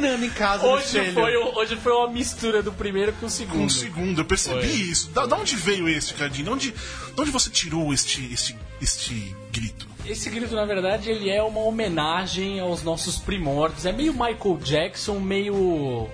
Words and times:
Treinando 0.00 0.24
em 0.24 0.30
casa 0.30 0.66
Hoje 0.66 1.12
foi, 1.12 1.36
o- 1.36 1.56
hoje 1.58 1.76
foi 1.76 1.92
uma 1.92 2.08
mistura 2.10 2.62
do 2.62 2.72
primeiro 2.72 3.12
com 3.14 3.26
o 3.26 3.30
segundo. 3.30 3.62
Um 3.64 3.68
segundo, 3.68 4.20
eu 4.20 4.24
percebi 4.24 4.60
Foi. 4.60 4.70
isso. 4.70 5.10
Da, 5.10 5.26
da 5.26 5.36
onde 5.36 5.56
veio 5.56 5.88
esse, 5.88 6.12
Cadinho? 6.14 6.44
De 6.44 6.50
onde, 6.50 6.70
de 6.70 7.20
onde 7.20 7.30
você 7.30 7.48
tirou 7.50 7.92
este, 7.92 8.32
este, 8.32 8.56
este 8.80 9.34
grito? 9.52 9.86
Esse 10.04 10.28
grito, 10.30 10.54
na 10.54 10.64
verdade, 10.64 11.10
ele 11.10 11.30
é 11.30 11.42
uma 11.42 11.60
homenagem 11.60 12.60
aos 12.60 12.82
nossos 12.82 13.16
primórdios. 13.18 13.86
É 13.86 13.92
meio 13.92 14.12
Michael 14.12 14.58
Jackson, 14.62 15.18
meio 15.18 16.08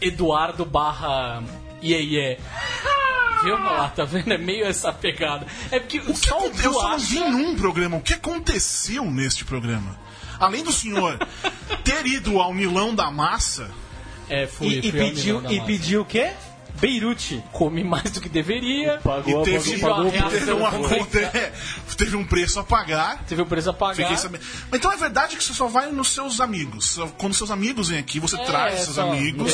Eduardo 0.00 0.64
barra 0.64 1.42
Iê 1.82 2.00
Iê. 2.02 2.38
Viu, 3.44 3.54
lá, 3.58 3.88
tá 3.88 4.04
vendo? 4.04 4.32
É 4.32 4.38
meio 4.38 4.64
essa 4.64 4.92
pegada. 4.92 5.46
É 5.70 5.78
porque 5.80 5.98
O 5.98 6.14
que 6.14 6.28
só 6.28 6.40
o 6.40 6.46
eu 6.46 6.72
só 6.72 6.90
não 6.90 6.98
vi 6.98 7.18
num 7.18 7.56
programa. 7.56 7.96
O 7.96 8.00
que 8.00 8.14
aconteceu 8.14 9.04
neste 9.10 9.44
programa? 9.44 9.98
Além 10.38 10.62
do 10.64 10.72
senhor 10.72 11.18
ter 11.84 12.06
ido 12.06 12.40
ao 12.40 12.52
Milão 12.52 12.94
da 12.94 13.10
Massa, 13.10 13.70
É, 14.28 14.46
fui, 14.46 14.68
E, 14.68 14.78
e 14.78 14.90
fui 14.90 15.00
pediu, 15.00 15.36
Milão 15.36 15.42
da 15.42 15.52
e 15.52 15.56
Massa. 15.56 15.66
pediu 15.66 16.00
o 16.02 16.04
quê? 16.04 16.32
Beirute. 16.80 17.42
Comi 17.52 17.84
mais 17.84 18.10
do 18.10 18.20
que 18.20 18.28
deveria. 18.28 18.98
Pagou, 19.04 19.42
e 19.42 19.44
teve, 19.44 19.78
pagou, 19.78 20.10
pagou. 20.10 20.30
teve, 20.30 20.52
uma, 20.52 20.72
foi- 20.72 21.04
teve, 21.04 21.52
teve 21.96 22.16
um 22.16 22.24
preço 22.24 22.58
a 22.58 22.64
pagar. 22.64 23.22
Teve 23.24 23.42
o 23.42 23.46
preço 23.46 23.68
a 23.70 23.72
pagar. 23.74 23.96
Fiquei 23.96 24.16
sabendo. 24.16 24.42
Então 24.72 24.90
é 24.90 24.96
verdade 24.96 25.36
que 25.36 25.44
você 25.44 25.52
só 25.52 25.66
vai 25.68 25.90
nos 25.92 26.08
seus 26.08 26.40
amigos. 26.40 26.98
Quando 27.18 27.34
seus 27.34 27.50
amigos 27.50 27.90
vêm 27.90 27.98
aqui, 27.98 28.18
você 28.18 28.36
É, 28.36 28.44
traz 28.44 28.80
seus 28.80 28.98
amigos. 28.98 29.52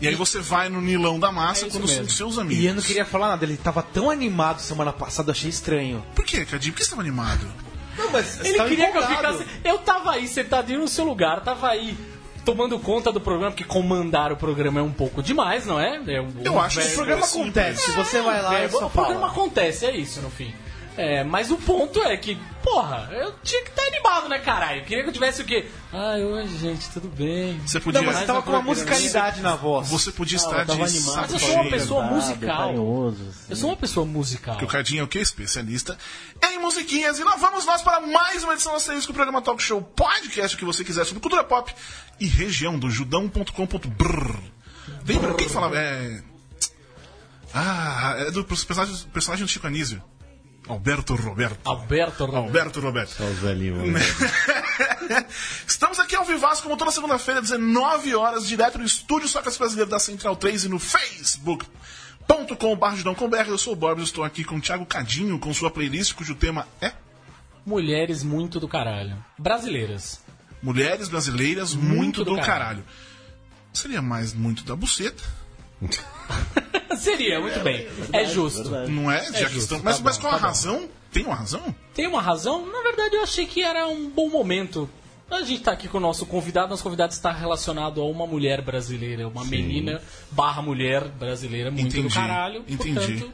E 0.00 0.06
aí 0.08 0.14
você 0.14 0.38
vai 0.38 0.68
no 0.68 0.80
Nilão 0.80 1.18
da 1.18 1.32
Massa 1.32 1.64
É 1.64 1.68
os 1.68 1.74
mesmo. 1.74 2.08
seus 2.10 2.38
amigos. 2.38 2.62
E 2.62 2.66
eu 2.66 2.74
não 2.74 2.82
queria 2.82 3.04
falar 3.04 3.28
nada, 3.30 3.44
ele 3.44 3.56
tava 3.56 3.82
tão 3.82 4.10
animado 4.10 4.60
semana 4.60 4.92
passada, 4.92 5.32
achei 5.32 5.48
estranho. 5.50 6.04
Por 6.14 6.24
quê, 6.24 6.44
Cadinho? 6.44 6.72
Por 6.72 6.78
que 6.78 6.84
você 6.84 6.88
estava 6.88 7.02
animado? 7.02 7.46
Não, 7.96 8.10
mas 8.10 8.40
Ele 8.44 8.62
queria 8.64 8.90
que 8.92 8.98
eu 8.98 9.06
ficasse. 9.06 9.46
Eu 9.64 9.78
tava 9.78 10.12
aí 10.12 10.26
sentadinho 10.28 10.80
no 10.80 10.88
seu 10.88 11.04
lugar, 11.04 11.40
tava 11.42 11.68
aí 11.68 11.96
tomando 12.44 12.78
conta 12.78 13.10
do 13.10 13.20
programa, 13.20 13.52
porque 13.52 13.64
comandar 13.64 14.30
o 14.30 14.36
programa 14.36 14.80
é 14.80 14.82
um 14.82 14.92
pouco 14.92 15.22
demais, 15.22 15.64
não 15.66 15.80
é? 15.80 15.96
é 16.06 16.20
um, 16.20 16.28
Eu 16.44 16.60
acho 16.60 16.78
que 16.80 16.88
O 16.88 16.94
programa 16.94 17.22
é 17.22 17.24
acontece, 17.24 17.92
você 17.92 18.20
vai 18.20 18.42
lá 18.42 18.60
É, 18.60 18.66
e 18.66 18.68
só 18.68 18.86
o 18.86 18.90
programa 18.90 19.20
fala. 19.20 19.32
acontece, 19.32 19.86
é 19.86 19.96
isso 19.96 20.20
no 20.20 20.30
fim. 20.30 20.54
É, 20.96 21.24
mas 21.24 21.50
o 21.50 21.56
ponto 21.56 22.00
é 22.04 22.16
que, 22.16 22.36
porra, 22.62 23.08
eu 23.12 23.34
tinha 23.42 23.64
que 23.64 23.70
estar 23.70 23.82
animado, 23.82 24.28
né, 24.28 24.38
caralho? 24.38 24.80
Eu 24.80 24.84
queria 24.84 25.02
que 25.02 25.08
eu 25.08 25.12
tivesse 25.12 25.42
o 25.42 25.44
quê? 25.44 25.68
Ai, 25.92 26.22
oi, 26.22 26.46
gente, 26.46 26.88
tudo 26.90 27.08
bem? 27.08 27.58
Você 27.66 27.80
podia, 27.80 28.00
Não, 28.00 28.06
mas 28.06 28.18
você 28.18 28.26
tava 28.26 28.42
com 28.42 28.50
uma 28.50 28.62
musicalidade 28.62 29.40
na 29.42 29.56
voz. 29.56 29.88
você 29.88 30.12
podia 30.12 30.38
Ah, 30.38 30.40
estar 30.40 30.58
eu 30.60 30.66
tava 30.66 30.86
de 30.86 30.96
animado, 30.96 31.16
Mas 31.22 31.32
eu 31.32 31.38
sou 31.40 31.54
uma 31.56 31.68
pessoa 31.70 32.02
musical. 32.04 32.56
carinhoso, 32.68 33.22
assim. 33.28 33.46
Eu 33.50 33.56
sou 33.56 33.70
uma 33.70 33.76
pessoa 33.76 34.06
musical. 34.06 34.56
Que 34.56 34.64
o 34.64 34.68
Cardinho 34.68 35.00
é 35.00 35.02
o 35.02 35.08
quê? 35.08 35.18
Especialista 35.18 35.98
em 36.44 36.58
musiquinhas. 36.60 37.18
E 37.18 37.24
lá 37.24 37.34
vamos 37.34 37.66
nós 37.66 37.82
para 37.82 38.00
mais 38.00 38.44
uma 38.44 38.52
edição 38.52 38.70
do 38.70 38.76
Asterisco, 38.76 39.10
o 39.10 39.14
programa 39.16 39.42
Talk 39.42 39.60
Show 39.60 39.82
Podcast, 39.82 40.54
o 40.54 40.58
que 40.60 40.64
você 40.64 40.84
quiser 40.84 41.04
sobre 41.04 41.20
cultura 41.20 41.42
pop 41.42 41.74
e 42.20 42.26
região 42.28 42.78
do 42.78 42.88
judão.com.br. 42.88 44.38
Lembra? 45.08 45.34
Quem 45.34 45.48
falava? 45.48 45.76
É... 45.76 46.22
Ah, 47.52 48.14
é 48.18 48.30
do 48.30 48.44
personagem, 48.44 48.94
personagem 49.12 49.44
do 49.44 49.50
Chico 49.50 49.66
Anísio. 49.66 50.00
Alberto 50.68 51.14
Roberto. 51.14 51.58
Alberto 51.68 52.24
Roberto. 52.24 52.46
Alberto 52.46 52.80
Roberto. 52.80 53.10
Só 53.10 53.24
os 53.24 53.38
velhinhos. 53.38 54.02
Estamos 55.66 55.98
aqui 56.00 56.16
ao 56.16 56.24
Vivaz, 56.24 56.60
como 56.60 56.76
toda 56.76 56.90
segunda-feira, 56.90 57.42
19 57.42 58.14
horas, 58.14 58.48
direto 58.48 58.78
do 58.78 58.84
estúdio 58.84 59.28
Socas 59.28 59.56
Brasileiro 59.58 59.90
da 59.90 59.98
Central 59.98 60.36
3 60.36 60.64
e 60.64 60.68
no 60.68 60.78
facebook.com.br. 60.78 63.48
Eu 63.48 63.58
sou 63.58 63.74
o 63.74 63.76
Borbs, 63.76 64.04
estou 64.04 64.24
aqui 64.24 64.42
com 64.42 64.56
o 64.56 64.60
Thiago 64.60 64.86
Cadinho, 64.86 65.38
com 65.38 65.52
sua 65.52 65.70
playlist, 65.70 66.14
cujo 66.14 66.34
tema 66.34 66.66
é 66.80 66.92
Mulheres 67.66 68.22
muito 68.22 68.58
do 68.60 68.68
caralho. 68.68 69.22
Brasileiras. 69.38 70.20
Mulheres 70.62 71.08
Brasileiras 71.08 71.74
Muito, 71.74 72.24
do 72.24 72.30
do, 72.32 72.36
caralho. 72.36 72.46
caralho. 72.46 72.84
Seria 73.72 74.00
mais 74.00 74.32
muito 74.32 74.64
da 74.64 74.74
buceta, 74.74 75.22
Seria, 76.96 77.40
muito 77.40 77.60
bem. 77.60 77.86
É 78.12 78.24
justo. 78.24 78.62
verdade. 78.68 78.90
não 78.90 79.10
é? 79.10 79.24
Já 79.24 79.32
que 79.32 79.54
justo, 79.54 79.58
estamos... 79.58 79.82
tá 79.84 79.90
Mas, 79.90 80.00
mas 80.00 80.18
tá 80.18 80.28
a 80.28 80.32
bom. 80.32 80.38
razão? 80.38 80.88
Tem 81.12 81.24
uma 81.24 81.34
razão? 81.34 81.74
Tem 81.94 82.06
uma 82.06 82.20
razão? 82.20 82.66
Na 82.66 82.82
verdade, 82.82 83.14
eu 83.16 83.22
achei 83.22 83.46
que 83.46 83.62
era 83.62 83.86
um 83.86 84.08
bom 84.10 84.28
momento. 84.28 84.88
A 85.30 85.42
gente 85.42 85.62
tá 85.62 85.72
aqui 85.72 85.88
com 85.88 85.98
o 85.98 86.00
nosso 86.00 86.26
convidado. 86.26 86.68
Nosso 86.68 86.82
convidado 86.82 87.12
está 87.12 87.32
relacionado 87.32 88.00
a 88.00 88.04
uma 88.04 88.26
mulher 88.26 88.60
brasileira, 88.62 89.26
uma 89.28 89.44
menina 89.44 90.02
barra 90.30 90.60
mulher 90.62 91.04
brasileira 91.08 91.70
muito 91.70 91.92
do 91.92 91.98
Entendi, 91.98 92.14
caralho. 92.14 92.64
entendi. 92.68 92.94
Portanto, 92.94 93.32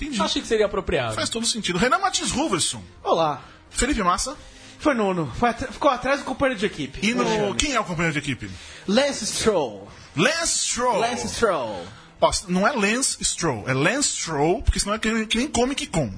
Entendi. 0.00 0.20
achei 0.20 0.42
que 0.42 0.48
seria 0.48 0.66
apropriado. 0.66 1.14
Faz 1.14 1.28
todo 1.30 1.46
sentido. 1.46 1.78
Renan 1.78 1.98
Martins 1.98 2.30
Ruverson, 2.30 2.82
Olá. 3.04 3.42
Felipe 3.70 4.02
Massa 4.02 4.36
Foi 4.78 4.94
nono. 4.94 5.30
Foi 5.36 5.48
atra- 5.50 5.70
ficou 5.70 5.90
atrás 5.90 6.18
do 6.20 6.24
companheiro 6.24 6.58
de 6.58 6.66
equipe. 6.66 6.98
e 7.06 7.14
no... 7.14 7.54
Quem 7.54 7.74
é 7.74 7.80
o 7.80 7.84
companheiro 7.84 8.12
de 8.12 8.18
equipe? 8.18 8.50
Lance 8.88 9.24
Stroll. 9.26 9.86
Lance 10.16 10.58
Stroll. 10.58 10.98
Lance 10.98 11.28
Stroll. 11.28 11.84
Ó, 12.22 12.30
não 12.48 12.66
é 12.66 12.72
Lance 12.72 13.22
Stroll, 13.24 13.64
é 13.68 13.74
Lance 13.74 14.10
Stroll, 14.10 14.62
porque 14.62 14.78
senão 14.78 14.94
é 14.94 14.98
que 14.98 15.10
nem, 15.10 15.26
que 15.26 15.38
nem 15.38 15.48
Comic 15.48 15.86
Con. 15.88 16.12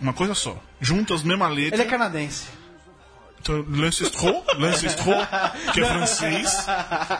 Uma 0.00 0.12
coisa 0.12 0.34
só. 0.34 0.60
Juntas, 0.80 1.22
mesma 1.22 1.48
letra. 1.48 1.76
Ele 1.76 1.82
é 1.84 1.90
canadense. 1.90 2.44
Então, 3.40 3.64
Lance 3.68 4.04
Stroll, 4.06 4.42
Lance 4.58 4.88
Stroll, 4.88 5.20
que 5.72 5.80
é 5.80 5.86
francês, 5.86 6.66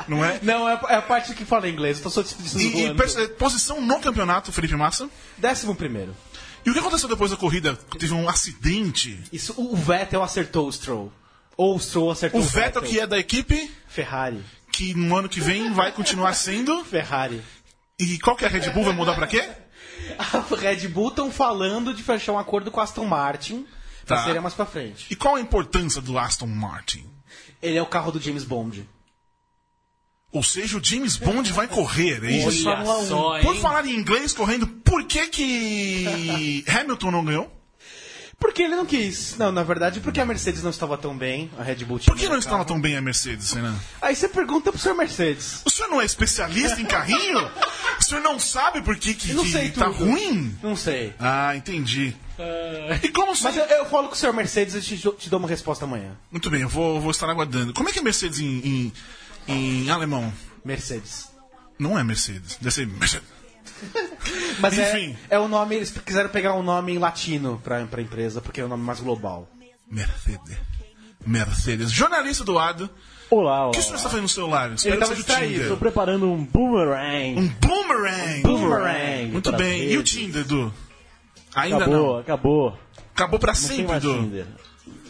não 0.08 0.24
é? 0.24 0.38
Não, 0.42 0.68
é, 0.68 0.80
é 0.88 0.94
a 0.96 1.02
parte 1.02 1.34
que 1.34 1.44
fala 1.44 1.68
inglês. 1.68 1.98
Eu 1.98 2.04
tô 2.04 2.10
só 2.10 2.22
te 2.22 2.34
E, 2.56 2.86
e 2.86 3.28
posição 3.28 3.80
no 3.80 4.00
campeonato, 4.00 4.50
Felipe 4.50 4.74
Massa. 4.74 5.08
Décimo 5.38 5.74
primeiro. 5.74 6.16
E 6.64 6.70
o 6.70 6.72
que 6.72 6.78
aconteceu 6.78 7.08
depois 7.08 7.30
da 7.30 7.36
corrida? 7.36 7.78
Teve 7.98 8.14
um 8.14 8.26
acidente. 8.28 9.22
Isso, 9.30 9.54
o 9.56 9.76
Vettel 9.76 10.22
acertou 10.22 10.66
o 10.66 10.72
Stroll. 10.72 11.12
Ou 11.58 11.76
o 11.76 11.80
Stroll 11.80 12.10
acertou 12.10 12.40
O 12.40 12.44
o, 12.44 12.46
Vettel, 12.46 12.82
que 12.82 12.98
é 12.98 13.06
da 13.06 13.18
equipe, 13.18 13.70
Ferrari. 13.86 14.42
que 14.72 14.94
no 14.94 15.14
ano 15.14 15.28
que 15.28 15.40
vem 15.40 15.72
vai 15.72 15.92
continuar 15.92 16.32
sendo. 16.32 16.82
Ferrari. 16.84 17.42
E 17.98 18.18
qual 18.18 18.36
que 18.36 18.44
é 18.44 18.48
a 18.48 18.50
Red 18.50 18.70
Bull? 18.70 18.84
Vai 18.84 18.92
mudar 18.92 19.14
pra 19.14 19.26
quê? 19.26 19.48
A 20.18 20.54
Red 20.56 20.88
Bull 20.88 21.08
estão 21.08 21.30
falando 21.30 21.94
de 21.94 22.02
fechar 22.02 22.32
um 22.32 22.38
acordo 22.38 22.70
com 22.70 22.78
a 22.78 22.82
Aston 22.84 23.06
Martin. 23.06 23.66
Tá. 24.04 24.16
Mas 24.16 24.24
seria 24.24 24.40
mais 24.42 24.52
pra 24.54 24.66
frente. 24.66 25.06
E 25.10 25.16
qual 25.16 25.36
a 25.36 25.40
importância 25.40 26.00
do 26.00 26.18
Aston 26.18 26.46
Martin? 26.46 27.08
Ele 27.62 27.78
é 27.78 27.82
o 27.82 27.86
carro 27.86 28.12
do 28.12 28.20
James 28.20 28.44
Bond. 28.44 28.86
Ou 30.30 30.42
seja, 30.42 30.76
o 30.76 30.84
James 30.84 31.16
Bond 31.16 31.50
vai 31.52 31.66
correr, 31.68 32.22
é 32.24 32.30
isso? 32.32 32.68
Olha 32.68 32.76
Fórmula 32.84 32.98
1. 32.98 33.08
só, 33.08 33.40
Por 33.40 33.54
hein? 33.54 33.60
falar 33.62 33.86
em 33.86 33.94
inglês 33.94 34.32
correndo, 34.34 34.66
por 34.66 35.04
que 35.04 35.28
que 35.28 36.64
Hamilton 36.68 37.10
não 37.12 37.24
ganhou? 37.24 37.63
Porque 38.38 38.62
ele 38.62 38.76
não 38.76 38.84
quis. 38.86 39.36
Não, 39.38 39.50
na 39.50 39.62
verdade, 39.62 40.00
porque 40.00 40.20
a 40.20 40.26
Mercedes 40.26 40.62
não 40.62 40.70
estava 40.70 40.96
tão 40.98 41.16
bem. 41.16 41.50
A 41.58 41.62
Red 41.62 41.76
Bull 41.84 41.98
tinha 41.98 42.14
Por 42.14 42.20
que 42.20 42.28
não 42.28 42.38
estava 42.38 42.64
tão 42.64 42.80
bem 42.80 42.96
a 42.96 43.00
Mercedes, 43.00 43.52
Renan? 43.52 43.74
Aí 44.00 44.14
você 44.14 44.28
pergunta 44.28 44.70
pro 44.70 44.80
senhor 44.80 44.94
Mercedes. 44.94 45.62
O 45.64 45.70
senhor 45.70 45.88
não 45.88 46.00
é 46.00 46.04
especialista 46.04 46.80
em 46.80 46.84
carrinho? 46.84 47.50
O 48.00 48.04
senhor 48.04 48.20
não 48.20 48.38
sabe 48.38 48.82
por 48.82 48.96
que, 48.96 49.14
que, 49.14 49.30
Eu 49.30 49.36
não 49.36 49.44
que 49.44 49.52
sei 49.52 49.70
tá 49.70 49.86
tudo. 49.86 50.04
ruim? 50.04 50.56
Não 50.62 50.76
sei. 50.76 51.14
Ah, 51.18 51.54
entendi. 51.56 52.14
E 53.02 53.08
como 53.08 53.28
Mas 53.28 53.40
você... 53.40 53.60
eu, 53.60 53.64
eu 53.66 53.86
falo 53.86 54.08
com 54.08 54.14
o 54.14 54.16
senhor 54.16 54.32
Mercedes 54.32 54.74
e 54.74 54.80
te, 54.80 54.96
te 55.12 55.30
dou 55.30 55.38
uma 55.38 55.48
resposta 55.48 55.84
amanhã. 55.84 56.10
Muito 56.30 56.50
bem, 56.50 56.62
eu 56.62 56.68
vou, 56.68 57.00
vou 57.00 57.10
estar 57.10 57.28
aguardando. 57.28 57.72
Como 57.72 57.88
é 57.88 57.92
que 57.92 57.98
é 58.00 58.02
Mercedes 58.02 58.40
em, 58.40 58.92
em, 59.48 59.84
em 59.84 59.90
alemão? 59.90 60.32
Mercedes. 60.64 61.28
Não 61.78 61.98
é 61.98 62.02
Mercedes. 62.04 62.56
Deve 62.60 62.74
ser 62.74 62.86
Mercedes. 62.86 63.26
Mas 64.60 64.78
Enfim. 64.78 65.16
é, 65.30 65.36
é 65.36 65.38
o 65.38 65.48
nome, 65.48 65.76
eles 65.76 65.90
quiseram 65.90 66.28
pegar 66.30 66.54
um 66.54 66.62
nome 66.62 66.92
em 66.94 66.98
latino 66.98 67.60
pra, 67.62 67.84
pra 67.86 68.02
empresa, 68.02 68.40
porque 68.40 68.60
é 68.60 68.64
o 68.64 68.68
nome 68.68 68.82
mais 68.82 69.00
global. 69.00 69.48
Mercedes. 69.90 70.56
Mercedes. 71.26 71.90
Jornalista 71.90 72.44
do 72.44 72.58
Ado. 72.58 72.88
Olá, 73.30 73.60
O 73.60 73.62
olá. 73.64 73.72
que 73.72 73.78
o 73.78 73.82
senhor 73.82 73.96
está 73.96 74.08
fazendo 74.08 74.22
no 74.22 74.28
celular? 74.28 74.72
Espero 74.72 74.96
Ele 74.96 75.00
que 75.02 75.08
seja 75.16 75.20
o. 75.22 75.40
Tinder. 75.40 75.60
Estou 75.62 75.76
preparando 75.76 76.30
um 76.30 76.44
boomerang. 76.44 77.38
Um 77.40 77.48
boomerang. 77.48 78.42
Boomerang. 78.42 79.26
Muito 79.32 79.52
bem. 79.52 79.90
E 79.90 79.98
o. 79.98 80.02
Tinder, 80.02 80.42
Edu? 80.42 80.72
Ainda 81.54 81.76
Acabou, 81.76 81.96
não. 82.12 82.18
acabou. 82.18 82.78
Acabou 83.14 83.38
pra 83.38 83.52
Não 83.52 83.60
sempre, 83.60 83.96
Edu. 83.96 84.12
Tinder. 84.14 84.46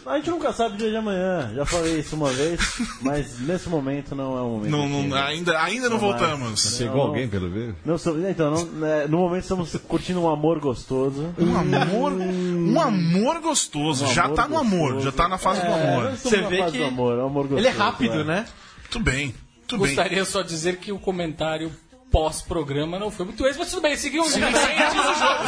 A 0.05 0.17
gente 0.17 0.29
nunca 0.29 0.53
sabe 0.53 0.75
o 0.75 0.77
dia 0.77 0.89
de 0.91 0.95
amanhã. 0.97 1.51
Já 1.55 1.65
falei 1.65 1.99
isso 1.99 2.15
uma 2.15 2.29
vez, 2.29 2.59
mas 3.01 3.39
nesse 3.39 3.67
momento 3.67 4.13
não 4.15 4.37
é 4.37 4.41
o 4.41 4.49
momento. 4.49 4.69
Não, 4.71 4.87
do 4.87 5.07
não, 5.09 5.17
ainda, 5.17 5.59
ainda 5.61 5.89
não 5.89 5.97
Não 5.99 6.07
mais. 6.09 6.19
voltamos. 6.21 6.49
Não. 6.63 6.77
Chegou 6.77 7.01
alguém, 7.01 7.27
pelo 7.27 7.49
menos? 7.49 7.75
Não, 7.83 7.95
então, 8.29 8.51
não- 8.51 8.65
né, 8.65 9.07
no 9.07 9.17
momento 9.17 9.41
estamos 9.43 9.75
curtindo 9.87 10.21
um 10.21 10.29
amor 10.29 10.59
gostoso. 10.59 11.33
Um 11.39 11.57
amor, 11.57 12.11
um 12.13 12.79
amor 12.79 13.39
gostoso. 13.41 14.05
Um 14.05 14.13
já 14.13 14.25
amor 14.25 14.35
tá 14.35 14.47
no 14.47 14.57
amor, 14.59 14.93
gostoso. 14.93 15.05
já 15.05 15.11
tá 15.11 15.27
na 15.27 15.37
fase 15.39 15.61
do 15.61 15.67
É, 15.67 15.73
amor. 15.89 16.03
nós 16.03 16.13
estamos 16.23 16.37
Você 16.39 16.45
vê 16.55 16.71
que 16.71 16.77
do 16.77 16.83
amor, 16.85 17.17
é 17.17 17.21
amor 17.21 17.43
gostoso. 17.47 17.59
Ele 17.59 17.67
é 17.67 17.71
rápido, 17.71 18.19
é. 18.21 18.23
né? 18.23 18.45
Muito 18.81 18.99
bem, 18.99 19.25
muito 19.57 19.77
bem. 19.79 19.95
Gostaria 19.95 20.23
só 20.25 20.41
de 20.43 20.49
dizer 20.49 20.77
que 20.77 20.91
o 20.91 20.99
comentário 20.99 21.71
pós-programa 22.15 22.97
não 22.97 23.11
foi 23.11 23.25
muito 23.25 23.45
esse, 23.45 23.59
mas 23.59 23.69
tudo 23.69 23.81
bem, 23.81 23.97
seguimos 23.97 24.33
o 24.33 24.39
jogo, 24.39 24.57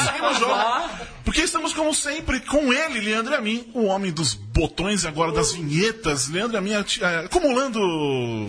seguimos 0.06 0.36
o 0.36 0.40
jogo. 0.42 0.54
Porque 1.24 1.40
estamos, 1.40 1.74
como 1.74 1.94
sempre, 1.94 2.42
com 2.42 2.74
ele, 2.74 3.00
Leandro 3.00 3.34
Amin, 3.36 3.72
o 3.74 3.86
homem 3.86 4.12
dos 4.12 4.34
botões 4.34 5.06
e 5.06 5.08
agora 5.08 5.31
das 5.31 5.54
vinhetas. 5.54 6.28
Leandro 6.28 6.58
Amin 6.58 6.74
eh, 6.74 7.24
acumulando 7.24 7.80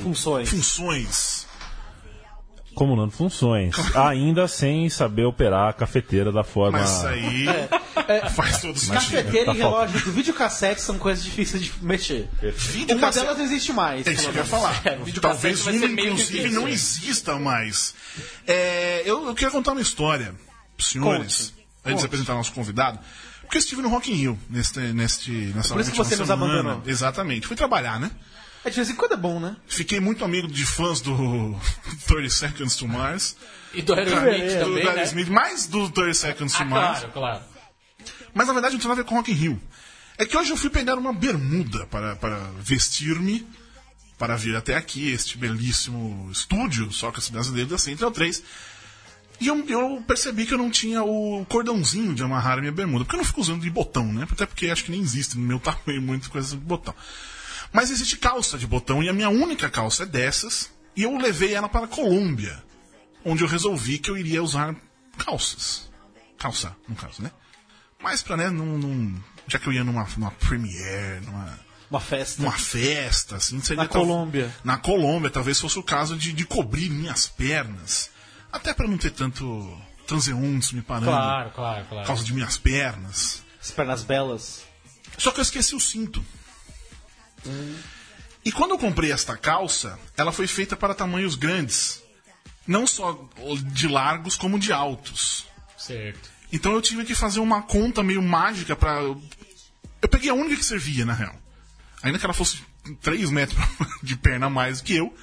Funções. 0.03 0.51
funções. 0.51 1.48
Acumulando 2.79 3.11
funções. 3.13 3.75
Ainda 3.97 4.47
sem 4.49 4.89
saber 4.89 5.25
operar 5.25 5.69
a 5.69 5.73
cafeteira 5.73 6.31
da 6.33 6.45
forma. 6.45 6.79
Mas 6.79 7.05
aí. 7.05 7.47
Faz 8.35 8.61
todo 8.61 8.79
sentido. 8.79 8.95
Cafeteira 8.95 9.47
Tá 9.47 9.55
e 9.55 9.59
relógio 9.59 10.01
do 10.05 10.13
videocassete 10.13 10.81
são 10.81 10.99
coisas 10.99 11.23
difíceis 11.25 11.63
de 11.65 11.73
mexer. 11.83 12.29
Vídeo 12.41 12.97
Uma 12.97 13.07
cassete- 13.09 13.25
delas 13.27 13.39
não 13.39 13.45
existe 13.45 13.73
mais. 13.73 14.07
É 14.07 14.13
isso 14.13 14.23
que 14.31 14.39
eu 14.39 14.43
ia 14.43 14.45
falar. 14.45 14.81
É, 14.89 14.97
o 14.97 15.21
Talvez 15.21 15.67
uma, 15.67 15.73
inclusive, 15.73 16.15
difícil, 16.15 16.53
não 16.53 16.69
é. 16.69 16.71
exista 16.71 17.39
mais. 17.39 17.95
É, 18.47 19.03
eu, 19.05 19.27
eu 19.27 19.35
queria 19.35 19.51
contar 19.51 19.73
uma 19.73 19.81
história, 19.81 20.35
pros 20.77 20.89
senhores, 20.91 21.53
antes 21.85 22.01
de 22.01 22.07
apresentar 22.07 22.35
nosso 22.35 22.53
convidado. 22.53 22.99
Porque 23.43 23.57
eu 23.57 23.61
estive 23.61 23.81
no 23.83 23.89
Rock 23.89 24.11
in 24.13 24.15
Rio 24.15 24.39
neste, 24.49 24.79
neste, 24.79 25.31
nessa 25.55 25.73
Por 25.75 25.81
isso 25.81 25.91
que 25.91 25.97
você 25.97 26.17
nos 26.17 26.27
semana. 26.29 26.53
abandonou. 26.61 26.83
Exatamente. 26.87 27.47
Fui 27.47 27.57
trabalhar, 27.57 27.99
né? 27.99 28.11
É, 28.69 28.71
de 28.71 28.77
vez 28.77 28.91
em 28.91 28.95
quando 28.95 29.13
é 29.13 29.17
bom, 29.17 29.41
né? 29.41 29.57
Fiquei 29.67 29.99
muito 30.01 30.25
amigo 30.25 30.47
de 30.49 30.65
fãs 30.65 31.01
do 31.01 31.59
30 32.07 32.31
Seconds 32.31 32.77
to 32.77 32.87
Mars. 32.87 33.37
E 33.75 33.83
do 33.83 33.95
Aerosmith 33.95 34.59
do 34.59 34.65
também, 34.65 34.85
Daddy 34.85 34.97
né? 34.97 35.05
Smith, 35.05 35.29
mais 35.29 35.67
do 35.67 35.91
30 35.91 36.15
Seconds 36.15 36.53
to 36.55 36.63
Ah, 36.63 36.67
Mars. 36.67 36.99
claro, 37.01 37.13
claro. 37.13 37.43
Mas 38.35 38.47
na 38.47 38.53
verdade 38.53 38.75
não 38.75 38.81
tem 38.81 38.89
nada 38.89 39.01
a 39.01 39.05
ver 39.05 39.09
com 39.09 39.17
Rock 39.17 39.31
in 39.33 39.35
Rio. 39.35 39.63
É 40.19 40.25
que 40.25 40.37
hoje 40.37 40.51
eu 40.51 40.57
fui 40.57 40.71
pegar 40.71 40.97
uma 40.97 41.13
bermuda 41.13 41.87
para, 41.87 42.17
para 42.17 42.37
vestir-me 42.61 43.47
para 44.19 44.35
vir 44.37 44.57
até 44.57 44.75
aqui, 44.75 45.13
este 45.13 45.39
belíssimo 45.39 46.29
estúdio, 46.33 46.91
Sócrates 46.93 47.29
Brasileiro 47.31 47.71
da 47.71 47.79
Central 47.79 48.11
3. 48.11 48.43
E 49.41 49.47
eu, 49.47 49.65
eu 49.69 50.03
percebi 50.09 50.45
que 50.45 50.53
eu 50.53 50.59
não 50.59 50.71
tinha 50.73 51.05
o 51.05 51.47
cordãozinho 51.49 52.13
de 52.13 52.23
amarrar 52.25 52.59
a 52.59 52.61
minha 52.61 52.73
bermuda. 52.73 53.05
Porque 53.05 53.15
eu 53.15 53.19
não 53.19 53.25
fico 53.25 53.41
usando 53.41 53.63
de 53.63 53.71
botão, 53.71 54.13
né? 54.13 54.27
Até 54.29 54.45
porque 54.45 54.69
acho 54.71 54.83
que 54.85 54.91
nem 54.91 55.01
existe 55.01 55.39
no 55.39 55.47
meu 55.47 55.61
tamanho 55.61 56.03
muitas 56.03 56.27
coisas 56.27 56.51
de 56.51 56.57
botão. 56.57 56.93
Mas 57.73 57.91
existe 57.91 58.17
calça 58.17 58.57
de 58.59 58.67
botão 58.67 59.03
e 59.03 59.09
a 59.09 59.13
minha 59.13 59.29
única 59.29 59.69
calça 59.69 60.03
é 60.05 60.07
dessas. 60.07 60.71
E 60.97 61.03
eu 61.03 61.17
levei 61.17 61.55
ela 61.55 61.69
para 61.69 61.85
a 61.85 61.89
Colômbia, 61.89 62.63
onde 63.25 63.45
eu 63.45 63.49
resolvi 63.49 63.99
que 63.99 64.11
eu 64.11 64.17
iria 64.17 64.43
usar 64.43 64.75
calças. 65.17 65.89
Calça, 66.39 66.75
no 66.89 66.95
caso, 66.97 67.23
né? 67.23 67.31
Mas 68.03 68.23
pra, 68.23 68.37
né, 68.37 68.49
num, 68.49 68.79
num- 68.79 69.21
já 69.47 69.59
que 69.59 69.67
eu 69.67 69.73
ia 69.73 69.85
numa, 69.85 70.07
numa 70.17 70.31
premiere, 70.31 71.25
numa, 71.27 71.59
Uma 71.91 72.01
festa. 72.01 72.43
numa 72.43 72.53
festa, 72.57 73.37
assim, 73.37 73.61
seria 73.61 73.83
Na 73.85 73.89
tal- 73.89 74.03
Colômbia. 74.03 74.55
Na 74.65 74.77
Colômbia, 74.79 75.31
talvez 75.31 75.59
fosse 75.61 75.79
o 75.79 75.83
caso 75.83 76.17
de, 76.17 76.33
de 76.33 76.45
cobrir 76.45 76.91
minhas 76.91 77.27
pernas. 77.29 78.11
Até 78.53 78.73
pra 78.73 78.87
não 78.89 78.97
ter 78.99 79.11
tanto 79.11 79.77
transeuntes 80.07 80.73
me 80.73 80.81
parando. 80.83 81.07
Claro, 81.07 81.51
claro, 81.51 81.83
Por 81.85 81.89
claro. 81.91 82.07
causa 82.07 82.25
de 82.25 82.33
minhas 82.33 82.57
pernas. 82.57 83.43
As 83.61 83.71
pernas 83.71 84.03
belas. 84.05 84.63
Só 85.19 85.31
que 85.33 85.39
eu 85.41 85.43
esqueci 85.43 85.75
o 85.75 85.81
cinto. 85.81 86.25
E 88.45 88.53
quando 88.53 88.73
eu 88.73 88.79
comprei 88.79 89.13
esta 89.13 89.37
calça, 89.37 89.99
ela 90.17 90.33
foi 90.33 90.47
feita 90.47 90.77
para 90.77 90.95
tamanhos 90.95 91.35
grandes. 91.35 92.03
Não 92.67 92.87
só 92.87 93.29
de 93.73 93.89
largos, 93.89 94.37
como 94.37 94.59
de 94.59 94.73
altos. 94.73 95.47
Certo. 95.77 96.31
Então 96.53 96.73
eu 96.73 96.83
tive 96.83 97.05
que 97.05 97.15
fazer 97.15 97.41
uma 97.41 97.63
conta 97.63 98.03
meio 98.03 98.23
mágica 98.23 98.75
pra. 98.77 99.01
Eu 99.01 100.09
peguei 100.11 100.31
a 100.31 100.35
única 100.35 100.57
que 100.57 100.65
servia, 100.65 101.05
na 101.05 101.13
real. 101.15 101.35
Ainda 102.03 102.19
que 102.19 102.25
ela 102.25 102.35
fosse 102.35 102.63
3 103.01 103.31
metros 103.31 103.59
de 104.03 104.17
perna 104.17 104.47
a 104.47 104.51
mais 104.51 104.81
que 104.81 104.95
eu. 104.97 105.15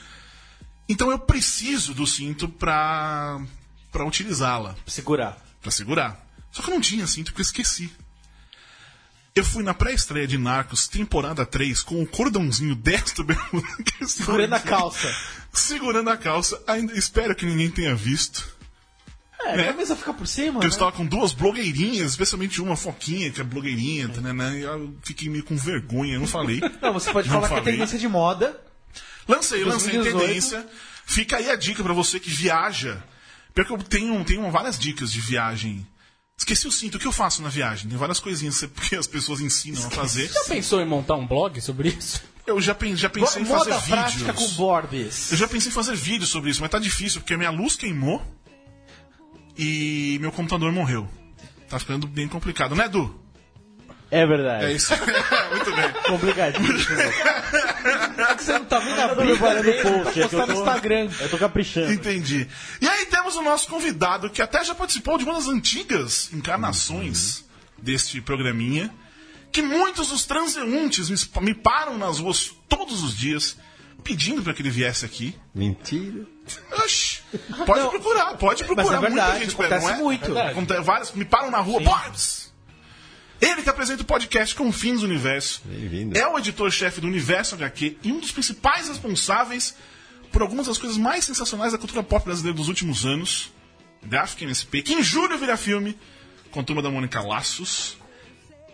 Então 0.88 1.10
eu 1.10 1.18
preciso 1.20 1.94
do 1.94 2.06
cinto 2.06 2.48
pra. 2.48 3.42
pra 3.92 4.06
utilizá-la, 4.06 4.76
Segurar. 4.86 5.38
pra 5.62 5.72
segurar. 5.72 6.24
Só 6.52 6.62
que 6.62 6.70
eu 6.70 6.74
não 6.74 6.82
tinha 6.82 7.08
cinto 7.08 7.32
porque 7.32 7.42
eu 7.42 7.46
esqueci. 7.46 7.92
Eu 9.36 9.44
fui 9.44 9.64
na 9.64 9.74
pré-estreia 9.74 10.26
de 10.26 10.38
Narcos, 10.38 10.88
temporada 10.88 11.46
3, 11.46 11.84
com 11.84 12.02
o 12.02 12.08
cordãozinho 12.08 12.74
desta 12.74 13.22
bermuda. 13.26 13.68
que 13.84 14.02
eu 14.02 14.08
estou 14.08 14.26
Segurando 14.28 14.54
a 14.54 14.60
calça. 14.62 15.16
Segurando 15.52 16.10
a 16.10 16.16
calça. 16.16 16.64
Ainda 16.66 16.98
espero 16.98 17.36
que 17.36 17.46
ninguém 17.46 17.70
tenha 17.70 17.94
visto. 17.94 18.56
É, 19.42 19.58
Né? 19.58 19.64
a 19.64 19.74
camisa 19.74 19.94
fica 19.98 20.14
por 20.14 20.26
cima, 20.26 20.60
Eu 20.60 20.62
né? 20.62 20.68
estava 20.68 20.94
com 20.94 21.06
duas 21.06 21.34
blogueirinhas, 21.34 22.12
especialmente 22.12 22.62
uma 22.62 22.78
foquinha, 22.78 23.30
que 23.30 23.42
é 23.42 23.44
blogueirinha, 23.44 24.08
tá, 24.08 24.22
né, 24.22 24.32
né, 24.32 24.62
eu 24.64 24.96
fiquei 25.04 25.28
meio 25.30 25.44
com 25.44 25.58
vergonha, 25.58 26.18
não 26.18 26.26
falei. 26.28 26.62
Não, 26.82 26.94
você 26.94 27.12
pode 27.12 27.28
Não 27.28 27.36
falar 27.36 27.48
que 27.50 27.54
é 27.56 27.58
falei. 27.58 27.74
tendência 27.74 28.00
de 28.00 28.08
moda. 28.08 28.58
Lancei, 29.28 29.66
lancei 29.66 29.92
2018. 29.96 30.18
tendência. 30.28 30.68
Fica 31.06 31.36
aí 31.38 31.50
a 31.52 31.58
dica 31.58 31.84
pra 31.84 31.92
você 31.94 32.22
que 32.22 32.30
viaja. 32.30 33.04
Pior 33.54 33.66
que 33.66 33.74
eu 33.74 33.78
tenho, 33.80 34.24
tenho 34.24 34.50
várias 34.50 34.80
dicas 34.80 35.12
de 35.12 35.20
viagem. 35.20 35.86
Esqueci 36.38 36.68
o 36.68 36.72
cinto, 36.72 36.96
o 36.96 37.00
que 37.00 37.08
eu 37.08 37.12
faço 37.14 37.42
na 37.42 37.50
viagem? 37.50 37.88
Tem 37.90 37.98
várias 37.98 38.20
coisinhas 38.20 38.62
que 38.90 38.96
as 38.98 39.08
pessoas 39.08 39.40
ensinam 39.40 39.86
a 39.88 39.90
fazer. 39.90 40.28
Já 40.32 40.44
pensou 40.44 40.82
em 40.82 40.86
montar 40.86 41.16
um 41.16 41.26
blog 41.26 41.60
sobre 41.62 41.90
isso? 41.90 42.22
Eu 42.46 42.62
já, 42.62 42.76
pen- 42.76 42.96
já 42.96 43.10
pensei 43.10 43.42
em 43.42 43.46
fazer 43.46 43.72
moda 43.72 43.82
prática 43.82 44.34
com 44.34 44.40
vídeos. 44.40 44.58
Borbes. 44.58 45.32
Eu 45.32 45.38
já 45.38 45.48
pensei 45.48 45.70
em 45.72 45.74
fazer 45.74 45.96
vídeos 45.96 46.30
sobre 46.30 46.52
isso, 46.52 46.62
mas 46.62 46.70
tá 46.70 46.78
difícil, 46.78 47.22
porque 47.22 47.34
a 47.34 47.38
minha 47.38 47.50
luz 47.50 47.76
queimou 47.76 48.22
e 49.58 50.18
meu 50.22 50.32
computador 50.32 50.72
morreu. 50.72 51.08
Tá 51.70 51.80
ficando 51.80 52.06
bem 52.06 52.28
complicado, 52.28 52.76
né, 52.76 52.86
Edu? 52.86 53.20
É 54.12 54.24
verdade. 54.28 54.66
É 54.66 54.72
isso. 54.74 54.94
Muito 55.52 55.76
bem. 55.76 55.92
Complicadíssimo. 56.06 57.00
É 57.02 58.36
que 58.36 58.44
você 58.44 58.54
não 58.54 58.66
tá 58.66 58.78
vendo 58.80 59.00
a 59.00 59.08
Eu 59.08 59.16
tô 59.16 59.22
briga 59.24 59.64
dele 59.64 59.82
post, 59.82 60.22
é 60.22 60.28
que 60.28 60.36
postar 60.36 60.38
eu 60.38 60.48
no 60.48 60.54
tô, 60.54 60.60
Instagram. 60.60 61.10
eu 61.20 61.30
tô 61.30 61.38
caprichando. 61.40 61.92
Entendi. 61.92 62.48
E 62.80 62.88
aí 62.88 63.06
o 63.36 63.42
nosso 63.42 63.68
convidado, 63.68 64.30
que 64.30 64.42
até 64.42 64.64
já 64.64 64.74
participou 64.76 65.18
de 65.18 65.24
uma 65.24 65.34
das 65.34 65.48
antigas 65.48 66.32
encarnações 66.34 67.44
deste 67.78 68.22
programinha, 68.22 68.94
que 69.52 69.62
muitos 69.62 70.10
dos 70.10 70.26
transeuntes 70.26 71.10
me, 71.10 71.18
me 71.42 71.54
param 71.54 71.98
nas 71.98 72.20
ruas 72.20 72.52
todos 72.68 73.04
os 73.04 73.16
dias, 73.16 73.58
pedindo 74.04 74.42
para 74.44 74.54
que 74.54 74.62
ele 74.62 74.70
viesse 74.70 75.06
aqui. 75.06 75.36
Mentira. 75.54 76.26
Oxi, 76.84 77.22
pode 77.66 77.90
procurar, 77.90 78.38
pode 78.38 78.64
procurar. 78.64 78.98
é 78.98 79.00
verdade, 79.02 79.32
Muita 79.32 79.40
gente 79.46 79.56
pede, 79.56 79.74
acontece 79.74 79.86
não 79.86 79.94
é? 79.94 79.98
muito. 79.98 80.26
verdade. 80.26 80.50
Aconte- 80.52 80.82
vários 80.82 81.12
me 81.14 81.26
param 81.26 81.50
na 81.52 81.60
rua, 81.60 81.80
Borbs! 81.82 82.46
Ele 83.42 83.62
que 83.62 83.70
apresenta 83.70 84.02
o 84.02 84.06
podcast 84.06 84.56
Confins 84.56 85.02
Universo. 85.02 85.62
Bem-vindo. 85.66 86.18
É 86.18 86.28
o 86.28 86.38
editor-chefe 86.40 87.02
do 87.02 87.08
Universo 87.08 87.56
HQ 87.56 87.98
e 88.04 88.12
um 88.12 88.20
dos 88.20 88.32
principais 88.32 88.88
responsáveis 88.88 89.76
por 90.36 90.42
algumas 90.42 90.68
das 90.68 90.78
coisas 90.78 90.98
mais 90.98 91.24
sensacionais 91.24 91.72
da 91.72 91.78
cultura 91.78 92.04
pop 92.04 92.26
brasileira 92.26 92.58
dos 92.58 92.68
últimos 92.68 93.06
anos. 93.06 93.54
Gráfico 94.04 94.44
MSP, 94.44 94.82
que 94.82 94.94
em 94.94 95.02
julho 95.02 95.38
vira 95.38 95.56
filme, 95.56 95.98
com 96.52 96.60
a 96.60 96.64
turma 96.64 96.82
da 96.82 96.92
Mônica 96.92 97.22
Laços. 97.22 97.98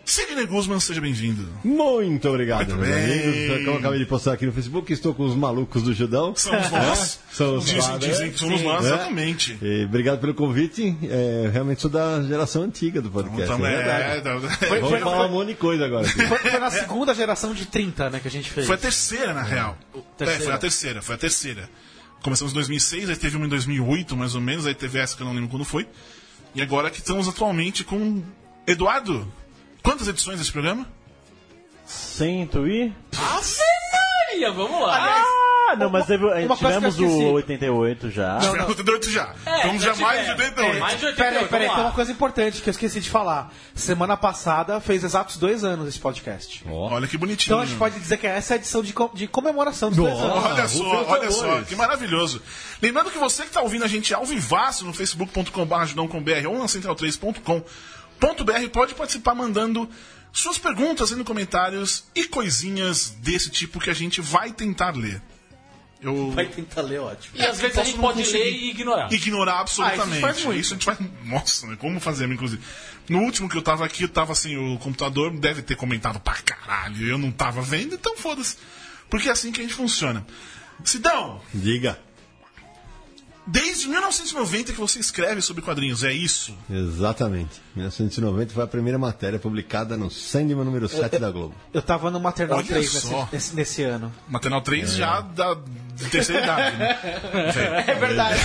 Sidney 0.04 0.46
Guzman, 0.46 0.80
seja 0.80 1.00
bem-vindo. 1.00 1.48
Muito 1.62 2.28
obrigado, 2.28 2.74
Muito 2.74 2.76
meus 2.76 2.88
bem. 2.94 3.22
amigos. 3.22 3.64
Como 3.64 3.70
eu 3.70 3.78
acabei 3.78 3.98
de 4.00 4.06
postar 4.06 4.32
aqui 4.32 4.44
no 4.44 4.52
Facebook, 4.52 4.92
estou 4.92 5.14
com 5.14 5.24
os 5.24 5.34
malucos 5.36 5.82
do 5.82 5.94
Judão. 5.94 6.34
Somos 6.34 6.70
nós. 6.72 7.20
Somos 7.32 7.64
dizem, 7.66 7.78
nós, 7.78 8.00
dizem 8.00 8.26
né? 8.26 8.32
que 8.32 8.38
somos 8.38 8.58
Sim. 8.60 8.66
nós, 8.66 8.84
É. 8.84 8.88
exatamente. 8.88 9.58
E 9.62 9.84
obrigado 9.84 10.18
pelo 10.20 10.34
convite. 10.34 10.96
É, 11.04 11.50
realmente 11.52 11.80
sou 11.80 11.90
da 11.90 12.20
geração 12.24 12.64
antiga 12.64 13.00
do 13.00 13.10
podcast. 13.10 13.46
Também 13.46 13.72
é 13.72 14.16
é, 14.16 14.20
da- 14.20 14.36
Vamos 14.38 14.56
foi- 14.90 14.98
falar 15.00 15.26
um 15.26 15.30
monte 15.30 15.48
de 15.48 15.54
coisa 15.54 15.84
agora. 15.86 16.04
Foi, 16.08 16.38
foi 16.38 16.58
na 16.58 16.70
segunda 16.70 17.14
geração 17.14 17.54
de 17.54 17.64
30, 17.66 18.10
né, 18.10 18.18
que 18.20 18.26
a 18.26 18.30
gente 18.30 18.50
fez. 18.50 18.66
Foi 18.66 18.74
a 18.74 18.78
terceira, 18.78 19.32
na 19.32 19.42
real. 19.42 19.78
terceira. 20.18 20.42
É, 20.42 20.44
foi 20.46 20.52
a 20.54 20.58
terceira, 20.58 21.02
foi 21.02 21.14
a 21.14 21.18
terceira. 21.18 21.70
Começamos 22.22 22.52
em 22.52 22.54
2006, 22.54 23.08
aí 23.08 23.16
teve 23.16 23.36
uma 23.36 23.46
em 23.46 23.48
2008, 23.48 24.16
mais 24.16 24.34
ou 24.34 24.40
menos, 24.40 24.66
aí 24.66 24.74
teve 24.74 24.98
essa 24.98 25.16
que 25.16 25.22
eu 25.22 25.26
não 25.26 25.32
lembro 25.34 25.48
quando 25.48 25.64
foi. 25.64 25.86
E 26.56 26.60
agora 26.60 26.90
que 26.90 26.98
estamos 26.98 27.28
atualmente 27.28 27.84
com. 27.84 28.20
Eduardo, 28.66 29.26
quantas 29.82 30.08
edições 30.08 30.38
desse 30.38 30.52
programa? 30.52 30.86
Cento 31.86 32.66
e... 32.66 32.92
Maria, 34.32 34.50
vamos 34.52 34.80
lá. 34.80 35.24
Ah, 35.70 35.76
não, 35.76 35.90
mas 35.90 36.06
teve, 36.06 36.24
uma 36.24 36.56
tivemos 36.56 36.98
o 36.98 37.32
88 37.32 38.10
já. 38.10 38.38
Tivemos 38.38 38.68
88 38.68 39.10
já. 39.10 39.34
então 39.42 39.78
já 39.78 39.92
já 39.94 40.02
mais 40.02 40.26
de 40.26 40.32
tivemos. 40.32 40.58
88. 40.58 40.76
É, 40.76 40.80
mais 40.80 40.98
de 41.00 41.06
88, 41.06 41.16
Peraí, 41.16 41.48
peraí, 41.48 41.68
tem 41.76 41.84
uma 41.84 41.92
coisa 41.92 42.12
importante 42.12 42.62
que 42.62 42.68
eu 42.68 42.70
esqueci 42.72 43.00
de 43.00 43.08
falar. 43.10 43.52
Semana 43.74 44.16
passada 44.16 44.80
fez 44.80 45.04
exatos 45.04 45.36
dois 45.36 45.64
anos 45.64 45.88
esse 45.88 45.98
podcast. 45.98 46.64
Olha 46.68 47.06
que 47.06 47.16
bonitinho. 47.18 47.54
Então 47.54 47.60
a 47.62 47.66
gente 47.66 47.78
pode 47.78 47.98
dizer 47.98 48.16
que 48.18 48.26
essa 48.26 48.54
é 48.54 48.54
a 48.54 48.58
edição 48.58 48.82
de, 48.82 48.92
co- 48.92 49.10
de 49.14 49.26
comemoração 49.26 49.88
dos 49.90 49.98
dois 49.98 50.18
anos. 50.18 50.44
Olha 50.44 50.68
só, 50.68 51.04
olha 51.08 51.30
só, 51.30 51.62
que 51.62 51.76
maravilhoso. 51.76 52.42
Lembrando 52.80 53.10
que 53.10 53.18
você 53.18 53.42
que 53.42 53.48
está 53.48 53.60
ouvindo 53.62 53.84
a 53.84 53.88
gente 53.88 54.12
ao 54.14 54.24
vivaço 54.24 54.84
no 54.84 54.92
facebook.com.br 54.92 56.48
ou 56.48 56.58
na 56.58 56.66
central3.com.br 56.66 57.62
pode 58.72 58.94
participar 58.94 59.34
mandando 59.34 59.88
suas 60.32 60.58
perguntas 60.58 61.10
aí 61.10 61.18
nos 61.18 61.26
comentários 61.26 62.04
e 62.14 62.24
coisinhas 62.24 63.10
desse 63.20 63.50
tipo 63.50 63.78
que 63.78 63.90
a 63.90 63.94
gente 63.94 64.20
vai 64.20 64.52
tentar 64.52 64.96
ler. 64.96 65.20
Eu 66.00 66.32
Vai 66.32 66.46
tentar 66.46 66.82
ler, 66.82 66.98
ótimo. 66.98 67.36
E 67.36 67.46
às 67.46 67.60
vezes 67.60 67.78
a 67.78 67.84
gente 67.84 67.94
não 67.94 68.02
pode 68.02 68.24
ler 68.24 68.50
e 68.50 68.70
ignorar. 68.70 69.12
ignorar 69.12 69.52
Ah, 69.54 69.60
absolutamente. 69.60 70.10
isso 70.10 70.20
faz 70.20 70.44
muito. 70.44 70.60
Isso 70.60 70.72
a 70.72 70.76
gente 70.76 70.84
faz. 70.84 70.98
Nossa, 71.24 71.66
né? 71.68 71.76
Como 71.78 72.00
fazemos, 72.00 72.34
inclusive. 72.34 72.60
No 73.08 73.20
último 73.20 73.48
que 73.48 73.56
eu 73.56 73.62
tava 73.62 73.84
aqui, 73.84 74.02
eu 74.02 74.08
tava 74.08 74.32
assim, 74.32 74.56
o 74.56 74.78
computador 74.78 75.30
deve 75.38 75.62
ter 75.62 75.76
comentado 75.76 76.18
pra 76.18 76.34
caralho. 76.34 77.06
Eu 77.06 77.18
não 77.18 77.30
tava 77.30 77.62
vendo, 77.62 77.94
então 77.94 78.16
foda-se. 78.16 78.56
Porque 79.08 79.28
é 79.28 79.32
assim 79.32 79.52
que 79.52 79.60
a 79.60 79.62
gente 79.62 79.74
funciona. 79.74 80.26
Sidão, 80.84 81.40
Diga. 81.54 82.00
Desde 83.46 83.88
1990 83.88 84.72
que 84.72 84.78
você 84.78 84.98
escreve 84.98 85.40
sobre 85.40 85.62
quadrinhos, 85.62 86.04
é 86.04 86.12
isso? 86.12 86.54
Exatamente. 86.70 87.60
1990 87.74 88.52
foi 88.52 88.62
a 88.62 88.66
primeira 88.66 88.98
matéria 88.98 89.38
publicada 89.38 89.96
no 89.96 90.10
Sandman 90.10 90.64
número 90.64 90.88
7 90.88 91.18
da 91.18 91.30
Globo. 91.30 91.54
Eu 91.72 91.82
tava 91.82 92.10
no 92.10 92.20
Maternal 92.20 92.58
Olha 92.58 92.66
3 92.66 92.90
só. 92.90 93.22
nesse, 93.22 93.32
nesse, 93.32 93.56
nesse 93.56 93.82
ano. 93.82 94.12
Maternal 94.28 94.60
3 94.60 94.94
já 94.94 95.20
da, 95.20 95.54
de 95.54 96.08
terceira 96.10 96.42
idade. 96.42 96.76
Né? 96.76 96.98
É 97.86 97.94
verdade. 97.94 98.38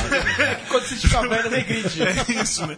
Quando 0.69 0.83
você 0.83 0.95
estiver 0.95 1.27
velho, 1.27 1.49
regride. 1.49 2.01
É 2.03 2.41
isso, 2.41 2.65
né? 2.65 2.77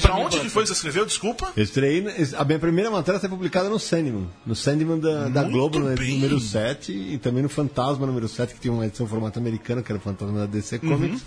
Pra 0.00 0.14
onde 0.16 0.40
que 0.40 0.48
foi 0.48 0.62
que 0.62 0.68
você 0.68 0.74
escreveu? 0.74 1.04
Desculpa. 1.06 1.52
Eu 1.56 1.62
estreiei, 1.62 2.04
a 2.36 2.44
minha 2.44 2.58
primeira 2.58 2.90
matéria 2.90 3.20
foi 3.20 3.28
publicada 3.28 3.68
no 3.68 3.78
Sandman. 3.78 4.28
No 4.44 4.54
Sandman 4.54 4.98
da, 4.98 5.28
da 5.28 5.42
Globo, 5.44 5.80
bem. 5.94 6.14
número 6.14 6.38
7, 6.40 6.92
e 6.92 7.18
também 7.18 7.42
no 7.42 7.48
Fantasma 7.48 8.06
número 8.06 8.28
7, 8.28 8.54
que 8.54 8.60
tinha 8.60 8.72
uma 8.72 8.86
edição 8.86 9.06
formato 9.06 9.38
americano, 9.38 9.82
que 9.82 9.90
era 9.90 9.98
o 9.98 10.02
Fantasma 10.02 10.40
da 10.40 10.46
DC 10.46 10.78
Comics. 10.80 11.22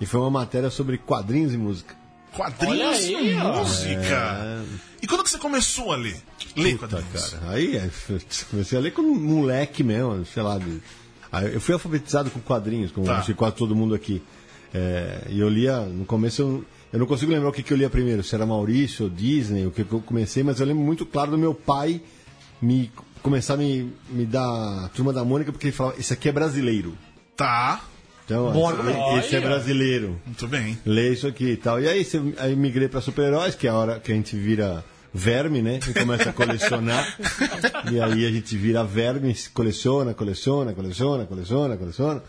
E 0.00 0.06
foi 0.06 0.20
uma 0.20 0.30
matéria 0.30 0.70
sobre 0.70 0.98
quadrinhos 0.98 1.52
e 1.54 1.56
música. 1.58 1.94
Quadrinhos 2.36 2.98
aí, 2.98 3.32
e 3.32 3.36
ó. 3.36 3.58
música. 3.58 4.64
E 5.00 5.06
quando 5.06 5.22
que 5.22 5.30
você 5.30 5.38
começou 5.38 5.92
a 5.92 5.96
ler? 5.96 6.16
Ler 6.56 6.72
Puta, 6.78 6.88
quadrinhos. 6.96 7.30
cara. 7.30 7.50
Aí 7.52 7.76
é, 7.76 7.90
eu 8.08 8.20
comecei 8.50 8.76
a 8.78 8.80
ler 8.80 8.92
como 8.92 9.14
moleque 9.14 9.82
mesmo, 9.84 10.24
sei 10.26 10.42
lá. 10.42 10.58
de- 10.58 10.80
aí 11.30 11.54
Eu 11.54 11.60
fui 11.60 11.74
alfabetizado 11.74 12.30
com 12.30 12.40
quadrinhos, 12.40 12.90
como 12.90 13.06
Tá. 13.06 13.18
acho 13.18 13.26
que 13.26 13.34
quase 13.34 13.54
todo 13.56 13.74
mundo 13.76 13.94
aqui. 13.94 14.20
É, 14.72 15.26
e 15.30 15.38
eu 15.38 15.48
lia, 15.48 15.80
no 15.82 16.04
começo 16.04 16.42
eu, 16.42 16.64
eu 16.92 16.98
não 16.98 17.06
consigo 17.06 17.30
lembrar 17.30 17.48
o 17.48 17.52
que, 17.52 17.62
que 17.62 17.72
eu 17.72 17.76
lia 17.76 17.88
primeiro, 17.88 18.24
se 18.24 18.34
era 18.34 18.44
Maurício 18.44 19.04
ou 19.04 19.10
Disney, 19.10 19.64
o 19.66 19.70
que, 19.70 19.84
que 19.84 19.92
eu 19.92 20.00
comecei, 20.00 20.42
mas 20.42 20.58
eu 20.58 20.66
lembro 20.66 20.82
muito 20.82 21.06
claro 21.06 21.30
do 21.30 21.38
meu 21.38 21.54
pai 21.54 22.00
me 22.60 22.90
começar 23.22 23.54
a 23.54 23.56
me, 23.56 23.92
me 24.10 24.26
dar 24.26 24.84
a 24.84 24.88
turma 24.88 25.12
da 25.12 25.24
Mônica, 25.24 25.52
porque 25.52 25.68
ele 25.68 25.72
falava, 25.76 25.96
esse 26.00 26.12
aqui 26.12 26.28
é 26.28 26.32
brasileiro. 26.32 26.98
Tá, 27.36 27.84
Então, 28.24 28.52
esse 29.18 29.36
é 29.36 29.40
brasileiro 29.40 30.18
muito 30.24 30.48
bem. 30.48 30.78
lê 30.86 31.12
isso 31.12 31.26
aqui 31.26 31.50
e 31.50 31.56
tal. 31.56 31.80
E 31.80 31.86
aí, 31.88 32.04
você, 32.04 32.20
aí 32.38 32.56
migrei 32.56 32.88
para 32.88 33.00
super-heróis, 33.00 33.54
que 33.54 33.66
é 33.66 33.70
a 33.70 33.74
hora 33.74 34.00
que 34.00 34.10
a 34.10 34.14
gente 34.14 34.34
vira 34.36 34.82
verme, 35.12 35.60
né? 35.62 35.78
E 35.88 35.92
começa 35.92 36.30
a 36.30 36.32
colecionar. 36.32 37.16
e 37.92 38.00
aí 38.00 38.26
a 38.26 38.30
gente 38.30 38.56
vira 38.56 38.82
verme, 38.82 39.36
coleciona, 39.52 40.14
coleciona, 40.14 40.72
coleciona, 40.72 41.26
coleciona, 41.26 41.76
coleciona. 41.76 42.22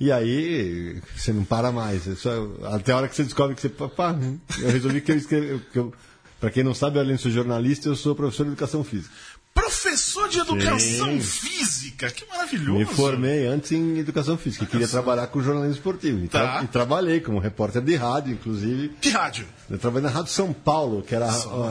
E 0.00 0.10
aí 0.10 1.00
você 1.14 1.32
não 1.32 1.44
para 1.44 1.70
mais. 1.70 2.08
É 2.08 2.14
só- 2.14 2.48
até 2.72 2.92
a 2.92 2.96
hora 2.96 3.08
que 3.08 3.14
você 3.14 3.24
descobre 3.24 3.54
que 3.54 3.60
você. 3.60 3.68
Pá, 3.68 4.16
eu 4.60 4.70
resolvi 4.70 5.00
que 5.00 5.12
eu 5.12 5.16
escrevi. 5.16 5.60
Que 5.72 5.78
eu, 5.78 5.92
Pra 6.40 6.50
quem 6.50 6.62
não 6.62 6.74
sabe, 6.74 6.98
além 6.98 7.16
de 7.16 7.22
ser 7.22 7.30
jornalista, 7.30 7.88
eu 7.88 7.96
sou 7.96 8.14
professor 8.14 8.42
de 8.44 8.50
educação 8.50 8.84
física. 8.84 9.10
Professor 9.54 10.28
de 10.28 10.40
educação 10.40 10.78
Sim. 10.80 11.20
física, 11.20 12.10
que 12.10 12.26
maravilhoso. 12.28 12.78
Me 12.78 12.84
formei 12.84 13.46
antes 13.46 13.70
em 13.72 13.98
educação 13.98 14.36
física 14.36 14.66
queria 14.66 14.88
trabalhar 14.88 15.28
com 15.28 15.40
jornalismo 15.40 15.76
esportivo. 15.76 16.24
E, 16.24 16.28
Tá. 16.28 16.60
e 16.62 16.66
trabalhei 16.66 17.20
como 17.20 17.38
repórter 17.38 17.80
de 17.80 17.94
rádio, 17.94 18.32
inclusive. 18.32 18.88
Que 19.00 19.10
rádio? 19.10 19.46
Eu 19.70 19.78
trabalhei 19.78 20.08
na 20.08 20.14
Rádio 20.14 20.32
São 20.32 20.52
Paulo, 20.52 21.02
que 21.02 21.14
era, 21.14 21.26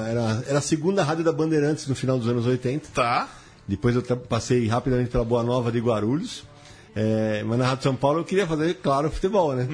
era, 0.10 0.44
era 0.48 0.58
a 0.60 0.62
segunda 0.62 1.04
rádio 1.04 1.24
da 1.26 1.32
Bandeirantes 1.34 1.86
no 1.88 1.94
final 1.96 2.18
dos 2.18 2.28
anos 2.30 2.46
80. 2.46 2.88
Tá. 2.94 3.28
Depois 3.68 3.96
eu 3.96 4.02
passei 4.18 4.66
rapidamente 4.68 5.10
pela 5.12 5.26
Boa 5.26 5.44
Nova 5.44 5.72
de 5.72 5.80
Guarulhos. 5.80 6.46
É, 6.96 7.44
mas 7.46 7.58
na 7.58 7.66
Rádio 7.68 7.84
São 7.84 7.96
Paulo 7.96 8.20
eu 8.20 8.24
queria 8.24 8.46
fazer, 8.48 8.76
claro, 8.76 9.10
futebol, 9.10 9.54
né? 9.56 9.68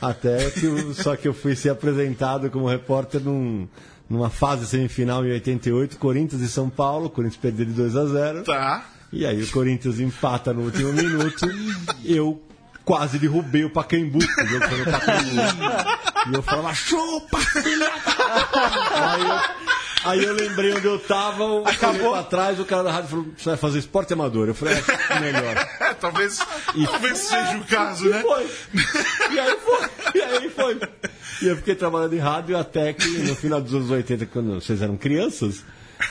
Até 0.00 0.50
que 0.50 0.64
eu, 0.64 0.94
só 0.94 1.14
que 1.14 1.28
eu 1.28 1.34
fui 1.34 1.54
ser 1.54 1.68
apresentado 1.68 2.50
como 2.50 2.66
repórter 2.68 3.20
num- 3.20 3.68
numa 4.08 4.30
fase 4.30 4.66
semifinal 4.66 5.24
em 5.24 5.32
88, 5.32 5.96
Corinthians 5.98 6.42
e 6.42 6.48
São 6.48 6.68
Paulo. 6.68 7.06
O 7.06 7.10
Corinthians 7.10 7.40
perdeu 7.40 7.66
de 7.66 7.72
2 7.72 7.96
a 7.96 8.06
0 8.06 8.42
Tá. 8.44 8.84
E 9.12 9.24
aí 9.24 9.42
o 9.42 9.50
Corinthians 9.50 10.00
empata 10.00 10.52
no 10.52 10.62
último 10.62 10.92
minuto. 10.92 11.46
eu 12.04 12.42
quase 12.84 13.18
derrubei 13.18 13.64
o 13.64 13.70
Pacaembu. 13.70 14.18
foi 14.20 14.78
no 14.78 14.90
Pacaembu. 14.90 15.40
E 16.30 16.34
eu 16.34 16.42
falava, 16.42 16.74
chupa, 16.74 17.38
filha! 17.38 17.90
aí, 18.90 19.22
eu, 19.22 19.40
aí 20.10 20.24
eu 20.24 20.34
lembrei 20.34 20.74
onde 20.74 20.86
eu 20.86 20.98
tava, 20.98 21.44
eu 21.44 21.62
olhei 21.62 22.00
pra 22.10 22.22
trás, 22.22 22.58
o 22.58 22.64
cara 22.64 22.82
da 22.82 22.92
rádio 22.92 23.10
falou, 23.10 23.26
você 23.36 23.50
vai 23.50 23.58
fazer 23.58 23.78
esporte 23.78 24.12
amador? 24.12 24.48
Eu 24.48 24.54
falei, 24.54 24.74
é 25.10 25.20
melhor. 25.20 25.68
Talvez, 26.00 26.38
talvez 26.86 27.18
seja 27.18 27.56
o 27.56 27.64
caso, 27.64 28.08
né? 28.08 28.20
E 28.20 28.22
foi. 28.22 28.50
E 29.34 29.40
aí 29.40 29.56
foi. 29.58 29.88
E 30.14 30.20
aí 30.20 30.48
foi. 30.48 30.78
E 31.42 31.46
eu 31.46 31.56
fiquei 31.56 31.74
trabalhando 31.74 32.14
em 32.14 32.18
rádio 32.18 32.56
até 32.56 32.92
que 32.92 33.06
no 33.18 33.34
final 33.34 33.60
dos 33.60 33.74
anos 33.74 33.90
80, 33.90 34.26
quando 34.26 34.54
vocês 34.54 34.80
eram 34.80 34.96
crianças, 34.96 35.64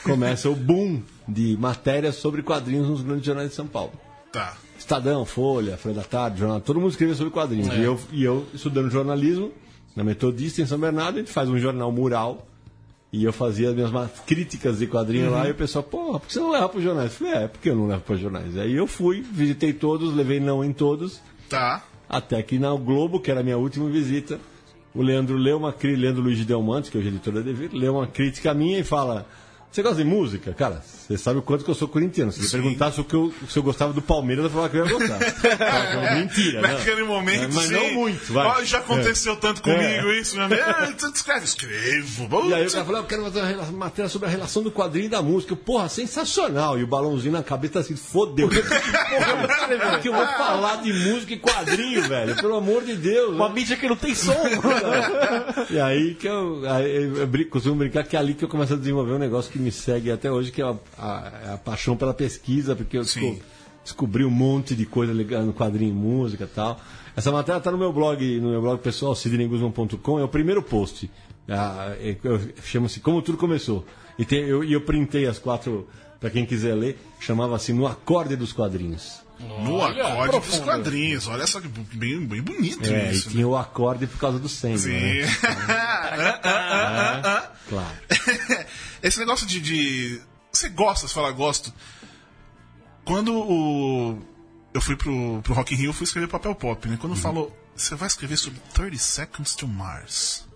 começa 0.04 0.50
o 0.50 0.56
boom 0.56 1.02
de 1.28 1.56
matérias 1.58 2.16
sobre 2.16 2.42
quadrinhos 2.44 2.88
nos 2.88 3.02
grandes 3.02 3.26
jornais 3.26 3.50
de 3.50 3.56
São 3.56 3.68
Paulo. 3.68 3.94
Tá. 4.32 4.58
Estadão, 4.78 5.26
Folha, 5.26 5.78
Folha 5.78 5.96
da 5.96 6.04
Tarde, 6.04 6.40
jornal, 6.40 6.60
todo 6.60 6.80
mundo 6.80 6.92
escrevia 6.92 7.16
sobre 7.16 7.32
quadrinhos. 7.32 7.74
E, 7.74 7.82
eu, 7.82 8.00
e 8.12 8.24
eu, 8.24 8.46
estudando 8.54 8.90
jornalismo, 8.90 9.52
na 9.96 10.04
Metodista, 10.04 10.62
em 10.62 10.66
São 10.66 10.78
Bernardo, 10.78 11.18
a 11.18 11.20
gente 11.20 11.32
faz 11.32 11.48
um 11.48 11.58
jornal 11.58 11.92
mural. 11.92 12.48
E 13.12 13.24
eu 13.24 13.32
fazia 13.32 13.70
as 13.70 13.76
minhas 13.76 13.92
críticas 14.26 14.80
de 14.80 14.88
quadrinho 14.88 15.30
lá, 15.30 15.48
e 15.48 15.52
o 15.52 15.56
pessoal, 15.56 15.84
porra, 15.84 16.20
por 16.20 16.28
que 16.28 16.34
você 16.34 16.40
não 16.40 16.50
leva 16.50 16.68
para 16.68 16.80
os 16.80 16.84
jornais? 16.84 17.12
Eu 17.12 17.18
falei, 17.20 17.44
é, 17.44 17.48
por 17.48 17.62
que 17.62 17.70
eu 17.70 17.76
não 17.76 17.88
levo 17.88 18.02
para 18.02 18.16
os 18.16 18.20
jornais? 18.20 18.58
Aí 18.58 18.74
eu 18.74 18.88
fui, 18.88 19.22
visitei 19.22 19.72
todos, 19.72 20.16
levei 20.16 20.40
não 20.40 20.66
em 20.66 20.74
todos, 20.74 21.22
Tá. 21.54 21.84
Até 22.14 22.44
que 22.44 22.60
na 22.60 22.74
Globo, 22.76 23.20
que 23.20 23.32
era 23.32 23.40
a 23.40 23.44
minha 23.44 23.58
última 23.58 23.90
visita, 23.90 24.40
o 24.94 25.02
Leandro 25.02 25.36
leu 25.36 25.58
uma 25.58 25.74
crítica, 25.74 26.02
Leandro 26.02 26.22
Luiz 26.22 26.38
de 26.38 26.46
Delmantes, 26.46 26.92
que 26.92 26.98
é 26.98 27.02
editor 27.02 27.34
da 27.34 27.42
Devir, 27.42 27.72
leu 27.74 27.96
uma 27.96 28.06
crítica 28.06 28.54
minha 28.54 28.78
e 28.78 28.84
fala: 28.84 29.26
Você 29.74 29.82
gosta 29.82 29.98
de 29.98 30.04
música? 30.04 30.54
Cara, 30.54 30.84
você 30.86 31.18
sabe 31.18 31.40
o 31.40 31.42
quanto 31.42 31.66
que 31.66 31.72
eu 31.72 31.74
sou 31.74 31.88
corintiano. 31.88 32.32
Se 32.32 32.48
você 32.48 32.58
perguntasse 32.60 33.02
o 33.02 33.04
que 33.04 33.16
eu, 33.16 33.34
se 33.50 33.58
eu 33.58 33.64
gostava 33.64 33.92
do 33.92 34.04
Palmeiras, 34.04 34.44
eu 34.46 34.52
falava 34.52 34.70
que 34.70 34.78
eu 34.78 34.86
ia 34.86 34.94
gostar. 34.94 35.18
Mentira, 36.16 36.62
não. 36.62 36.74
Naquele 36.78 37.02
momento, 37.02 37.46
É, 37.46 37.48
Mas 37.48 37.66
sim. 37.66 37.74
não 37.74 37.94
muito, 37.96 38.32
vai. 38.32 38.46
Ó, 38.46 38.64
já 38.64 38.78
aconteceu 38.78 39.36
tanto 39.36 39.64
comigo 39.64 39.82
É. 40.12 40.20
isso, 40.20 40.36
meu 40.36 40.46
amigo. 40.46 40.62
Ah, 40.64 40.94
tu 40.96 41.08
escreve, 41.08 41.46
escrevo. 41.46 42.48
E 42.50 42.54
aí 42.54 42.68
o 42.68 42.72
cara 42.72 42.86
falou, 42.86 43.02
eu 43.02 43.08
quero 43.08 43.24
fazer 43.24 43.40
uma 43.42 43.72
matéria 43.72 44.10
sobre 44.10 44.28
a 44.28 44.32
relação 44.32 44.62
do 44.62 44.72
quadrinho 44.72 45.06
e 45.08 45.10
da 45.10 45.24
música. 45.24 45.56
Porra, 45.56 45.90
sensacional. 45.90 46.78
E 46.78 46.84
o 46.84 46.88
balãozinho 46.88 47.34
na 47.34 47.42
cabeça 47.42 47.80
assim, 47.80 47.96
fodeu. 47.96 48.50
Porra 48.54 49.32
eu 49.32 49.38
vou 49.38 49.46
escrever? 49.50 50.00
que 50.02 50.10
eu 50.10 50.14
vou 50.14 50.26
falar 50.28 50.84
de 50.84 50.94
música 50.94 51.34
e 51.34 51.40
quadrinho, 51.40 52.04
velho? 52.04 52.36
Pelo 52.36 52.56
amor 52.58 52.84
de 52.84 52.96
Deus. 52.96 53.36
Uma 53.36 53.50
mídia 53.50 53.76
que 53.76 53.88
não 53.88 53.96
tem 53.96 54.14
som. 54.14 54.36
E 55.72 55.80
aí 55.80 56.14
que 56.14 56.28
eu, 56.28 56.62
aí 56.70 57.06
eu 57.06 57.50
costumo 57.50 57.76
brincar 57.76 58.04
que 58.04 58.16
é 58.16 58.20
ali 58.20 58.36
que 58.36 58.46
eu 58.46 58.50
começo 58.50 58.76
a 58.76 58.78
desenvolver 58.78 59.14
um 59.14 59.20
negócio 59.20 59.52
que 59.52 59.63
me 59.64 59.72
segue 59.72 60.12
até 60.12 60.32
hoje, 60.32 60.52
que 60.52 60.62
é 60.62 60.66
a, 60.66 60.76
a- 60.98 61.54
a 61.54 61.58
paixão 61.58 61.96
pela 61.98 62.14
pesquisa, 62.14 62.76
porque 62.76 62.98
eu 62.98 63.04
desco- 63.04 63.40
descobri 63.84 64.24
um 64.26 64.30
monte 64.30 64.76
de 64.76 64.86
coisa 64.86 65.12
ligada 65.14 65.44
no 65.46 65.54
quadrinho 65.54 65.92
e 65.92 65.94
música 65.96 66.44
e 66.44 66.48
tal. 66.48 66.80
Essa 67.16 67.32
matéria 67.32 67.58
está 67.60 67.72
no 67.72 67.78
meu 67.78 67.92
blog, 67.94 68.40
no 68.40 68.50
meu 68.50 68.62
blog 68.62 68.80
pessoal, 68.82 69.16
sidneyguzman.com, 69.16 70.20
é 70.20 70.24
o 70.24 70.28
primeiro 70.28 70.62
post. 70.62 71.10
Ah, 71.50 71.94
é- 72.00 72.16
Chama-se 72.64 73.00
Como 73.00 73.22
Tudo 73.22 73.38
Começou. 73.38 73.86
E 74.18 74.26
tem- 74.26 74.44
eu, 74.44 74.64
e 74.64 74.74
eu 74.74 74.82
printei 74.82 75.26
as 75.26 75.38
quatro, 75.40 75.88
para 76.20 76.30
quem 76.30 76.46
quiser 76.46 76.74
ler, 76.76 76.98
chamava 77.20 77.56
assim 77.56 77.74
No 77.74 77.86
Acorde 77.88 78.36
dos 78.36 78.54
Quadrinhos. 78.54 79.22
No 79.40 79.74
Olha, 79.74 80.08
acorde 80.08 80.38
dos 80.40 80.48
profundo. 80.48 80.64
quadrinhos. 80.64 81.28
Olha 81.28 81.46
só 81.46 81.60
que 81.60 81.68
bem, 81.68 82.26
bem 82.26 82.42
bonito 82.42 82.86
É, 82.86 83.12
isso. 83.12 83.24
e 83.24 83.28
né? 83.28 83.32
tinha 83.34 83.48
o 83.48 83.58
acorde 83.58 84.08
por 84.08 84.18
causa 84.18 84.40
do 84.40 84.48
Sandman, 84.48 84.78
Sim. 84.78 84.92
né? 84.92 85.26
Ah, 85.68 86.40
ah, 86.44 87.22
ah, 87.26 87.52
Claro. 87.68 87.98
Esse 89.04 89.20
negócio 89.20 89.46
de, 89.46 89.60
de. 89.60 90.22
Você 90.52 90.70
gosta, 90.70 91.08
você 91.08 91.14
fala 91.14 91.32
gosto. 91.32 91.72
Quando 93.06 93.36
o- 93.38 94.18
eu 94.74 94.82
fui 94.82 94.96
pro, 94.96 95.42
pro 95.44 95.54
Rock 95.54 95.74
in 95.74 95.78
Rio, 95.78 95.90
eu 95.90 95.94
fui 95.94 96.06
escrever 96.06 96.28
papel 96.28 96.56
pop, 96.56 96.88
né? 96.88 96.94
Uhum. 96.94 97.00
Quando 97.00 97.16
falou, 97.18 97.56
você 97.76 97.94
vai 97.96 98.08
escrever 98.08 98.38
sobre 98.38 98.60
30 98.74 98.98
Seconds 98.98 99.56
to 99.56 99.68
Mars. 99.68 100.48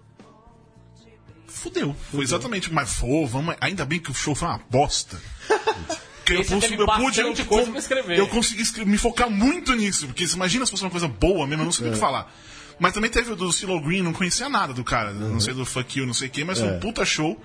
Fudeu. 1.48 1.96
Foi 2.12 2.24
exatamente, 2.24 2.72
mas 2.72 2.96
pô, 3.00 3.26
vamos. 3.28 3.56
Ainda 3.60 3.84
bem 3.86 4.00
que 4.00 4.12
o 4.12 4.14
show 4.14 4.34
foi 4.36 4.48
uma 4.48 4.62
bosta. 4.70 5.20
Que 6.28 6.34
eu, 6.34 6.44
teve 6.44 6.76
eu 6.76 6.86
pude, 6.86 7.22
eu, 7.22 7.34
coisa 7.46 7.72
pra 7.72 7.80
escrever. 7.80 8.20
eu 8.20 8.28
consegui 8.28 8.84
me 8.84 8.98
focar 8.98 9.30
muito 9.30 9.74
nisso, 9.74 10.08
porque 10.08 10.26
imagina 10.26 10.66
se 10.66 10.72
fosse 10.72 10.84
uma 10.84 10.90
coisa 10.92 11.08
boa 11.08 11.48
mesmo, 11.48 11.62
eu 11.62 11.66
não 11.68 11.72
sei 11.72 11.88
o 11.88 11.90
É. 11.90 11.94
que 11.94 11.98
falar. 11.98 12.30
Mas 12.78 12.92
também 12.94 13.10
teve 13.10 13.32
o 13.32 13.36
do 13.38 13.50
Silo 13.54 13.80
Green, 13.80 14.02
não 14.02 14.12
conhecia 14.12 14.50
nada 14.50 14.74
do 14.74 14.84
cara, 14.84 15.14
não 15.14 15.40
sei 15.40 15.54
do 15.54 15.66
Fuck 15.66 15.98
You, 15.98 16.06
não 16.06 16.14
sei 16.14 16.28
o 16.28 16.32
que, 16.32 16.44
mas 16.44 16.60
foi 16.60 16.68
É. 16.68 16.72
um 16.74 16.80
puta 16.82 17.06
show. 17.06 17.42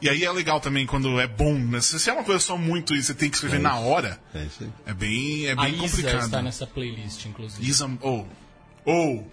E 0.00 0.08
aí 0.08 0.24
é 0.24 0.30
legal 0.32 0.60
também 0.60 0.86
quando 0.86 1.20
é 1.20 1.26
bom, 1.26 1.54
né? 1.54 1.80
Se 1.80 2.08
é 2.08 2.12
uma 2.12 2.24
coisa 2.24 2.40
só 2.40 2.56
muito 2.56 2.94
e 2.94 3.02
você 3.02 3.12
tem 3.12 3.28
que 3.28 3.36
escrever 3.36 3.58
na 3.60 3.76
hora, 3.76 4.18
É 4.34 4.42
isso 4.44 4.62
aí. 4.64 4.70
é 4.86 4.94
bem, 4.94 5.46
é 5.46 5.52
A 5.52 5.56
bem 5.56 5.74
Isa 5.74 5.96
complicado. 5.96 6.24
está 6.24 6.42
nessa 6.42 6.66
playlist, 6.66 7.26
inclusive. 7.26 7.68
Isa, 7.68 7.90
ou, 8.00 8.26
ou, 8.84 9.30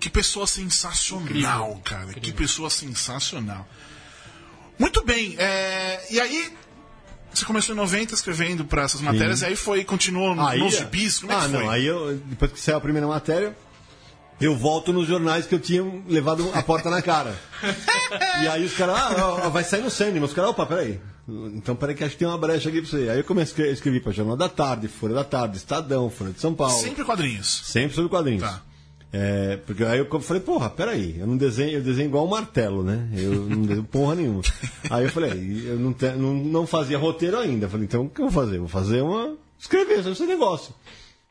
que 0.00 0.08
pessoa 0.08 0.46
sensacional, 0.46 1.22
Incrível, 1.24 1.80
cara, 1.84 2.04
que 2.06 2.18
incrível. 2.18 2.36
pessoa 2.38 2.70
sensacional. 2.70 3.68
Muito 4.78 5.04
bem, 5.04 5.34
é, 5.38 6.06
e 6.10 6.20
aí 6.20 6.52
você 7.34 7.44
começou 7.44 7.74
em 7.74 7.78
90 7.78 8.14
escrevendo 8.14 8.64
para 8.64 8.82
essas 8.84 9.00
matérias, 9.00 9.42
e 9.42 9.46
aí 9.46 9.56
foi, 9.56 9.84
continuou 9.84 10.38
Aí, 10.40 10.60
nos 10.60 10.76
gibis, 10.78 11.18
como 11.18 11.32
é 11.32 11.36
ah, 11.36 11.40
que 11.40 11.48
foi? 11.50 11.58
não, 11.62 11.68
aí 11.70 11.84
eu, 11.84 12.16
depois 12.24 12.52
que 12.52 12.60
saiu 12.60 12.78
a 12.78 12.80
primeira 12.80 13.06
matéria, 13.06 13.54
eu 14.40 14.56
volto 14.56 14.92
nos 14.92 15.06
jornais 15.08 15.46
que 15.46 15.54
eu 15.54 15.58
tinha 15.60 15.82
levado 16.08 16.48
a 16.54 16.62
porta 16.62 16.88
na 16.90 17.02
cara. 17.02 17.34
e 18.42 18.46
aí 18.48 18.64
os 18.64 18.74
caras, 18.74 18.96
ah, 18.96 19.48
vai 19.48 19.64
sair 19.64 19.82
no 19.82 19.90
Sandman. 19.90 20.22
Os 20.24 20.32
caras, 20.32 20.50
opa, 20.50 20.64
peraí. 20.66 21.00
Então 21.28 21.76
peraí 21.76 21.94
que 21.94 22.02
acho 22.02 22.12
que 22.14 22.20
tem 22.20 22.28
uma 22.28 22.38
brecha 22.38 22.68
aqui 22.70 22.80
pra 22.80 22.90
você. 22.90 23.08
Aí 23.10 23.18
eu 23.18 23.24
comecei 23.24 23.68
a 23.68 23.72
escrever 23.72 24.00
pra 24.02 24.12
Jornal 24.12 24.36
da 24.36 24.48
Tarde, 24.48 24.88
Folha 24.88 25.14
da 25.14 25.24
Tarde, 25.24 25.58
Estadão, 25.58 26.08
Folha 26.08 26.32
de 26.32 26.40
São 26.40 26.54
Paulo. 26.54 26.72
Sempre 26.74 27.04
quadrinhos. 27.04 27.62
Sempre 27.66 27.94
sobre 27.94 28.08
quadrinhos. 28.10 28.42
Tá. 28.42 28.62
É, 29.10 29.56
porque 29.66 29.84
aí 29.84 29.98
eu 29.98 30.20
falei, 30.20 30.42
porra, 30.42 30.68
peraí, 30.68 31.18
eu 31.18 31.26
não 31.26 31.36
desenho, 31.36 31.78
eu 31.78 31.82
desenho 31.82 32.08
igual 32.08 32.26
um 32.26 32.30
martelo, 32.30 32.82
né? 32.82 33.08
Eu 33.14 33.32
não 33.34 33.62
desenho 33.62 33.84
porra 33.84 34.14
nenhuma. 34.14 34.42
Aí 34.90 35.04
eu 35.04 35.10
falei, 35.10 35.62
eu 35.66 35.78
não, 35.78 35.92
te- 35.94 36.12
não, 36.12 36.34
não 36.34 36.66
fazia 36.66 36.98
roteiro 36.98 37.38
ainda. 37.38 37.66
Eu 37.66 37.70
falei, 37.70 37.86
então 37.86 38.04
o 38.04 38.08
que 38.10 38.20
eu 38.20 38.28
vou 38.28 38.44
fazer? 38.44 38.58
Vou 38.58 38.68
fazer 38.68 39.00
uma. 39.02 39.34
escrever 39.58 39.96
sobre 39.98 40.12
esse 40.12 40.26
negócio. 40.26 40.74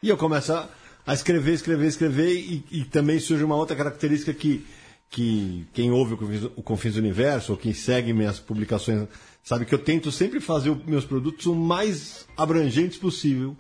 E 0.01 0.09
eu 0.09 0.17
começo 0.17 0.53
a, 0.53 0.67
a 1.07 1.13
escrever, 1.13 1.53
escrever, 1.53 1.87
escrever, 1.87 2.33
e, 2.35 2.63
e 2.69 2.83
também 2.83 3.17
surge 3.17 3.41
uma 3.41 3.55
outra 3.55 3.77
característica 3.77 4.33
que, 4.33 4.65
que 5.09 5.65
quem 5.73 5.89
ouve 5.89 6.15
o 6.15 6.17
Confins, 6.17 6.43
o 6.43 6.61
Confins 6.61 6.93
do 6.95 6.99
Universo, 6.99 7.53
ou 7.53 7.57
quem 7.57 7.73
segue 7.73 8.11
minhas 8.11 8.39
publicações, 8.39 9.07
sabe 9.41 9.65
que 9.65 9.73
eu 9.73 9.79
tento 9.79 10.11
sempre 10.11 10.41
fazer 10.41 10.69
os 10.69 10.85
meus 10.85 11.05
produtos 11.05 11.45
o 11.45 11.55
mais 11.55 12.27
abrangentes 12.35 12.97
possível, 12.97 13.55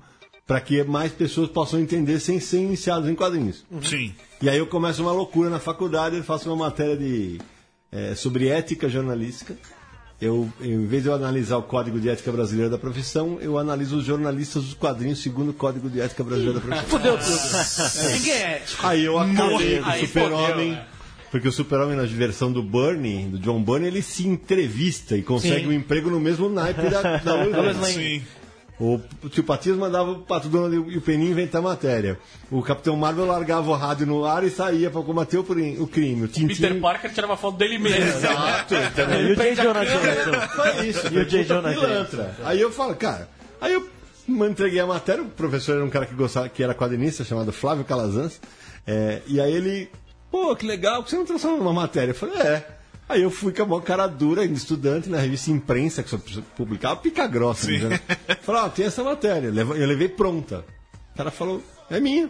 para 0.45 0.59
que 0.59 0.83
mais 0.83 1.13
pessoas 1.13 1.49
possam 1.49 1.79
entender 1.79 2.19
sem 2.19 2.39
ser 2.39 2.59
iniciados 2.59 3.09
em 3.09 3.15
quadrinhos. 3.15 3.65
Sim. 3.81 4.13
E 4.41 4.49
aí 4.49 4.57
eu 4.57 4.67
começo 4.67 5.01
uma 5.01 5.11
loucura 5.13 5.49
na 5.49 5.59
faculdade, 5.59 6.17
eu 6.17 6.23
faço 6.23 6.49
uma 6.49 6.65
matéria 6.65 6.97
de, 6.97 7.39
é, 7.91 8.13
sobre 8.13 8.49
ética 8.49 8.89
jornalística. 8.89 9.57
Eu, 10.19 10.51
em 10.59 10.85
vez 10.87 11.03
de 11.03 11.09
eu 11.09 11.13
analisar 11.13 11.57
o 11.57 11.63
Código 11.63 11.99
de 11.99 12.09
Ética 12.09 12.31
Brasileiro 12.31 12.71
da 12.71 12.77
Profissão, 12.77 13.37
eu 13.39 13.57
analiso 13.57 13.97
os 13.97 14.03
jornalistas 14.03 14.63
dos 14.63 14.73
quadrinhos 14.73 15.21
segundo 15.21 15.49
o 15.49 15.53
Código 15.53 15.87
de 15.89 16.01
Ética 16.01 16.23
Brasileiro 16.23 16.59
da 16.59 16.61
Profissão. 16.61 16.89
Fudeu 16.89 17.17
tudo. 17.19 18.13
Ninguém 18.13 18.33
é. 18.33 18.61
Aí 18.81 19.05
eu 19.05 19.19
acabei 19.19 19.79
com 19.79 19.89
o 19.89 19.93
Super-Homem. 19.99 20.69
fodeu, 20.71 20.85
Porque 21.29 21.47
o 21.47 21.51
Super-Homem, 21.51 21.95
na 21.95 22.03
versão 22.05 22.51
do 22.51 22.63
Bernie, 22.63 23.25
do 23.27 23.37
John 23.37 23.61
Byrne, 23.61 23.87
ele 23.87 24.01
se 24.01 24.27
entrevista 24.27 25.15
e 25.15 25.21
consegue 25.21 25.61
Sim. 25.61 25.67
um 25.67 25.73
emprego 25.73 26.09
no 26.09 26.19
mesmo 26.19 26.49
naipe 26.49 26.89
da, 26.89 27.17
da 27.17 27.35
Lois 27.45 27.77
Lane. 27.77 27.93
Sim. 27.93 28.21
O 28.79 28.99
tio 29.29 29.43
Patias 29.43 29.75
mandava 29.75 30.11
o 30.11 30.19
Pato 30.19 30.47
Donald 30.47 30.75
e 30.75 30.97
o 30.97 31.01
Peninho 31.01 31.31
inventar 31.31 31.61
matéria. 31.61 32.19
O 32.51 32.61
Capitão 32.61 32.95
Marvel 32.95 33.25
largava 33.25 33.71
o 33.71 33.73
rádio 33.73 34.05
no 34.05 34.23
ar 34.23 34.43
e 34.43 34.51
saía 34.51 34.91
para 34.91 35.01
combater 35.01 35.39
o, 35.39 35.43
crime. 35.43 36.23
O 36.23 36.27
Tintin... 36.27 36.47
Peter 36.47 36.79
Parker 36.79 37.11
tirava 37.11 37.35
foto 37.35 37.57
dele 37.57 37.79
mesmo. 37.79 38.05
Exato, 38.05 38.75
então, 38.93 39.19
E 39.19 39.31
o 39.31 39.35
J. 39.35 39.55
Jonah 39.55 39.83
Jameson? 39.83 40.83
isso. 40.83 41.07
E 41.07 41.17
o 41.17 41.25
J. 41.25 41.43
Jonah 41.43 41.73
pilantra. 41.73 42.35
Aí 42.43 42.61
eu 42.61 42.71
falo, 42.71 42.95
cara, 42.95 43.27
aí 43.59 43.73
eu 43.73 43.89
entreguei 44.27 44.79
a 44.79 44.85
matéria, 44.85 45.23
o 45.23 45.29
professor 45.29 45.77
era 45.77 45.85
um 45.85 45.89
cara 45.89 46.05
que 46.05 46.13
gostava, 46.13 46.47
que 46.47 46.61
era 46.61 46.75
quadrinista, 46.75 47.23
chamado 47.23 47.51
Flávio 47.51 47.83
Calazans, 47.83 48.39
é, 48.85 49.21
e 49.25 49.41
aí 49.41 49.53
ele, 49.53 49.89
pô, 50.29 50.55
que 50.55 50.65
legal, 50.65 50.97
por 50.97 51.05
que 51.05 51.09
você 51.11 51.17
não 51.17 51.25
transforma 51.25 51.57
numa 51.57 51.73
matéria? 51.73 52.11
Eu 52.11 52.15
falei, 52.15 52.37
é. 52.39 52.76
Aí 53.09 53.21
eu 53.21 53.31
fui 53.31 53.53
com 53.53 53.63
a 53.63 53.65
mão 53.65 53.79
cara 53.79 54.05
dura, 54.05 54.41
ainda 54.41 54.53
estudante, 54.53 55.09
na 55.09 55.17
revista 55.17 55.49
Imprensa, 55.49 56.03
que 56.03 56.09
só 56.09 56.17
publicava 56.57 56.97
pica 56.97 57.25
grossa. 57.25 57.71
Né? 57.71 57.99
Falei, 58.43 58.61
ó, 58.61 58.69
tem 58.69 58.85
essa 58.85 59.03
matéria. 59.03 59.47
Eu 59.47 59.87
levei 59.87 60.09
pronta. 60.09 60.65
O 61.13 61.17
cara 61.17 61.31
falou, 61.31 61.63
é 61.89 61.99
minha. 61.99 62.29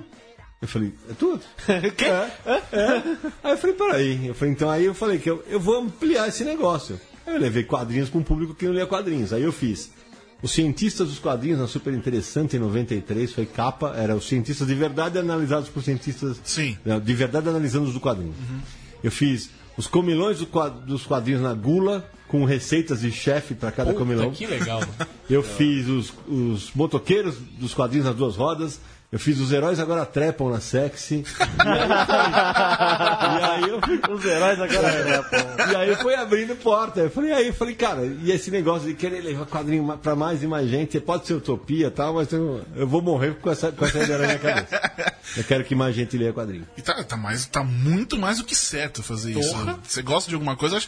Eu 0.62 0.68
falei, 0.68 0.94
é 1.10 1.14
tua? 1.14 1.40
Quê? 1.98 2.06
É, 2.06 2.62
é. 2.72 3.04
Aí 3.44 3.52
eu 3.52 3.58
falei, 3.58 3.76
peraí. 3.76 4.28
Eu 4.28 4.36
falei, 4.36 4.54
então 4.54 4.70
aí 4.70 4.86
eu 4.86 4.94
falei 4.94 5.18
que 5.18 5.30
eu, 5.30 5.44
eu 5.48 5.60
vou 5.60 5.80
ampliar 5.80 6.28
esse 6.28 6.44
negócio. 6.44 7.00
Aí 7.26 7.36
eu 7.36 7.40
levei 7.40 7.64
quadrinhos 7.64 8.10
para 8.10 8.20
um 8.20 8.24
público 8.24 8.54
que 8.54 8.66
não 8.66 8.74
lia 8.74 8.86
quadrinhos. 8.86 9.34
Aí 9.34 9.44
eu 9.44 9.52
fiz. 9.52 9.92
Os 10.42 10.52
cientistas 10.52 11.08
dos 11.08 11.18
quadrinhos, 11.18 11.60
na 11.60 11.68
Super 11.68 11.94
Interessante, 11.94 12.56
em 12.56 12.60
93, 12.60 13.34
foi 13.34 13.48
capa, 13.48 13.96
era 13.98 14.16
os 14.16 14.28
cientistas 14.28 14.68
de 14.68 14.76
verdade 14.76 15.18
analisados 15.18 15.68
por 15.68 15.82
cientistas 15.82 16.40
Sim. 16.44 16.78
de 17.04 17.14
verdade 17.16 17.50
analisando 17.50 17.88
os 17.88 17.94
do 17.94 18.00
quadrinho. 18.00 18.36
Eu 19.04 19.12
fiz 19.12 19.50
os 19.78 19.88
comilões 19.88 20.40
do 20.40 20.48
quad- 20.48 20.74
dos 20.86 21.06
quadrinhos 21.06 21.42
na 21.42 21.54
gula, 21.54 22.10
com 22.28 22.44
receitas 22.44 23.02
de 23.02 23.12
chefe 23.12 23.54
para 23.56 23.72
cada 23.72 23.94
comilão. 23.94 24.26
Puta, 24.26 24.38
que 24.38 24.48
legal. 24.48 24.80
mano. 24.82 24.94
Eu 25.30 25.42
fiz 25.44 25.88
os, 25.88 26.14
os 26.28 26.72
motoqueiros 26.76 27.36
dos 27.58 27.74
quadrinhos 27.74 28.06
nas 28.06 28.16
duas 28.16 28.36
rodas. 28.36 28.80
Eu 29.10 29.18
fiz 29.18 29.40
os 29.40 29.54
heróis 29.54 29.80
agora 29.80 30.06
trepam 30.06 30.50
na 30.50 30.60
sexy. 30.60 31.24
E 31.58 33.44
aí 33.44 33.70
eu 33.70 33.80
fui, 33.82 34.02
Os 34.10 34.26
heróis 34.26 34.60
agora 34.60 35.04
trepam. 35.04 35.72
e 35.72 35.76
aí 35.76 35.96
foi 35.96 36.16
abrindo 36.16 36.56
porta. 36.58 37.02
Eu 37.02 37.10
falei, 37.10 37.32
aí 37.32 37.48
eu 37.48 37.54
falei, 37.54 37.76
cara, 37.76 38.06
e 38.06 38.32
esse 38.32 38.52
negócio 38.52 38.88
de 38.88 38.94
querer 38.96 39.22
levar 39.22 39.46
quadrinho 39.46 39.98
pra 39.98 40.16
mais 40.16 40.44
e 40.44 40.48
mais 40.48 40.70
gente, 40.70 41.00
pode 41.00 41.26
ser 41.26 41.34
utopia 41.36 41.88
e 41.88 41.92
tal, 41.92 42.14
mas 42.16 42.32
eu, 42.32 42.62
eu 42.76 42.88
vou 42.88 43.02
morrer 43.02 43.36
com 43.36 43.50
essa, 43.50 43.72
com 43.72 43.86
essa 43.86 44.00
ideia 44.04 44.18
na 44.20 44.26
minha 44.28 44.40
cabeça. 44.40 44.92
Eu 45.38 45.44
quero 45.44 45.64
que 45.64 45.76
mais 45.76 45.96
gente 45.96 46.18
leia 46.18 46.34
quadrinho. 46.34 46.68
E 46.78 46.82
tá, 46.82 47.04
tá, 47.04 47.16
mais, 47.18 47.46
tá 47.46 47.64
muito 47.64 48.18
mais 48.18 48.38
do 48.40 48.44
que 48.44 48.56
certo 48.56 49.02
fazer 49.04 49.32
isso. 49.38 49.56
Você 49.84 50.02
gosta 50.02 50.30
de 50.30 50.36
alguma 50.36 50.56
coisa, 50.56 50.78
acho, 50.78 50.88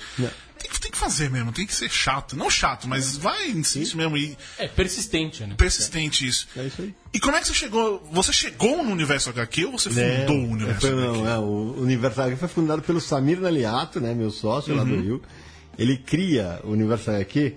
tem, 0.69 0.73
que- 0.73 0.79
tem 0.82 0.91
que 0.91 0.97
fazer 0.97 1.29
mesmo, 1.29 1.51
tem 1.51 1.65
que 1.65 1.73
ser 1.75 1.89
chato. 1.89 2.36
Não 2.38 2.49
chato, 2.49 2.88
mas 2.88 3.17
vai 3.17 3.49
insiste 3.49 3.95
mesmo 3.97 4.15
e 4.17 4.38
É 4.58 4.67
persistente, 4.67 5.43
né? 5.45 5.55
persistente 5.58 6.25
isso. 6.27 6.47
É 6.55 6.65
isso 6.67 6.82
aí. 6.82 6.93
E 7.13 7.19
como 7.19 7.36
é 7.36 7.41
que 7.41 7.47
você 7.47 7.53
chegou? 7.53 8.08
Você 8.12 8.32
chegou 8.32 8.84
no 8.84 8.91
universo 8.91 9.29
HQ 9.29 9.65
ou 9.65 9.71
você 9.77 9.89
fundou 9.89 10.38
o 10.38 10.51
universo 10.51 10.82
foi, 10.82 10.89
HQ? 10.91 11.17
não, 11.17 11.27
é, 11.29 11.38
o 11.39 11.82
Universo 11.82 12.21
HQ 12.21 12.36
foi 12.38 12.47
fundado 12.47 12.82
pelo 12.82 13.01
Samir 13.01 13.39
Naliato, 13.39 13.99
né, 13.99 14.13
meu 14.13 14.29
sócio 14.32 14.75
lá 14.75 14.84
do 14.84 14.95
Rio. 14.99 15.21
Ele 15.77 15.97
cria 15.97 16.60
o 16.63 16.71
Universo 16.71 17.10
HQ. 17.10 17.55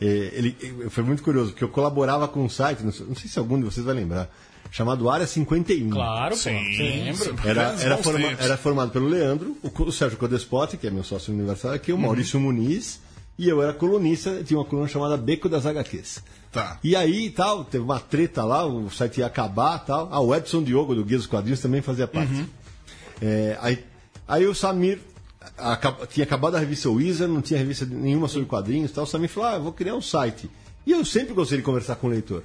eh, 0.00 0.30
Ele, 0.32 0.56
eh, 0.86 0.88
foi 0.90 1.04
muito 1.04 1.22
curioso, 1.22 1.50
porque 1.52 1.62
eu 1.64 1.68
colaborava 1.68 2.26
com 2.26 2.42
um 2.44 2.48
site, 2.48 2.82
não 2.82 2.90
sei, 2.92 3.06
não 3.06 3.14
sei 3.14 3.28
se 3.28 3.38
algum 3.38 3.58
de 3.58 3.64
vocês 3.64 3.84
vai 3.86 3.94
lembrar, 3.94 4.28
chamado 4.70 5.08
Área 5.10 5.26
51. 5.26 5.90
Claro, 5.90 6.34
pô. 6.36 6.40
Sim, 6.40 7.04
Lembro. 7.04 7.34
Era, 7.44 7.62
era, 7.80 7.96
forma- 7.98 8.32
era 8.38 8.56
formado 8.56 8.90
pelo 8.92 9.08
Leandro, 9.08 9.56
o, 9.62 9.82
o 9.82 9.92
Sérgio 9.92 10.18
Codespotti, 10.18 10.76
que 10.76 10.86
é 10.86 10.90
meu 10.90 11.04
sócio 11.04 11.32
universal 11.34 11.72
aqui, 11.72 11.92
o 11.92 11.98
Maurício 11.98 12.38
Muniz, 12.40 13.00
e 13.38 13.48
eu 13.48 13.62
era 13.62 13.72
colunista, 13.72 14.42
tinha 14.44 14.58
uma 14.58 14.64
coluna 14.66 14.86
chamada 14.88 15.16
Beco 15.16 15.48
das 15.48 15.64
HQs. 15.66 16.22
Tá. 16.52 16.78
E 16.82 16.94
aí 16.96 17.30
tal, 17.30 17.64
teve 17.64 17.84
uma 17.84 17.98
treta 18.00 18.44
lá, 18.44 18.66
o 18.66 18.90
site 18.90 19.18
ia 19.20 19.26
acabar 19.26 19.78
tal. 19.78 20.08
Ah, 20.10 20.20
o 20.20 20.34
Edson 20.34 20.62
Diogo 20.62 20.94
do 20.94 21.04
Guia 21.04 21.16
dos 21.16 21.26
Quadrinhos 21.26 21.60
também 21.60 21.80
fazia 21.80 22.06
parte. 22.08 22.44
É, 23.22 23.56
aí, 23.60 23.84
aí 24.26 24.46
o 24.46 24.54
Samir 24.54 24.98
acab- 25.56 26.06
tinha 26.08 26.24
acabado 26.24 26.56
a 26.56 26.58
revista 26.58 26.88
Wizard, 26.90 27.32
não 27.32 27.40
tinha 27.40 27.58
revista 27.58 27.84
nenhuma 27.86 28.28
sobre 28.28 28.46
quadrinhos 28.48 28.90
tal. 28.92 29.04
O 29.04 29.06
Samir 29.06 29.28
falou: 29.28 29.48
ah, 29.48 29.54
eu 29.54 29.62
vou 29.62 29.72
criar 29.72 29.94
um 29.94 30.02
site. 30.02 30.50
E 30.86 30.92
eu 30.92 31.04
sempre 31.04 31.34
gostei 31.34 31.58
de 31.58 31.64
conversar 31.64 31.96
com 31.96 32.06
o 32.08 32.10
leitor. 32.10 32.42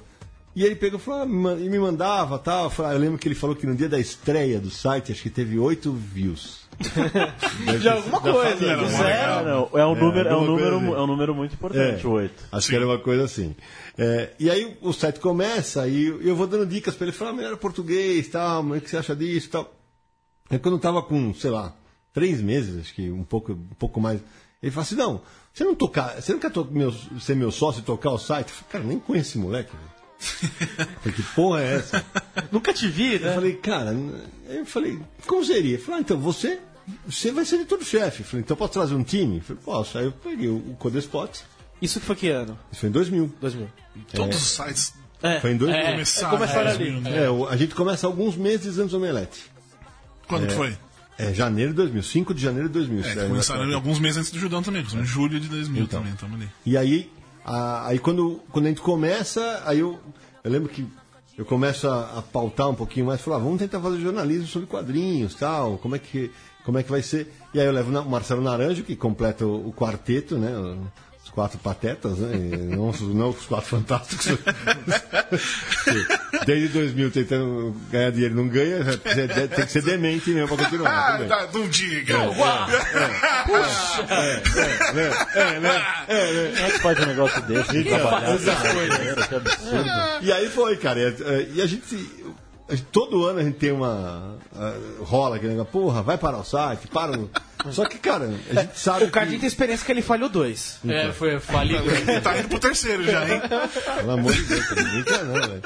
E 0.56 0.64
ele 0.64 0.74
pegou 0.74 0.98
e 0.98 1.02
falou, 1.02 1.20
ah, 1.20 1.60
e 1.60 1.68
me 1.68 1.78
mandava 1.78 2.38
tal. 2.38 2.64
Eu, 2.64 2.70
falei, 2.70 2.96
eu 2.96 2.98
lembro 3.00 3.18
que 3.18 3.28
ele 3.28 3.34
falou 3.34 3.54
que 3.54 3.66
no 3.66 3.74
dia 3.76 3.90
da 3.90 3.98
estreia 4.00 4.58
do 4.58 4.70
site, 4.70 5.12
acho 5.12 5.22
que 5.22 5.28
teve 5.28 5.58
oito 5.58 5.92
views. 5.92 6.64
De 7.80 7.88
alguma 7.88 8.20
coisa. 8.20 8.64
Era 8.66 8.76
do 8.76 8.82
mó 8.82 8.88
zero. 8.88 9.04
legal. 9.04 9.44
Não, 9.44 9.78
é 9.80 9.86
um, 9.86 9.94
número, 9.94 10.28
é, 10.28 10.32
um 10.32 10.34
alguma 10.34 10.56
coisa 10.58 10.70
número, 10.70 10.76
assim. 10.78 10.98
é 10.98 11.02
um 11.02 11.06
número 11.06 11.34
muito 11.34 11.54
importante, 11.54 12.04
É. 12.04 12.08
o 12.08 12.12
8. 12.12 12.44
Acho 12.52 12.68
que 12.68 12.74
era 12.74 12.86
uma 12.86 12.98
coisa 12.98 13.24
assim. 13.24 13.54
É, 13.98 14.30
e 14.40 14.50
aí 14.50 14.76
o 14.80 14.92
site 14.92 15.20
começa 15.20 15.86
e 15.88 16.06
eu 16.06 16.34
vou 16.34 16.46
dando 16.46 16.66
dicas 16.66 16.94
para 16.94 17.06
ele 17.06 17.16
falar, 17.16 17.30
ah, 17.30 17.34
melhor 17.34 17.56
português, 17.58 18.26
tal, 18.28 18.62
o 18.64 18.80
que 18.80 18.88
você 18.90 18.96
acha 18.96 19.14
disso 19.14 19.50
tal. 19.50 19.72
Aí 20.50 20.58
quando 20.58 20.76
eu 20.76 20.80
tava 20.80 21.02
com, 21.02 21.34
sei 21.34 21.50
lá, 21.50 21.74
três 22.14 22.40
meses, 22.40 22.80
acho 22.80 22.94
que 22.94 23.10
um 23.10 23.24
pouco, 23.24 23.52
um 23.52 23.74
pouco 23.78 24.00
mais, 24.00 24.20
ele 24.62 24.70
falou 24.72 24.82
assim, 24.84 24.94
não, 24.96 25.20
você 25.52 25.64
não 25.64 25.74
tocar, 25.74 26.20
você 26.20 26.32
não 26.32 26.38
quer 26.40 26.50
to- 26.50 26.68
meu, 26.70 26.92
ser 27.20 27.34
meu 27.36 27.50
sócio 27.50 27.80
e 27.80 27.84
tocar 27.84 28.10
o 28.10 28.18
site? 28.18 28.48
Eu 28.48 28.54
falei, 28.54 28.70
cara, 28.72 28.84
nem 28.84 28.98
conheço 28.98 29.30
esse 29.30 29.38
moleque. 29.38 29.70
velho." 29.72 29.95
Eu 30.20 30.86
falei, 31.02 31.12
que 31.14 31.22
porra 31.34 31.60
é 31.62 31.74
essa? 31.76 32.04
Nunca 32.50 32.72
te 32.72 32.88
vi, 32.88 33.14
Eu 33.14 33.20
né? 33.20 33.34
falei, 33.34 33.52
cara, 33.54 33.96
eu 34.48 34.66
falei, 34.66 34.98
como 35.26 35.44
seria? 35.44 35.78
Falou, 35.78 35.98
ah, 35.98 36.00
então 36.00 36.18
você, 36.18 36.58
você 37.06 37.30
vai 37.30 37.44
ser 37.44 37.56
editor-chefe. 37.56 38.20
Eu 38.20 38.26
falei, 38.26 38.42
então 38.42 38.56
posso 38.56 38.72
trazer 38.72 38.94
um 38.94 39.02
time? 39.04 39.36
Eu 39.38 39.42
falei, 39.42 39.62
posso. 39.64 39.98
Aí 39.98 40.04
eu 40.06 40.12
peguei 40.12 40.48
o, 40.48 40.56
o 40.56 40.76
Codespot, 40.78 41.42
Isso 41.80 42.00
que 42.00 42.06
foi 42.06 42.16
que 42.16 42.28
ano? 42.30 42.58
isso 42.72 42.80
foi 42.80 42.88
em 42.88 42.92
2000. 42.92 43.34
2000. 43.40 43.68
Todos 44.14 44.36
os 44.36 44.42
sites 44.50 44.94
É. 45.22 45.40
Foi 45.40 45.52
em 45.52 45.56
2000. 45.56 45.80
É, 45.80 45.90
começaram. 45.92 46.30
começaram 46.30 46.70
em 46.70 46.74
ali. 46.74 46.90
2000, 46.92 47.00
né? 47.02 47.24
É, 47.24 47.52
a 47.52 47.56
gente 47.56 47.74
começa 47.74 48.06
alguns 48.06 48.36
meses 48.36 48.78
antes 48.78 48.90
do 48.92 48.96
Omelete. 48.96 49.44
Quando 50.26 50.46
que 50.46 50.54
foi? 50.54 50.76
É 51.18 51.32
janeiro 51.32 51.70
de 51.70 51.76
2000, 51.76 52.02
5 52.02 52.34
de 52.34 52.42
janeiro 52.42 52.68
de 52.68 52.74
2000. 52.74 53.04
É, 53.04 53.14
daí, 53.14 53.28
começaram 53.28 53.74
alguns 53.74 53.98
meses 53.98 54.18
antes 54.18 54.30
do 54.30 54.38
Judão 54.38 54.62
também, 54.62 54.82
em 54.82 55.04
julho 55.04 55.40
de 55.40 55.48
2000 55.48 55.84
Então. 55.84 56.00
também, 56.00 56.14
tamo 56.16 56.34
ali. 56.34 56.46
E 56.66 56.76
aí, 56.76 57.10
a- 57.46 57.86
aí 57.88 57.98
quando, 57.98 58.40
quando 58.50 58.66
a 58.66 58.68
gente 58.68 58.80
começa, 58.82 59.62
aí 59.64 59.78
eu, 59.80 59.98
eu 60.44 60.50
lembro 60.50 60.68
que 60.68 60.86
eu 61.38 61.44
começo 61.44 61.88
a, 61.88 62.18
a 62.18 62.22
pautar 62.22 62.68
um 62.68 62.74
pouquinho 62.74 63.06
mais, 63.06 63.20
falar, 63.20 63.38
vamos 63.38 63.58
tentar 63.58 63.80
fazer 63.80 64.00
jornalismo 64.00 64.46
sobre 64.46 64.66
quadrinhos, 64.66 65.34
tal, 65.34 65.78
como 65.78 65.94
é 65.94 65.98
que, 65.98 66.30
como 66.64 66.78
é 66.78 66.82
que 66.82 66.90
vai 66.90 67.02
ser. 67.02 67.32
E 67.54 67.60
aí 67.60 67.66
eu 67.66 67.72
levo 67.72 67.96
o 67.98 68.10
Marcelo 68.10 68.42
Naranjo, 68.42 68.82
que 68.82 68.96
completa 68.96 69.46
o, 69.46 69.68
o 69.68 69.72
quarteto, 69.72 70.36
né? 70.38 70.50
Quatro 71.36 71.58
patetas, 71.58 72.16
né? 72.16 72.34
Não, 72.74 72.88
os- 72.88 73.00
não 73.02 73.28
os 73.28 73.44
quatro 73.44 73.68
fantásticos. 73.68 74.38
Desde 76.46 76.68
2000 76.68 77.10
tentando 77.10 77.76
ganhar 77.90 78.10
dinheiro, 78.10 78.34
não 78.34 78.48
ganha, 78.48 78.82
tem 78.96 79.66
que 79.66 79.70
ser 79.70 79.82
demente 79.82 80.30
mesmo 80.30 80.56
pra 80.56 80.64
continuar. 80.64 81.20
Ah, 81.20 81.24
tá, 81.28 81.48
não 81.52 81.68
diga! 81.68 82.14
Quem 86.06 86.64
é 86.64 86.70
que 86.70 86.78
faz 86.80 87.00
um 87.00 87.06
negócio 87.06 87.42
desse? 87.42 87.78
Então, 87.78 87.98
trabalhar. 87.98 88.38
Que 89.28 89.34
absurdo. 89.34 89.90
E 90.22 90.32
aí 90.32 90.48
foi, 90.48 90.76
cara. 90.76 91.00
E, 91.00 91.06
a- 91.06 91.42
e 91.56 91.62
a 91.62 91.66
gente. 91.66 91.96
Todo 92.90 93.24
ano 93.24 93.38
a 93.38 93.44
gente 93.44 93.58
tem 93.58 93.70
uma. 93.70 94.36
rola 95.00 95.36
aquele 95.36 95.52
negócio, 95.52 95.70
porra, 95.72 96.02
vai 96.02 96.18
parar 96.18 96.38
o 96.38 96.44
site, 96.44 96.88
para. 96.88 97.16
o- 97.18 97.30
Só 97.70 97.84
que, 97.84 97.96
cara, 97.98 98.24
a 98.50 98.54
gente 98.62 98.78
sabe. 98.78 99.04
O 99.04 99.10
Cardinho 99.10 99.38
tem 99.38 99.46
experiência 99.46 99.86
que 99.86 99.92
ele 99.92 100.02
falhou 100.02 100.28
dois. 100.28 100.78
É, 100.86 101.12
foi 101.12 101.38
falido. 101.38 101.84
tá 102.22 102.36
indo 102.38 102.48
pro 102.48 102.58
terceiro 102.58 103.04
já, 103.04 103.22
hein? 103.28 103.40
que, 103.40 103.90
pelo 104.00 104.10
amor 104.10 104.32
de 104.32 104.42
Deus, 104.42 104.66
brinca 104.66 105.22
não, 105.24 105.34
velho. 105.34 105.62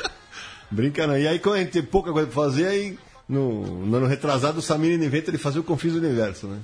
Brinca 0.71 1.07
não. 1.07 1.17
E 1.19 1.27
aí, 1.27 1.39
quando 1.39 1.55
a 1.57 1.59
gente 1.61 1.71
tem 1.73 1.83
pouca 1.83 2.13
coisa 2.13 2.27
pra 2.29 2.35
fazer, 2.43 2.67
aí 2.67 2.99
no, 3.27 3.87
no 3.87 3.97
ano 3.97 4.07
retrasado, 4.07 4.59
o 4.59 4.63
Samir 4.63 4.93
inventa 4.93 5.33
de 5.33 5.39
fazer 5.39 5.59
o 5.59 5.63
Confins 5.65 5.95
do 5.95 5.99
Universo, 6.01 6.47
né? 6.49 6.59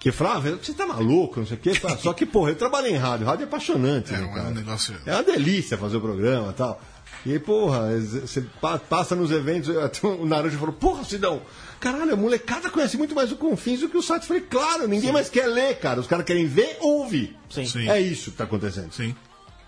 Que 0.00 0.10
falava, 0.10 0.48
ah, 0.48 0.52
você 0.62 0.72
tá 0.72 0.86
maluco, 0.86 1.38
não 1.40 1.46
sei 1.46 1.58
o 1.58 1.60
quê. 1.60 1.72
Só 1.98 2.14
que, 2.14 2.24
porra, 2.24 2.52
eu 2.52 2.56
trabalhei 2.56 2.92
em 2.92 2.96
rádio, 2.96 3.26
rádio 3.26 3.44
é 3.44 3.46
apaixonante, 3.46 4.14
É, 4.14 4.16
né, 4.16 4.32
é 4.36 4.40
um 4.48 4.50
negócio. 4.54 4.94
É 5.04 5.12
uma 5.12 5.22
delícia 5.22 5.76
fazer 5.76 5.98
o 5.98 6.00
programa 6.00 6.48
e 6.50 6.54
tal. 6.54 6.80
E 7.26 7.32
aí, 7.32 7.38
porra, 7.38 7.90
você 7.98 8.40
pa- 8.60 8.78
passa 8.78 9.14
nos 9.14 9.30
eventos, 9.30 9.76
até 9.76 10.06
o 10.06 10.24
Naruto 10.24 10.56
falou, 10.56 10.72
porra, 10.74 11.04
Sidão, 11.04 11.42
caralho, 11.78 12.14
a 12.14 12.16
molecada 12.16 12.70
conhece 12.70 12.96
muito 12.96 13.14
mais 13.14 13.30
o 13.30 13.36
Confins 13.36 13.80
do 13.80 13.88
que 13.88 13.96
o 13.96 14.02
site. 14.02 14.22
Eu 14.22 14.28
falei, 14.28 14.42
claro, 14.48 14.88
ninguém 14.88 15.12
mais 15.12 15.28
quer 15.28 15.46
ler, 15.46 15.78
cara. 15.78 16.00
Os 16.00 16.06
caras 16.06 16.24
querem 16.24 16.46
ver 16.46 16.78
ou 16.80 17.00
ouvir. 17.00 17.36
Sim. 17.50 17.66
Sim. 17.66 17.88
É 17.88 18.00
isso 18.00 18.30
que 18.30 18.36
tá 18.38 18.44
acontecendo. 18.44 18.92
Sim. 18.92 19.14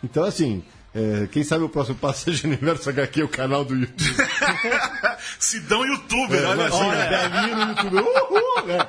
Então, 0.02 0.24
assim, 0.24 0.62
é, 0.94 1.26
quem 1.30 1.42
sabe 1.42 1.64
o 1.64 1.68
próximo 1.68 1.96
Passeio 1.96 2.38
Universo 2.44 2.88
HQ 2.90 3.20
é 3.20 3.24
o 3.24 3.28
canal 3.28 3.64
do 3.64 3.74
YouTube. 3.74 4.16
Sidão 5.38 5.84
youtuber, 5.86 6.48
olha 6.48 6.70
só. 6.70 6.86
Olha, 6.88 7.08
velhinho 7.30 7.56
no 7.56 7.68
YouTube. 7.70 7.96
Uhul, 7.96 8.66
né? 8.66 8.86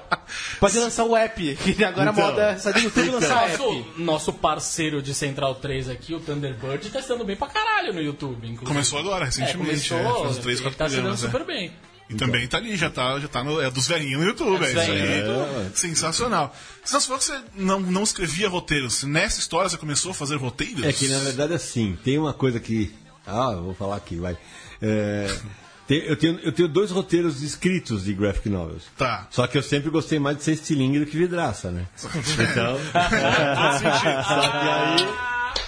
Pode 0.59 0.79
lançar 0.79 1.03
o 1.05 1.15
app, 1.15 1.55
que 1.55 1.83
agora 1.83 2.09
Então. 2.11 2.23
a 2.23 2.27
moda 2.31 2.41
é 2.51 2.57
sair 2.57 2.73
do 2.73 2.79
YouTube 2.79 3.07
e 3.07 3.11
lançar 3.11 3.49
app. 3.49 3.57
Nosso, 3.57 3.85
nosso 3.97 4.33
parceiro 4.33 5.01
de 5.01 5.13
Central 5.13 5.55
3 5.55 5.89
aqui, 5.89 6.13
o 6.13 6.19
Thunderbird, 6.19 6.89
tá 6.89 6.99
estando 6.99 7.23
bem 7.23 7.35
pra 7.35 7.47
caralho 7.47 7.93
no 7.93 8.01
YouTube, 8.01 8.37
inclusive. 8.47 8.65
Começou 8.65 8.99
agora, 8.99 9.23
É, 9.23 9.25
recentemente. 9.27 9.57
começou, 9.89 9.99
é, 9.99 10.03
faz 10.03 10.31
uns 10.31 10.37
três, 10.39 10.59
ele 10.59 10.69
quatro 10.69 10.77
tá 10.77 10.89
se 10.89 10.95
dando 10.95 11.03
programas. 11.17 11.23
é. 11.23 11.27
super 11.27 11.45
bem. 11.45 11.71
E 12.09 12.15
também 12.15 12.45
tá 12.47 12.57
ali, 12.57 12.75
já 12.75 12.89
tá, 12.89 13.19
já 13.19 13.27
tá 13.27 13.43
no, 13.43 13.61
é 13.61 13.71
dos 13.71 13.87
velhinhos 13.87 14.21
no 14.21 14.27
YouTube. 14.27 14.63
É, 14.63 14.67
É 14.67 14.71
isso 14.71 14.79
aí. 14.79 14.87
velhinhos 14.87 15.71
Sensacional. 15.73 16.55
Você 16.83 16.99
falou 17.01 17.17
que 17.17 17.25
você 17.25 17.39
não, 17.55 17.79
não 17.79 18.03
escrevia 18.03 18.49
roteiros. 18.49 19.03
Nessa 19.03 19.39
história 19.39 19.69
você 19.69 19.77
começou 19.77 20.11
a 20.11 20.13
fazer 20.13 20.35
roteiros? 20.35 20.83
É 20.83 20.91
que 20.93 21.07
na 21.07 21.19
verdade 21.19 21.53
assim, 21.53 21.97
tem 22.03 22.17
uma 22.17 22.33
coisa 22.33 22.59
que. 22.59 22.93
Ah, 23.25 23.51
eu 23.53 23.63
vou 23.63 23.73
falar 23.73 23.95
aqui, 23.95 24.17
vai. 24.17 24.37
É, 24.81 25.33
tem- 25.87 26.03
eu, 26.05 26.15
tenho, 26.17 26.39
eu 26.39 26.51
tenho 26.51 26.67
dois 26.67 26.91
roteiros 26.91 27.41
escritos 27.41 28.03
de 28.03 28.13
graphic 28.13 28.49
novels. 28.49 28.83
Tá. 28.97 29.27
Só 29.31 29.47
que 29.47 29.57
eu 29.57 29.63
sempre 29.63 29.89
gostei 29.89 30.19
mais 30.19 30.37
de 30.37 30.43
ser 30.43 30.51
estilingue 30.53 30.99
do 30.99 31.05
que 31.05 31.17
vidraça, 31.17 31.71
né? 31.71 31.85
Então. 32.51 32.77
Só 32.83 34.41
que 34.41 34.67
aí. 34.69 35.07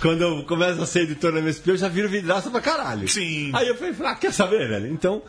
Quando 0.01 0.21
eu 0.21 0.43
começo 0.43 0.81
a 0.81 0.85
ser 0.85 1.01
editor 1.03 1.31
da 1.31 1.39
MSP, 1.39 1.71
eu 1.71 1.77
já 1.77 1.87
viro 1.87 2.09
vidraça 2.09 2.49
pra 2.51 2.59
caralho. 2.61 3.07
Sim. 3.07 3.51
Aí 3.53 3.67
eu 3.67 3.75
falei, 3.75 3.93
ah, 4.03 4.15
quer 4.15 4.33
saber, 4.33 4.67
velho? 4.67 4.87
Então, 4.91 5.21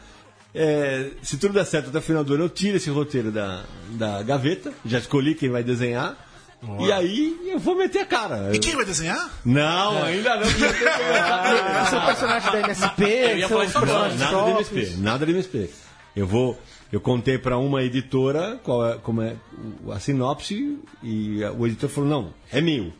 é, 0.58 1.10
se 1.22 1.36
tudo 1.36 1.52
der 1.52 1.66
certo 1.66 1.90
até 1.90 1.98
o 1.98 2.02
final 2.02 2.24
do 2.24 2.32
ano, 2.32 2.44
eu 2.44 2.48
tiro 2.48 2.78
esse 2.78 2.88
roteiro 2.88 3.30
da, 3.30 3.62
da 3.90 4.22
gaveta, 4.22 4.72
já 4.86 4.98
escolhi 4.98 5.34
quem 5.34 5.50
vai 5.50 5.62
desenhar. 5.62 6.16
E 6.80 6.90
aí 6.90 7.38
eu 7.46 7.58
vou 7.58 7.76
meter 7.76 8.00
a 8.00 8.06
cara. 8.06 8.50
E 8.54 8.58
quem 8.58 8.74
vai 8.74 8.84
desenhar? 8.86 9.30
Não, 9.44 10.02
ainda 10.02 10.36
não. 10.36 10.46
ele. 10.48 11.86
Seu 11.90 12.00
personagem 12.00 12.50
da 12.50 12.60
MSP, 12.60 13.04
Eu 13.04 13.38
ia 13.38 13.48
falar 13.48 13.64
isso 13.66 13.78
agora. 13.78 14.14
Nada 14.14 14.44
de. 14.44 14.50
MSP, 14.50 14.96
nada 14.96 15.26
de 15.26 15.32
MSP. 15.32 15.70
Eu 16.16 16.26
vou, 16.26 16.58
eu 16.90 17.00
contei 17.00 17.36
para 17.36 17.58
uma 17.58 17.82
editora 17.82 18.58
qual 18.62 18.88
é, 18.88 18.96
como 18.96 19.20
é 19.20 19.36
a 19.92 20.00
sinopse 20.00 20.78
e 21.02 21.44
o 21.44 21.66
editor 21.66 21.90
falou 21.90 22.08
não, 22.08 22.34
é 22.50 22.62
meu. 22.62 22.90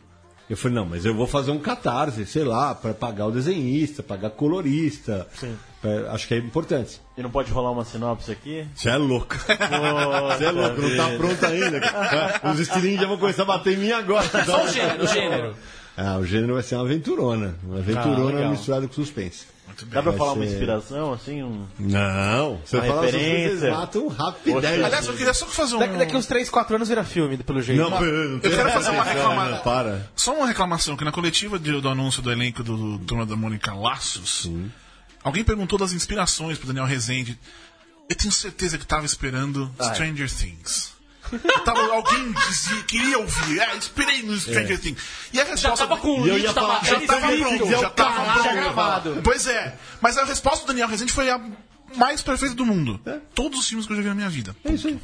Eu 0.47 0.55
falei 0.55 0.75
não, 0.75 0.85
mas 0.85 1.03
eu 1.03 1.15
vou 1.15 1.25
fazer 1.27 1.51
um 1.51 1.59
catarse, 1.59 2.25
sei 2.25 2.43
lá, 2.43 2.75
para 2.75 2.93
pagar 2.93 3.25
o 3.25 3.31
desenhista, 3.31 4.03
pagar 4.03 4.29
colorista. 4.29 5.27
Pra- 5.81 6.11
acho 6.11 6.27
que 6.27 6.33
é 6.33 6.37
importante. 6.37 6.99
E 7.17 7.21
não 7.21 7.29
pode 7.29 7.51
rolar 7.51 7.71
uma 7.71 7.85
sinopse 7.85 8.31
aqui? 8.31 8.65
Você 8.75 8.89
é 8.89 8.97
louco. 8.97 9.35
Você 9.37 10.45
é 10.45 10.51
louco, 10.51 10.81
não 10.81 10.97
tá 10.97 11.09
pronto 11.17 11.45
ainda. 11.45 11.81
Os 12.51 12.59
estilinhos 12.59 13.01
já 13.01 13.07
vão 13.07 13.17
começar 13.17 13.43
a 13.43 13.45
bater 13.45 13.73
em 13.73 13.77
mim 13.77 13.91
agora. 13.91 14.27
Só 14.45 14.65
o 14.65 14.67
gênero, 14.69 15.03
o 15.03 15.07
gênero. 15.07 15.55
Ah, 15.95 16.17
o 16.17 16.25
gênero 16.25 16.53
vai 16.55 16.63
ser 16.63 16.75
uma 16.75 16.83
aventurona. 16.85 17.55
Uma 17.63 17.79
aventurona 17.79 18.35
legal. 18.35 18.51
misturada 18.51 18.87
com 18.87 18.93
suspense. 18.93 19.45
Dá 19.87 20.01
pra 20.01 20.11
Vai 20.11 20.17
falar 20.17 20.33
uma 20.33 20.45
ser- 20.45 20.51
inspiração, 20.53 21.13
assim? 21.13 21.43
Um... 21.43 21.65
Não, 21.77 22.59
você 22.65 22.77
Uma 22.77 22.85
fala 22.85 23.01
referência. 23.05 23.57
vocês 23.59 23.73
matam 23.73 24.07
rapidez. 24.07 24.83
Aliás, 24.83 25.07
eu 25.07 25.13
queria 25.13 25.33
só 25.33 25.45
fazer 25.45 25.75
um. 25.75 25.79
Daqui, 25.79 25.97
daqui 25.97 26.15
uns 26.15 26.25
3, 26.25 26.49
4 26.49 26.75
anos 26.75 26.87
vira 26.87 27.03
filme, 27.03 27.37
pelo 27.37 27.61
jeito. 27.61 27.79
Não, 27.81 27.89
não 27.91 28.39
tem 28.39 28.49
Eu 28.51 28.57
quero 28.57 28.71
fazer 28.71 28.91
uma 28.91 29.03
questão, 29.03 29.29
reclama- 29.29 29.51
né? 29.51 29.61
Para. 29.63 30.09
Só 30.15 30.33
uma 30.33 30.47
reclamação, 30.47 30.95
que 30.95 31.03
na 31.03 31.11
coletiva 31.11 31.59
de- 31.59 31.79
do 31.81 31.89
anúncio 31.89 32.21
do 32.23 32.31
elenco 32.31 32.63
do, 32.63 32.97
do 32.97 33.05
Turma 33.05 33.25
da 33.25 33.35
Mônica 33.35 33.73
Laços, 33.73 34.49
alguém 35.23 35.43
perguntou 35.43 35.77
das 35.77 35.93
inspirações 35.93 36.57
pro 36.57 36.67
Daniel 36.67 36.85
Rezende. 36.85 37.39
Eu 38.09 38.15
tenho 38.15 38.31
certeza 38.31 38.77
que 38.77 38.85
tava 38.85 39.05
esperando 39.05 39.73
Stranger 39.93 40.31
Things. 40.31 40.95
Tava, 41.65 41.81
alguém 41.93 42.31
dizia, 42.31 42.81
queria 42.83 43.19
ouvir, 43.19 43.59
é, 43.59 43.75
inspirei 43.75 44.23
no 44.23 44.39
Stranger 44.39 44.79
Things. 44.79 45.01
E 45.33 45.41
a 45.41 45.43
Já 45.43 45.51
resposta. 45.51 45.87
tava 45.87 45.99
com 45.99 46.21
o 46.21 46.27
ia 46.27 46.53
tava, 46.53 46.67
falar, 46.67 46.85
já 46.85 46.99
já 46.99 47.07
tava 47.07 47.27
pronto, 47.27 47.65
é 47.65 47.71
já 47.79 47.89
tava 47.89 48.31
pronto. 48.33 48.43
já 48.43 48.53
gravado. 48.53 49.21
Pois 49.23 49.45
é, 49.47 49.77
mas 49.99 50.17
a 50.17 50.23
resposta 50.23 50.63
do 50.65 50.67
Daniel 50.67 50.87
Rezende 50.87 51.11
foi 51.11 51.29
a 51.29 51.41
mais 51.95 52.21
perfeita 52.21 52.55
do 52.55 52.65
mundo. 52.65 52.99
É. 53.05 53.19
Todos 53.35 53.59
os 53.59 53.67
filmes 53.67 53.85
que 53.85 53.91
eu 53.91 53.97
já 53.97 54.03
vi 54.03 54.07
na 54.09 54.15
minha 54.15 54.29
vida. 54.29 54.55
É 54.63 54.71
isso 54.71 54.87
aí. 54.87 54.99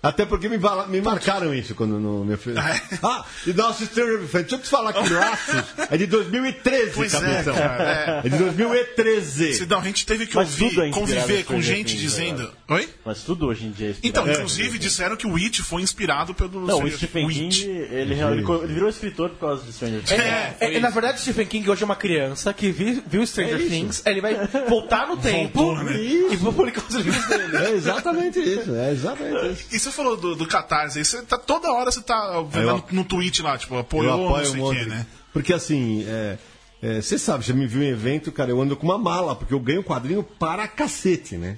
Até 0.00 0.24
porque 0.24 0.48
me, 0.48 0.58
me 0.88 1.00
marcaram 1.00 1.52
isso 1.52 1.74
quando 1.74 1.98
no 1.98 2.24
meu 2.24 2.38
filho. 2.38 2.56
Ah, 3.02 3.24
e 3.46 3.52
nosso 3.52 3.84
Stranger 3.84 4.18
Things. 4.20 4.32
Deixa 4.32 4.54
eu 4.54 4.58
te 4.60 4.68
falar 4.68 4.92
que 4.92 5.08
Laços 5.12 5.64
é 5.90 5.96
de 5.96 6.06
2013, 6.06 6.92
Pois 6.94 7.14
é, 7.14 7.20
capitão. 7.20 7.54
cara, 7.54 8.20
É 8.24 8.28
de 8.28 8.36
2013. 8.38 9.54
Sidão, 9.54 9.80
a 9.80 9.84
gente 9.84 10.06
teve 10.06 10.26
que 10.26 10.36
Mas 10.36 10.50
ouvir, 10.50 10.64
é 10.64 10.88
inspirado 10.88 10.92
conviver 10.92 11.44
com 11.44 11.60
gente 11.60 11.88
Things, 11.96 12.00
dizendo. 12.00 12.52
Oi? 12.70 12.86
Mas 13.02 13.22
tudo 13.22 13.46
hoje 13.46 13.64
em 13.64 13.70
dia 13.70 13.88
é 13.88 13.90
Então, 14.02 14.24
inspirado. 14.24 14.30
inclusive, 14.32 14.78
disseram 14.78 15.16
que 15.16 15.26
o 15.26 15.32
Witch 15.32 15.60
foi 15.60 15.80
inspirado 15.80 16.34
pelo. 16.34 16.66
Não, 16.66 16.82
o 16.84 16.90
Stephen 16.90 17.24
Witch. 17.24 17.60
King, 17.62 17.70
ele, 17.70 18.14
ele, 18.20 18.44
virou 18.66 18.90
escritor 18.90 19.30
por 19.30 19.38
causa 19.40 19.64
de 19.64 19.72
Stranger 19.72 20.02
Things. 20.02 20.20
É, 20.20 20.56
é, 20.60 20.74
é, 20.74 20.78
na 20.80 20.90
verdade, 20.90 21.18
Stephen 21.20 21.46
King 21.46 21.70
hoje 21.70 21.82
é 21.82 21.86
uma 21.86 21.96
criança 21.96 22.52
que 22.52 22.70
vi- 22.70 23.02
viu 23.06 23.26
Stranger 23.26 23.66
Things, 23.68 24.02
ele 24.04 24.20
vai 24.20 24.34
voltar 24.68 25.06
no 25.08 25.16
tempo 25.20 25.58
Voltou, 25.58 25.82
né? 25.84 25.96
e 25.98 26.36
vou 26.36 26.52
publicar 26.52 26.82
os 26.86 26.94
livros 26.94 27.26
dele. 27.26 27.56
É 27.56 27.70
exatamente 27.70 28.38
isso, 28.38 28.74
é 28.74 28.92
exatamente 28.92 29.52
isso. 29.52 29.64
E 29.74 29.78
você 29.78 29.90
falou 29.90 30.16
do, 30.18 30.34
do 30.36 30.46
Catarse 30.46 30.98
aí, 30.98 31.04
você 31.06 31.22
tá 31.22 31.38
toda 31.38 31.72
hora 31.72 31.90
você 31.90 32.02
tá 32.02 32.42
vendo 32.50 32.68
Eu- 32.68 32.84
no 32.92 33.02
tweet 33.04 33.40
lá, 33.40 33.56
tipo, 33.56 33.74
Eu 33.76 33.78
apoiou, 33.80 34.16
não 34.18 34.28
apoio 34.28 34.46
sei 34.46 34.60
um 34.60 34.66
o 34.66 34.74
quê, 34.74 34.84
né? 34.84 35.06
Porque 35.32 35.54
assim, 35.54 36.04
é, 36.06 36.36
é, 36.82 37.00
você 37.00 37.18
sabe, 37.18 37.46
você 37.46 37.54
me 37.54 37.66
viu 37.66 37.82
em 37.82 37.88
evento, 37.88 38.30
cara, 38.30 38.50
eu 38.50 38.60
ando 38.60 38.76
com 38.76 38.84
uma 38.86 38.98
mala, 38.98 39.34
porque 39.34 39.54
eu 39.54 39.60
ganho 39.60 39.82
quadrinho 39.82 40.22
para 40.22 40.68
cacete, 40.68 41.36
né? 41.38 41.56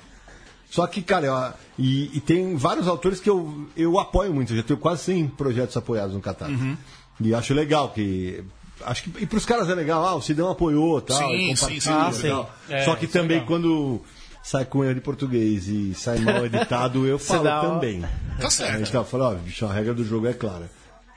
Só 0.71 0.87
que, 0.87 1.03
cara, 1.03 1.27
eu- 1.27 1.53
e, 1.79 2.17
e 2.17 2.21
tem 2.21 2.57
vários 2.57 2.87
autores 2.87 3.19
que 3.21 3.29
eu, 3.29 3.67
eu 3.77 3.99
apoio 3.99 4.33
muito, 4.33 4.53
eu 4.53 4.57
já 4.59 4.63
tenho 4.63 4.79
quase 4.79 5.03
100 5.05 5.29
projetos 5.29 5.77
apoiados 5.77 6.15
no 6.15 6.21
Catar. 6.21 6.49
Uhum. 6.49 6.77
E 7.21 7.35
acho 7.35 7.53
legal 7.53 7.91
que. 7.91 8.43
Acho 8.85 9.03
que. 9.03 9.23
E 9.23 9.27
pros 9.27 9.45
caras 9.45 9.69
é 9.69 9.75
legal, 9.75 10.07
ah, 10.07 10.15
o 10.15 10.23
Sidão 10.23 10.49
apoiou 10.51 11.01
tal. 11.03 11.19
Sim, 11.19 11.51
e 11.51 11.55
compartilha, 11.55 11.81
sim. 11.81 11.91
Ah, 11.91 12.13
sim. 12.13 12.73
É, 12.73 12.85
Só 12.85 12.95
que 12.97 13.05
é 13.05 13.09
também 13.09 13.41
legal. 13.41 13.47
quando 13.47 14.01
sai 14.43 14.65
com 14.65 14.83
erro 14.83 14.95
de 14.95 15.01
português 15.03 15.69
e 15.69 15.93
sai 15.95 16.19
mal 16.21 16.45
editado, 16.47 17.07
eu 17.07 17.19
falo 17.19 17.45
dá 17.45 17.61
também. 17.61 18.03
Tá 18.41 18.49
certo. 18.49 18.89
então, 18.89 19.03
eu 19.03 19.07
falei, 19.07 19.27
ó, 19.27 19.35
bicho, 19.35 19.67
a 19.67 19.73
regra 19.73 19.93
do 19.93 20.03
jogo 20.05 20.27
é 20.29 20.33
clara. 20.33 20.71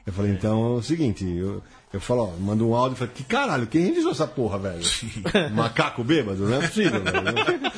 Eu 0.05 0.11
falei, 0.11 0.31
então 0.33 0.75
é 0.75 0.79
o 0.79 0.81
seguinte, 0.83 1.23
eu, 1.25 1.63
eu 1.93 2.01
falo, 2.01 2.23
ó, 2.23 2.39
mando 2.41 2.67
um 2.67 2.75
áudio 2.75 2.95
e 2.95 2.97
falei, 2.97 3.13
que 3.15 3.23
caralho, 3.23 3.67
quem 3.67 3.85
revisou 3.85 4.11
essa 4.11 4.25
porra, 4.27 4.57
velho? 4.57 4.81
Macaco 5.53 6.03
bêbado? 6.03 6.47
Não 6.47 6.57
é 6.61 6.67
possível, 6.67 7.01
velho. 7.01 7.23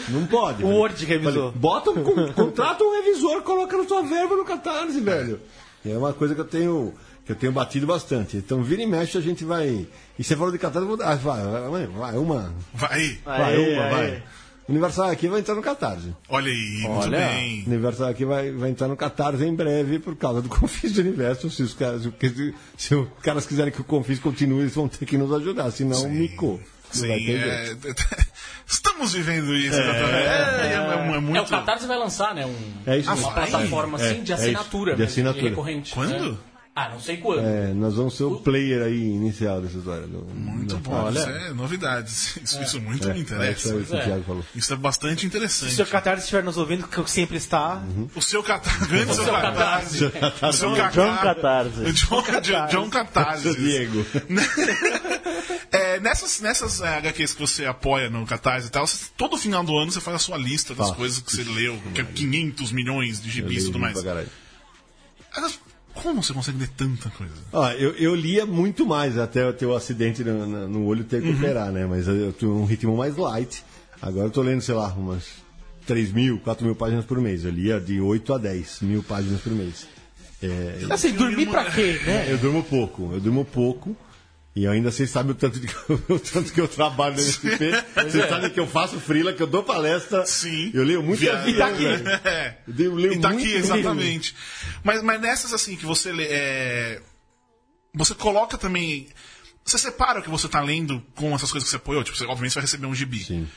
Não, 0.09 0.25
pode. 0.25 0.63
O 0.63 0.67
velho. 0.67 0.79
Word 0.79 1.05
revisou. 1.05 1.33
Falei, 1.33 1.51
Bota 1.59 1.91
um, 1.91 2.03
con- 2.03 2.33
contrata 2.33 2.83
um 2.83 2.91
revisor, 3.03 3.41
coloca 3.41 3.77
na 3.77 3.83
tua 3.83 4.01
verba 4.03 4.35
no 4.35 4.45
Catarse, 4.45 4.99
velho. 5.01 5.39
E 5.83 5.91
é 5.91 5.97
uma 5.97 6.13
coisa 6.13 6.33
que 6.33 6.41
eu 6.41 6.45
tenho. 6.45 6.93
Que 7.25 7.31
eu 7.31 7.35
tenho 7.35 7.51
batido 7.51 7.87
bastante. 7.87 8.37
Então, 8.37 8.61
vira 8.61 8.83
e 8.83 8.85
mexe, 8.85 9.17
a 9.17 9.21
gente 9.21 9.43
vai. 9.43 9.87
E 10.17 10.23
você 10.23 10.35
falou 10.35 10.51
de 10.51 10.59
Catarse, 10.59 10.83
eu 10.83 10.87
vou 10.87 10.97
dar. 10.97 11.15
Vai, 11.17 11.41
vai, 11.69 11.87
vai, 11.87 12.17
uma. 12.17 12.53
Vai, 12.73 13.17
Vai, 13.25 13.41
Aê, 13.55 13.73
uma, 13.75 13.83
aê. 13.83 13.89
vai. 13.91 14.23
Universal 14.67 15.09
aqui 15.11 15.27
vai 15.27 15.41
entrar 15.41 15.53
no 15.55 15.61
Catarse. 15.61 16.15
olha 16.27 16.51
aí, 16.51 16.79
muito 16.81 16.89
Olha. 17.05 17.17
bem. 17.19 17.63
Universal 17.67 18.07
aqui 18.09 18.25
vai, 18.25 18.51
vai 18.51 18.69
entrar 18.71 18.87
no 18.87 18.97
Catarse 18.97 19.43
em 19.45 19.53
breve 19.53 19.99
por 19.99 20.15
causa 20.15 20.41
do 20.41 20.49
Confis 20.49 20.91
do 20.93 21.01
Universo. 21.01 21.49
Se 21.51 21.61
os 21.61 21.73
caras, 21.73 22.01
se, 22.01 22.53
se 22.77 22.95
os 22.95 23.07
caras 23.21 23.45
quiserem 23.45 23.71
que 23.71 23.81
o 23.81 23.83
Confis 23.83 24.19
continue, 24.19 24.61
eles 24.61 24.73
vão 24.73 24.87
ter 24.87 25.05
que 25.05 25.17
nos 25.17 25.31
ajudar, 25.33 25.69
senão 25.71 26.09
micou. 26.09 26.59
Não 26.93 27.01
Sim, 27.01 27.07
ter 27.07 27.19
jeito. 27.19 27.87
é, 27.89 27.95
estamos 28.65 29.13
vivendo 29.13 29.53
isso. 29.55 29.75
exatamente. 29.75 30.13
É, 30.13 30.69
é, 30.69 30.73
é, 30.73 31.15
é 31.15 31.19
muito. 31.19 31.37
É, 31.37 31.41
o 31.41 31.45
Catarse 31.47 31.85
vai 31.85 31.97
lançar, 31.97 32.33
né? 32.33 32.45
Um, 32.45 32.55
É 32.85 32.97
isso 32.97 33.11
uma 33.13 33.31
plataforma 33.33 33.99
É, 33.99 34.09
assim 34.11 34.23
de 34.23 34.31
é 34.31 34.35
assinatura. 34.35 34.91
isso, 34.91 34.97
de 34.97 35.03
assinatura. 35.03 35.49
recorrente. 35.49 35.93
Quando? 35.93 36.39
Ah, 36.77 36.89
não 36.89 36.99
sei 36.99 37.15
quando. 37.15 37.39
É, 37.39 37.73
nós 37.73 37.95
vamos 37.95 38.17
ser 38.17 38.23
o 38.25 38.35
player 38.41 38.81
aí 38.81 38.99
inicial 39.01 39.61
dessa 39.61 39.77
história. 39.77 40.05
Do, 40.07 40.25
Muito 40.35 40.75
bom, 40.79 41.09
isso 41.09 41.29
é 41.29 41.53
novidades. 41.53 42.35
Isso, 42.43 42.61
isso 42.61 42.81
muito 42.81 43.07
me 43.07 43.15
É, 43.15 43.19
interessa. 43.21 43.73
é 43.73 43.77
isso 43.77 43.95
É. 43.95 44.21
Isso 44.53 44.73
é 44.73 44.75
bastante 44.75 45.21
Se 45.21 45.25
o 45.25 45.27
interessante. 45.27 45.73
seu 45.73 45.85
Catarse 45.85 46.23
estiver 46.23 46.43
nos 46.43 46.57
ouvindo, 46.57 46.85
que 46.85 47.09
sempre 47.09 47.37
está, 47.37 47.81
O 48.13 48.21
seu 48.21 48.43
catarse. 48.43 48.87
Grande 48.91 49.15
seu 49.15 49.23
seu 49.23 49.33
catarse. 49.33 50.03
O 50.05 50.51
seu 50.51 50.69
John 50.91 51.15
Catarse. 51.15 51.93
John, 51.93 52.41
John, 52.41 52.67
John 52.67 52.89
Catarse. 52.89 53.55
Diego. 53.55 54.05
É, 55.71 55.99
nessas 55.99 56.39
nessas 56.39 56.81
é, 56.81 56.97
HQs 56.97 57.33
que 57.33 57.39
você 57.41 57.65
apoia 57.65 58.09
no 58.09 58.25
Catarse 58.25 58.67
e 58.67 58.69
tal, 58.69 58.87
você- 58.87 59.07
todo 59.17 59.37
final 59.37 59.63
do 59.63 59.75
ano 59.77 59.91
você 59.91 59.99
faz 59.99 60.15
a 60.15 60.19
sua 60.19 60.37
lista 60.37 60.73
das 60.73 60.87
Faço. 60.87 60.97
coisas 60.97 61.19
que 61.19 61.31
você 61.35 61.43
leu, 61.43 61.77
que 61.93 61.99
é 62.01 62.03
500 62.03 62.71
milhões 62.71 63.21
de 63.21 63.29
gibis 63.29 63.63
e 63.63 63.65
tudo 63.67 63.79
mais. 63.79 63.93
Pra 63.95 64.03
caralho. 64.03 64.29
Mas 65.35 65.59
Como 65.95 66.21
você 66.21 66.33
consegue 66.33 66.59
ler 66.59 66.67
tanta 66.69 67.09
coisa? 67.09 67.33
Ó, 67.51 67.71
eu, 67.71 67.91
eu 67.95 68.13
lia 68.13 68.45
muito 68.45 68.85
mais 68.85 69.17
até 69.17 69.43
eu 69.43 69.53
ter 69.53 69.65
o 69.65 69.75
acidente 69.75 70.23
no, 70.23 70.67
no- 70.67 70.85
olho 70.85 71.03
ter 71.03 71.21
que 71.21 71.29
operar, 71.31 71.71
né? 71.71 71.85
Mas 71.85 72.07
eu 72.07 72.31
tenho 72.33 72.51
um 72.55 72.65
ritmo 72.65 72.95
mais 72.95 73.15
light. 73.17 73.63
Agora 74.01 74.27
eu 74.27 74.31
tô 74.31 74.41
lendo, 74.41 74.61
sei 74.61 74.75
lá, 74.75 74.89
umas 74.93 75.23
3 75.87 76.11
mil, 76.11 76.37
4 76.39 76.65
mil 76.65 76.75
páginas 76.75 77.05
por 77.05 77.19
mês. 77.19 77.43
Eu 77.45 77.51
lia 77.51 77.79
de 77.79 77.99
8 78.01 78.33
a 78.33 78.37
10 78.37 78.81
mil 78.81 79.01
páginas 79.03 79.39
por 79.41 79.53
mês. 79.53 79.87
É, 80.43 80.85
Assim, 80.91 81.13
dormir 81.13 81.47
pra 81.49 81.65
quê, 81.71 81.99
né? 82.05 82.25
eu 82.31 82.37
durmo 82.37 82.61
pouco, 82.63 83.09
eu 83.13 83.19
durmo 83.21 83.45
pouco. 83.45 83.95
E 84.55 84.65
ainda 84.65 84.89
vocês 84.89 85.09
sabem 85.09 85.33
o 85.33 85.35
tanto, 85.35 85.59
de, 85.59 85.67
o 86.07 86.17
tanto 86.17 86.53
que 86.53 86.61
eu 86.61 86.67
trabalho 86.67 87.15
no 87.15 87.19
SPP. 87.21 87.71
Vocês 88.07 88.29
sabem 88.29 88.49
que 88.49 88.59
eu 88.59 88.65
faço 88.65 88.97
frila, 89.01 89.33
que 89.33 89.43
eu 89.43 89.47
dou 89.47 89.63
palestra. 89.63 90.25
Sim. 90.25 90.71
Eu 90.73 90.83
leio 90.85 91.03
muito 91.03 91.19
Via- 91.19 91.37
avião, 91.39 91.53
E 91.55 91.57
tá 91.57 91.67
aqui. 91.67 91.85
É. 92.25 92.57
Eu 92.77 92.95
leio 92.95 93.13
E 93.13 93.19
tá 93.19 93.29
muito 93.29 93.41
aqui, 93.43 93.53
livro. 93.53 93.75
exatamente. 93.75 94.35
Mas, 94.81 95.03
mas 95.03 95.19
nessas, 95.19 95.51
assim, 95.53 95.75
que 95.75 95.85
você 95.85 96.11
lê. 96.13 96.27
é, 96.29 97.01
Você 97.95 98.15
coloca 98.15 98.57
também. 98.57 99.07
Você 99.65 99.77
separa 99.77 100.19
o 100.19 100.23
que 100.23 100.29
você 100.29 100.47
tá 100.47 100.61
lendo 100.61 101.03
com 101.15 101.35
essas 101.35 101.51
coisas 101.51 101.67
que 101.67 101.71
você 101.71 101.75
apoiou. 101.77 102.03
Tipo, 102.03 102.15
você, 102.17 102.23
obviamente 102.23 102.53
você 102.53 102.59
vai 102.59 102.65
receber 102.65 102.85
um 102.87 102.95
gibi. 102.95 103.23
Sim. 103.25 103.47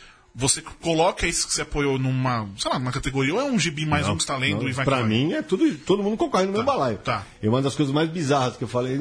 Você 0.40 0.62
coloca 0.80 1.26
isso 1.26 1.48
que 1.48 1.52
você 1.52 1.62
apoiou 1.62 1.98
numa, 1.98 2.48
sei 2.56 2.70
lá, 2.70 2.78
numa 2.78 2.92
categoria, 2.92 3.34
ou 3.34 3.40
é 3.40 3.44
um 3.44 3.58
gibi 3.58 3.84
mais 3.84 4.06
um 4.08 4.16
que 4.16 4.22
você 4.22 4.28
tá 4.28 4.36
lendo 4.36 4.62
Não, 4.62 4.68
e 4.68 4.72
vai 4.72 4.84
pra 4.84 4.98
vai? 5.00 5.08
mim 5.08 5.32
é 5.32 5.42
tudo, 5.42 5.74
todo 5.78 6.00
mundo 6.00 6.16
concorre 6.16 6.46
no 6.46 6.52
meu 6.52 6.62
balaio. 6.62 6.96
tá. 6.98 7.24
E 7.42 7.48
uma 7.48 7.60
das 7.60 7.74
coisas 7.74 7.92
mais 7.92 8.08
bizarras 8.08 8.56
que 8.56 8.62
eu 8.62 8.68
falei, 8.68 8.96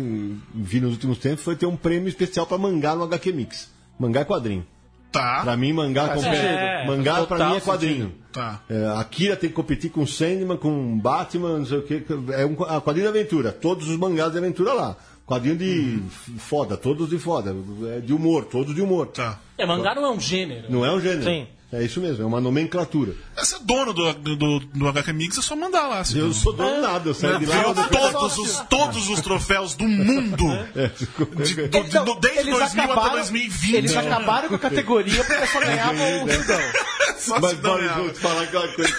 vi 0.55 0.79
nos 0.81 0.93
últimos 0.93 1.19
tempos, 1.19 1.43
foi 1.43 1.55
ter 1.55 1.67
um 1.67 1.77
prêmio 1.77 2.09
especial 2.09 2.47
pra 2.47 2.57
mangá 2.57 2.95
no 2.95 3.03
HQ 3.03 3.31
Mix. 3.33 3.69
Mangá 3.99 4.21
é 4.21 4.25
quadrinho. 4.25 4.65
Tá. 5.11 5.41
Pra 5.43 5.55
mim, 5.55 5.71
mangá, 5.73 6.09
como- 6.09 6.21
sentido. 6.21 6.87
mangá 6.87 7.13
pra 7.25 7.37
Total 7.37 7.49
mim 7.51 7.55
é 7.57 7.61
quadrinho. 7.61 8.13
Tá. 8.33 8.61
É, 8.67 8.87
a 8.99 9.03
Kira 9.03 9.35
tem 9.35 9.49
que 9.49 9.55
competir 9.55 9.89
com 9.91 10.05
Sandman, 10.07 10.57
com 10.57 10.97
Batman, 10.99 11.59
não 11.59 11.65
sei 11.65 11.77
o 11.77 11.83
que. 11.83 12.03
É 12.33 12.45
um 12.47 12.61
a 12.63 12.81
quadrinho 12.81 13.11
de 13.11 13.17
aventura. 13.19 13.51
Todos 13.51 13.87
os 13.87 13.95
mangás 13.95 14.31
de 14.31 14.39
aventura 14.39 14.73
lá. 14.73 14.97
Quadrinho 15.27 15.57
de 15.57 15.99
f- 16.09 16.31
foda, 16.39 16.77
todos 16.77 17.09
de 17.09 17.19
foda. 17.19 17.53
É 17.95 17.99
de 17.99 18.13
humor, 18.13 18.45
todos 18.45 18.73
de 18.73 18.81
humor. 18.81 19.07
Tá. 19.07 19.37
É, 19.57 19.65
mangá 19.65 19.93
não 19.93 20.05
é 20.05 20.11
um 20.11 20.19
gênero. 20.19 20.71
Não 20.71 20.85
é 20.85 20.91
um 20.91 21.01
gênero. 21.01 21.23
Sim. 21.23 21.47
É 21.69 21.83
isso 21.83 21.99
mesmo, 21.99 22.23
é 22.23 22.25
uma 22.25 22.39
nomenclatura. 22.39 23.13
Você 23.35 23.55
é 23.55 23.59
dono 23.59 23.91
do, 23.93 24.13
do, 24.13 24.59
do 24.61 24.87
HQ 24.87 25.11
Mix, 25.11 25.37
é 25.37 25.41
só 25.41 25.53
mandar 25.53 25.85
lá. 25.87 25.99
assim. 25.99 26.17
Eu 26.17 26.31
sou 26.31 26.53
dono 26.53 26.81
nada, 26.81 27.09
eu 27.09 27.13
saio 27.13 27.39
de 27.39 27.45
lá. 27.45 27.61
Eu 27.61 27.73
todos 27.89 28.37
os, 28.37 28.59
todos 28.69 29.09
os 29.09 29.19
troféus 29.19 29.75
do 29.75 29.83
mundo. 29.85 30.45
É, 30.73 30.87
De- 30.87 31.05
do- 31.25 31.43
de- 31.43 31.61
Então, 31.65 32.05
do- 32.05 32.15
desde 32.21 32.39
eles 32.39 32.51
2000 32.57 32.63
até 32.83 32.91
acabaram- 32.93 33.15
2020. 33.15 33.75
Eles 33.75 33.97
acabaram 33.97 34.47
com 34.47 34.55
a 34.55 34.59
categoria 34.59 35.21
porque 35.25 35.45
só 35.47 35.59
ganhavam 35.59 36.23
o 36.23 36.29
Judão. 36.31 36.59
Só 37.19 37.39
Mas 37.41 37.59
real. 37.59 37.95
vou 38.03 38.09
te 38.11 38.19
falar 38.19 38.43
aquela 38.43 38.67
coisa. 38.69 38.93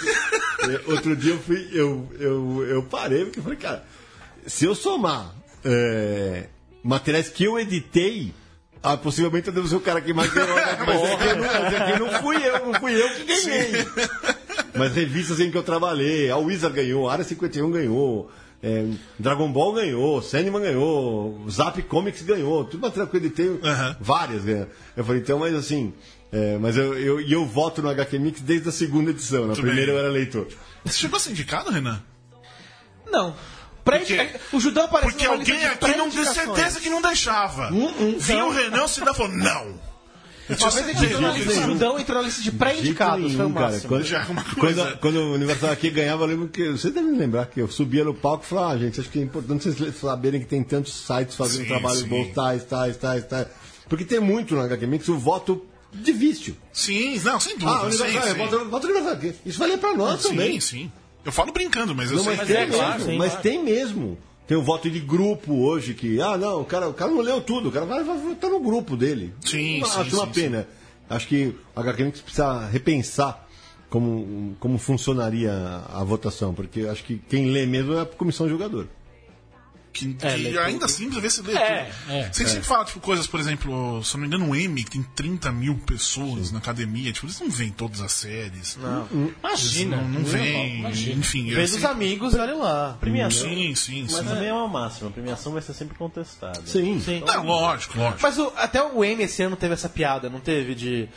é, 0.64 0.90
Outro 0.92 1.16
dia 1.16 1.32
eu 1.32 1.38
fui, 1.38 1.68
eu, 1.72 2.06
eu, 2.18 2.66
eu 2.68 2.82
parei, 2.82 3.24
porque 3.24 3.38
eu 3.38 3.42
falei, 3.44 3.58
cara, 3.58 3.84
se 4.46 4.64
eu 4.66 4.74
somar 4.74 5.34
é, 5.64 6.47
materiais 6.83 7.29
que 7.29 7.44
eu 7.44 7.59
editei, 7.59 8.33
ah, 8.83 8.97
possivelmente 8.97 9.49
eu 9.49 9.53
devo 9.53 9.66
ser 9.68 9.77
o 9.77 9.81
cara 9.81 10.01
que 10.01 10.12
mais 10.12 10.33
ganhou. 10.33 10.55
né? 10.55 10.79
Mas 10.87 11.03
é 11.03 11.16
que, 11.16 11.25
eu 11.25 11.37
não, 11.37 11.42
mas 11.44 11.75
é 11.75 11.92
que 11.92 11.99
não 11.99 12.23
fui 12.23 12.37
eu, 12.47 12.66
não 12.66 12.75
fui 12.81 12.94
eu 13.03 13.09
que 13.11 13.25
ganhei. 13.25 13.73
Mas 14.75 14.94
revistas 14.94 15.40
em 15.40 15.51
que 15.51 15.57
eu 15.59 15.62
trabalhei, 15.62 16.31
a 16.31 16.37
Wizard 16.37 16.75
ganhou, 16.77 17.09
a 17.09 17.12
Área 17.12 17.25
51 17.25 17.71
ganhou. 17.71 18.31
é, 18.62 18.85
Dragon 19.18 19.51
Ball 19.51 19.73
ganhou, 19.75 20.23
Sandman 20.23 20.62
ganhou, 20.62 21.44
Zap 21.51 21.81
Comics 21.83 22.23
ganhou, 22.23 22.64
tudo 22.64 22.81
material 22.83 23.09
que 23.09 23.16
eu 23.16 23.21
editei, 23.21 23.61
Aham. 23.64 23.97
várias 24.01 24.44
ganham. 24.44 24.68
Eu 24.97 25.05
falei, 25.05 25.21
então, 25.23 25.38
mas 25.40 25.55
assim, 25.55 25.92
é, 26.31 26.57
mas 26.59 26.77
eu, 26.77 26.97
eu, 26.97 27.21
e 27.21 27.33
eu 27.33 27.44
voto 27.44 27.83
no 27.83 27.88
HQ 27.88 28.18
Mix 28.18 28.40
desde 28.40 28.68
a 28.68 28.73
segunda 28.73 29.11
edição, 29.11 29.40
na 29.40 29.47
Muito 29.49 29.62
primeira 29.62 29.87
bem. 29.87 29.94
eu 29.94 29.99
era 29.99 30.09
leitor. 30.12 30.47
Você 30.85 30.99
chegou 30.99 31.16
a 31.16 31.21
ser 31.21 31.31
indicado, 31.31 31.71
Renan? 31.71 32.01
Não. 33.11 33.35
Pré-? 33.88 34.40
O 34.53 34.61
Judão 34.61 34.85
apareceu 34.85 35.12
Porque 35.12 35.27
alguém 35.27 35.44
de 35.44 35.53
aqui 35.53 35.64
não 35.64 35.77
tem 35.77 35.92
pré-indicações. 36.11 36.35
certeza 36.57 36.81
que 36.81 36.90
não 36.90 37.01
deixava. 37.03 37.70
Vinha 38.18 38.44
o 38.44 38.51
Renan, 38.51 38.85
o 38.85 38.88
Cidadão 38.88 39.14
falou, 39.14 39.33
não. 39.33 39.88
Tinha 40.46 40.59
Uma 40.61 40.70
vez 40.70 40.87
a 40.87 40.92
gente 40.92 41.05
entrou 41.05 41.20
na 41.20 41.33
lista, 41.33 41.53
disso. 41.53 41.62
Judão 41.66 41.98
entrou 41.98 42.18
na 42.22 42.24
lista 42.27 42.42
de 42.42 42.53
pré-indicados, 42.53 43.35
foi 43.35 43.44
o 43.44 43.53
cara. 43.53 43.81
Quando, 43.81 44.07
é 44.14 44.18
uma 44.31 44.44
coisa. 44.44 44.83
quando, 44.87 44.98
quando 44.98 45.16
o 45.16 45.35
Universal 45.35 45.70
aqui 45.72 45.90
ganhava, 45.90 46.22
eu 46.22 46.27
lembro 46.29 46.48
que. 46.48 46.70
Você 46.70 46.90
deve 46.90 47.11
lembrar 47.11 47.44
que 47.46 47.61
eu 47.61 47.68
subia 47.70 48.03
no 48.03 48.14
palco 48.14 48.44
e 48.44 48.48
falava, 48.48 48.72
ah, 48.72 48.79
gente, 48.79 48.98
acho 48.98 49.11
que 49.11 49.18
é 49.18 49.22
importante 49.22 49.70
vocês 49.70 49.94
saberem 49.96 50.40
que 50.40 50.46
tem 50.46 50.62
tantos 50.64 50.94
sites 50.94 51.37
fazendo 51.37 51.62
Sim, 51.64 51.68
trabalhos 51.68 52.01
sim. 52.01 52.09
bons, 52.09 52.33
tais, 52.33 52.64
tais, 52.64 52.96
tais, 52.96 53.27
tais. 53.27 53.46
Porque 53.90 54.07
tem 54.07 54.20
muito 54.20 54.55
no 54.55 54.62
HQ 54.62 54.87
Mix 54.87 55.09
o 55.09 55.18
voto 55.18 55.66
de 55.92 56.12
vício. 56.12 56.57
Sim, 56.72 57.20
não, 57.22 57.38
sem 57.38 57.53
Ah, 57.53 57.59
dúvida. 57.59 57.83
o 57.83 57.87
Universal, 57.88 58.22
sim, 58.22 58.29
é, 58.29 58.33
sim. 58.33 58.38
voto, 58.38 58.64
voto 58.70 58.87
Universal. 58.87 59.18
Isso 59.44 59.59
vale 59.59 59.77
pra 59.77 59.92
nós 59.94 60.22
também. 60.22 60.59
Sim, 60.62 60.79
sim. 60.85 60.92
Eu 61.28 61.32
falo 61.32 61.52
brincando, 61.52 61.94
mas 61.94 62.10
eu 62.10 62.16
Não, 62.16 62.24
sei. 62.24 62.36
mas, 62.36 62.48
Mas 62.48 62.48
tem 62.48 62.56
é 62.56 62.66
mesmo, 62.66 62.78
claro, 62.82 63.02
sim, 63.02 63.18
mas 63.18 63.28
claro. 63.32 63.42
tem 63.42 63.62
mesmo. 63.62 64.18
Tem 64.46 64.56
o 64.56 64.62
voto 64.62 64.90
de 64.90 64.98
grupo 64.98 65.52
hoje 65.62 65.92
que, 65.92 66.18
ah, 66.22 66.38
não, 66.38 66.62
o 66.62 66.64
cara, 66.64 66.88
o 66.88 66.94
cara 66.94 67.10
não 67.10 67.20
leu 67.20 67.38
tudo, 67.42 67.68
o 67.68 67.72
cara 67.72 67.84
vai, 67.84 68.02
vai 68.02 68.16
votar 68.16 68.50
no 68.50 68.60
grupo 68.60 68.96
dele. 68.96 69.34
Sim, 69.44 69.80
Eu 69.80 69.86
sim, 69.86 70.00
Acho 70.00 70.16
uma 70.16 70.24
sim, 70.26 70.32
pena. 70.32 70.66
Acho 71.10 71.28
que 71.28 71.54
HQ 71.76 72.04
Mix 72.04 72.20
precisa 72.22 72.66
repensar 72.66 73.46
como, 73.90 74.56
como 74.58 74.78
funcionaria 74.78 75.52
a 75.92 76.02
votação, 76.02 76.54
porque 76.54 76.82
acho 76.82 77.04
que 77.04 77.18
quem 77.28 77.50
lê 77.50 77.66
mesmo 77.66 77.92
é 77.94 78.00
a 78.00 78.06
comissão 78.06 78.46
de 78.46 78.52
jogador. 78.52 78.88
Que, 79.92 80.16
É, 80.22 80.35
que 80.37 80.59
ainda 80.59 80.70
tudo. 80.72 80.85
assim 80.85 81.05
precisa 81.11 81.20
ver 81.20 81.31
se 81.31 81.42
lê 81.42 81.55
É, 81.57 81.85
tudo. 81.85 82.12
é. 82.12 82.31
Você 82.33 82.46
sempre 82.46 82.64
fala, 82.64 82.85
tipo, 82.85 83.01
coisas, 83.01 83.27
por 83.27 83.40
exemplo, 83.40 84.03
se 84.05 84.14
eu 84.14 84.20
não 84.20 84.29
me 84.29 84.35
engano, 84.37 84.51
o 84.53 84.55
M, 84.55 84.85
que 84.85 84.90
tem 84.90 85.03
30 85.03 85.51
mil 85.51 85.77
pessoas 85.79 86.53
na 86.53 86.59
academia, 86.59 87.11
tipo, 87.12 87.27
eles 87.27 87.40
não 87.40 87.51
veem 87.51 87.70
todas 87.70 88.01
as 88.01 88.12
séries. 88.12 88.77
Não. 88.81 89.09
Imagina. 89.40 89.96
não, 89.96 90.09
não 90.09 90.24
vem. 90.24 90.81
Imagina. 90.81 91.18
Enfim, 91.18 91.48
Vê 91.51 91.62
dos 91.62 91.70
sempre- 91.72 91.87
amigos 91.88 92.35
e 92.35 92.38
olha 92.38 92.55
lá. 92.55 92.96
Premiação. 93.01 93.48
Sim, 93.48 93.74
sim, 93.74 94.07
sim. 94.09 94.14
Mas 94.14 94.27
também 94.27 94.48
é 94.48 94.53
uma 94.53 94.68
máxima. 94.68 95.09
A 95.09 95.12
premiação 95.12 95.53
vai 95.53 95.62
ser 95.62 95.72
sempre 95.74 95.96
contestada. 95.96 96.62
Sim. 96.66 97.01
Sim. 97.01 97.22
Não, 97.27 97.44
lógico, 97.44 97.98
lógico. 97.98 98.20
Mas 98.22 98.38
o- 98.38 98.53
até 98.57 98.83
o 98.83 99.03
M 99.05 99.22
esse 99.22 99.42
ano 99.42 99.57
teve 99.57 99.74
essa 99.74 99.88
piada, 99.88 100.29
não 100.31 100.38
teve? 100.40 100.74
De. 100.74 101.09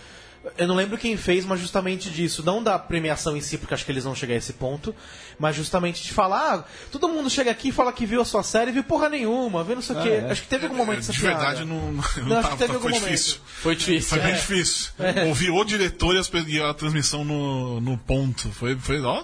Eu 0.58 0.68
não 0.68 0.76
lembro 0.76 0.98
quem 0.98 1.16
fez, 1.18 1.46
mas 1.46 1.60
justamente 1.60 2.10
disso. 2.10 2.42
Não 2.44 2.64
da 2.64 2.80
premiação 2.80 3.38
em 3.38 3.42
si, 3.42 3.60
porque 3.60 3.76
acho 3.76 3.86
que 3.86 3.92
eles 3.92 4.04
vão 4.04 4.16
chegar 4.16 4.34
a 4.34 4.38
esse 4.38 4.54
ponto. 4.54 4.96
Mas 5.38 5.56
justamente 5.56 6.02
de 6.04 6.12
falar, 6.12 6.56
ah, 6.56 6.64
todo 6.92 7.08
mundo 7.08 7.30
chega 7.30 7.52
aqui 7.52 7.70
e 7.70 7.72
fala 7.72 7.94
que 7.94 8.08
viu 8.08 8.22
a 8.22 8.26
sua 8.26 8.42
série 8.42 8.72
e 8.72 8.74
viu 8.74 8.84
porra 8.84 9.08
nenhuma, 9.08 9.64
viu 9.64 9.76
não 9.76 9.84
sei 9.84 9.96
o 9.96 10.02
quê. 10.02 10.26
Acho 10.30 10.42
que 10.42 10.48
teve 10.48 10.66
algum 10.66 10.78
momento 10.78 11.00
essa 11.00 11.14
De 11.14 11.20
piada. 11.20 11.38
verdade, 11.38 11.66
não, 11.66 11.92
não, 11.92 12.04
Não, 12.26 12.38
acho 12.40 12.42
tava, 12.42 12.50
que 12.50 12.58
teve 12.58 12.74
algum 12.74 12.82
foi 12.90 12.92
momento. 12.94 13.12
difícil. 13.12 13.38
Foi 13.46 13.76
difícil. 13.76 14.10
Foi 14.10 14.20
bem 14.20 14.32
é. 14.32 14.36
difícil. 14.36 14.92
Ouvir 15.28 15.50
o 15.52 15.64
diretor 15.64 16.16
e, 16.16 16.18
as 16.18 16.32
e 16.48 16.60
a 16.62 16.74
transmissão 16.74 17.24
no, 17.24 17.80
no 17.80 17.98
ponto. 17.98 18.50
Foi, 18.52 18.76
foi 18.80 19.00
ó, 19.02 19.24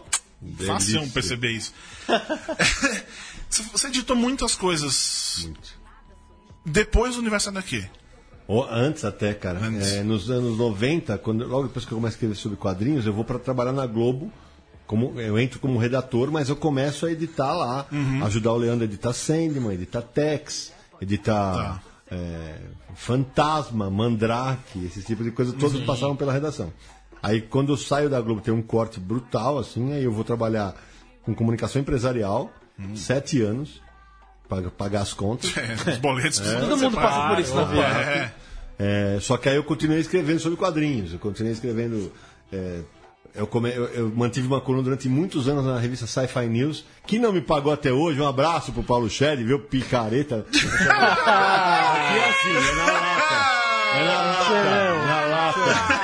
fácil 0.68 1.10
perceber 1.10 1.52
isso. 1.52 1.74
Você- 3.50 3.64
Você 3.72 3.88
editou 3.88 4.16
muitas 4.16 4.54
coisas 4.56 5.40
Muito. 5.42 5.70
depois 6.66 7.16
do 7.16 7.22
Universo 7.22 7.50
HQ. 7.50 7.90
Ou 8.48 8.66
antes 8.70 9.04
até, 9.04 9.34
cara. 9.34 9.60
Antes. 9.60 9.94
É, 9.94 10.04
nos 10.04 10.30
anos 10.32 10.58
90, 10.58 11.18
quando, 11.18 11.46
logo 11.46 11.68
depois 11.68 11.86
que 11.86 11.92
eu 11.92 11.98
começo 11.98 12.14
a 12.14 12.16
escrever 12.16 12.36
sobre 12.36 12.58
quadrinhos, 12.58 13.06
eu 13.06 13.14
vou 13.14 13.26
para 13.26 13.38
trabalhar 13.40 13.74
na 13.74 13.86
Globo. 13.86 14.32
Como, 14.86 15.20
eu 15.20 15.38
entro 15.38 15.60
como 15.60 15.78
redator, 15.78 16.32
mas 16.32 16.48
eu 16.48 16.56
começo 16.56 17.06
a 17.06 17.12
editar 17.12 17.54
lá. 17.54 17.86
Uhum. 17.92 18.24
Ajudar 18.24 18.54
o 18.54 18.58
Leandro 18.58 18.84
a 18.84 18.86
editar 18.86 19.12
Sandman, 19.12 19.74
editar 19.74 20.02
Tex, 20.02 20.72
editar 21.02 21.82
Tá. 22.10 22.16
é, 22.16 22.56
Fantasma, 22.96 23.90
Mandrake, 23.90 24.84
esse 24.86 25.02
tipo 25.04 25.24
de 25.24 25.32
coisa, 25.32 25.54
todos 25.54 25.80
passaram 25.82 26.16
pela 26.16 26.32
redação. 26.34 26.72
Aí 27.22 27.42
quando 27.42 27.74
eu 27.74 27.78
saio 27.78 28.10
da 28.10 28.20
Globo 28.22 28.42
tem 28.42 28.54
um 28.54 28.62
corte 28.62 29.00
brutal, 29.00 29.58
assim, 29.58 29.92
aí 29.94 30.04
eu 30.04 30.12
vou 30.12 30.24
trabalhar 30.24 30.74
com 31.24 31.34
comunicação 31.36 31.82
empresarial, 31.82 32.52
Uhum. 32.80 32.96
sete 32.96 33.42
anos, 33.42 33.82
pagar 34.48 35.02
as 35.02 35.14
contas. 35.14 35.54
É, 35.58 35.92
os 35.92 35.98
boletos. 35.98 36.40
Todo 36.40 36.78
mundo 36.78 36.96
passa 36.96 37.30
por 37.30 37.40
isso 37.40 37.56
na 37.56 37.64
vida. 37.66 37.82
É, 37.84 38.32
É, 38.80 39.18
só 39.20 39.38
que 39.38 39.50
aí 39.50 39.56
eu 39.56 39.64
continuei 39.64 40.00
escrevendo 40.00 40.40
sobre 40.40 40.58
quadrinhos. 40.58 41.12
Eu 41.14 41.20
continuei 41.20 41.54
escrevendo. 41.54 42.12
é, 42.54 42.80
eu, 43.36 43.46
come- 43.48 43.70
eu- 43.76 43.86
eu 43.88 44.10
mantive 44.16 44.48
uma 44.48 44.62
coluna 44.62 44.84
durante 44.84 45.08
muitos 45.10 45.48
anos 45.48 45.64
na 45.66 45.78
revista 45.80 46.08
Sci-Fi 46.08 46.48
News, 46.48 46.86
que 47.06 47.20
não 47.20 47.32
me 47.34 47.42
pagou 47.42 47.72
até 47.74 47.92
hoje. 47.92 48.20
Um 48.22 48.28
abraço 48.28 48.72
pro 48.72 48.84
Paulo 48.84 49.10
Shed, 49.10 49.44
viu? 49.44 49.60
Picareta. 49.60 50.46
Aqui 50.50 52.18
é 52.18 52.30
assim, 52.30 52.50
é 52.52 52.76
na 52.76 52.86
lata. 52.86 53.58
É 53.96 54.04
na 54.06 54.22
lata. 54.22 55.08
Na 55.08 55.26
lata. 55.26 55.97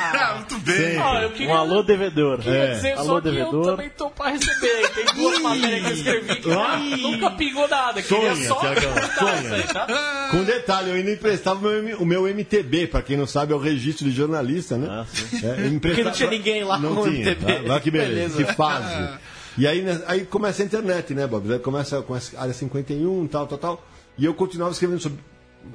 Bem. 0.66 0.98
Ah, 0.98 1.30
queria, 1.36 1.54
Um 1.54 1.58
alô 1.58 1.84
devedor. 1.84 2.40
queria 2.40 2.58
É. 2.60 2.74
dizer 2.76 2.92
Alô, 2.94 3.04
só 3.06 3.22
que 3.22 3.28
eu 3.28 3.32
devedor. 3.34 3.66
também 3.66 3.90
tô 3.90 4.10
pra 4.10 4.30
receber. 4.30 4.90
Tem 4.90 5.06
duas 5.16 5.40
matérias 5.42 5.82
que 5.82 5.88
eu 5.90 5.94
escrevi 5.94 6.36
que 6.38 7.02
nunca 7.02 7.32
pingou 7.32 7.68
nada. 7.68 8.02
Queria 8.02 8.36
Sonha, 8.36 8.48
só 8.48 8.60
Tiagão, 8.60 8.94
comentar 8.94 9.38
sonha. 9.38 9.54
aí, 9.56 9.64
tá? 9.64 10.28
Com 10.32 10.44
detalhe, 10.44 10.90
eu 10.90 10.96
ainda 10.96 11.12
emprestava 11.12 11.68
o 11.68 11.82
meu, 11.84 11.98
o 12.00 12.06
meu 12.06 12.28
MTB, 12.28 12.88
pra 12.88 13.02
quem 13.02 13.18
não 13.18 13.28
sabe, 13.28 13.54
é 13.54 13.56
o 13.56 13.60
registro 13.60 14.06
de 14.06 14.12
jornalista, 14.16 14.78
né? 14.78 14.88
Ah. 14.90 15.06
É, 15.34 15.68
emprestava- 15.68 15.80
Porque 15.80 16.04
não 16.04 16.12
tinha 16.12 16.30
ninguém 16.30 16.64
lá 16.64 16.78
não 16.80 16.96
com 16.96 17.02
o 17.02 17.10
tinha, 17.10 17.26
MTB. 17.32 17.54
tá? 17.68 17.72
Olha 17.74 17.80
que 17.82 17.92
beleza, 17.92 18.10
Beleza. 18.38 18.44
que 18.44 18.54
fase. 18.54 19.10
E 19.58 19.68
aí, 19.68 19.82
né, 19.82 20.02
aí 20.08 20.26
começa 20.26 20.64
a 20.64 20.66
internet, 20.66 21.14
né, 21.14 21.28
Bob? 21.28 21.52
Aí 21.54 21.60
começa 21.60 22.02
com 22.02 22.16
a 22.16 22.20
área 22.38 22.54
51, 22.54 23.28
tal, 23.28 23.46
tal, 23.46 23.58
tal. 23.58 23.88
E 24.18 24.26
eu 24.26 24.34
continuava 24.34 24.72
escrevendo 24.72 25.00
sobre, 25.00 25.20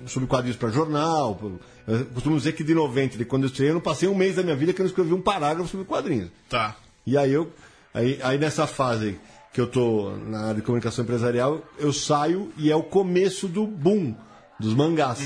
sobre 0.07 0.29
quadrinhos 0.29 0.57
para 0.57 0.71
jornal. 0.71 1.39
Eu 1.87 2.07
costumo 2.07 2.37
dizer 2.37 2.53
que 2.53 2.65
de 2.65 2.75
90, 2.75 3.19
de 3.19 3.25
quando 3.25 3.45
eu 3.45 3.49
estreiei, 3.49 3.71
eu 3.71 3.75
não 3.75 3.81
passei 3.81 4.09
um 4.09 4.15
mês 4.15 4.37
da 4.37 4.43
minha 4.43 4.57
vida 4.57 4.73
que 4.73 4.81
eu 4.81 4.85
não 4.85 4.91
escrevi 4.91 5.13
um 5.13 5.21
parágrafo 5.21 5.69
sobre 5.69 5.87
quadrinhos. 5.87 6.31
Tá. 6.49 6.77
E 7.07 7.17
aí 7.17 7.33
eu 7.33 7.51
aí, 7.95 8.19
aí 8.23 8.39
nessa 8.39 8.67
fase 8.67 9.19
que 9.53 9.61
eu 9.61 9.67
tô 9.67 10.11
na 10.27 10.43
área 10.43 10.55
de 10.57 10.63
comunicação 10.63 11.05
empresarial, 11.05 11.63
eu 11.79 11.93
saio 11.93 12.53
e 12.57 12.71
é 12.71 12.77
o 12.77 12.83
começo 12.83 13.49
do 13.49 13.67
boom 13.67 14.15
dos 14.59 14.75
mangás. 14.75 15.21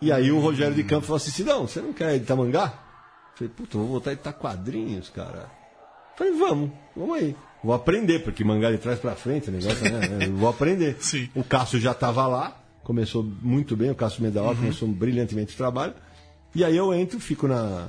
E 0.00 0.12
aí 0.12 0.30
o 0.30 0.38
Rogério 0.38 0.74
de 0.74 0.84
Campos 0.84 1.06
falou 1.06 1.16
assim: 1.16 1.30
Sidão, 1.30 1.66
você 1.66 1.80
não 1.80 1.92
quer 1.92 2.14
editar 2.14 2.36
mangá? 2.36 2.72
Eu 3.32 3.38
falei, 3.38 3.52
puta, 3.54 3.78
vou 3.78 3.86
voltar 3.86 4.10
a 4.10 4.12
editar 4.12 4.32
quadrinhos, 4.32 5.10
cara. 5.10 5.50
Eu 6.12 6.16
falei, 6.16 6.32
vamos, 6.34 6.70
vamos 6.96 7.16
aí. 7.16 7.36
vou 7.62 7.74
aprender, 7.74 8.20
porque 8.20 8.44
mangá 8.44 8.70
de 8.70 8.78
trás 8.78 8.98
pra 8.98 9.14
frente, 9.14 9.48
o 9.48 9.52
negócio, 9.52 9.84
né? 9.84 10.26
Eu 10.26 10.36
vou 10.36 10.48
aprender. 10.48 10.96
Sim. 11.00 11.28
O 11.34 11.44
Cássio 11.44 11.80
já 11.80 11.92
estava 11.92 12.26
lá, 12.26 12.56
começou 12.88 13.22
muito 13.22 13.76
bem, 13.76 13.90
o 13.90 13.94
Cássio 13.94 14.22
Medaor 14.22 14.56
começou 14.56 14.88
brilhantemente 14.88 15.52
o 15.52 15.56
trabalho. 15.58 15.92
E 16.54 16.64
aí 16.64 16.74
eu 16.74 16.94
entro, 16.94 17.20
fico 17.20 17.46
na, 17.46 17.86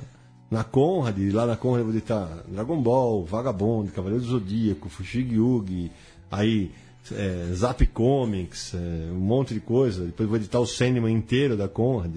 na 0.50 0.62
Conrad, 0.62 1.16
e 1.16 1.30
lá 1.30 1.46
na 1.46 1.56
Conrad 1.56 1.80
eu 1.80 1.86
vou 1.86 1.94
editar 1.94 2.28
Dragon 2.46 2.82
Ball, 2.82 3.24
Vagabond, 3.24 3.90
Cavaleiro 3.92 4.22
do 4.22 4.30
Zodíaco, 4.30 4.90
Fushigi 4.90 5.36
Yugi, 5.36 5.90
aí 6.30 6.70
é, 7.12 7.50
Zap 7.54 7.86
Comics, 7.86 8.74
é, 8.74 9.10
um 9.10 9.20
monte 9.20 9.54
de 9.54 9.60
coisa. 9.60 10.04
Depois 10.04 10.28
vou 10.28 10.36
editar 10.36 10.60
o 10.60 10.66
Sandman 10.66 11.14
inteiro 11.14 11.56
da 11.56 11.66
Conrad. 11.66 12.16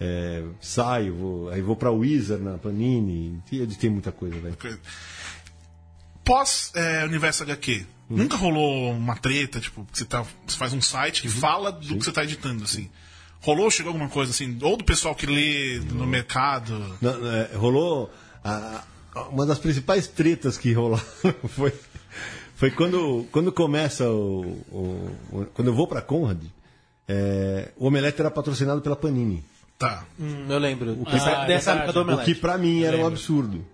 É, 0.00 0.42
saio, 0.60 1.14
vou, 1.14 1.48
aí 1.50 1.62
vou 1.62 1.76
pra 1.76 1.92
Wizard 1.92 2.42
na 2.42 2.58
Panini. 2.58 3.40
Editei 3.52 3.88
muita 3.88 4.10
coisa, 4.10 4.36
velho. 4.40 4.56
Pós 6.24 6.72
é, 6.74 7.04
Universo 7.04 7.44
HQ, 7.44 7.86
Uhum. 8.10 8.16
nunca 8.16 8.36
rolou 8.36 8.90
uma 8.92 9.16
treta, 9.16 9.60
tipo, 9.60 9.86
que 9.90 9.96
você, 9.98 10.04
tá, 10.04 10.24
você 10.46 10.56
faz 10.56 10.72
um 10.72 10.80
site 10.82 11.22
que 11.22 11.28
fala 11.28 11.70
do 11.70 11.96
que 11.96 12.04
você 12.04 12.10
tá 12.12 12.24
editando, 12.24 12.64
assim. 12.64 12.90
Rolou, 13.40 13.70
chegou 13.70 13.90
alguma 13.90 14.08
coisa 14.10 14.32
assim? 14.32 14.58
Ou 14.60 14.76
do 14.76 14.84
pessoal 14.84 15.14
que 15.14 15.24
lê 15.26 15.80
no 15.92 16.06
mercado? 16.06 16.76
Não, 17.00 17.18
não, 17.20 17.30
é, 17.32 17.50
rolou. 17.56 18.10
a- 18.44 18.84
a- 19.14 19.22
uma 19.28 19.46
das 19.46 19.58
principais 19.58 20.06
tretas 20.08 20.58
que 20.58 20.72
rolaram 20.72 21.02
foi, 21.48 21.72
foi 22.56 22.70
quando, 22.70 23.26
quando 23.32 23.50
começa 23.52 24.08
o, 24.10 24.42
o- 24.70 25.10
o- 25.32 25.46
Quando 25.54 25.68
eu 25.68 25.74
vou 25.74 25.86
pra 25.86 26.02
Conrad, 26.02 26.42
é, 27.08 27.70
o 27.76 27.86
Omelete 27.86 28.20
era 28.20 28.30
patrocinado 28.30 28.80
pela 28.82 28.94
Panini. 28.96 29.42
Tá. 29.78 30.04
Hum, 30.18 30.44
eu 30.48 30.58
lembro. 30.58 30.98
Ah, 31.06 31.10
Dessa, 31.10 31.30
é 31.30 31.46
dessa 31.46 31.70
verdade. 31.74 31.78
época 31.78 31.92
do 31.92 32.00
O 32.00 32.04
que 32.04 32.12
Omelete. 32.12 32.34
pra 32.40 32.58
mim 32.58 32.82
era 32.82 32.96
um 32.96 33.00
Lembro. 33.00 33.12
absurdo. 33.14 33.64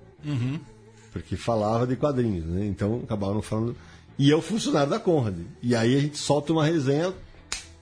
Porque 1.13 1.37
falava 1.37 1.87
de 1.87 1.97
quadrinhos, 1.97 2.45
né? 2.45 2.67
Então 2.67 3.01
acabaram 3.03 3.41
falando. 3.43 3.77
E 4.19 4.31
eu, 4.31 4.41
funcionário 4.41 4.89
da 4.91 4.99
Conrad. 4.99 5.37
E 5.63 5.75
aí 5.77 5.95
a 5.97 6.01
gente 6.01 6.17
solta 6.19 6.53
uma 6.53 6.65
resenha 6.65 7.13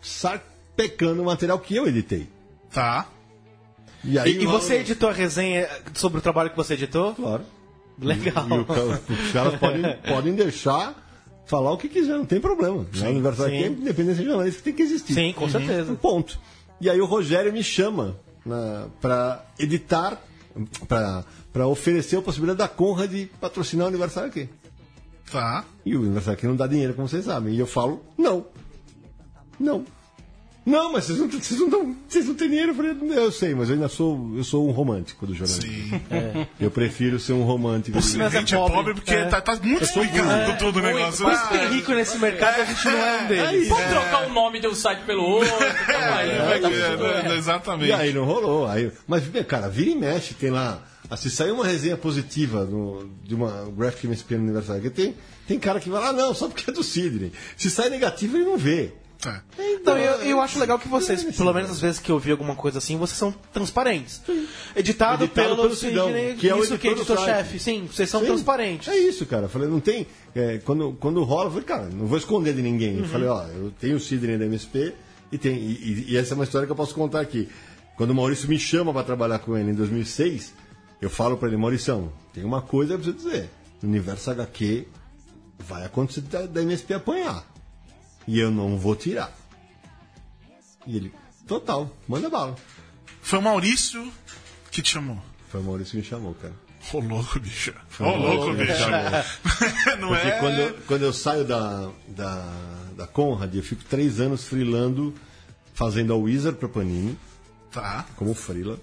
sarpecando 0.02 1.22
o 1.22 1.24
material 1.24 1.58
que 1.58 1.74
eu 1.76 1.86
editei. 1.86 2.26
Tá. 2.72 3.06
E, 4.02 4.18
aí 4.18 4.36
E, 4.36 4.42
e 4.42 4.46
você 4.46 4.76
editou 4.76 5.08
a 5.08 5.12
resenha 5.12 5.68
sobre 5.94 6.18
o 6.18 6.22
trabalho 6.22 6.50
que 6.50 6.56
você 6.56 6.74
editou? 6.74 7.14
Claro. 7.14 7.44
Legal. 8.00 8.46
E 8.48 8.52
o 8.58 8.64
ca- 8.64 8.74
os 8.82 9.32
caras 9.32 9.54
podem, 9.58 9.82
podem 10.08 10.34
deixar 10.34 10.94
falar 11.46 11.72
o 11.72 11.76
que 11.78 11.88
quiser, 11.88 12.16
não 12.16 12.24
tem 12.26 12.40
problema. 12.40 12.84
Na 12.96 13.08
Universidade 13.08 13.52
sim. 13.56 13.64
a 13.64 13.66
independência 13.68 14.24
jornalística 14.24 14.64
tem 14.64 14.74
que 14.74 14.82
existir. 14.82 15.14
Sim, 15.14 15.32
com 15.32 15.48
certeza. 15.48 15.92
Um 15.92 15.96
ponto. 15.96 16.38
E 16.80 16.90
aí 16.90 17.00
o 17.00 17.06
Rogério 17.06 17.52
me 17.52 17.62
chama 17.62 18.16
para 19.00 19.44
editar, 19.58 20.20
para 21.52 21.66
oferecer 21.68 22.16
a 22.16 22.22
possibilidade 22.22 22.58
da 22.58 22.68
Conrad 22.68 23.10
de 23.10 23.26
patrocinar 23.40 23.86
o 23.86 23.88
aniversário 23.88 24.28
aqui. 24.28 24.48
Tá. 25.30 25.64
E 25.84 25.96
o 25.96 26.00
aniversário 26.02 26.37
aqui 26.38 26.46
não 26.46 26.56
dá 26.56 26.66
dinheiro, 26.66 26.94
como 26.94 27.08
vocês 27.08 27.24
sabem. 27.24 27.54
E 27.54 27.58
eu 27.58 27.66
falo, 27.66 28.04
não. 28.16 28.46
Não. 29.58 29.84
Não, 30.66 30.92
mas 30.94 31.04
vocês 31.04 31.18
não, 31.18 31.28
vocês 31.28 31.60
não, 31.60 31.68
dão- 31.68 31.94
vocês 32.08 32.26
não 32.26 32.34
têm 32.34 32.48
dinheiro. 32.48 32.70
Eu 32.70 32.74
falei, 32.74 32.96
eu 33.18 33.30
sei, 33.30 33.54
mas 33.54 33.68
eu 33.68 33.74
ainda 33.74 33.87
sou, 33.88 34.32
eu 34.34 34.42
sou 34.42 34.66
um 34.66 34.70
romântico 34.70 35.26
do 35.26 35.34
jornalismo. 35.34 36.00
Sim. 36.00 36.46
Eu 36.58 36.70
prefiro 36.70 37.20
ser 37.20 37.34
um 37.34 37.42
romântico. 37.42 37.98
A 37.98 38.00
Mas 38.00 38.16
é 38.34 38.38
gente 38.38 38.54
é 38.54 38.58
pobre. 38.58 38.74
pobre 38.74 38.94
porque 38.94 39.12
É. 39.12 39.26
tá, 39.26 39.42
tá 39.42 39.56
muito 39.62 39.84
explicado 39.84 40.50
com 40.52 40.56
tudo 40.56 40.78
o 40.78 40.82
negócio. 40.82 41.26
Que 41.26 41.30
Ah, 41.32 41.64
é 41.64 41.68
rico 41.68 41.92
nesse 41.92 42.16
mercado, 42.16 42.62
a 42.62 42.64
gente 42.64 42.82
não 42.87 42.92
é 42.98 43.22
um 43.22 43.26
deles. 43.26 43.68
Vamos 43.68 43.84
trocar 43.88 44.26
o 44.26 44.32
nome 44.32 44.58
de 44.58 44.66
um 44.66 44.74
site 44.74 45.02
pelo 45.04 45.22
outro. 45.22 45.50
calma 45.87 46.16
aí, 46.16 46.30
é, 46.30 46.58
tá 46.58 46.70
é, 46.70 47.32
é, 47.34 47.37
exatamente. 47.37 47.88
E 47.90 47.92
aí 47.92 48.14
não 48.14 48.24
rolou. 48.24 48.66
Aí, 48.66 48.90
mas, 49.06 49.22
cara, 49.46 49.68
vira 49.68 49.90
e 49.90 49.94
mexe, 49.94 50.32
tem 50.32 50.48
lá. 50.48 50.80
Ah, 51.10 51.16
Se 51.16 51.30
sair 51.30 51.50
uma 51.52 51.64
resenha 51.66 51.96
positiva 51.96 52.64
no- 52.64 53.08
de 53.24 53.34
uma 53.34 53.70
Graphic 53.76 54.06
MSP 54.06 54.36
no 54.36 54.44
aniversário, 54.44 54.82
que 54.82 54.90
tem, 54.90 55.14
tem 55.46 55.58
cara 55.58 55.78
que 55.80 55.88
vai 55.90 56.00
lá, 56.00 56.12
não, 56.12 56.34
só 56.34 56.48
porque 56.48 56.70
é 56.70 56.72
do 56.72 56.82
Sidney. 56.82 57.32
Se 57.56 57.70
sai 57.70 57.88
negativo, 57.90 58.36
ele 58.36 58.44
não 58.44 58.56
vê. 58.58 58.92
Tá. 59.20 59.42
Então, 59.58 59.96
eu, 59.96 60.12
eu 60.22 60.40
acho 60.40 60.58
legal 60.58 60.78
que 60.78 60.86
vocês, 60.88 61.22
pelo 61.36 61.52
menos 61.54 61.70
às 61.70 61.80
vezes 61.80 61.98
que 61.98 62.10
eu 62.12 62.18
vi 62.18 62.30
alguma 62.30 62.54
coisa 62.54 62.76
assim, 62.78 62.98
vocês 62.98 63.16
são 63.16 63.32
transparentes. 63.52 64.20
Editado, 64.76 65.24
Editado 65.24 65.28
pelo, 65.28 65.56
pelo 65.56 65.74
Sidão, 65.74 66.06
Sidney, 66.08 66.34
que 66.34 66.48
é 66.48 66.54
o 66.54 66.62
isso 66.62 66.76
que 66.76 66.88
é 66.88 66.92
editor-chefe. 66.92 67.58
Sim, 67.58 67.86
vocês 67.90 68.10
são 68.10 68.20
Sim, 68.20 68.26
transparentes. 68.26 68.88
É 68.88 68.96
isso, 68.98 69.24
cara. 69.24 69.44
Eu 69.44 69.48
falei, 69.48 69.68
não 69.68 69.80
tem. 69.80 70.06
é, 70.34 70.58
quando, 70.58 70.92
quando 71.00 71.22
rola, 71.22 71.46
eu 71.46 71.50
falei, 71.52 71.64
cara, 71.64 71.88
não 71.90 72.06
vou 72.06 72.18
esconder 72.18 72.54
de 72.54 72.60
ninguém. 72.60 72.98
Eu 72.98 73.04
falei, 73.06 73.28
ó, 73.28 73.44
eu 73.46 73.70
tenho 73.80 73.96
o 73.96 74.00
Sidney 74.00 74.36
da 74.36 74.44
MSP 74.44 74.92
e, 75.32 75.38
tem, 75.38 75.54
e, 75.56 75.72
e- 75.72 76.04
e 76.12 76.16
essa 76.18 76.34
é 76.34 76.36
uma 76.36 76.44
história 76.44 76.66
que 76.66 76.72
eu 76.72 76.76
posso 76.76 76.94
contar 76.94 77.20
aqui. 77.20 77.48
Quando 77.96 78.10
o 78.10 78.14
Maurício 78.14 78.48
me 78.48 78.58
chama 78.58 78.92
para 78.92 79.04
trabalhar 79.04 79.38
com 79.38 79.56
ele 79.56 79.70
em 79.70 79.74
2006, 79.74 80.52
eu 81.04 81.10
falo 81.10 81.36
para 81.36 81.48
ele, 81.48 81.56
Maurição, 81.56 82.12
tem 82.32 82.44
uma 82.44 82.62
coisa 82.62 82.96
pra 82.96 83.04
você 83.04 83.12
dizer. 83.12 83.50
No 83.82 83.88
universo 83.88 84.30
HQ 84.30 84.86
vai 85.58 85.84
acontecer 85.84 86.22
da, 86.22 86.46
da 86.46 86.62
MSP 86.62 86.94
apanhar. 86.94 87.44
E 88.26 88.38
eu 88.38 88.50
não 88.50 88.78
vou 88.78 88.96
tirar. 88.96 89.32
E 90.86 90.96
ele, 90.96 91.12
total, 91.46 91.90
manda 92.08 92.28
bala. 92.30 92.56
Foi 93.22 93.38
o 93.38 93.42
Maurício 93.42 94.10
que 94.70 94.82
te 94.82 94.90
chamou. 94.92 95.18
Foi 95.48 95.60
o 95.60 95.64
Maurício 95.64 95.92
que 95.92 95.98
me 95.98 96.04
chamou, 96.04 96.34
cara. 96.34 96.54
Ô 96.92 97.00
louco, 97.00 97.40
bicho. 97.40 97.72
Ô 97.98 98.10
louco, 98.16 98.52
bicho. 98.54 98.90
Não 100.00 100.08
Porque 100.08 100.28
é. 100.28 100.38
quando, 100.38 100.58
eu, 100.58 100.78
quando 100.86 101.02
eu 101.02 101.12
saio 101.12 101.44
da, 101.44 101.90
da, 102.08 102.52
da 102.96 103.06
Conrad, 103.06 103.54
eu 103.54 103.62
fico 103.62 103.82
três 103.84 104.20
anos 104.20 104.44
freelando, 104.44 105.14
fazendo 105.72 106.12
a 106.12 106.16
Wizard 106.16 106.58
pra 106.58 106.68
Panini, 106.68 107.18
Tá. 107.72 108.04
como 108.16 108.34
freela. 108.34 108.78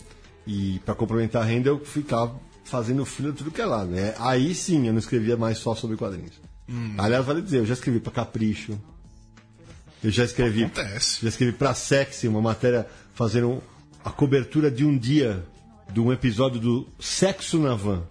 E 0.45 0.79
para 0.85 0.95
complementar 0.95 1.43
a 1.43 1.45
renda, 1.45 1.69
eu 1.69 1.79
ficava 1.79 2.39
fazendo 2.63 3.05
freela 3.05 3.33
tudo 3.33 3.51
que 3.51 3.61
é 3.61 3.65
lá. 3.65 3.83
Né? 3.85 4.13
Aí 4.19 4.53
sim, 4.55 4.87
eu 4.87 4.93
não 4.93 4.99
escrevia 4.99 5.37
mais 5.37 5.57
só 5.57 5.75
sobre 5.75 5.97
quadrinhos. 5.97 6.33
Aliás, 6.97 7.25
vale 7.25 7.41
dizer, 7.41 7.57
eu 7.59 7.65
já 7.65 7.73
escrevi 7.73 7.99
pra 7.99 8.11
Capricho. 8.11 8.79
Eu 10.03 10.09
já 10.09 10.23
escrevi, 10.23 10.63
Acontece. 10.63 11.19
já 11.21 11.29
escrevi 11.29 11.51
pra 11.51 11.73
Sexy, 11.73 12.27
uma 12.27 12.41
matéria 12.41 12.87
fazendo 13.13 13.61
a 14.03 14.09
cobertura 14.09 14.71
de 14.71 14.85
um 14.85 14.97
dia 14.97 15.45
de 15.91 15.99
um 15.99 16.11
episódio 16.11 16.59
do 16.59 16.87
Sexo 16.99 17.59
na 17.59 17.75
Van. 17.75 18.03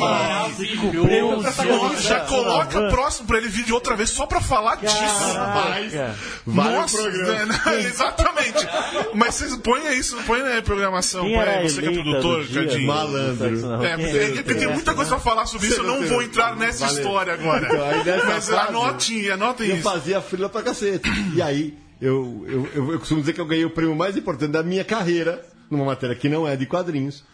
Maravilhoso. 0.00 1.42
Já, 1.42 1.94
já 2.00 2.20
coloca 2.20 2.88
próximo 2.88 3.26
pra 3.26 3.38
ele 3.38 3.48
vir 3.48 3.64
de 3.64 3.72
outra 3.72 3.94
vez 3.96 4.10
só 4.10 4.26
pra 4.26 4.40
falar 4.40 4.76
disso. 4.76 4.94
Caraca. 4.96 6.14
Vai 6.46 6.72
no 6.72 6.80
Nossa, 6.80 7.10
né? 7.10 7.48
exatamente. 7.86 8.66
Mas 9.14 9.34
vocês 9.34 9.56
põem 9.56 9.96
isso, 9.98 10.16
põe 10.26 10.42
na 10.42 10.60
programação. 10.62 11.24
Quem 11.24 11.36
você 11.62 11.80
que 11.82 11.88
é 11.88 11.92
produtor, 11.92 12.46
Cadinho. 12.46 12.86
Malandro. 12.86 13.84
É, 13.84 13.90
era 13.92 14.42
porque 14.42 14.54
tem 14.54 14.68
muita 14.68 14.94
coisa 14.94 15.10
pra 15.10 15.20
falar 15.20 15.46
sobre 15.46 15.68
isso, 15.68 15.80
eu 15.80 15.86
não 15.86 16.02
vou 16.06 16.22
entrar 16.22 16.56
nessa 16.56 16.86
Valeu. 16.86 17.02
história 17.02 17.32
agora. 17.34 17.68
Então, 18.00 18.26
Mas 18.26 18.48
fase- 18.48 18.54
anotem, 18.68 19.30
anotem 19.30 19.68
Eu 19.68 19.74
isso. 19.76 19.82
fazia 19.84 20.20
fila 20.20 20.48
pra 20.48 20.62
cacete. 20.62 21.08
E 21.34 21.40
aí, 21.42 21.74
eu, 22.00 22.44
eu, 22.48 22.68
eu, 22.74 22.92
eu 22.92 22.98
costumo 22.98 23.20
dizer 23.20 23.32
que 23.32 23.40
eu 23.40 23.46
ganhei 23.46 23.64
o 23.64 23.70
prêmio 23.70 23.94
mais 23.94 24.16
importante 24.16 24.50
da 24.52 24.62
minha 24.62 24.84
carreira, 24.84 25.44
numa 25.70 25.84
matéria 25.84 26.14
que 26.16 26.28
não 26.28 26.46
é 26.46 26.56
de 26.56 26.66
quadrinhos. 26.66 27.24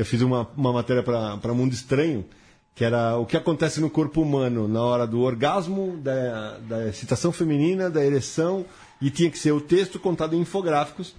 Eu 0.00 0.04
fiz 0.06 0.22
uma, 0.22 0.48
uma 0.56 0.72
matéria 0.72 1.02
pra 1.02 1.52
Mundo 1.52 1.74
Estranho, 1.74 2.24
que 2.74 2.82
era 2.82 3.18
o 3.18 3.26
que 3.26 3.36
acontece 3.36 3.82
no 3.82 3.90
corpo 3.90 4.22
humano 4.22 4.66
na 4.66 4.82
hora 4.82 5.06
do 5.06 5.20
orgasmo, 5.20 5.98
da, 5.98 6.56
da 6.60 6.88
excitação 6.88 7.30
feminina, 7.30 7.90
da 7.90 8.02
ereção, 8.02 8.64
e 8.98 9.10
tinha 9.10 9.30
que 9.30 9.38
ser 9.38 9.52
o 9.52 9.60
texto 9.60 9.98
contado 10.00 10.34
em 10.34 10.40
infográficos. 10.40 11.14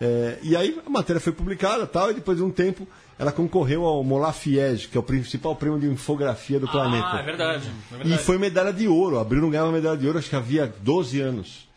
É, 0.00 0.38
e 0.42 0.56
aí 0.56 0.80
a 0.86 0.88
matéria 0.88 1.20
foi 1.20 1.34
publicada 1.34 1.86
tal, 1.86 2.10
e 2.10 2.14
depois 2.14 2.38
de 2.38 2.42
um 2.42 2.50
tempo 2.50 2.88
ela 3.18 3.30
concorreu 3.30 3.84
ao 3.84 4.02
Molafiege, 4.02 4.88
que 4.88 4.96
é 4.96 5.00
o 5.00 5.02
principal 5.02 5.54
prêmio 5.54 5.78
de 5.78 5.86
infografia 5.86 6.58
do 6.58 6.66
planeta. 6.66 7.06
Ah, 7.12 7.20
é 7.20 7.22
verdade. 7.22 7.68
É 7.92 7.94
E 7.96 7.98
verdade. 7.98 8.22
foi 8.22 8.38
medalha 8.38 8.72
de 8.72 8.88
ouro. 8.88 9.18
Abril 9.18 9.42
não 9.42 9.50
ganhava 9.50 9.70
medalha 9.70 9.98
de 9.98 10.06
ouro, 10.06 10.18
acho 10.18 10.30
que 10.30 10.34
havia 10.36 10.72
12 10.80 11.20
anos. 11.20 11.68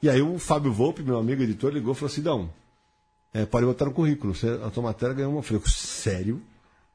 E 0.00 0.08
aí 0.08 0.22
o 0.22 0.38
Fábio 0.38 0.72
Volpe, 0.72 1.02
meu 1.02 1.18
amigo 1.18 1.42
editor, 1.42 1.72
ligou 1.72 1.92
e 1.92 1.96
falou 1.96 2.12
assim: 2.12 2.22
Dão, 2.22 2.48
é, 3.36 3.44
pode 3.44 3.66
botar 3.66 3.84
no 3.84 3.92
currículo. 3.92 4.34
Você, 4.34 4.48
a 4.64 4.70
tua 4.70 4.82
matéria 4.82 5.14
ganhou 5.14 5.30
uma. 5.30 5.40
Eu 5.40 5.42
falei, 5.42 5.62
sério? 5.66 6.42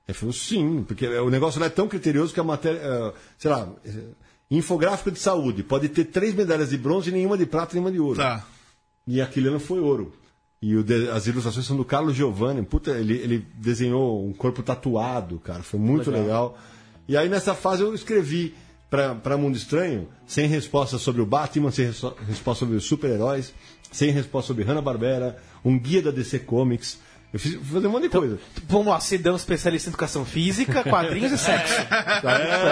Ele 0.08 0.17
falou, 0.17 0.34
sim, 0.34 0.84
porque 0.88 1.08
o 1.08 1.30
negócio 1.30 1.60
não 1.60 1.67
é 1.67 1.69
tão 1.69 1.88
criterioso 1.88 2.34
que 2.34 2.39
a 2.39 2.43
matéria. 2.43 2.80
é, 2.80 3.13
sei 3.38 3.51
lá, 3.51 3.69
é, 3.86 3.91
infográfico 4.49 5.12
de 5.12 5.19
saúde. 5.19 5.62
Pode 5.62 5.88
ter 5.89 6.06
três 6.06 6.34
medalhas 6.34 6.72
de 6.72 6.78
bronze, 6.78 7.11
nenhuma 7.11 7.38
de 7.38 7.45
prata 7.45 7.74
e 7.74 7.76
nenhuma 7.76 7.91
de 7.91 7.99
ouro. 7.99 8.18
Tá. 8.18 8.45
E 9.05 9.22
aquele 9.22 9.49
ano 9.49 9.59
foi 9.59 9.80
ouro. 9.80 10.13
E 10.61 10.76
o 10.76 10.86
as 11.13 11.28
ilustrações 11.28 11.66
são 11.66 11.78
do 11.78 11.86
Carlos 11.86 12.16
Giovanni. 12.16 12.63
Puta, 12.63 12.91
ele, 12.91 13.18
ele 13.18 13.47
desenhou 13.55 14.28
um 14.28 14.34
corpo 14.34 14.63
tatuado, 14.63 15.39
cara. 15.39 15.63
Foi 15.63 15.80
muito 15.80 16.09
legal. 16.09 16.57
E 17.07 17.16
aí 17.16 17.30
nessa 17.30 17.53
fase 17.53 17.84
eu 17.84 17.93
escrevi 17.93 18.53
pra 18.89 19.38
Mundo 19.38 19.55
Estranho, 19.55 20.09
sem 20.28 20.47
resposta 20.47 20.97
sobre 20.97 21.22
o 21.22 21.26
Batman, 21.26 21.72
sem 21.72 21.86
resposta 21.86 22.59
sobre 22.59 22.76
os 22.76 22.84
super-heróis, 22.84 23.53
sem 23.92 24.12
resposta 24.12 24.48
sobre 24.48 24.64
Hanna-Barbera, 24.64 25.38
um 25.64 25.78
guia 25.78 26.02
da 26.02 26.12
DC 26.12 26.39
Comics. 26.39 27.00
Eu 27.34 27.39
fiz, 27.39 27.57
fazer 27.71 27.88
um 27.88 27.91
monte 27.91 28.03
de 28.03 28.09
coisa. 28.09 28.38
Vamos 28.67 28.88
lá, 28.88 28.99
Sidão, 28.99 29.36
especialista 29.38 29.88
em 29.89 29.91
educação 29.91 30.25
física, 30.25 30.84
quadrinhos 30.84 31.32
e 31.32 31.38
sexo. 31.38 31.75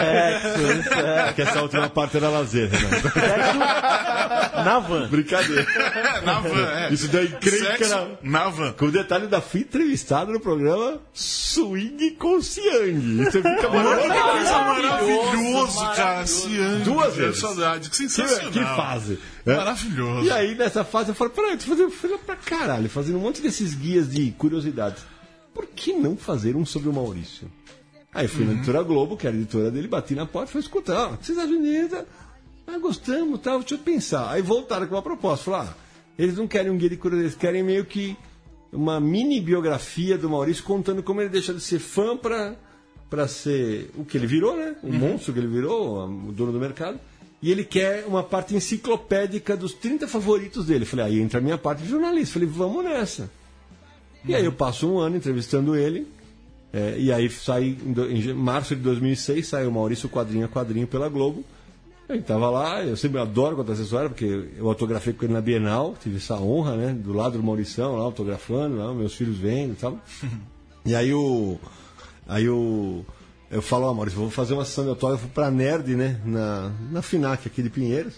É, 0.09 1.33
que 1.33 1.41
essa 1.41 1.61
última 1.61 1.89
parte 1.89 2.17
era 2.17 2.29
lazer, 2.29 2.69
Renato. 2.69 3.11
Na 4.63 4.79
van. 4.79 5.07
Brincadeira. 5.07 5.65
Na 6.25 6.39
van, 6.39 6.69
é. 6.71 6.93
Isso 6.93 7.07
daí 7.07 7.27
creio 7.29 7.65
que 7.75 7.85
Sexo 7.85 7.93
era... 7.93 8.19
na 8.21 8.49
van. 8.49 8.73
Com 8.73 8.85
o 8.85 8.91
detalhe 8.91 9.27
da 9.27 9.39
fui 9.41 9.61
entrevistado 9.61 10.31
no 10.31 10.39
programa 10.39 10.99
swing 11.13 12.11
com 12.11 12.41
Siang. 12.41 13.23
Você 13.23 13.41
fica 13.41 13.55
que 13.55 13.67
maluco. 13.67 13.95
coisa 14.01 14.59
maravilhoso, 14.59 15.79
cara. 15.79 15.95
maravilhoso. 15.95 16.49
Ciane. 16.49 16.83
Duas 16.83 17.13
Que 17.13 17.19
vezes. 17.21 17.39
saudade. 17.39 17.89
Que 17.89 17.97
Que, 17.97 18.09
sensacional. 18.09 18.51
que 18.51 18.59
fase. 18.59 19.19
né? 19.45 19.55
Maravilhoso. 19.55 20.25
E 20.27 20.31
aí, 20.31 20.55
nessa 20.55 20.83
fase, 20.83 21.09
eu 21.09 21.15
falei, 21.15 21.33
peraí, 21.33 21.51
eu 21.51 21.57
tô 21.57 21.65
fazendo 21.65 21.91
fila 21.91 22.17
pra 22.17 22.35
caralho, 22.35 22.89
fazendo 22.89 23.17
um 23.17 23.21
monte 23.21 23.41
desses 23.41 23.73
guias 23.73 24.09
de 24.09 24.31
curiosidades. 24.49 25.03
Por 25.53 25.67
que 25.67 25.93
não 25.93 26.17
fazer 26.17 26.55
um 26.55 26.65
sobre 26.65 26.89
o 26.89 26.93
Maurício? 26.93 27.47
Aí 28.11 28.27
fui 28.27 28.43
na 28.43 28.53
editora 28.53 28.81
Globo, 28.81 29.15
que 29.15 29.27
era 29.27 29.35
a 29.35 29.39
editora 29.39 29.69
dele, 29.69 29.87
bati 29.87 30.15
na 30.15 30.25
porta 30.25 30.49
e 30.49 30.53
falei, 30.53 30.65
escuta, 30.65 30.97
ó, 30.97 31.09
vocês 31.09 31.37
acham 31.37 31.55
bonita? 31.55 32.07
Ah, 32.65 32.77
gostamos, 32.79 33.39
tal, 33.39 33.59
deixa 33.59 33.75
eu 33.75 33.79
pensar. 33.79 34.31
Aí 34.31 34.41
voltaram 34.41 34.87
com 34.87 34.95
uma 34.95 35.01
proposta, 35.01 35.45
falaram, 35.45 35.69
ah, 35.69 35.75
eles 36.17 36.35
não 36.35 36.47
querem 36.47 36.71
um 36.71 36.77
guia 36.77 36.89
de 36.89 36.97
curiosidades, 36.97 37.33
eles 37.33 37.41
querem 37.41 37.63
meio 37.63 37.85
que 37.85 38.17
uma 38.71 38.99
mini 38.99 39.39
biografia 39.39 40.17
do 40.17 40.29
Maurício 40.29 40.63
contando 40.63 41.03
como 41.03 41.21
ele 41.21 41.29
deixa 41.29 41.53
de 41.53 41.61
ser 41.61 41.79
fã 41.79 42.17
pra, 42.17 42.55
pra 43.09 43.27
ser 43.27 43.91
o 43.95 44.03
que 44.03 44.17
ele 44.17 44.27
virou, 44.27 44.57
né? 44.57 44.75
O 44.83 44.91
monstro 44.91 45.33
que 45.33 45.39
ele 45.39 45.47
virou, 45.47 46.07
o 46.07 46.31
dono 46.31 46.51
do 46.51 46.59
mercado. 46.59 46.99
E 47.41 47.51
ele 47.51 47.63
quer 47.63 48.05
uma 48.05 48.21
parte 48.21 48.55
enciclopédica 48.55 49.55
dos 49.55 49.73
30 49.73 50.07
favoritos 50.07 50.65
dele. 50.65 50.83
Falei, 50.83 51.05
aí 51.05 51.19
entra 51.19 51.39
a 51.39 51.41
minha 51.41 51.57
parte 51.57 51.83
de 51.83 51.89
jornalista. 51.89 52.33
Falei, 52.33 52.49
vamos 52.49 52.83
nessa. 52.83 53.31
E 54.25 54.35
aí 54.35 54.45
eu 54.45 54.51
passo 54.51 54.89
um 54.91 54.99
ano 54.99 55.17
entrevistando 55.17 55.75
ele. 55.75 56.07
é, 56.73 56.97
e 56.99 57.11
aí 57.11 57.29
sai 57.29 57.75
em, 57.83 58.33
março 58.33 58.75
de 58.75 58.81
2006 58.81 59.47
saiu 59.47 59.69
o 59.69 59.73
Maurício 59.73 60.09
quadrinho 60.09 60.45
a 60.45 60.49
quadrinho 60.49 60.87
pela 60.87 61.09
Globo. 61.09 61.43
Ele 62.09 62.23
tava 62.23 62.49
lá, 62.49 62.83
eu 62.83 62.97
sempre 62.97 63.19
adoro 63.19 63.55
contar 63.55 63.73
essa 63.73 63.83
história, 63.83 64.09
porque 64.09 64.49
eu 64.57 64.67
autografei 64.67 65.13
com 65.13 65.25
ele 65.25 65.33
na 65.33 65.41
Bienal, 65.41 65.95
tive 66.01 66.17
essa 66.17 66.35
honra, 66.37 66.75
né? 66.75 66.91
Do 66.91 67.13
lado 67.13 67.37
do 67.37 67.43
Maurição, 67.43 67.95
lá 67.95 68.03
autografando, 68.03 68.77
lá, 68.77 68.91
meus 68.91 69.13
filhos 69.13 69.37
vendo 69.37 69.73
e 69.73 69.75
tal. 69.75 69.99
E 70.85 70.95
aí 70.95 71.13
o. 71.13 71.59
Aí 72.25 72.49
o. 72.49 73.05
Eu 73.51 73.61
falo, 73.61 73.85
ó, 73.85 73.93
Maurício, 73.93 74.17
vou 74.17 74.29
fazer 74.31 74.53
uma 74.53 74.63
sessão 74.63 74.85
de 74.85 74.89
autógrafo 74.91 75.27
pra 75.27 75.51
Nerd, 75.51 75.93
né? 75.95 76.19
Na, 76.25 76.71
na 76.89 77.01
FINAC 77.01 77.47
aqui 77.47 77.61
de 77.61 77.69
Pinheiros. 77.69 78.15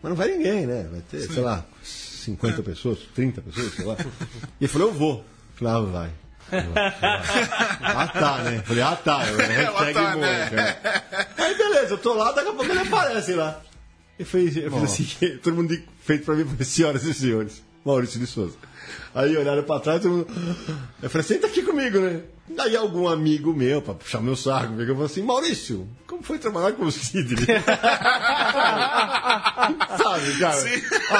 Mas 0.00 0.10
não 0.10 0.16
vai 0.16 0.30
ninguém, 0.30 0.66
né? 0.66 0.88
Vai 0.90 1.00
ter, 1.00 1.20
sei 1.22 1.42
lá, 1.42 1.66
50 1.82 2.62
pessoas, 2.62 3.00
30 3.14 3.42
pessoas, 3.42 3.74
sei 3.74 3.84
lá. 3.84 3.96
E 4.60 4.64
ele 4.64 4.68
falou, 4.68 4.88
eu 4.88 4.94
vou. 4.94 5.24
Ah, 5.64 5.80
vai. 5.80 6.10
ah 7.82 8.08
tá, 8.08 8.38
né? 8.38 8.62
Falei, 8.64 8.82
ah 8.82 8.96
tá, 8.96 9.26
eu 9.26 9.36
hashtag 9.38 9.94
tá, 9.94 10.12
boa, 10.12 10.26
né? 10.26 10.50
cara. 10.50 11.28
Aí 11.38 11.54
beleza, 11.56 11.94
eu 11.94 11.98
tô 11.98 12.14
lá, 12.14 12.32
daqui 12.32 12.48
a 12.48 12.52
pouco 12.52 12.70
ele 12.70 12.80
aparece 12.80 13.34
lá. 13.34 13.60
Eu 14.18 14.24
falei, 14.24 14.52
eu 14.54 14.70
falei 14.70 14.84
assim, 14.84 15.06
todo 15.42 15.56
mundo 15.56 15.78
feito 16.00 16.24
pra 16.24 16.34
mim, 16.34 16.46
senhoras 16.64 17.04
e 17.04 17.12
senhores, 17.12 17.62
Maurício 17.86 18.18
de 18.18 18.26
Souza. 18.26 18.56
Aí 19.14 19.36
olharam 19.36 19.62
pra 19.62 19.78
trás, 19.78 20.02
todo 20.02 20.10
mundo. 20.12 20.26
Eu 21.00 21.08
falei, 21.08 21.26
senta 21.26 21.46
aqui 21.46 21.62
comigo, 21.62 22.00
né? 22.00 22.22
Aí 22.58 22.76
algum 22.76 23.08
amigo 23.08 23.54
meu, 23.54 23.80
pra 23.80 23.94
puxar 23.94 24.20
meu 24.20 24.34
saco, 24.36 24.70
pegou 24.70 24.84
e 24.84 24.88
falou 24.88 25.04
assim, 25.04 25.22
Maurício, 25.22 25.88
como 26.06 26.22
foi 26.22 26.38
trabalhar 26.38 26.72
com 26.72 26.84
o 26.84 26.92
Sidney? 26.92 27.36
Sabe, 29.96 30.38
cara? 30.38 30.60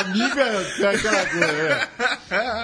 Amigo 0.00 0.38
é 0.38 0.82
é 0.82 0.86
aquela 0.94 1.26
coisa, 1.26 1.52
né? 1.52 1.88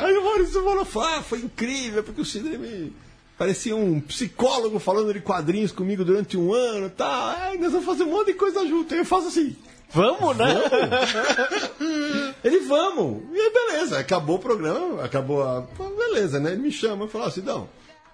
Aí 0.05 0.17
o 0.17 0.25
Maurício 0.25 0.63
falou, 0.63 0.87
ah, 1.05 1.23
foi 1.23 1.39
incrível, 1.39 2.03
porque 2.03 2.21
o 2.21 2.25
Sidney 2.25 2.59
me. 2.59 2.93
Parecia 3.39 3.75
um 3.75 4.01
psicólogo 4.01 4.79
falando 4.79 5.13
de 5.13 5.21
quadrinhos 5.21 5.73
comigo 5.73 6.05
durante 6.05 6.37
um 6.37 6.53
ano 6.53 6.87
e 6.87 6.91
tal. 6.91 7.37
Ai, 7.37 7.57
nós 7.57 7.73
vamos 7.73 7.87
fazer 7.87 8.05
um 8.05 8.11
monte 8.11 8.27
de 8.27 8.35
coisa 8.35 8.67
junto. 8.67 8.93
Aí 8.93 9.01
eu 9.01 9.05
faço 9.05 9.29
assim. 9.29 9.57
Vamos, 9.95 10.37
né? 10.37 10.47
Ele, 12.45 12.61
vamos. 12.61 13.23
E 13.33 13.41
aí, 13.41 13.53
beleza. 13.53 13.99
Acabou 13.99 14.37
o 14.37 14.39
programa, 14.39 15.03
acabou 15.05 15.43
a. 15.43 15.63
Pô, 15.63 15.89
Beleza, 15.91 16.41
né? 16.41 16.53
Ele 16.53 16.63
me 16.63 16.73
chama 16.73 17.05
e 17.05 17.09
fala 17.09 17.27
assim, 17.27 17.43
não, 17.43 17.63
o 17.65 17.69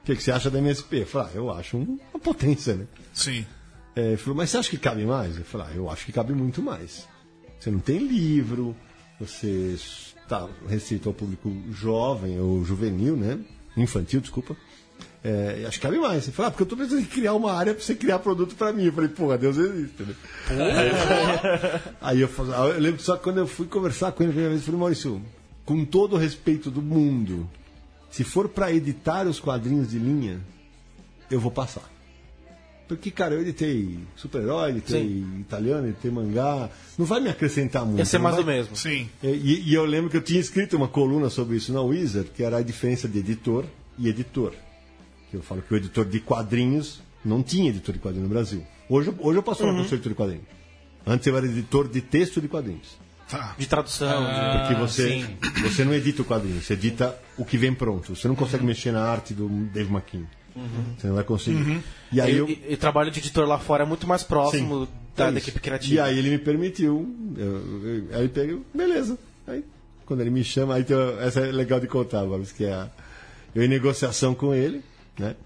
que, 0.05 0.17
que 0.17 0.23
você 0.23 0.31
acha 0.33 0.51
da 0.51 0.59
MSP? 0.59 1.01
Eu 1.01 1.07
falei, 1.07 1.29
ah, 1.33 1.37
eu 1.37 1.51
acho 1.51 1.77
um- 1.77 1.99
uma 2.13 2.21
potência, 2.21 2.75
né? 2.75 2.87
Sim. 3.13 3.47
É, 3.97 4.09
ele 4.09 4.17
falou, 4.17 4.37
mas 4.37 4.51
você 4.51 4.59
acha 4.59 4.71
que 4.71 4.79
cabe 4.79 5.05
mais? 5.05 5.37
Eu 5.39 5.45
falei, 5.45 5.67
ah, 5.71 5.75
eu 5.77 5.91
acho 5.91 6.05
que 6.07 6.13
cabe 6.13 6.33
muito 6.33 6.63
mais. 6.63 7.07
Você 7.59 7.71
não 7.71 7.81
tem 7.81 7.99
livro, 7.99 8.77
você 9.19 9.75
está 9.77 10.47
restrito 10.69 11.09
ao 11.09 11.15
público 11.15 11.51
jovem 11.73 12.39
ou 12.41 12.65
juvenil, 12.65 13.17
né? 13.17 13.39
Infantil, 13.77 14.21
desculpa. 14.21 14.57
É, 15.23 15.65
acho 15.67 15.79
que 15.81 15.87
cabe 15.87 15.99
mais. 15.99 16.25
Ele 16.25 16.33
falou, 16.33 16.49
ah, 16.49 16.51
porque 16.51 16.63
eu 16.63 16.67
tô 16.67 16.77
precisando 16.77 17.03
de 17.03 17.09
criar 17.09 17.35
uma 17.35 17.53
área 17.53 17.75
para 17.75 17.83
você 17.83 17.95
criar 17.95 18.19
produto 18.21 18.55
para 18.55 18.73
mim. 18.73 18.85
Eu 18.85 18.93
falei, 18.93 19.09
porra, 19.11 19.37
Deus 19.37 19.57
existe, 19.57 20.03
né? 20.05 20.15
Aí 22.01 22.21
eu, 22.21 22.29
falei, 22.29 22.55
eu 22.77 22.81
lembro 22.81 23.03
só 23.03 23.17
que 23.17 23.25
quando 23.25 23.39
eu 23.39 23.47
fui 23.47 23.67
conversar 23.67 24.13
com 24.13 24.23
ele 24.23 24.31
a 24.31 24.33
primeira 24.33 24.51
vez, 24.51 24.63
eu 24.63 24.67
falei, 24.67 24.81
Maurício, 24.81 25.23
com 25.65 25.85
todo 25.85 26.15
o 26.15 26.19
respeito 26.19 26.71
do 26.71 26.81
mundo, 26.81 27.49
se 28.11 28.25
for 28.25 28.49
para 28.49 28.73
editar 28.73 29.27
os 29.27 29.41
quadrinhos 29.41 29.91
de 29.91 29.99
linha, 29.99 30.41
eu 31.31 31.41
vou 31.41 31.51
passar. 31.51 31.89
Porque, 32.87 33.11
cara, 33.11 33.35
eu 33.35 33.43
editei 33.43 33.99
super-herói, 34.17 34.71
editei 34.71 35.23
italiano, 35.41 35.89
editei 35.89 36.11
mangá. 36.11 36.71
Não 36.97 37.05
vai 37.05 37.21
me 37.21 37.29
acrescentar 37.29 37.85
muito. 37.85 37.99
Ia 37.99 38.05
ser 38.07 38.17
mais 38.19 38.37
vai- 38.37 38.45
do 38.45 38.47
mesmo. 38.47 38.75
Sim. 38.75 39.11
E, 39.23 39.63
e 39.71 39.75
eu 39.75 39.85
lembro 39.85 40.09
que 40.09 40.17
eu 40.17 40.23
tinha 40.23 40.41
escrito 40.41 40.75
uma 40.75 40.89
coluna 40.89 41.29
sobre 41.29 41.57
isso 41.59 41.71
na 41.71 41.83
Wizard, 41.83 42.31
que 42.31 42.43
era 42.43 42.57
a 42.57 42.63
diferença 42.63 43.07
de 43.07 43.19
editor 43.19 43.67
e 43.99 44.09
editor. 44.09 44.55
Que 45.31 45.37
eu 45.37 45.43
falo 45.43 45.63
que 45.63 45.73
o 45.73 45.77
editor 45.77 46.05
de 46.05 46.21
quadrinhos 46.21 47.01
não 47.25 47.43
tinha 47.43 47.69
editor 47.71 47.93
de 47.95 47.99
quadrinhos 48.01 48.29
no 48.29 48.33
Brasil. 48.35 48.67
Hoje, 48.89 49.09
eu- 49.09 49.17
hoje 49.19 49.39
eu 49.39 49.43
posso 49.43 49.61
falar 49.61 49.75
que 49.75 49.81
eu 49.81 49.85
sou 49.85 49.95
editor 49.97 50.13
de 50.13 50.17
quadrinhos. 50.17 50.45
Antes 51.07 51.27
eu 51.27 51.37
era 51.37 51.47
editor 51.47 51.89
de 51.89 52.01
texto 52.01 52.41
de 52.41 52.49
quadrinhos. 52.49 52.97
Tá. 53.29 53.55
De 53.59 53.67
tradução. 53.67 54.27
Ah, 54.27 54.59
Porque 54.67 54.81
você, 54.81 55.21
sim. 55.21 55.37
você 55.63 55.85
não 55.85 55.93
edita 55.93 56.23
o 56.23 56.25
quadrinho, 56.25 56.63
você 56.63 56.73
edita 56.73 57.15
o 57.37 57.45
que 57.45 57.59
vem 57.59 57.75
pronto. 57.75 58.17
Você 58.17 58.27
não 58.27 58.35
consegue 58.35 58.65
mexer 58.65 58.91
na 58.91 59.03
arte 59.03 59.35
do 59.35 59.49
Dave 59.73 59.93
McKean. 59.93 60.25
Você 60.99 61.07
não 61.07 61.15
vai 61.15 61.25
conseguir. 61.25 61.83
E 62.11 62.15
de... 62.15 62.21
aí 62.23 62.33
E, 62.35 62.37
eu. 62.39 62.49
e- 62.49 62.65
e 62.71 62.75
o 62.75 62.79
trabalho 62.79 63.11
de 63.11 63.19
editor 63.21 63.47
lá 63.47 63.59
fora 63.59 63.85
é 63.85 63.87
muito 63.87 64.07
mais 64.09 64.23
próximo 64.23 64.87
Sim. 64.87 64.93
da, 65.15 65.27
É 65.29 65.33
da 65.33 65.39
equipe 65.39 65.61
criativa. 65.61 65.95
E 65.95 66.01
aí 66.01 66.19
ele 66.19 66.31
me 66.31 66.39
permitiu. 66.39 67.15
Eu, 67.37 67.47
eu, 67.85 68.05
aí 68.15 68.21
ele 68.21 68.29
pega, 68.31 68.59
beleza. 68.75 69.19
Aí, 69.47 69.63
quando 70.07 70.21
ele 70.23 70.31
me 70.31 70.43
chama, 70.43 70.75
aí 70.75 70.85
tem, 70.85 70.97
essa 71.21 71.41
é 71.41 71.53
legal 71.53 71.79
de 71.79 71.87
contar, 71.87 72.25
Boris, 72.25 72.51
que 72.51 72.65
é 72.65 72.73
a, 72.73 72.89
eu 73.55 73.63
em 73.63 73.69
negociação 73.69 74.35
com 74.35 74.55
ele, 74.55 74.83
né? 75.19 75.37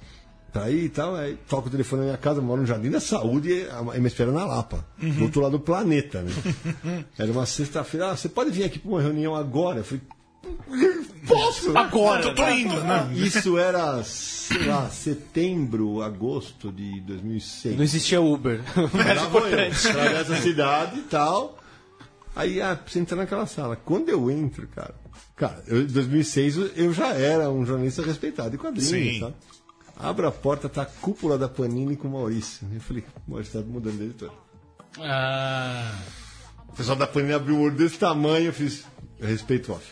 Tá 0.53 0.65
aí 0.65 0.85
e 0.85 0.89
tal, 0.91 1.15
aí 1.17 1.39
toco 1.49 1.69
o 1.69 1.71
telefone 1.71 2.01
na 2.03 2.07
minha 2.09 2.19
casa, 2.19 2.43
moro 2.43 2.61
no 2.61 2.67
Jardim 2.67 2.91
da 2.91 3.01
Saúde 3.01 3.51
e 3.51 3.67
a- 3.71 3.83
me 3.99 4.07
espera 4.07 4.31
na 4.31 4.45
Lapa, 4.45 4.87
do 4.99 5.23
outro 5.25 5.41
lado 5.41 5.53
do 5.53 5.61
planeta, 5.61 6.21
né? 6.23 6.31
Era 7.19 7.33
uma 7.33 7.47
sexta-feira, 7.47 8.11
ah, 8.11 8.17
você 8.17 8.29
pode 8.29 8.51
vir 8.51 8.65
aqui 8.65 8.79
para 8.79 8.91
uma 8.91 9.01
reunião 9.01 9.35
agora? 9.35 9.79
Eu 9.79 9.85
falei, 9.85 10.03
posso? 11.27 11.77
Agora! 11.77 12.27
Eu 12.27 12.35
tô 12.35 12.47
indo, 12.51 12.75
né? 12.83 13.11
Isso 13.15 13.57
era, 13.57 14.03
sei 14.05 14.65
lá, 14.67 14.91
setembro, 14.91 16.03
agosto 16.03 16.71
de 16.71 17.01
2006. 17.01 17.77
Não 17.77 17.85
existia 17.85 18.21
Uber. 18.21 18.61
Eu, 18.77 18.85
importante. 19.27 19.89
atravessa 19.89 20.35
a 20.35 20.41
cidade 20.41 20.99
e 20.99 21.03
tal. 21.03 21.59
Aí, 22.37 22.61
ah, 22.61 22.77
precisa 22.77 23.03
entrar 23.03 23.17
naquela 23.17 23.47
sala. 23.47 23.77
Quando 23.77 24.09
eu 24.09 24.31
entro, 24.31 24.67
cara. 24.69 24.95
Cara, 25.37 25.63
eu, 25.67 25.83
em 25.83 25.87
2006 25.87 26.57
eu- 26.57 26.67
eu 26.77 26.93
já 26.93 27.09
era 27.15 27.51
um 27.51 27.65
jornalista 27.65 28.03
respeitado 28.03 28.51
de 28.51 28.59
quadrinhos, 28.59 28.89
Sim. 28.89 29.21
tá? 29.21 29.33
Abro 30.03 30.27
a 30.27 30.33
porta, 30.33 30.69
tá 30.69 30.83
a 30.83 30.87
cúpula 30.87 31.39
da 31.39 31.49
Panini 31.49 31.97
com 31.97 32.09
o 32.09 32.13
Maurício. 32.13 32.67
Eu 32.73 32.81
falei, 32.81 33.05
Maurício 33.27 33.61
tá 33.63 33.67
mudando 33.69 33.99
de 33.99 34.05
editor. 34.05 34.33
Ah, 35.01 35.95
O 36.69 36.73
pessoal 36.73 36.97
da 36.97 37.07
Panini 37.07 37.33
abriu 37.33 37.57
o 37.57 37.61
olho 37.63 37.77
desse 37.77 37.99
tamanho, 37.99 38.47
eu 38.47 38.53
fiz. 38.53 38.85
Eu 39.21 39.29
respeito 39.29 39.73
off. 39.73 39.87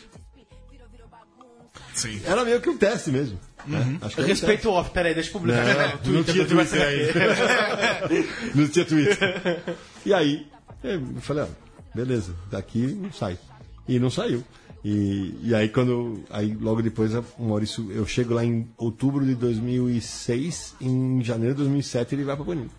Sim. 1.95 2.21
Era 2.25 2.45
meio 2.45 2.61
que 2.61 2.69
um 2.71 2.77
teste 2.77 3.11
mesmo. 3.11 3.39
né? 3.67 3.99
Acho 4.01 4.17
que 4.17 4.23
um 4.23 4.27
respeito 4.27 4.69
o 4.69 4.73
off. 4.73 4.91
Peraí, 4.91 5.15
deixa 5.15 5.29
eu 5.29 5.33
publicar. 5.35 5.65
Não, 6.05 6.13
não 6.13 6.25
tinha 6.25 6.45
Twitter 6.47 6.83
ainda. 6.83 8.25
não 8.55 8.69
tinha 8.69 8.85
Twitter. 8.85 9.77
E 10.05 10.13
aí, 10.15 10.47
eu 10.83 11.03
falei, 11.21 11.45
ó, 11.45 11.47
beleza, 11.95 12.35
daqui 12.51 12.87
não 13.01 13.13
sai. 13.13 13.39
E 13.87 13.99
não 13.99 14.11
saiu. 14.11 14.43
E, 14.85 15.35
e 15.43 15.55
aí 15.55 15.69
quando. 15.69 16.25
Aí 16.31 16.57
logo 16.59 16.83
depois 16.83 17.13
o 17.15 17.25
Maurício, 17.39 17.91
eu 17.93 18.07
chego 18.07 18.35
lá 18.35 18.45
em 18.45 18.69
outubro 18.79 19.25
de 19.25 19.35
2006, 19.35 20.77
em 20.81 21.23
janeiro 21.23 21.55
de 21.55 21.63
2007 21.63 22.15
ele 22.15 22.25
vai 22.25 22.37
pra 22.37 22.45
Panini. 22.45 22.71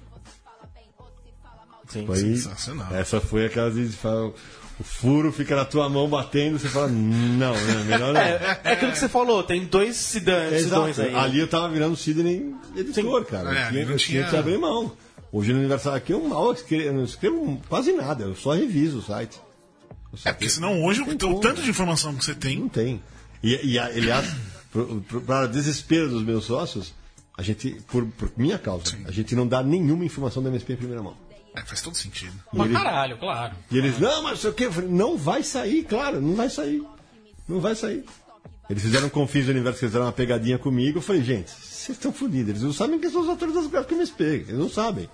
Sim. 1.87 2.05
Foi, 2.05 2.17
Sensacional. 2.17 2.95
essa 2.95 3.19
foi 3.19 3.45
aquela 3.45 3.69
vezes 3.69 3.95
que 3.95 4.01
fala, 4.01 4.33
o 4.79 4.83
furo 4.83 5.31
fica 5.31 5.55
na 5.57 5.65
tua 5.65 5.89
mão 5.89 6.07
batendo, 6.07 6.57
você 6.57 6.69
fala, 6.69 6.87
não, 6.87 7.53
né, 7.53 7.83
melhor 7.85 8.13
não. 8.13 8.21
É, 8.21 8.59
é 8.63 8.71
aquilo 8.71 8.91
que 8.91 8.97
você 8.97 9.09
falou, 9.09 9.43
tem 9.43 9.65
dois 9.65 10.15
Exato. 10.15 11.01
aí. 11.01 11.13
Ali 11.13 11.39
eu 11.39 11.47
tava 11.47 11.67
virando 11.67 11.97
Sidney 11.97 12.55
editor, 12.77 13.25
cara. 13.25 13.53
É, 13.53 13.83
eu 13.83 13.97
tinha 13.97 14.23
que 14.23 14.35
abrir 14.35 14.57
mão. 14.57 14.93
Hoje 15.33 15.53
no 15.53 15.59
aniversário 15.59 15.97
aqui 15.97 16.13
eu 16.13 16.21
mal 16.21 16.51
escrevo, 16.51 16.83
eu 16.83 16.93
não 16.93 17.03
escrevo 17.03 17.61
quase 17.69 17.91
nada, 17.91 18.23
eu 18.23 18.35
só 18.35 18.53
reviso 18.53 18.99
o 18.99 19.01
site. 19.01 19.39
É, 20.25 20.31
porque 20.33 20.49
senão 20.49 20.83
hoje 20.83 21.03
Tem 21.05 21.15
o 21.15 21.17
como. 21.19 21.39
tanto 21.39 21.61
de 21.61 21.69
informação 21.69 22.13
que 22.15 22.23
você 22.25 22.35
tem. 22.35 22.59
Não 22.59 22.69
tem. 22.69 23.01
E, 23.43 23.73
e 23.73 23.79
aliás, 23.79 24.25
para 25.25 25.47
desespero 25.47 26.09
dos 26.09 26.23
meus 26.23 26.45
sócios, 26.45 26.93
a 27.37 27.41
gente, 27.41 27.81
por, 27.87 28.05
por 28.05 28.31
minha 28.37 28.57
causa, 28.59 28.95
a 29.05 29.11
gente 29.11 29.35
não 29.35 29.47
dá 29.47 29.63
nenhuma 29.63 30.05
informação 30.05 30.43
da 30.43 30.49
MSP 30.49 30.73
em 30.73 30.77
primeira 30.77 31.01
mão. 31.01 31.15
É, 31.55 31.61
faz 31.61 31.81
todo 31.81 31.95
sentido. 31.97 32.33
pra 32.51 32.65
ele- 32.65 32.73
caralho, 32.73 33.17
claro. 33.17 33.55
E 33.69 33.77
eles, 33.77 33.99
não, 33.99 34.23
mas 34.23 34.43
não 34.43 34.53
sei 34.53 34.67
o 34.67 34.71
falei, 34.71 34.89
não 34.89 35.17
vai 35.17 35.43
sair, 35.43 35.83
claro, 35.83 36.21
não 36.21 36.35
vai 36.35 36.49
sair. 36.49 36.83
Não 37.47 37.59
vai 37.59 37.75
sair. 37.75 38.05
Eles 38.69 38.83
fizeram 38.83 39.07
um 39.07 39.09
Confins 39.09 39.45
do 39.45 39.51
Universo, 39.51 39.79
que 39.79 39.85
eles 39.85 39.91
fizeram 39.91 40.05
uma 40.05 40.13
pegadinha 40.13 40.57
comigo. 40.57 40.99
Eu 40.99 41.01
falei, 41.01 41.21
gente, 41.23 41.49
vocês 41.51 41.97
estão 41.97 42.13
fodidos. 42.13 42.49
Eles 42.51 42.61
não 42.61 42.71
sabem 42.71 42.99
quem 42.99 43.09
são 43.09 43.21
os 43.21 43.27
autores 43.27 43.53
das 43.53 43.67
gráficas 43.67 43.97
MSP. 43.97 44.23
Eles 44.23 44.57
não 44.57 44.69
sabem. 44.69 45.09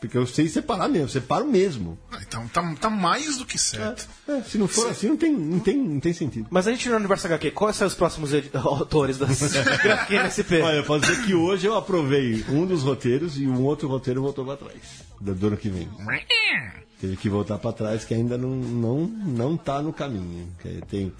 Porque 0.00 0.16
eu 0.16 0.26
sei 0.26 0.46
separar 0.48 0.88
mesmo, 0.88 1.08
separo 1.08 1.44
mesmo. 1.44 1.98
Ah, 2.12 2.18
Então 2.22 2.46
tá, 2.48 2.74
tá 2.80 2.88
mais 2.88 3.38
do 3.38 3.44
que 3.44 3.58
certo. 3.58 4.08
É, 4.28 4.40
se 4.42 4.56
não 4.56 4.68
for 4.68 4.88
assim, 4.90 5.08
não 5.08 5.16
tem, 5.16 5.32
não 5.32 5.58
tem, 5.58 5.76
não 5.76 5.98
tem 5.98 6.12
sentido. 6.12 6.46
Mas 6.50 6.68
a 6.68 6.70
gente 6.70 6.88
no 6.88 6.96
Universo 6.96 7.26
HQ, 7.26 7.50
quais 7.50 7.76
são 7.76 7.86
os 7.86 7.94
próximos 7.94 8.30
autores 8.54 9.18
das 9.18 9.42
HQ? 9.56 10.62
Olha, 10.62 10.76
eu 10.76 10.84
posso 10.84 11.00
dizer 11.04 11.24
que 11.26 11.34
hoje 11.34 11.66
eu 11.66 11.76
aprovei 11.76 12.44
um 12.48 12.64
dos 12.64 12.82
roteiros 12.84 13.36
e 13.38 13.46
um 13.46 13.62
outro 13.64 13.88
roteiro 13.88 14.22
voltou 14.22 14.44
pra 14.44 14.56
trás. 14.56 14.78
Do 15.20 15.34
do 15.34 15.48
ano 15.48 15.56
que 15.56 15.68
vem. 15.68 15.88
Teve 17.00 17.16
que 17.16 17.28
voltar 17.28 17.58
pra 17.58 17.72
trás, 17.72 18.04
que 18.04 18.14
ainda 18.14 18.38
não, 18.38 18.50
não, 18.50 19.00
não 19.06 19.56
tá 19.56 19.82
no 19.82 19.92
caminho. 19.92 20.48
Que 20.60 20.80
Tem, 20.88 21.12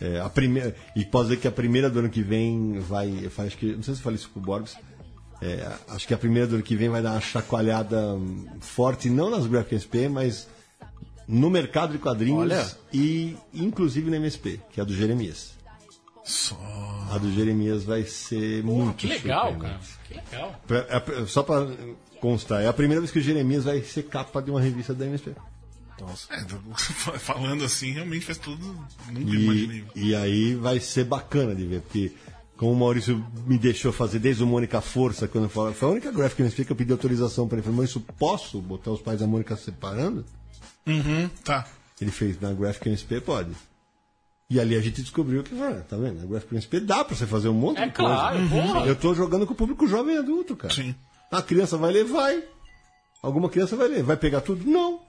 é, 0.00 0.20
a 0.20 0.28
primeira, 0.28 0.74
e 0.96 1.04
posso 1.04 1.24
dizer 1.28 1.40
que 1.40 1.46
a 1.48 1.52
primeira 1.52 1.88
do 1.88 2.00
ano 2.00 2.10
que 2.10 2.22
vem 2.22 2.80
vai. 2.80 3.08
Eu 3.22 3.44
acho 3.44 3.56
que, 3.56 3.66
não 3.76 3.82
sei 3.82 3.94
se 3.94 4.00
eu 4.00 4.04
falei 4.04 4.16
isso 4.18 4.30
com 4.30 4.40
o 4.40 4.42
Borbs. 4.42 4.76
É, 5.44 5.72
acho 5.88 6.06
que 6.08 6.14
a 6.14 6.18
primeira 6.18 6.46
do 6.48 6.54
ano 6.56 6.64
que 6.64 6.74
vem 6.76 6.88
vai 6.88 7.02
dar 7.02 7.12
uma 7.12 7.20
chacoalhada 7.20 7.98
forte, 8.60 9.10
não 9.10 9.28
nas 9.30 9.46
Graphic 9.46 9.76
SP, 9.84 10.08
mas 10.08 10.48
no 11.28 11.50
mercado 11.50 11.92
de 11.92 11.98
quadrinhos 11.98 12.40
Olha. 12.42 12.66
e 12.92 13.36
inclusive 13.52 14.08
no 14.10 14.16
MSP, 14.16 14.60
que 14.72 14.80
é 14.80 14.82
a 14.82 14.86
do 14.86 14.94
Jeremias. 14.94 15.52
Só. 16.24 16.56
A 17.10 17.18
do 17.18 17.30
Jeremias 17.32 17.84
vai 17.84 18.04
ser 18.04 18.62
muito 18.64 18.96
Que 18.96 19.06
legal, 19.08 19.54
cara. 19.56 19.78
Que 20.08 20.14
legal. 20.14 20.60
Pra- 20.66 20.86
é 20.88 21.26
Só 21.26 21.42
pra 21.42 21.66
constar, 22.20 22.62
é 22.62 22.66
a 22.66 22.72
primeira 22.72 23.00
vez 23.00 23.10
que 23.10 23.18
o 23.18 23.22
Jeremias 23.22 23.64
vai 23.64 23.82
ser 23.82 24.04
capa 24.04 24.40
de 24.40 24.50
uma 24.50 24.60
revista 24.60 24.94
da 24.94 25.04
MSP. 25.04 25.32
É, 26.30 26.40
do- 26.44 26.60
falando 27.20 27.64
assim, 27.64 27.92
realmente 27.92 28.24
faz 28.26 28.38
tudo. 28.38 28.64
Nunca 29.12 29.20
imaginei. 29.36 29.84
E, 29.94 30.08
e 30.08 30.14
aí 30.14 30.54
vai 30.54 30.80
ser 30.80 31.04
bacana 31.04 31.54
de 31.54 31.66
ver, 31.66 31.80
porque 31.82 32.12
como 32.56 32.72
o 32.72 32.76
Maurício 32.76 33.24
me 33.46 33.58
deixou 33.58 33.92
fazer 33.92 34.18
desde 34.18 34.42
o 34.42 34.46
Mônica 34.46 34.80
Força, 34.80 35.26
quando 35.28 35.44
eu 35.44 35.50
falava, 35.50 35.74
foi 35.74 35.88
a 35.88 35.92
única 35.92 36.10
gráfica 36.12 36.42
MSP 36.42 36.64
que 36.64 36.72
eu 36.72 36.76
pedi 36.76 36.92
autorização 36.92 37.48
para 37.48 37.56
ele. 37.56 37.62
Falei, 37.64 37.76
Maurício, 37.76 38.00
posso 38.18 38.60
botar 38.60 38.90
os 38.92 39.00
pais 39.00 39.20
da 39.20 39.26
Mônica 39.26 39.56
separando? 39.56 40.24
Uhum, 40.86 41.28
tá. 41.44 41.66
Ele 42.00 42.10
fez 42.10 42.40
na 42.40 42.52
Graphic 42.52 42.88
MSP, 42.88 43.20
pode. 43.20 43.50
E 44.50 44.60
ali 44.60 44.76
a 44.76 44.80
gente 44.80 45.00
descobriu 45.00 45.42
que, 45.42 45.58
ah, 45.60 45.82
tá 45.88 45.96
vendo? 45.96 46.20
Na 46.20 46.26
Graphic 46.26 46.52
MSP 46.52 46.80
dá 46.80 47.04
pra 47.04 47.16
você 47.16 47.26
fazer 47.26 47.48
um 47.48 47.54
monte 47.54 47.78
É 47.80 47.86
de 47.86 47.92
coisa. 47.92 48.10
claro, 48.14 48.48
porra. 48.48 48.86
Eu 48.86 48.94
tô 48.94 49.14
jogando 49.14 49.46
com 49.46 49.52
o 49.52 49.56
público 49.56 49.86
jovem 49.86 50.14
e 50.14 50.18
adulto, 50.18 50.54
cara. 50.54 50.72
Sim. 50.74 50.94
A 51.30 51.40
criança 51.42 51.76
vai 51.78 51.90
ler, 51.92 52.04
vai. 52.04 52.44
Alguma 53.22 53.48
criança 53.48 53.74
vai 53.74 53.88
ler. 53.88 54.02
Vai 54.02 54.16
pegar 54.16 54.42
tudo? 54.42 54.64
Não. 54.70 55.00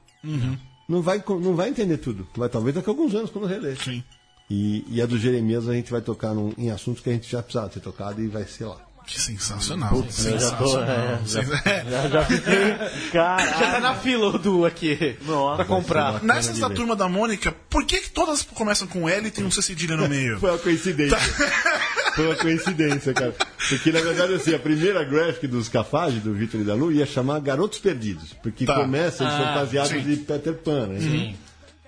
Não, 0.87 1.01
vai, 1.01 1.21
não 1.27 1.53
vai 1.55 1.69
entender 1.69 1.97
tudo. 1.97 2.27
Vai 2.35 2.47
talvez 2.49 2.73
daqui 2.75 2.89
a 2.89 2.91
alguns 2.93 3.13
anos, 3.13 3.29
quando 3.29 3.45
reler. 3.45 3.77
Sim. 3.83 4.03
E, 4.49 4.85
e 4.89 5.01
a 5.01 5.05
do 5.05 5.17
Jeremias 5.17 5.67
a 5.67 5.73
gente 5.73 5.91
vai 5.91 6.01
tocar 6.01 6.33
num- 6.33 6.53
em 6.57 6.69
assuntos 6.69 7.01
que 7.01 7.09
a 7.09 7.13
gente 7.13 7.29
já 7.31 7.41
precisava 7.41 7.69
ter 7.69 7.79
tocado 7.79 8.21
e 8.21 8.27
vai 8.27 8.43
ser 8.45 8.65
lá. 8.65 8.77
Que 9.07 9.21
sensacional. 9.21 9.93
Eu 9.95 10.39
já 10.39 10.51
tô. 10.55 10.79
É, 10.81 11.19
já, 11.27 11.43
já, 11.43 12.09
já 12.09 12.25
fiquei. 12.25 12.75
Já 13.13 13.37
tá 13.37 13.79
na 13.79 13.93
fila 13.93 14.29
o 14.29 14.37
Du 14.39 14.65
aqui 14.65 15.15
Nossa, 15.21 15.57
pra 15.57 15.65
comprar. 15.65 16.23
Nessa 16.23 16.53
da 16.53 16.71
turma 16.71 16.95
da 16.95 17.07
Mônica, 17.07 17.53
por 17.69 17.85
que, 17.85 17.99
que 17.99 18.09
todas 18.09 18.41
começam 18.41 18.87
com 18.87 19.07
L 19.07 19.27
e 19.27 19.29
tem 19.29 19.45
um 19.45 19.51
C 19.51 19.61
cedilha 19.61 19.95
no 19.95 20.09
meio? 20.09 20.39
Foi 20.41 20.49
uma 20.49 20.57
coincidência. 20.57 21.17
Foi 22.15 22.25
uma 22.25 22.35
coincidência, 22.35 23.13
cara. 23.13 23.35
Porque, 23.69 23.91
na 23.91 23.99
verdade, 24.01 24.33
assim, 24.33 24.55
a 24.55 24.59
primeira 24.59 25.03
graphic 25.03 25.45
dos 25.47 25.69
Cafage, 25.69 26.19
do 26.19 26.33
Vitor 26.33 26.61
e 26.61 26.63
da 26.63 26.73
Lu, 26.73 26.91
ia 26.91 27.05
chamar 27.05 27.39
Garotos 27.41 27.77
Perdidos. 27.77 28.33
Porque 28.41 28.65
Tá. 28.65 28.73
começa 28.75 29.23
eles 29.23 29.35
Ah, 29.35 29.37
fantasiados 29.53 29.91
sim. 29.91 30.01
de 30.01 30.15
Peter 30.17 30.53
Pan, 30.55 30.87
né? 30.87 31.35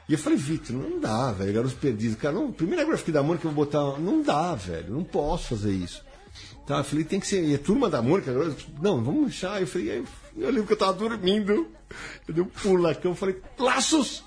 E 0.07 0.13
eu 0.13 0.17
falei, 0.17 0.37
Vitor, 0.37 0.75
não 0.75 0.99
dá, 0.99 1.31
velho, 1.33 1.53
Garotos 1.53 1.77
Perdidos. 1.77 2.17
Cara, 2.17 2.33
não, 2.33 2.51
primeira 2.51 2.85
graphic 2.85 3.11
da 3.11 3.21
Mônica 3.21 3.45
eu 3.45 3.51
vou 3.51 3.65
botar. 3.65 3.99
Não 3.99 4.21
dá, 4.21 4.55
velho, 4.55 4.93
não 4.93 5.03
posso 5.03 5.49
fazer 5.49 5.71
isso. 5.71 6.01
Tá, 6.65 6.77
eu 6.77 6.83
falei, 6.83 7.03
tem 7.03 7.19
que 7.19 7.27
ser. 7.27 7.43
E 7.43 7.55
a 7.55 7.59
turma 7.59 7.89
da 7.89 8.01
Mônica, 8.01 8.31
agora, 8.31 8.55
não, 8.81 9.03
vamos 9.03 9.27
deixar. 9.27 9.59
Eu 9.59 9.67
falei, 9.67 9.91
aí, 9.91 10.03
eu 10.37 10.49
lembro 10.49 10.67
que 10.67 10.73
eu 10.73 10.77
tava 10.77 10.93
dormindo. 10.93 11.67
Eu 12.27 12.33
dei 12.33 12.43
um 12.43 12.47
pulo 12.47 12.83
na 12.83 12.95
cama, 12.95 13.15
falei, 13.15 13.41
laços! 13.57 14.23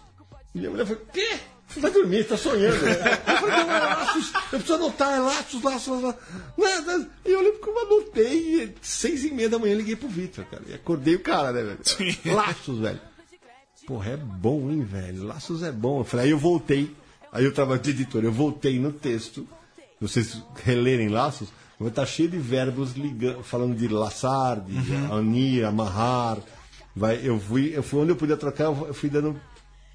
E 0.55 0.59
minha 0.59 0.71
mulher 0.71 0.87
falou, 0.87 1.03
quê? 1.13 1.39
Você 1.69 1.81
vai 1.81 1.91
dormir, 1.93 2.25
tá 2.25 2.37
sonhando. 2.37 2.75
Eu 2.75 2.95
falei, 3.37 3.57
não, 3.57 3.71
é 3.71 3.81
laços, 3.81 4.33
eu 4.35 4.59
preciso 4.59 4.75
anotar, 4.75 5.15
é 5.15 5.21
laços, 5.21 5.63
laços, 5.63 6.03
laços. 6.03 6.21
Não, 6.59 6.83
não. 6.83 7.07
E 7.25 7.31
eu 7.31 7.41
lembro 7.41 7.61
que 7.61 7.69
eu 7.69 7.79
anotei, 7.79 8.65
e 8.65 8.75
seis 8.83 9.25
e 9.25 9.31
meia 9.31 9.49
da 9.49 9.59
manhã 9.59 9.75
eu 9.75 9.79
liguei 9.79 9.95
pro 9.95 10.09
Vitor, 10.09 10.45
cara. 10.47 10.63
E 10.67 10.75
acordei 10.75 11.15
o 11.15 11.21
cara, 11.21 11.53
né, 11.53 11.63
velho? 11.63 11.79
Sim. 11.83 12.17
Laços, 12.33 12.79
velho. 12.79 13.01
Porra, 13.87 14.11
é 14.11 14.17
bom, 14.17 14.71
hein, 14.71 14.83
velho? 14.83 15.25
Laços 15.25 15.63
é 15.63 15.73
bom. 15.73 16.01
Eu 16.01 16.05
falei, 16.05 16.27
aí 16.27 16.31
eu 16.33 16.39
voltei, 16.39 16.95
aí 17.33 17.45
eu 17.45 17.53
tava 17.53 17.79
de 17.79 17.91
editor, 17.91 18.25
eu 18.25 18.33
voltei 18.33 18.79
no 18.79 18.93
texto, 18.93 19.47
vocês 20.01 20.43
relerem 20.65 21.09
Laços, 21.09 21.49
vai 21.79 21.89
estar 21.89 22.07
cheio 22.07 22.29
de 22.29 22.39
verbos 22.39 22.93
ligando, 22.93 23.43
falando 23.43 23.75
de 23.75 23.89
laçar, 23.89 24.61
de 24.61 24.75
unir, 25.13 25.65
amarrar. 25.65 26.39
Vai, 26.95 27.21
eu 27.23 27.41
fui, 27.41 27.73
eu 27.75 27.83
fui 27.83 28.01
onde 28.01 28.11
eu 28.11 28.17
podia 28.17 28.37
trocar, 28.37 28.65
eu 28.65 28.93
fui 28.93 29.09
dando 29.09 29.41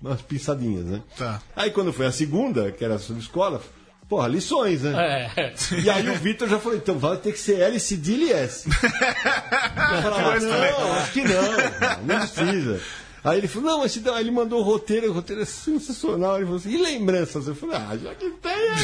umas 0.01 0.21
pinçadinhas, 0.21 0.85
né? 0.85 1.01
Tá. 1.17 1.41
Aí 1.55 1.71
quando 1.71 1.93
foi 1.93 2.05
a 2.05 2.11
segunda, 2.11 2.71
que 2.71 2.83
era 2.83 2.97
sobre 2.97 3.21
escola, 3.21 3.61
porra, 4.07 4.27
lições, 4.27 4.81
né? 4.81 5.31
É. 5.35 5.53
E 5.83 5.89
aí 5.89 6.09
o 6.09 6.15
Vitor 6.15 6.47
já 6.47 6.59
falou, 6.59 6.77
então 6.77 6.97
vai 6.97 7.17
ter 7.17 7.31
que 7.31 7.39
ser 7.39 7.59
L, 7.59 7.79
cedilha 7.79 8.23
e 8.25 8.33
S. 8.33 8.69
Eu 8.69 10.01
falava, 10.01 10.39
não, 10.39 10.93
acho 10.93 11.11
que 11.11 11.23
não, 11.23 12.07
não 12.07 12.19
precisa. 12.19 12.81
Aí 13.25 13.39
ele 13.39 13.47
falou, 13.47 13.71
não, 13.71 13.79
mas 13.79 13.91
se 13.91 13.99
dá- 14.01 14.15
aí 14.15 14.21
ele 14.23 14.29
mandou 14.31 14.59
o 14.59 14.63
roteiro, 14.63 15.09
o 15.09 15.13
roteiro 15.13 15.41
é 15.41 15.45
sensacional. 15.45 16.35
Ele 16.35 16.45
falou 16.45 16.59
assim, 16.59 16.69
e 16.69 16.77
lembranças? 16.77 17.47
Eu 17.47 17.55
falei, 17.55 17.75
ah, 17.75 17.97
já 17.97 18.13
que 18.13 18.29
tem, 18.29 18.51
é, 18.51 18.75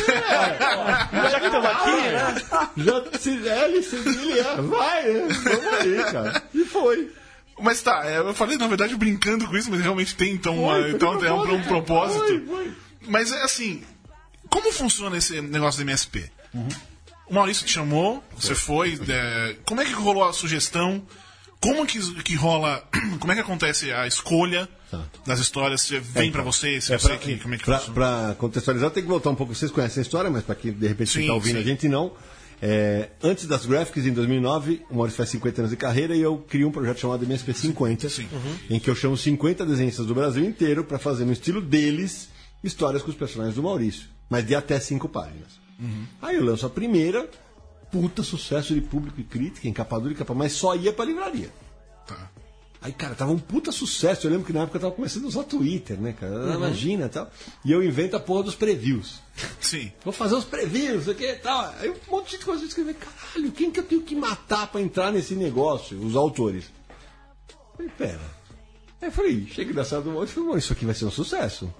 Já 1.30 1.40
que 1.40 1.46
estamos 1.46 1.68
aqui, 1.68 1.92
né? 1.92 2.42
já 2.78 3.20
se 3.20 3.48
L, 3.48 3.84
cedilha 3.84 4.34
e 4.34 4.40
S, 4.40 4.62
vai, 4.64 5.14
né? 5.14 5.28
Vamos 5.44 5.74
aí, 5.80 6.12
cara. 6.12 6.44
E 6.54 6.66
foi. 6.66 7.12
Mas 7.60 7.82
tá, 7.84 8.02
é, 8.06 8.18
eu 8.18 8.34
falei 8.34 8.58
na 8.58 8.66
verdade 8.68 8.96
brincando 8.96 9.46
com 9.48 9.56
isso, 9.56 9.70
mas 9.70 9.80
realmente 9.82 10.16
tem 10.16 10.34
então, 10.34 10.58
uma, 10.64 10.74
Foi, 10.74 10.82
foi 10.82 10.92
então 10.94 11.18
de 11.20 11.28
é 11.28 11.32
um, 11.32 11.54
um 11.54 11.64
propósito. 11.64 12.20
Foi, 12.26 12.40
foi. 12.46 12.72
Mas 13.08 13.32
é 13.32 13.44
assim, 13.44 13.84
como 14.50 14.72
funciona 14.72 15.16
esse 15.18 15.40
negócio 15.42 15.78
do 15.78 15.88
MSP? 15.88 16.32
Uhum. 16.54 16.68
O 17.28 17.36
Maurício 17.36 17.66
te 17.66 17.74
chamou, 17.74 18.24
você 18.36 18.56
foi. 18.56 19.00
é, 19.08 19.56
como 19.64 19.80
é 19.82 19.86
que 19.86 19.94
rolou 19.94 20.24
a 20.28 20.34
sugestão? 20.34 21.06
Como 21.62 21.86
que, 21.86 22.00
que 22.24 22.36
rola. 22.36 22.84
Como 23.20 23.32
é 23.32 23.36
que 23.36 23.42
acontece 23.42 23.92
a 23.94 24.08
escolha 24.08 24.68
das 25.26 25.40
histórias? 25.40 25.82
Você 25.82 26.00
vem 26.00 26.32
pra 26.32 26.42
você, 26.44 26.82
se 26.82 26.92
É, 26.94 26.98
você 26.98 27.08
pra, 27.10 27.18
que, 27.18 27.38
como 27.38 27.54
é 27.54 27.58
que 27.58 27.64
pra, 27.66 27.78
funciona? 27.78 27.94
pra 27.96 28.36
contextualizar, 28.38 28.90
tem 28.92 29.04
que 29.04 29.10
voltar 29.10 29.30
um 29.30 29.36
pouco. 29.36 29.54
Vocês 29.56 29.72
conhecem 29.72 30.02
a 30.02 30.04
história, 30.04 30.30
mas 30.30 30.44
para 30.44 30.56
quem 30.56 30.72
de 30.74 30.88
repente 30.88 31.12
Sim, 31.12 31.22
está 31.22 31.34
ouvindo 31.34 31.56
sim. 31.58 31.62
a 31.62 31.66
gente 31.66 31.88
não. 31.88 32.12
É, 32.64 33.10
antes 33.24 33.48
das 33.48 33.66
graphics, 33.66 34.06
em 34.06 34.14
2009, 34.14 34.82
o 34.90 34.96
Maurício 34.96 35.18
faz 35.18 35.30
50 35.30 35.62
anos 35.62 35.72
de 35.72 35.78
carreira 35.78 36.16
e 36.16 36.22
eu 36.22 36.38
crio 36.38 36.68
um 36.68 36.72
projeto 36.72 37.00
chamado 37.00 37.24
MSP 37.26 37.54
50, 37.54 38.10
Sim. 38.10 38.28
em 38.70 38.80
que 38.80 38.88
eu 38.90 38.96
chamo 38.96 39.18
50 39.18 39.66
desenhistas 39.66 40.06
do 40.06 40.14
Brasil 40.14 40.44
inteiro 40.46 40.84
para 40.84 41.00
fazer 41.00 41.26
no 41.26 41.32
estilo 41.32 41.60
deles 41.62 42.30
histórias 42.64 43.02
com 43.02 43.10
os 43.10 43.16
personagens 43.16 43.56
do 43.56 43.64
Maurício, 43.64 44.08
mas 44.30 44.46
de 44.46 44.54
até 44.54 44.80
cinco 44.80 45.08
páginas. 45.10 45.60
Aí 46.22 46.36
eu 46.36 46.44
lanço 46.46 46.66
a 46.68 46.70
primeira, 46.70 47.28
puta 47.92 48.24
sucesso 48.24 48.74
de 48.74 48.82
público 48.82 49.20
e 49.20 49.24
crítica, 49.24 49.68
encapadura 49.68 50.14
e 50.14 50.16
capa, 50.16 50.34
mas 50.34 50.54
só 50.54 50.76
ia 50.76 50.94
para 50.94 51.06
livraria. 51.06 51.50
Tá. 52.08 52.30
Aí, 52.82 52.92
cara, 52.92 53.14
tava 53.14 53.32
um 53.32 53.38
puta 53.38 53.72
sucesso. 53.72 54.26
Eu 54.26 54.32
lembro 54.32 54.48
que 54.48 54.54
na 54.54 54.62
época 54.62 54.78
eu 54.78 54.82
tava 54.82 54.96
começando 54.96 55.26
a 55.26 55.28
usar 55.28 55.44
Twitter, 55.44 56.00
né, 56.02 56.14
cara? 56.14 56.56
Imagina 56.56 57.06
e 57.06 57.10
tal. 57.10 57.32
E 57.64 57.72
eu 57.72 57.84
invento 57.84 58.16
a 58.16 58.20
porra 58.20 58.42
dos 58.42 58.56
previews. 58.56 59.20
Sim. 59.62 59.92
Vou 60.04 60.12
fazer 60.12 60.34
os 60.34 60.46
previews, 60.46 61.04
sei 61.04 61.14
o 61.14 61.16
que 61.16 61.32
e 61.32 61.36
tal. 61.36 61.76
Aí 61.80 61.92
um 61.92 61.96
monte 62.12 62.26
de 62.26 62.32
gente 62.32 62.46
começou 62.46 62.66
a 62.66 62.68
escrever, 62.68 62.96
caralho, 62.96 63.52
quem 63.52 63.70
que 63.70 63.80
eu 63.80 63.84
tenho 63.84 64.02
que 64.02 64.16
matar 64.16 64.66
pra 64.66 64.82
entrar 64.82 65.12
nesse 65.12 65.36
negócio? 65.36 66.04
Os 66.04 66.16
autores. 66.16 66.72
Eu 67.50 67.76
falei, 67.78 67.92
pera. 67.96 68.42
Aí 69.00 69.10
eu 69.10 69.12
falei, 69.12 69.48
chega 69.52 69.74
da 69.74 69.86
sala 69.86 70.02
do 70.02 70.12
monte 70.12 70.30
e 70.30 70.32
falei, 70.32 70.50
"Bom, 70.50 70.58
isso 70.58 70.74
aqui 70.74 70.86
vai 70.86 70.96
ser 70.96 71.06
um 71.06 71.12
sucesso. 71.12 71.72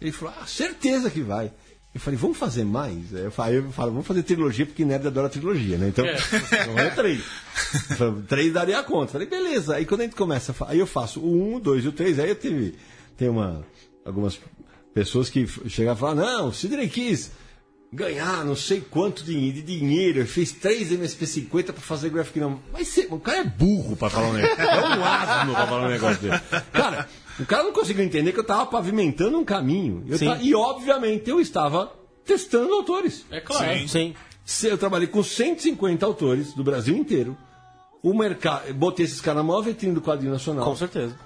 Ele 0.00 0.10
falou, 0.10 0.34
ah, 0.40 0.46
certeza 0.46 1.08
que 1.08 1.20
vai. 1.22 1.52
Eu 1.94 2.00
falei, 2.00 2.18
vamos 2.18 2.38
fazer 2.38 2.64
mais? 2.64 3.14
Aí 3.14 3.24
eu 3.24 3.30
falei, 3.30 3.58
eu 3.58 3.70
falo, 3.70 3.90
vamos 3.90 4.06
fazer 4.06 4.22
trilogia, 4.22 4.64
porque 4.64 4.82
nerd 4.84 5.06
adora 5.06 5.28
trilogia, 5.28 5.76
né? 5.76 5.88
Então, 5.88 6.04
É. 6.06 6.16
não 6.66 6.78
é 6.78 6.88
três. 6.90 7.22
Falei, 7.98 8.22
três 8.26 8.52
daria 8.52 8.78
a 8.78 8.82
conta. 8.82 9.08
Eu 9.08 9.12
falei, 9.12 9.28
beleza. 9.28 9.74
Aí 9.76 9.84
quando 9.84 10.00
a 10.00 10.04
gente 10.04 10.16
começa, 10.16 10.54
aí 10.68 10.78
eu 10.78 10.86
faço 10.86 11.20
o 11.20 11.50
um, 11.50 11.56
o 11.56 11.60
dois 11.60 11.84
e 11.84 11.88
o 11.88 11.92
três. 11.92 12.18
Aí 12.18 12.30
eu 12.30 12.34
teve, 12.36 12.74
tem 13.16 13.28
uma, 13.28 13.62
algumas 14.06 14.40
pessoas 14.94 15.28
que 15.28 15.46
chegavam 15.68 15.96
e 15.98 16.14
falavam, 16.14 16.24
não, 16.40 16.48
o 16.48 16.52
Sidney 16.54 16.88
quis 16.88 17.30
ganhar 17.94 18.42
não 18.42 18.56
sei 18.56 18.80
quanto 18.80 19.22
de, 19.22 19.52
de 19.52 19.60
dinheiro, 19.60 20.26
fez 20.26 20.50
três 20.50 20.90
MSP50 20.90 21.64
pra 21.64 21.74
fazer 21.74 22.08
graphic 22.08 22.40
não. 22.40 22.58
Mas 22.72 22.88
cê- 22.88 23.06
o 23.10 23.20
cara 23.20 23.40
é 23.40 23.44
burro 23.44 23.96
pra 23.96 24.08
falar 24.08 24.28
um 24.28 24.32
negócio. 24.32 24.62
É 24.62 24.80
um 24.96 25.04
asno 25.04 25.52
pra 25.54 25.66
falar 25.66 25.86
um 25.86 25.90
negócio 25.90 26.22
dele. 26.22 26.40
Cara, 26.72 27.06
o 27.40 27.46
cara 27.46 27.62
não 27.64 27.72
conseguiu 27.72 28.04
entender 28.04 28.32
que 28.32 28.38
eu 28.40 28.44
tava 28.44 28.66
pavimentando 28.66 29.38
um 29.38 29.44
caminho. 29.44 30.04
Eu 30.08 30.18
Sim. 30.18 30.26
ta- 30.26 30.38
e, 30.42 30.54
obviamente, 30.54 31.28
eu 31.30 31.40
estava 31.40 31.92
testando 32.24 32.72
autores. 32.74 33.24
É 33.30 33.40
claro. 33.40 33.78
Sim. 33.80 33.86
Sim. 33.88 34.14
Se- 34.44 34.66
Eu 34.68 34.76
trabalhei 34.78 35.06
com 35.08 35.22
150 35.22 36.04
autores 36.04 36.52
do 36.52 36.62
Brasil 36.64 36.96
inteiro. 36.96 37.36
O 38.02 38.12
mercado, 38.12 38.74
botei 38.74 39.04
esses 39.06 39.20
caras 39.20 39.38
na 39.38 39.42
maior 39.48 39.62
vitrine 39.62 39.94
do 39.94 40.00
quadrinho 40.02 40.32
nacional. 40.32 40.64
Com 40.64 40.74
certeza. 40.76 41.16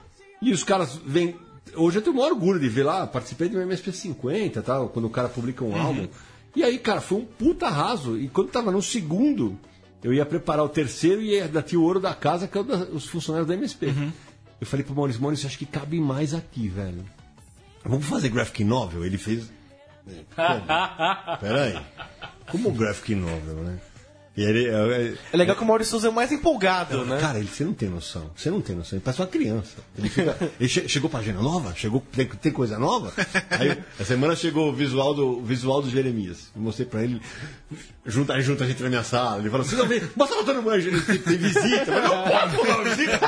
E 0.43 0.53
os 0.53 0.63
caras 0.63 0.99
vêm. 1.05 1.35
Hoje 1.75 1.99
eu 1.99 2.03
tenho 2.03 2.15
o 2.15 2.19
maior 2.19 2.33
orgulho 2.33 2.61
de 2.61 2.69
ver 2.69 2.85
lá, 2.85 3.07
participei 3.07 3.49
de 3.49 3.57
um 3.57 3.61
MSP 3.63 3.93
50 3.93 4.61
tal, 4.63 4.89
quando 4.91 5.07
o 5.07 5.11
cara 5.11 5.29
publica 5.29 5.65
um 5.65 5.75
álbum. 5.81 6.07
E 6.55 6.63
aí, 6.63 6.79
cara, 6.79 7.01
foi 7.01 7.19
um 7.19 7.25
puta 7.25 7.67
arraso. 7.67 8.19
E 8.19 8.29
quando 8.29 8.49
tava 8.51 8.71
no 8.71 8.81
segundo, 8.83 9.59
eu 10.05 10.13
ia 10.13 10.25
preparar 10.27 10.65
o 10.65 10.69
terceiro 10.69 11.21
e 11.23 11.31
ia 11.35 11.49
dar 11.49 11.65
o 11.75 11.83
ouro 11.83 11.99
da 11.99 12.15
casa, 12.15 12.47
que 12.47 12.57
é 12.57 12.61
o 12.61 12.65
da- 12.65 12.77
os 12.93 13.07
funcionários 13.07 13.49
da 13.49 13.55
MSP. 13.55 13.87
Eu 14.61 14.67
falei 14.67 14.85
pro 14.85 14.95
Maurício, 14.95 15.21
Maurício, 15.21 15.47
acho 15.47 15.59
que 15.59 15.67
cabe 15.67 16.01
mais 16.01 16.35
aqui, 16.35 16.69
velho. 16.69 17.05
Vamos 17.85 18.07
fazer 18.07 18.29
graphic 18.31 18.65
novel? 18.65 19.05
Ele 19.05 19.19
fez. 19.19 19.51
Pô, 20.35 21.37
Peraí. 21.41 21.79
Como 22.51 22.73
graphic 22.73 23.15
novel, 23.15 23.57
né? 23.65 23.79
E 24.37 24.43
ele, 24.43 24.67
é, 24.69 25.15
É 25.33 25.37
legal 25.37 25.57
que 25.57 25.63
o 25.63 25.67
Maurício 25.67 25.93
Souza 25.93 26.09
é 26.09 26.11
o 26.11 26.13
mais 26.13 26.31
empolgado, 26.31 27.07
né? 27.07 27.19
Cara, 27.19 27.39
ele, 27.39 27.49
você 27.49 27.65
não 27.65 27.73
tem 27.73 27.89
noção. 27.89 28.31
Você 28.37 28.51
não 28.51 28.61
tem 28.61 28.77
noção. 28.77 28.97
Ele 28.99 29.03
parece 29.03 29.23
uma 29.23 29.27
criança. 29.29 29.77
Ele, 29.97 30.11
fica- 30.11 30.37
ele 30.61 30.69
che- 30.69 30.87
chegou 30.89 31.09
página 31.09 31.41
nova? 31.41 31.75
Chegou, 31.75 32.05
tem, 32.13 32.27
tem 32.27 32.53
coisa 32.53 32.79
nova? 32.79 33.15
Aí, 33.51 33.71
essa 33.99 34.05
semana 34.05 34.37
chegou 34.37 34.69
o 34.69 34.73
visual 34.75 35.15
do, 35.15 35.39
o 35.39 35.43
visual 35.43 35.81
do 35.81 35.89
Jeremias. 35.89 36.51
Eu 36.55 36.61
mostrei 36.61 36.87
pra 36.87 37.03
ele. 37.03 37.19
Junta, 38.05 38.39
junta 38.43 38.65
a 38.65 38.67
gente 38.67 38.83
na 38.83 38.91
minha 38.91 39.03
sala. 39.03 39.39
Ele 39.41 39.49
falou: 39.49 39.65
Vocês 39.65 39.79
não 39.81 39.89
vê? 39.89 40.03
Mostra 40.15 40.37
pra 40.37 40.45
todo 40.53 40.63
mundo. 40.63 40.83
Tem, 40.83 41.01
tem, 41.01 41.19
tem 41.19 41.37
visita. 41.39 41.91
Eu 41.91 42.03
falei, 42.03 42.03
não 42.03 42.25
pode 42.25 42.57
uma 42.71 42.85
visita. 42.85 43.19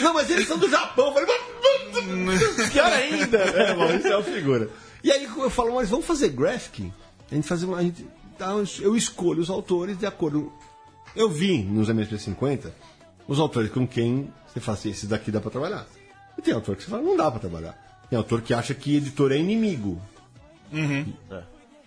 Não, 0.00 0.14
mas 0.14 0.30
eles 0.30 0.46
são 0.48 0.58
do 0.58 0.68
Japão. 0.68 1.06
Eu 1.08 1.12
falei, 1.14 1.28
mas... 1.28 2.70
Pior 2.72 2.92
ainda. 2.92 3.38
É, 3.38 3.74
Maurício 3.74 4.12
é 4.12 4.16
uma 4.16 4.22
figura. 4.24 4.68
E 5.02 5.10
aí 5.12 5.24
eu 5.24 5.50
falo, 5.50 5.74
mas 5.76 5.88
vamos 5.88 6.04
fazer 6.06 6.28
graphic? 6.30 6.92
A 7.30 7.34
gente 7.34 7.46
faz 7.46 7.62
uma. 7.62 7.78
a 7.78 7.82
gente- 7.82 8.06
eu 8.80 8.96
escolho 8.96 9.40
os 9.40 9.50
autores 9.50 9.98
de 9.98 10.06
acordo. 10.06 10.52
Eu 11.16 11.28
vi 11.28 11.58
nos 11.62 11.88
MSP50 11.88 12.70
os 13.26 13.38
autores 13.38 13.70
com 13.70 13.86
quem 13.86 14.32
você 14.46 14.60
fala 14.60 14.78
assim, 14.78 14.90
esse 14.90 15.06
daqui 15.06 15.30
dá 15.30 15.40
pra 15.40 15.50
trabalhar. 15.50 15.86
E 16.36 16.42
tem 16.42 16.54
autor 16.54 16.76
que 16.76 16.82
você 16.84 16.90
fala, 16.90 17.02
não 17.02 17.16
dá 17.16 17.30
pra 17.30 17.40
trabalhar. 17.40 18.06
Tem 18.08 18.16
autor 18.16 18.40
que 18.40 18.54
acha 18.54 18.72
que 18.74 18.96
editor 18.96 19.32
é 19.32 19.36
inimigo. 19.38 20.00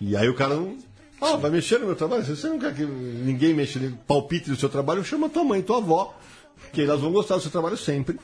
E 0.00 0.16
aí 0.16 0.28
o 0.28 0.34
cara 0.34 0.54
não. 0.56 0.76
Ah, 1.20 1.36
vai 1.36 1.50
mexer 1.52 1.78
no 1.78 1.86
meu 1.86 1.94
trabalho? 1.94 2.24
Se 2.24 2.34
você 2.36 2.48
não 2.48 2.58
quer 2.58 2.74
que 2.74 2.84
ninguém 2.84 3.54
mexa 3.54 3.78
no 3.78 3.96
palpite 3.96 4.50
do 4.50 4.56
seu 4.56 4.68
trabalho, 4.68 5.04
chama 5.04 5.28
tua 5.28 5.44
mãe, 5.44 5.62
tua 5.62 5.78
avó, 5.78 6.14
que 6.72 6.82
elas 6.82 7.00
vão 7.00 7.12
gostar 7.12 7.36
do 7.36 7.42
seu 7.42 7.50
trabalho 7.50 7.76
sempre. 7.76 8.18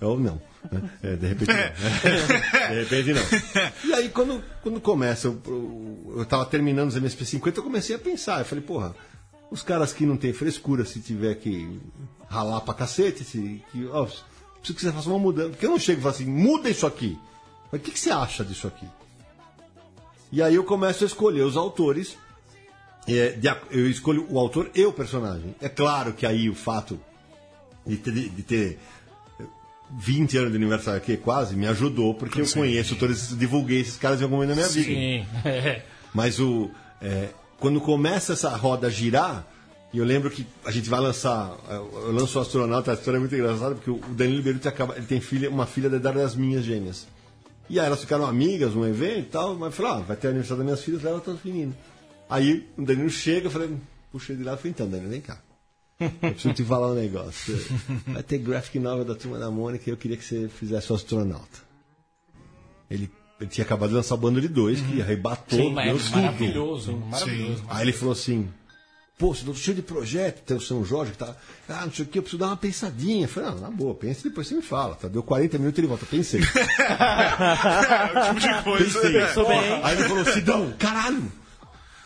Ou 0.00 0.18
não. 0.18 0.40
né? 0.70 0.90
É, 1.02 1.16
de 1.16 1.26
repente 1.26 1.52
não. 1.52 2.68
de 2.68 2.82
repente 2.82 3.12
não. 3.12 3.90
E 3.90 3.94
aí 3.94 4.08
quando, 4.08 4.42
quando 4.62 4.80
começa, 4.80 5.28
eu, 5.28 6.14
eu, 6.16 6.24
tava 6.24 6.46
terminando 6.46 6.88
os 6.88 6.96
MSP50, 6.96 7.56
eu 7.56 7.62
comecei 7.62 7.96
a 7.96 7.98
pensar. 7.98 8.40
Eu 8.40 8.44
falei, 8.44 8.64
porra, 8.64 8.94
os 9.50 9.62
caras 9.62 9.92
que 9.92 10.06
não 10.06 10.16
tem 10.16 10.32
frescura, 10.32 10.84
se 10.84 11.00
tiver 11.00 11.34
que 11.34 11.80
ralar 12.28 12.60
pra 12.60 12.74
cacete, 12.74 13.24
se, 13.24 13.62
que, 13.70 13.86
ó, 13.88 14.04
preciso 14.04 14.74
que 14.74 14.80
você 14.80 14.92
faça 14.92 15.08
uma 15.08 15.18
mudança. 15.18 15.50
Porque 15.50 15.66
eu 15.66 15.70
não 15.70 15.78
chego 15.78 16.00
e 16.00 16.02
falo 16.02 16.14
assim, 16.14 16.26
muda 16.26 16.70
isso 16.70 16.86
aqui. 16.86 17.18
Mas 17.70 17.80
o 17.80 17.84
que, 17.84 17.90
que 17.90 18.00
você 18.00 18.10
acha 18.10 18.44
disso 18.44 18.66
aqui? 18.66 18.86
E 20.32 20.42
aí 20.42 20.54
eu 20.54 20.64
começo 20.64 21.04
a 21.04 21.06
escolher 21.06 21.42
os 21.42 21.56
autores. 21.56 22.16
é, 23.06 23.30
de 23.30 23.48
eu 23.70 23.90
escolho 23.90 24.26
o 24.30 24.38
autor 24.38 24.70
e 24.74 24.84
o 24.84 24.92
personagem. 24.92 25.54
É 25.60 25.68
claro 25.68 26.12
que 26.12 26.24
aí 26.24 26.48
o 26.48 26.54
fato 26.54 27.00
de 27.86 27.96
ter, 27.96 28.12
de 28.12 28.42
ter 28.42 28.78
20 29.98 30.38
anos 30.38 30.50
de 30.50 30.56
aniversário 30.56 30.98
aqui, 30.98 31.16
quase, 31.16 31.56
me 31.56 31.66
ajudou, 31.66 32.14
porque 32.14 32.40
eu 32.40 32.46
conheço 32.46 32.96
todos 32.96 33.16
esses, 33.16 33.38
divulguei 33.38 33.80
esses 33.80 33.96
caras 33.96 34.20
em 34.20 34.24
algum 34.24 34.36
momento 34.36 34.50
da 34.50 34.54
minha 34.54 34.68
vida. 34.68 34.86
Sim. 34.86 35.26
Mas 36.14 36.38
o, 36.38 36.70
é, 37.00 37.30
quando 37.58 37.80
começa 37.80 38.32
essa 38.32 38.54
roda 38.56 38.86
a 38.86 38.90
girar, 38.90 39.46
e 39.92 39.98
eu 39.98 40.04
lembro 40.04 40.30
que 40.30 40.46
a 40.64 40.70
gente 40.70 40.88
vai 40.88 41.00
lançar, 41.00 41.56
eu 41.68 41.90
eu 42.06 42.12
lanço 42.12 42.38
o 42.38 42.42
astronauta, 42.42 42.92
a 42.92 42.94
história 42.94 43.18
é 43.18 43.20
muito 43.20 43.34
engraçada, 43.34 43.74
porque 43.74 43.90
o 43.90 43.98
Danilo 44.14 44.42
Beruti 44.42 44.68
acaba, 44.68 44.96
ele 44.96 45.06
tem 45.06 45.20
filha, 45.20 45.50
uma 45.50 45.66
filha 45.66 45.90
da 45.90 45.96
idade 45.96 46.18
das 46.18 46.36
minhas 46.36 46.64
gêmeas. 46.64 47.06
E 47.68 47.78
aí 47.78 47.86
elas 47.86 48.00
ficaram 48.00 48.26
amigas 48.26 48.74
num 48.74 48.86
evento 48.86 49.18
e 49.18 49.30
tal, 49.30 49.54
mas 49.54 49.66
eu 49.66 49.72
falei, 49.72 49.92
ah, 49.92 50.04
vai 50.06 50.16
ter 50.16 50.28
aniversário 50.28 50.58
das 50.58 50.64
minhas 50.64 50.82
filhas, 50.82 51.02
leva 51.02 51.20
todas 51.20 51.40
as 51.40 51.46
meninas. 51.46 51.74
Aí 52.28 52.68
o 52.76 52.84
Danilo 52.84 53.10
chega, 53.10 53.46
eu 53.46 53.50
falei, 53.50 53.76
puxei 54.12 54.36
de 54.36 54.44
lá, 54.44 54.56
falei, 54.56 54.70
então, 54.70 54.88
Danilo, 54.88 55.10
vem 55.10 55.20
cá. 55.20 55.40
Eu 56.00 56.30
preciso 56.32 56.54
te 56.54 56.64
falar 56.64 56.92
um 56.92 56.94
negócio. 56.94 57.58
Vai 58.06 58.22
ter 58.22 58.38
graphic 58.38 58.78
novel 58.78 59.04
da 59.04 59.14
Turma 59.14 59.38
da 59.38 59.50
Mônica 59.50 59.84
e 59.86 59.92
eu 59.92 59.96
queria 59.96 60.16
que 60.16 60.24
você 60.24 60.48
fizesse 60.48 60.90
o 60.90 60.94
astronauta. 60.94 61.70
Ele, 62.90 63.10
ele 63.40 63.50
tinha 63.50 63.64
acabado 63.64 63.90
de 63.90 63.96
lançar 63.96 64.14
o 64.14 64.18
Bando 64.18 64.40
de 64.40 64.48
Dois, 64.48 64.80
que 64.80 65.00
arrebatou, 65.00 65.58
Sim, 65.58 65.72
mas 65.72 65.86
deu 65.86 66.18
é 66.18 66.22
maravilhoso. 66.22 66.96
Maravilhoso. 66.96 67.64
Aí 67.68 67.84
ele 67.84 67.92
falou 67.92 68.12
assim: 68.12 68.48
Pô, 69.20 69.34
você 69.34 69.44
tá 69.44 69.52
cheio 69.52 69.74
de 69.74 69.82
projeto, 69.82 70.42
tem 70.46 70.56
o 70.56 70.60
São 70.62 70.82
Jorge 70.82 71.12
que 71.12 71.18
tá. 71.18 71.36
Ah, 71.68 71.84
não 71.84 71.92
sei 71.92 72.06
o 72.06 72.08
que, 72.08 72.18
eu 72.18 72.22
preciso 72.22 72.40
dar 72.40 72.46
uma 72.46 72.56
pensadinha. 72.56 73.24
Eu 73.24 73.28
falei, 73.28 73.50
não, 73.50 73.60
na 73.60 73.70
boa, 73.70 73.94
pensa 73.94 74.20
e 74.20 74.30
depois 74.30 74.48
você 74.48 74.54
me 74.54 74.62
fala. 74.62 74.94
Tá? 74.94 75.08
Deu 75.08 75.22
40 75.22 75.58
minutos 75.58 75.78
ele 75.78 75.86
volta. 75.86 76.06
Pensei. 76.06 76.40
É 76.50 78.30
o 78.30 78.34
tipo 78.34 78.40
de 78.40 78.62
coisa. 78.64 79.00
Pensei. 79.00 79.16
é. 79.18 79.34
Bem. 79.34 79.84
Aí 79.84 79.98
ele 79.98 80.08
falou, 80.08 80.24
Sidão, 80.24 80.74
caralho! 80.78 81.30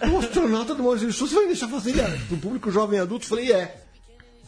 O 0.02 0.18
astronauta 0.18 0.74
do 0.74 0.82
Maurício 0.82 1.08
de 1.08 1.14
Souza, 1.14 1.32
você 1.32 1.38
vai 1.38 1.46
deixar 1.46 1.68
fazer 1.68 1.90
ele 1.96 2.18
pro 2.26 2.36
público 2.36 2.70
jovem 2.70 2.98
adulto? 2.98 3.24
Eu 3.24 3.28
falei, 3.28 3.52
é. 3.52 3.83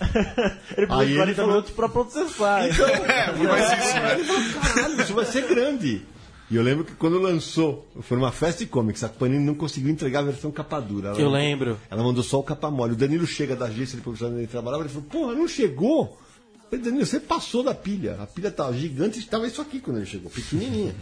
Ele 0.76 0.86
Aí 0.90 1.06
ele 1.08 1.16
40 1.16 1.34
falou- 1.36 1.50
minutos 1.50 1.70
pra 1.72 1.88
processar. 1.88 2.68
Então, 2.68 2.86
É, 2.88 3.32
mas 3.32 3.84
isso, 3.84 3.94
né? 3.94 4.14
Ele 4.14 4.24
falou, 4.24 4.62
caralho, 4.62 5.00
isso 5.02 5.14
vai 5.14 5.24
ser 5.24 5.46
grande. 5.48 6.02
E 6.48 6.54
eu 6.54 6.62
lembro 6.62 6.84
que 6.84 6.94
quando 6.94 7.18
lançou, 7.18 7.88
foi 8.02 8.16
numa 8.16 8.30
festa 8.30 8.64
de 8.64 8.70
comics, 8.70 9.02
a 9.02 9.08
Panini 9.08 9.44
não 9.44 9.54
conseguiu 9.54 9.90
entregar 9.90 10.20
a 10.20 10.22
versão 10.22 10.50
capa 10.52 10.78
dura. 10.78 11.08
Ela 11.08 11.20
Eu 11.20 11.28
lembro. 11.28 11.76
Ela 11.90 12.02
mandou 12.04 12.22
só 12.22 12.38
o 12.38 12.42
capa 12.42 12.70
mole. 12.70 12.92
O 12.92 12.96
Danilo 12.96 13.26
chega 13.26 13.56
da 13.56 13.66
agência, 13.66 13.96
ele 13.96 14.02
professor 14.02 14.28
onde 14.28 14.38
ele 14.38 14.46
trabalhava, 14.46 14.84
ele 14.84 14.88
falou, 14.92 15.08
porra, 15.10 15.34
não 15.34 15.48
chegou? 15.48 16.16
Eu 16.54 16.70
falei, 16.70 16.84
Danilo, 16.84 17.04
você 17.06 17.18
passou 17.18 17.64
da 17.64 17.74
pilha. 17.74 18.16
A 18.20 18.26
pilha 18.26 18.50
tava 18.50 18.72
gigante, 18.74 19.18
estava 19.18 19.46
isso 19.46 19.60
aqui 19.60 19.80
quando 19.80 19.96
ele 19.96 20.06
chegou, 20.06 20.30
pequenininha. 20.30 20.94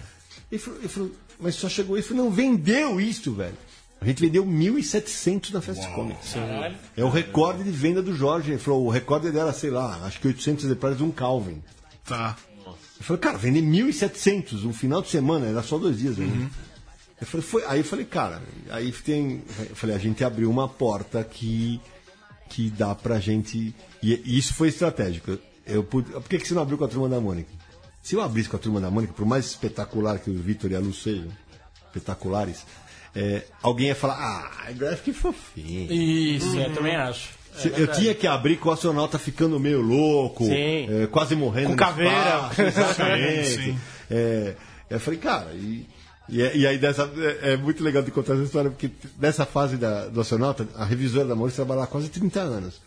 Ele 0.50 0.58
falou, 0.58 0.78
ele 0.80 0.88
falou, 0.88 1.10
mas 1.38 1.54
só 1.56 1.68
chegou 1.68 1.98
isso. 1.98 2.12
Eu 2.12 2.16
falei, 2.16 2.24
não, 2.30 2.34
vendeu 2.34 2.98
isso, 2.98 3.32
velho. 3.34 3.54
A 4.04 4.08
gente 4.08 4.20
vendeu 4.20 4.44
1.700 4.44 5.50
na 5.52 5.60
Festa 5.60 5.86
de 5.86 5.94
Comics. 5.94 6.34
É 6.96 7.04
o 7.04 7.08
recorde 7.08 7.64
de 7.64 7.70
venda 7.70 8.02
do 8.02 8.14
Jorge. 8.14 8.50
Ele 8.52 8.58
falou, 8.58 8.84
o 8.86 8.90
recorde 8.90 9.26
dele 9.26 9.38
era, 9.38 9.52
sei 9.52 9.70
lá, 9.70 10.00
acho 10.04 10.20
que 10.20 10.26
800 10.28 10.64
exemplares 10.66 10.98
de 10.98 11.04
um 11.04 11.10
Calvin. 11.10 11.62
Tá. 12.04 12.36
Eu 12.66 12.74
falei, 13.04 13.20
cara, 13.20 13.38
vender 13.38 13.62
1.700 13.62 14.64
um 14.64 14.72
final 14.72 15.02
de 15.02 15.08
semana, 15.08 15.46
era 15.46 15.62
só 15.62 15.78
dois 15.78 15.98
dias. 15.98 16.16
Né? 16.18 16.48
Eu 17.20 17.26
falei, 17.26 17.46
foi, 17.46 17.64
aí 17.66 17.80
eu 17.80 17.84
falei, 17.84 18.04
cara, 18.04 18.42
aí 18.70 18.92
tem. 18.92 19.42
Eu 19.70 19.74
falei, 19.76 19.96
a 19.96 19.98
gente 19.98 20.22
abriu 20.22 20.50
uma 20.50 20.68
porta 20.68 21.24
que, 21.24 21.80
que 22.48 22.70
dá 22.70 22.94
pra 22.94 23.18
gente. 23.18 23.74
E, 24.02 24.20
e 24.24 24.38
isso 24.38 24.52
foi 24.54 24.68
estratégico. 24.68 25.38
Eu, 25.66 25.82
pude- 25.82 26.10
por 26.10 26.22
que, 26.24 26.38
que 26.38 26.46
você 26.46 26.52
não 26.54 26.62
abriu 26.62 26.76
com 26.76 26.84
a 26.84 26.88
turma 26.88 27.08
da 27.08 27.18
Mônica? 27.20 27.50
Se 28.02 28.14
eu 28.14 28.20
abrisse 28.20 28.50
com 28.50 28.56
a 28.56 28.60
turma 28.60 28.80
da 28.80 28.90
Mônica, 28.90 29.14
por 29.14 29.24
mais 29.24 29.46
espetacular 29.46 30.18
que 30.18 30.28
o 30.30 30.34
Vitor 30.34 30.70
e 30.70 30.76
a 30.76 30.78
Lu 30.78 30.92
sejam, 30.92 31.28
espetaculares, 31.86 32.66
é, 33.14 33.42
alguém 33.62 33.88
ia 33.88 33.94
falar, 33.94 34.14
ah, 34.18 34.68
é 34.70 34.72
graphic 34.72 35.12
fofinho. 35.12 35.92
Isso, 35.92 36.56
eu 36.58 36.72
também 36.74 36.96
acho. 36.96 37.28
Se- 37.56 37.72
eu 37.76 37.86
tinha 37.88 38.14
que 38.14 38.26
abrir 38.26 38.56
com 38.56 38.68
o 38.68 38.72
astronauta 38.72 39.18
ficando 39.18 39.60
meio 39.60 39.80
louco, 39.80 40.44
é, 40.50 41.06
quase 41.10 41.36
morrendo. 41.36 41.68
Com 41.70 41.76
caveira. 41.76 42.10
espaço, 42.50 42.62
exatamente. 42.62 43.78
É, 44.10 44.54
eu 44.90 44.98
falei, 45.00 45.20
cara, 45.20 45.52
e, 45.54 45.86
e, 46.28 46.38
e 46.40 46.66
aí 46.66 46.78
dessa, 46.78 47.08
é, 47.42 47.52
é 47.52 47.56
muito 47.56 47.82
legal 47.84 48.02
de 48.02 48.10
contar 48.10 48.34
essa 48.34 48.42
história, 48.42 48.70
porque 48.70 48.90
nessa 49.20 49.46
fase 49.46 49.76
da, 49.76 50.06
do 50.08 50.20
astronauta, 50.20 50.66
a 50.74 50.84
revisora 50.84 51.26
da 51.28 51.36
Maurício 51.36 51.64
trabalha 51.64 51.84
há 51.84 51.86
quase 51.86 52.08
30 52.08 52.40
anos. 52.40 52.80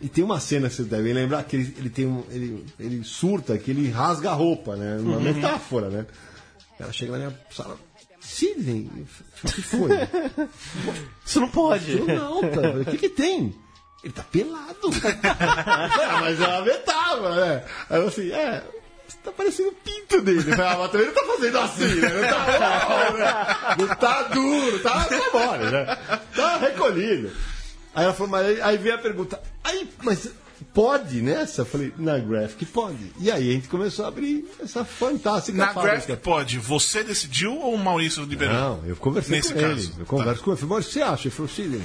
E 0.00 0.08
tem 0.08 0.24
uma 0.24 0.40
cena, 0.40 0.70
vocês 0.70 0.88
devem 0.88 1.12
lembrar, 1.12 1.42
que 1.44 1.56
ele, 1.56 1.74
ele 1.76 1.90
tem 1.90 2.06
um. 2.06 2.24
Ele, 2.30 2.64
ele 2.78 3.04
surta, 3.04 3.58
que 3.58 3.70
ele 3.70 3.90
rasga 3.90 4.30
a 4.30 4.32
roupa, 4.32 4.74
né? 4.74 4.96
Uma 4.98 5.16
Uhum. 5.18 5.22
metáfora, 5.22 5.90
né? 5.90 6.06
Ela 6.78 6.90
chega 6.90 7.12
na 7.12 7.18
minha 7.18 7.34
sala. 7.50 7.76
Sidney, 8.30 8.88
o 9.42 9.48
que 9.48 9.62
foi? 9.62 9.90
Isso 11.26 11.40
não 11.40 11.48
pode. 11.48 11.98
Astronauta. 11.98 12.70
O 12.80 12.84
que, 12.84 12.96
que 12.96 13.08
tem? 13.08 13.54
Ele 14.04 14.12
tá 14.12 14.22
pelado. 14.22 14.88
ah, 15.24 16.20
mas 16.20 16.40
é 16.40 16.46
uma 16.46 16.62
metáfora, 16.62 17.34
né? 17.34 17.64
Aí 17.90 18.00
eu 18.00 18.08
assim, 18.08 18.30
é. 18.30 18.62
Você 19.06 19.18
tá 19.24 19.32
parecendo 19.32 19.70
o 19.70 19.72
pinto 19.72 20.22
dele. 20.22 20.52
Ah, 20.52 20.76
mas 20.78 20.90
também 20.92 21.08
não 21.08 21.14
tá 21.14 21.24
fazendo 21.24 21.58
assim, 21.58 21.94
né? 21.96 22.08
Não 22.08 22.28
tá, 22.28 23.12
né? 23.12 23.76
Não 23.78 23.96
tá 23.96 24.22
duro, 24.22 24.78
tá, 24.78 25.04
tá 25.04 25.20
mole, 25.32 25.70
né? 25.70 25.98
Tá 26.34 26.56
recolhido. 26.58 27.32
Aí 27.92 28.04
ela 28.04 28.14
falou, 28.14 28.30
mas 28.30 28.46
aí, 28.46 28.62
aí 28.62 28.78
veio 28.78 28.94
a 28.94 28.98
pergunta, 28.98 29.42
aí, 29.64 29.90
mas 30.02 30.30
pode 30.64 31.20
nessa? 31.22 31.62
Eu 31.62 31.66
falei, 31.66 31.92
na 31.98 32.18
Graphic 32.18 32.64
pode. 32.66 33.12
E 33.18 33.30
aí 33.30 33.50
a 33.50 33.52
gente 33.54 33.68
começou 33.68 34.04
a 34.04 34.08
abrir 34.08 34.44
essa 34.62 34.84
fantástica 34.84 35.56
Na 35.58 35.68
fábrica. 35.72 35.96
Graphic 35.96 36.16
pode, 36.22 36.58
você 36.58 37.02
decidiu 37.02 37.54
ou 37.58 37.74
o 37.74 37.78
Maurício 37.78 38.22
liberou? 38.24 38.54
Não, 38.54 38.82
eu 38.86 38.96
conversei 38.96 39.36
Nesse 39.36 39.52
com 39.52 39.58
ele. 39.60 39.74
caso, 39.74 39.94
Eu 39.98 40.06
converso 40.06 40.38
tá. 40.40 40.44
com 40.44 40.50
ele. 40.50 40.54
Eu 40.54 40.56
falei, 40.58 40.68
"Maurício, 40.70 40.90
o 40.90 40.92
que 40.92 40.98
você 40.98 41.02
acha? 41.02 41.28
Ele 41.28 41.34
falou, 41.34 41.48
Sidney. 41.50 41.82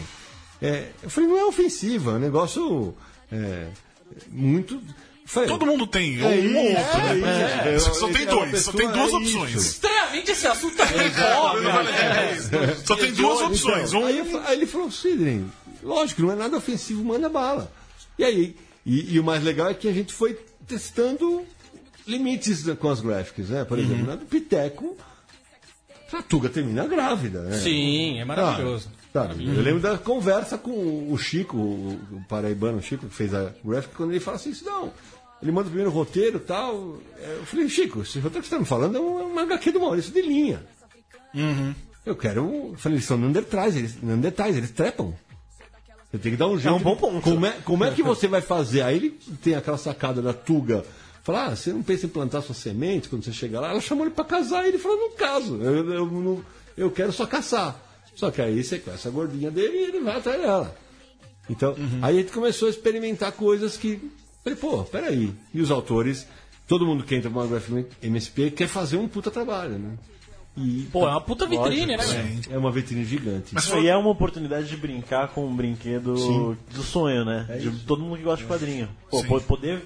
É, 0.61 0.89
eu 1.03 1.09
falei, 1.09 1.29
não 1.29 1.37
é 1.37 1.45
ofensiva, 1.45 2.11
é 2.11 2.13
um 2.15 2.19
negócio 2.19 2.95
é, 3.31 3.67
muito. 4.29 4.81
Falei, 5.27 5.49
Todo 5.49 5.65
mundo 5.65 5.87
tem, 5.87 6.19
é 6.21 6.23
ou 6.23 6.29
um 6.29 6.35
isso, 6.35 6.55
ou 6.55 6.65
outro. 6.67 7.01
é 7.01 7.13
né? 7.15 7.75
isso. 7.75 7.93
Só 7.95 8.07
Eu- 8.07 8.13
tem 8.13 8.21
é 8.21 8.25
dois, 8.27 8.45
só 8.63 8.71
pessoa- 8.71 8.75
tem 8.77 8.87
duas 8.91 9.11
é 9.11 9.15
opções. 9.15 9.55
Estranhamente, 9.65 10.31
esse 10.31 10.47
assunto 10.47 10.75
tá 10.77 10.85
pobre. 10.85 11.67
É, 11.67 12.75
Só 12.85 12.95
tem 12.95 13.11
duas 13.11 13.41
opções. 13.41 13.89
Então, 13.89 14.01
Um 14.01 14.05
aí, 14.05 14.41
aí 14.45 14.55
ele 14.57 14.65
falou, 14.67 14.91
Sidney, 14.91 15.43
lógico, 15.83 16.21
não 16.21 16.31
é 16.31 16.35
nada 16.35 16.55
ofensivo, 16.57 17.03
manda 17.03 17.27
bala. 17.27 17.71
E 18.19 18.23
aí, 18.23 18.55
e, 18.85 19.15
e 19.15 19.19
o 19.19 19.23
mais 19.23 19.43
legal 19.43 19.69
é 19.69 19.73
que 19.73 19.87
a 19.87 19.93
gente 19.93 20.13
foi 20.13 20.37
testando 20.67 21.43
limites 22.07 22.63
com 22.79 22.89
as 22.89 23.01
graphics, 23.01 23.49
né? 23.49 23.65
Por 23.65 23.79
exemplo, 23.79 24.05
na 24.05 24.15
do 24.15 24.25
Piteco, 24.25 24.95
A 26.13 26.21
Tuga 26.21 26.49
termina 26.49 26.85
grávida, 26.87 27.41
né? 27.43 27.57
Sim, 27.57 28.19
é 28.19 28.25
maravilhoso. 28.25 28.89
Ah, 28.93 29.27
sabe? 29.27 29.45
Eu 29.47 29.61
lembro 29.61 29.79
da 29.81 29.97
conversa 29.97 30.57
com 30.57 31.11
o 31.11 31.17
Chico, 31.17 31.57
o, 31.57 32.23
paraibano 32.29 32.81
Chico, 32.81 33.07
que 33.07 33.15
fez 33.15 33.33
a 33.33 33.51
graphic, 33.63 33.95
quando 33.95 34.11
ele 34.11 34.19
fala 34.19 34.37
assim, 34.37 34.53
não, 34.63 34.91
ele 35.41 35.51
manda 35.51 35.67
o 35.67 35.71
primeiro 35.71 35.89
roteiro 35.91 36.37
e 36.37 36.41
tal. 36.41 36.97
É, 37.17 37.37
Eu 37.39 37.45
falei, 37.45 37.67
Chico, 37.69 38.01
esse 38.01 38.19
roteiro 38.19 38.43
que 38.43 38.49
você 38.49 38.55
está 38.55 38.59
me 38.59 38.65
falando 38.65 38.97
é 38.97 38.99
um- 39.01 39.19
é 39.19 39.23
uma 39.23 39.41
HQ 39.43 39.71
do 39.71 39.79
Maurício 39.79 40.11
de 40.13 40.21
linha. 40.21 40.63
Eu 42.05 42.15
quero. 42.15 42.41
Eu 42.71 42.75
falei, 42.77 42.97
eles 42.97 43.05
são 43.05 43.17
Neandertais, 43.17 43.75
eles, 43.75 43.97
eles 44.55 44.71
trepam. 44.71 45.13
Você 46.11 46.17
tem 46.19 46.31
que 46.31 46.37
dar 46.37 46.47
um 46.47 46.57
jeito. 46.59 46.75
um 46.75 46.79
bom 46.79 46.95
ponto. 46.95 47.21
Como 47.21 47.45
é, 47.45 47.51
como 47.63 47.83
é 47.83 47.91
que 47.91 48.01
você 48.03 48.27
vai 48.27 48.41
fazer? 48.41 48.81
Aí 48.81 48.95
ele 48.95 49.09
tem 49.43 49.55
aquela 49.55 49.77
sacada 49.77 50.21
da 50.21 50.33
Tuga. 50.33 50.85
Falar, 51.23 51.47
ah, 51.47 51.55
você 51.55 51.73
não 51.73 51.81
pensa 51.81 52.05
em 52.05 52.09
plantar 52.09 52.41
sua 52.41 52.53
semente 52.53 53.09
quando 53.09 53.23
você 53.25 53.33
chegar 53.33 53.59
lá? 53.59 53.71
Ela 53.71 53.81
chamou 53.81 54.05
ele 54.05 54.13
pra 54.13 54.23
casar 54.23 54.63
e 54.65 54.69
ele 54.69 54.77
falou, 54.77 54.97
não 54.97 55.11
caso. 55.15 55.55
Eu, 55.61 55.91
eu, 55.91 56.05
não- 56.05 56.45
eu 56.77 56.91
quero 56.91 57.11
só 57.11 57.25
caçar. 57.25 57.75
Só 58.15 58.29
que 58.31 58.41
aí 58.41 58.63
você 58.63 58.77
conhece 58.79 59.07
a 59.07 59.11
gordinha 59.11 59.49
dele 59.51 59.75
e 59.75 59.83
ele 59.85 59.99
vai 60.01 60.17
atrás 60.17 60.39
dela. 60.39 60.75
Então, 61.49 61.75
aí 62.01 62.17
a 62.17 62.21
gente 62.21 62.31
começou 62.31 62.67
a 62.67 62.71
experimentar 62.71 63.31
coisas 63.33 63.75
que. 63.75 63.99
Falei, 64.43 64.57
pô, 64.57 64.83
peraí. 64.83 65.33
E 65.53 65.59
os 65.61 65.69
autores, 65.71 66.25
todo 66.67 66.85
mundo 66.85 67.03
que 67.03 67.15
entra 67.15 67.29
Graphic 67.29 67.87
MSP 68.01 68.51
quer 68.51 68.67
fazer 68.67 68.97
um 68.97 69.07
puta 69.07 69.29
trabalho, 69.31 69.77
né? 69.77 69.97
E 70.57 70.87
Pô, 70.91 71.05
é 71.07 71.11
uma 71.11 71.19
puta 71.21 71.45
vitrine, 71.45 71.97
né, 71.97 72.05
velho? 72.05 72.41
é 72.49 72.57
uma 72.57 72.71
vitrine 72.71 73.03
gigante. 73.03 73.53
Mas 73.53 73.67
E 73.69 73.87
é 73.87 73.95
uma 73.97 74.09
oportunidade 74.09 74.67
de 74.69 74.77
brincar 74.77 75.27
com 75.29 75.45
um 75.45 75.53
brinquedo 75.55 76.17
Sim. 76.17 76.57
do 76.73 76.81
sonho, 76.81 77.25
né? 77.25 77.45
de 77.59 77.71
todo 77.79 78.01
mundo 78.01 78.17
que 78.17 78.23
gosta 78.23 78.41
de 78.43 78.49
quadrinho. 78.49 78.89
Pô, 79.09 79.19
Sim. 79.21 79.27
po- 79.27 79.41
poder 79.41 79.83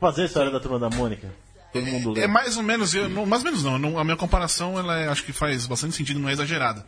fazer 0.00 0.22
a 0.22 0.24
história 0.24 0.50
da 0.50 0.58
turma 0.58 0.78
da 0.80 0.90
Mônica. 0.90 1.28
Todo 1.72 1.86
mundo 1.86 2.10
lê. 2.10 2.22
É 2.22 2.26
mais 2.26 2.56
ou 2.56 2.62
menos, 2.64 2.92
eu, 2.92 3.08
não, 3.08 3.24
mais 3.24 3.44
ou 3.44 3.50
menos 3.52 3.62
não, 3.62 3.78
não, 3.78 3.98
a 4.00 4.02
minha 4.04 4.16
comparação 4.16 4.76
ela 4.76 4.98
é- 4.98 5.06
acho 5.08 5.22
que 5.22 5.32
faz 5.32 5.66
bastante 5.68 5.94
sentido, 5.94 6.18
não 6.18 6.28
é 6.28 6.32
exagerada. 6.32 6.84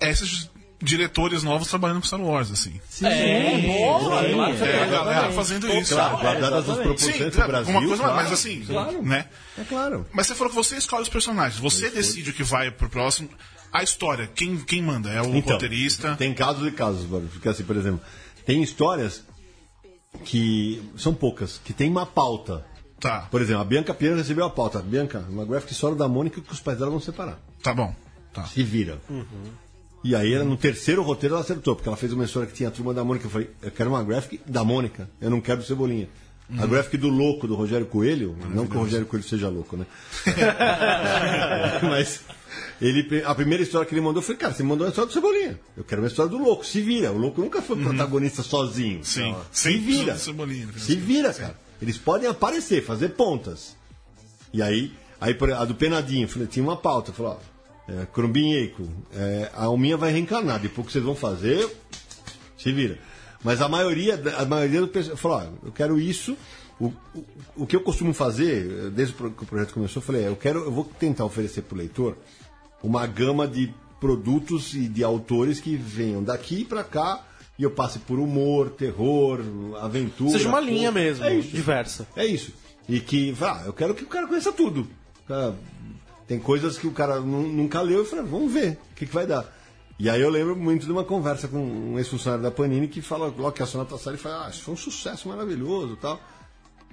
É 0.00 0.10
esses 0.10 0.50
diretores 0.80 1.42
novos 1.42 1.68
trabalhando 1.68 2.00
com 2.00 2.06
Star 2.06 2.20
Wars, 2.20 2.50
assim. 2.50 2.80
É, 3.02 3.58
boa, 3.66 4.22
sim, 4.22 4.32
claro. 4.34 4.56
sim. 4.58 4.64
É, 4.64 4.82
a 4.82 4.86
galera 4.86 5.32
fazendo 5.32 5.68
isso. 5.72 5.94
Claro, 5.94 6.10
sabe? 6.10 6.22
guardadas 6.22 6.68
as 6.68 6.76
proporções 6.78 7.16
Sim, 7.16 7.24
do 7.30 7.30
Brasil. 7.46 7.56
alguma 7.74 7.80
coisa, 7.88 8.02
claro. 8.02 8.16
mas 8.16 8.32
assim, 8.32 8.60
Claro. 8.64 9.02
né? 9.02 9.26
É 9.58 9.64
claro. 9.64 10.06
Mas 10.12 10.26
você 10.28 10.34
falou 10.34 10.50
que 10.50 10.56
você 10.56 10.76
escolhe 10.76 11.02
os 11.02 11.08
personagens, 11.08 11.60
você 11.60 11.90
decide 11.90 12.30
o 12.30 12.32
que 12.32 12.42
vai 12.44 12.70
pro 12.70 12.88
próximo. 12.88 13.28
A 13.72 13.82
história, 13.82 14.26
quem, 14.26 14.56
quem 14.58 14.80
manda? 14.82 15.10
É 15.10 15.20
o 15.20 15.34
Então, 15.34 15.54
roteirista? 15.54 16.14
Tem 16.16 16.32
casos 16.32 16.66
e 16.66 16.70
casos. 16.70 17.06
Porque 17.32 17.48
assim, 17.48 17.64
por 17.64 17.76
exemplo, 17.76 18.00
tem 18.46 18.62
histórias 18.62 19.22
que 20.24 20.82
são 20.96 21.12
poucas, 21.12 21.60
que 21.64 21.72
tem 21.72 21.90
uma 21.90 22.06
pauta. 22.06 22.64
Tá, 23.00 23.28
Por 23.30 23.40
exemplo, 23.40 23.60
a 23.62 23.64
Bianca 23.64 23.94
Piano 23.94 24.16
recebeu 24.16 24.44
a 24.44 24.50
pauta. 24.50 24.80
Bianca, 24.80 25.24
uma 25.28 25.44
graphic 25.44 25.72
história 25.72 25.96
da 25.96 26.08
Mônica 26.08 26.40
que 26.40 26.52
os 26.52 26.58
pais 26.60 26.78
dela 26.78 26.90
vão 26.90 26.98
separar. 26.98 27.38
tá 27.62 27.72
bom. 27.74 27.94
Tá. 28.32 28.44
Se 28.46 28.62
vira. 28.62 28.98
E 30.04 30.14
aí, 30.14 30.32
ela, 30.32 30.44
no 30.44 30.56
terceiro 30.56 31.02
roteiro, 31.02 31.34
ela 31.34 31.42
acertou, 31.42 31.74
porque 31.74 31.88
ela 31.88 31.96
fez 31.96 32.12
uma 32.12 32.24
história 32.24 32.48
que 32.48 32.54
tinha 32.54 32.68
a 32.68 32.72
turma 32.72 32.94
da 32.94 33.02
Mônica. 33.02 33.26
Eu 33.26 33.30
falei, 33.30 33.50
eu 33.62 33.70
quero 33.70 33.90
uma 33.90 34.02
graphic 34.02 34.40
da 34.46 34.62
Mônica, 34.64 35.08
eu 35.20 35.30
não 35.30 35.40
quero 35.40 35.58
do 35.58 35.64
Cebolinha. 35.64 36.08
A 36.56 36.66
graphic 36.66 36.96
do 36.96 37.08
louco, 37.08 37.46
do 37.46 37.54
Rogério 37.54 37.84
Coelho, 37.84 38.34
não 38.54 38.66
que 38.66 38.74
o 38.74 38.80
Rogério 38.80 39.04
Coelho 39.04 39.26
seja 39.26 39.50
louco, 39.50 39.76
né? 39.76 39.84
Mas 41.82 42.22
ele, 42.80 43.22
a 43.22 43.34
primeira 43.34 43.62
história 43.62 43.86
que 43.86 43.92
ele 43.92 44.00
mandou 44.00 44.22
foi, 44.22 44.34
cara, 44.34 44.54
você 44.54 44.62
mandou 44.62 44.86
uma 44.86 44.88
história 44.88 45.08
do 45.08 45.12
Cebolinha. 45.12 45.60
Eu 45.76 45.84
quero 45.84 46.00
uma 46.00 46.08
história 46.08 46.30
do 46.30 46.38
louco, 46.38 46.64
se 46.64 46.80
vira. 46.80 47.12
O 47.12 47.18
louco 47.18 47.42
nunca 47.42 47.60
foi 47.60 47.76
protagonista 47.76 48.42
sozinho. 48.42 49.04
Sim, 49.04 49.34
sim, 49.52 49.72
se 49.72 49.78
vira. 49.78 50.16
Cebolinha. 50.16 50.68
Se 50.78 50.96
vira, 50.96 51.34
cara. 51.34 51.54
Eles 51.82 51.98
podem 51.98 52.28
aparecer, 52.28 52.82
fazer 52.82 53.10
pontas. 53.10 53.76
E 54.52 54.62
aí, 54.62 54.92
aí 55.20 55.36
a 55.54 55.64
do 55.66 55.74
Penadinho, 55.74 56.24
eu 56.24 56.28
falei, 56.28 56.48
tinha 56.48 56.64
uma 56.64 56.76
pauta, 56.76 57.12
falou, 57.12 57.32
ó, 57.32 57.57
é, 57.88 58.06
Crumbinheco, 58.12 58.86
é, 59.14 59.50
a 59.54 59.64
Alminha 59.64 59.96
vai 59.96 60.12
reencarnar, 60.12 60.60
depois 60.60 60.86
que 60.86 60.92
vocês 60.92 61.04
vão 61.04 61.14
fazer, 61.14 61.68
se 62.56 62.70
vira. 62.72 62.98
Mas 63.42 63.62
a 63.62 63.68
maioria, 63.68 64.20
a 64.36 64.44
maioria 64.44 64.80
do 64.80 64.88
pessoal 64.88 65.16
falou, 65.16 65.38
ó, 65.38 65.66
eu 65.66 65.72
quero 65.72 65.98
isso. 65.98 66.36
O, 66.78 66.86
o, 67.14 67.24
o 67.56 67.66
que 67.66 67.74
eu 67.74 67.80
costumo 67.80 68.12
fazer, 68.12 68.90
desde 68.90 69.14
que 69.14 69.24
o 69.24 69.46
projeto 69.46 69.74
começou, 69.74 70.00
eu 70.00 70.06
falei, 70.06 70.24
é, 70.24 70.28
eu 70.28 70.36
quero, 70.36 70.60
eu 70.60 70.70
vou 70.70 70.84
tentar 70.84 71.24
oferecer 71.24 71.62
para 71.62 71.74
o 71.74 71.78
leitor 71.78 72.16
uma 72.82 73.06
gama 73.06 73.48
de 73.48 73.72
produtos 74.00 74.74
e 74.74 74.86
de 74.86 75.02
autores 75.02 75.58
que 75.60 75.76
venham 75.76 76.22
daqui 76.22 76.64
para 76.64 76.84
cá 76.84 77.24
e 77.58 77.64
eu 77.64 77.70
passe 77.70 77.98
por 77.98 78.20
humor, 78.20 78.70
terror, 78.70 79.40
aventura. 79.80 80.30
Seja 80.30 80.48
uma 80.48 80.60
linha 80.60 80.92
mesmo, 80.92 81.24
É 81.24 81.34
isso. 81.34 81.48
diversa. 81.48 82.06
É 82.14 82.24
isso. 82.24 82.52
E 82.88 83.00
que, 83.00 83.34
ah, 83.40 83.64
eu 83.66 83.72
quero 83.72 83.94
que 83.94 84.04
o 84.04 84.06
cara 84.06 84.26
conheça 84.28 84.52
tudo. 84.52 84.86
Tem 86.28 86.38
coisas 86.38 86.76
que 86.76 86.86
o 86.86 86.92
cara 86.92 87.20
nu- 87.20 87.48
nunca 87.48 87.80
leu 87.80 88.02
e 88.02 88.06
fala, 88.06 88.22
vamos 88.22 88.52
ver 88.52 88.78
o 88.92 88.94
que, 88.94 89.06
que 89.06 89.14
vai 89.14 89.26
dar. 89.26 89.46
E 89.98 90.08
aí 90.08 90.20
eu 90.20 90.28
lembro 90.30 90.54
muito 90.54 90.84
de 90.86 90.92
uma 90.92 91.02
conversa 91.02 91.48
com 91.48 91.58
um 91.58 91.98
ex-funcionário 91.98 92.44
da 92.44 92.50
Panini 92.50 92.86
que 92.86 93.00
fala, 93.00 93.26
logo 93.26 93.50
que 93.52 93.62
a 93.62 93.66
Sonata 93.66 93.96
ele 94.06 94.18
fala, 94.18 94.46
ah, 94.46 94.50
isso 94.50 94.62
foi 94.62 94.74
um 94.74 94.76
sucesso 94.76 95.26
maravilhoso 95.28 95.94
e 95.94 95.96
tal. 95.96 96.20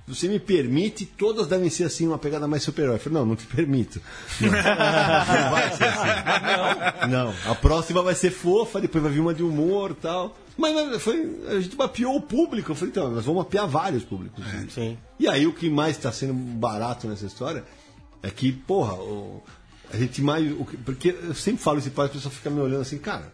Você 0.08 0.28
me 0.28 0.40
permite, 0.40 1.06
todas 1.06 1.48
devem 1.48 1.70
ser 1.70 1.84
assim, 1.84 2.08
uma 2.08 2.18
pegada 2.18 2.48
mais 2.48 2.64
super-herói. 2.64 2.96
Eu 2.96 3.00
falei, 3.00 3.20
não, 3.20 3.26
não 3.26 3.36
te 3.36 3.46
permito. 3.46 4.00
Não, 4.40 4.50
não 4.52 5.52
vai 5.52 5.72
ser 5.76 5.84
assim. 5.86 7.10
Não. 7.10 7.26
não, 7.26 7.52
a 7.52 7.56
próxima 7.56 8.04
vai 8.04 8.14
ser 8.14 8.30
fofa, 8.30 8.80
depois 8.80 9.04
vai 9.04 9.12
vir 9.12 9.20
uma 9.20 9.34
de 9.34 9.42
humor 9.42 9.92
e 9.92 9.96
tal. 9.96 10.38
Mas 10.56 10.74
mas 10.74 11.02
foi, 11.02 11.40
a 11.50 11.60
gente 11.60 11.76
mapeou 11.76 12.16
o 12.16 12.22
público. 12.22 12.72
Eu 12.72 12.76
falei, 12.76 12.92
então, 12.92 13.10
nós 13.12 13.26
vamos 13.26 13.44
mapear 13.44 13.68
vários 13.68 14.04
públicos. 14.04 14.44
Sim. 14.70 14.96
E 15.20 15.28
aí 15.28 15.48
o 15.48 15.54
que 15.54 15.70
mais 15.72 15.98
está 15.98 16.12
sendo 16.12 16.34
barato 16.36 17.08
nessa 17.08 17.26
história 17.26 17.64
é 18.28 18.32
que, 18.32 18.52
porra, 18.52 18.94
o- 18.96 19.42
a 19.94 19.98
gente 19.98 20.22
mais. 20.22 20.52
o 20.60 20.66
que- 20.66 20.78
porque 20.78 21.10
eu 21.10 21.34
sempre 21.36 21.62
falo 21.64 21.80
isso 21.80 21.92
para 21.92 22.06
as 22.06 22.12
pessoas 22.12 22.34
ficam 22.34 22.52
me 22.52 22.60
olhando 22.62 22.82
assim, 22.82 22.98
cara. 22.98 23.34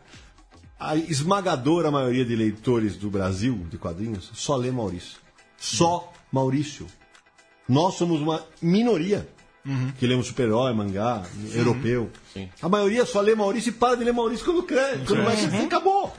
A 0.79 0.95
esmagadora 0.95 1.91
maioria 1.91 2.25
de 2.25 2.35
leitores 2.35 2.95
do 2.97 3.09
Brasil, 3.09 3.55
de 3.69 3.77
quadrinhos, 3.77 4.31
só 4.33 4.55
lê 4.55 4.71
Maurício. 4.71 5.17
Só 5.57 6.11
Maurício. 6.31 6.87
Nós 7.69 7.93
somos 7.95 8.19
uma 8.21 8.43
minoria 8.61 9.27
que 9.99 10.07
lemos 10.07 10.25
super-herói, 10.25 10.73
mangá, 10.73 11.23
europeu. 11.53 12.09
A 12.61 12.67
maioria 12.67 13.05
só 13.05 13.21
lê 13.21 13.35
Maurício 13.35 13.69
e 13.69 13.73
para 13.73 13.95
de 13.95 14.03
ler 14.03 14.11
Maurício 14.11 14.43
quando 14.43 14.63
cresce. 14.63 15.05
Quando 15.05 15.23
vai 15.23 15.35
crescer, 15.37 15.65
acabou. 15.65 16.11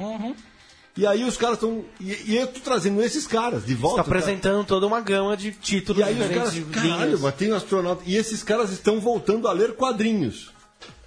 E 0.96 1.06
aí 1.06 1.24
os 1.24 1.36
caras 1.36 1.56
estão. 1.56 1.84
E, 1.98 2.32
e 2.32 2.36
eu 2.36 2.46
tô 2.46 2.60
trazendo 2.60 3.02
esses 3.02 3.26
caras 3.26 3.64
de 3.64 3.74
volta. 3.74 4.02
Está 4.02 4.10
apresentando 4.10 4.64
toda 4.64 4.86
uma 4.86 5.00
gama 5.00 5.36
de 5.36 5.52
títulos 5.52 6.00
E 6.00 6.04
aí 6.04 6.20
os 6.20 6.28
caras, 6.28 6.58
caralho, 6.70 7.18
mas 7.18 7.34
tem 7.34 7.52
um 7.52 7.56
astronauta. 7.56 8.02
E 8.06 8.16
esses 8.16 8.42
caras 8.42 8.70
estão 8.70 9.00
voltando 9.00 9.48
a 9.48 9.52
ler 9.52 9.74
quadrinhos. 9.74 10.52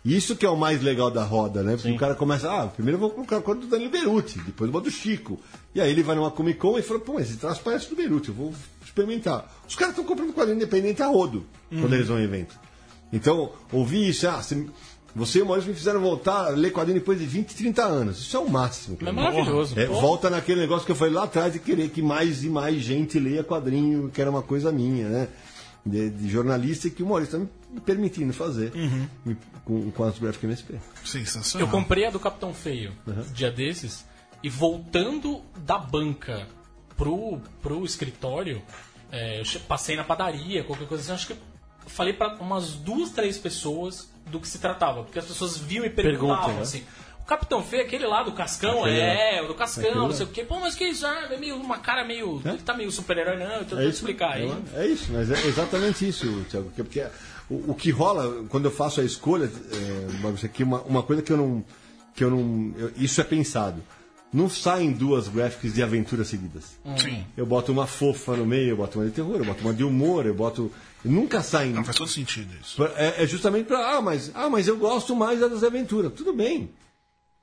Isso 0.03 0.35
que 0.35 0.45
é 0.45 0.49
o 0.49 0.55
mais 0.55 0.83
legal 0.83 1.09
da 1.09 1.23
roda, 1.23 1.63
né? 1.63 1.75
Porque 1.75 1.91
o 1.91 1.97
cara 1.97 2.13
começa, 2.13 2.47
ah, 2.51 2.67
primeiro 2.67 2.97
eu 2.97 3.01
vou 3.01 3.09
colocar 3.09 3.37
o 3.37 3.41
quadro 3.41 3.63
do 3.63 3.67
Danilo 3.67 3.89
Beruti, 3.89 4.37
depois 4.37 4.67
eu 4.67 4.71
vou 4.71 4.81
do 4.81 4.91
Chico. 4.91 5.39
E 5.73 5.81
aí 5.81 5.89
ele 5.89 6.03
vai 6.03 6.15
numa 6.15 6.29
Comic 6.29 6.59
Con 6.59 6.77
e 6.77 6.83
fala, 6.83 6.99
pô, 6.99 7.19
esse 7.19 7.37
traço 7.37 7.61
parece 7.63 7.89
do 7.89 7.95
Beruti, 7.95 8.29
eu 8.29 8.35
vou 8.35 8.53
experimentar. 8.85 9.51
Os 9.67 9.75
caras 9.75 9.93
estão 9.93 10.05
comprando 10.05 10.31
quadrinho 10.31 10.57
independente 10.57 11.01
a 11.01 11.07
rodo, 11.07 11.47
quando 11.71 11.91
eles 11.95 12.07
vão 12.07 12.19
em 12.19 12.23
evento. 12.23 12.55
Então, 13.11 13.51
ouvir 13.71 14.07
isso, 14.07 14.27
ah, 14.27 14.43
você, 14.43 14.67
você 15.15 15.39
e 15.39 15.41
o 15.41 15.45
Maurício 15.45 15.69
me 15.71 15.75
fizeram 15.77 16.01
voltar 16.01 16.47
a 16.47 16.49
ler 16.49 16.71
quadrinho 16.73 16.99
depois 16.99 17.17
de 17.19 17.25
20, 17.25 17.55
30 17.55 17.83
anos. 17.83 18.19
Isso 18.19 18.35
é 18.35 18.39
o 18.39 18.49
máximo. 18.49 18.97
É 18.99 19.05
cara. 19.05 19.13
maravilhoso. 19.13 19.79
É, 19.79 19.85
volta 19.85 20.29
naquele 20.29 20.59
negócio 20.59 20.85
que 20.85 20.91
eu 20.91 20.95
falei 20.95 21.13
lá 21.13 21.23
atrás 21.23 21.53
de 21.53 21.59
querer 21.59 21.89
que 21.89 22.01
mais 22.01 22.43
e 22.43 22.49
mais 22.49 22.81
gente 22.83 23.17
leia 23.17 23.43
quadrinho, 23.43 24.09
que 24.11 24.19
era 24.21 24.29
uma 24.29 24.41
coisa 24.41 24.71
minha, 24.71 25.07
né? 25.07 25.27
De, 25.85 26.09
de 26.09 26.27
jornalista 26.29 26.87
e 26.87 26.91
que 26.91 27.01
o 27.03 27.05
Maurício 27.05 27.37
está 27.37 27.53
me 27.71 27.79
permitindo 27.81 28.33
fazer 28.33 28.71
me- 29.23 29.37
com, 29.63 29.91
com 29.91 30.03
as 30.03 30.17
Graphic 30.17 30.43
MSP. 30.45 30.79
Sensacional. 31.05 31.67
Eu 31.67 31.71
comprei 31.71 32.05
a 32.07 32.09
do 32.09 32.19
Capitão 32.19 32.53
Feio 32.53 32.91
dia 33.33 33.51
desses 33.51 34.03
e 34.43 34.49
voltando 34.49 35.41
da 35.63 35.77
banca 35.77 36.47
pro, 36.97 37.39
pro 37.61 37.85
escritório, 37.85 38.61
é, 39.11 39.41
eu 39.41 39.45
passei 39.67 39.95
na 39.95 40.03
padaria, 40.03 40.63
qualquer 40.63 40.87
coisa 40.87 41.03
assim, 41.03 41.13
acho 41.13 41.27
que 41.27 41.35
falei 41.87 42.13
pra 42.13 42.33
umas 42.35 42.71
duas, 42.73 43.11
três 43.11 43.37
pessoas 43.37 44.09
do 44.25 44.39
que 44.39 44.47
se 44.47 44.59
tratava, 44.59 45.03
porque 45.03 45.19
as 45.19 45.25
pessoas 45.25 45.57
viam 45.57 45.85
e 45.85 45.89
perguntavam 45.89 46.35
Perguntam, 46.35 46.55
né? 46.55 46.61
assim. 46.61 46.83
O 47.21 47.27
Capitão 47.27 47.63
Feio, 47.63 47.81
aquele 47.81 48.05
lá 48.05 48.21
do 48.21 48.31
Cascão, 48.33 48.83
Aquele 48.83 48.99
é, 48.99 49.41
o 49.41 49.47
do 49.47 49.55
Cascão, 49.55 49.83
Aquele 49.83 49.95
não 49.99 50.11
sei 50.11 50.27
o 50.27 50.29
quê. 50.29 50.43
Pô, 50.43 50.59
mas 50.59 50.75
que 50.75 50.83
isso? 50.85 51.07
Ah, 51.07 51.27
é 51.31 51.37
meio 51.37 51.55
uma 51.55 51.79
cara 51.79 52.05
meio. 52.05 52.39
Ele 52.45 52.59
tá 52.59 52.75
meio 52.75 52.91
super-herói, 52.91 53.35
não, 53.35 53.61
então 53.61 53.79
eu 53.79 53.85
vou 53.85 53.91
te 53.91 53.95
explicar 53.95 54.33
aí. 54.33 54.47
É, 54.75 54.81
é 54.83 54.87
isso, 54.87 55.11
mas 55.11 55.31
é 55.31 55.47
exatamente 55.47 56.07
isso, 56.07 56.45
Thiago. 56.51 56.71
Porque, 56.75 57.03
o, 57.49 57.71
o 57.71 57.75
que 57.75 57.89
rola 57.89 58.45
quando 58.49 58.65
eu 58.65 58.71
faço 58.71 59.01
a 59.01 59.03
escolha, 59.03 59.45
é, 59.45 60.45
aqui 60.45 60.61
uma, 60.63 60.81
uma 60.81 61.01
coisa 61.01 61.23
que 61.23 61.31
eu 61.31 61.37
não. 61.37 61.65
Que 62.15 62.23
eu 62.23 62.29
não 62.29 62.73
eu- 62.77 62.91
isso 62.95 63.19
é 63.19 63.23
pensado. 63.23 63.81
Não 64.31 64.47
saem 64.47 64.91
duas 64.91 65.27
graphics 65.27 65.73
de 65.73 65.81
aventuras 65.81 66.27
seguidas. 66.27 66.77
Sim. 66.97 67.25
Eu 67.35 67.45
boto 67.45 67.71
uma 67.71 67.87
fofa 67.87 68.35
no 68.35 68.45
meio, 68.45 68.69
eu 68.71 68.77
boto 68.77 68.99
uma 68.99 69.05
de 69.05 69.11
terror, 69.11 69.37
eu 69.37 69.45
boto 69.45 69.61
uma 69.61 69.73
de 69.73 69.83
humor, 69.83 70.25
eu 70.27 70.33
boto. 70.35 70.71
Nunca 71.05 71.41
saem. 71.41 71.73
Não, 71.73 71.83
faz 71.83 71.97
todo 71.97 72.09
sentido 72.09 72.49
isso. 72.61 72.83
É, 72.95 73.23
é 73.23 73.27
justamente 73.27 73.65
para. 73.67 73.95
Ah, 73.97 74.01
mas, 74.01 74.31
ah, 74.33 74.49
mas 74.49 74.67
eu 74.67 74.75
gosto 74.77 75.15
mais 75.15 75.39
das 75.39 75.63
aventuras. 75.63 76.11
Tudo 76.13 76.33
bem. 76.33 76.69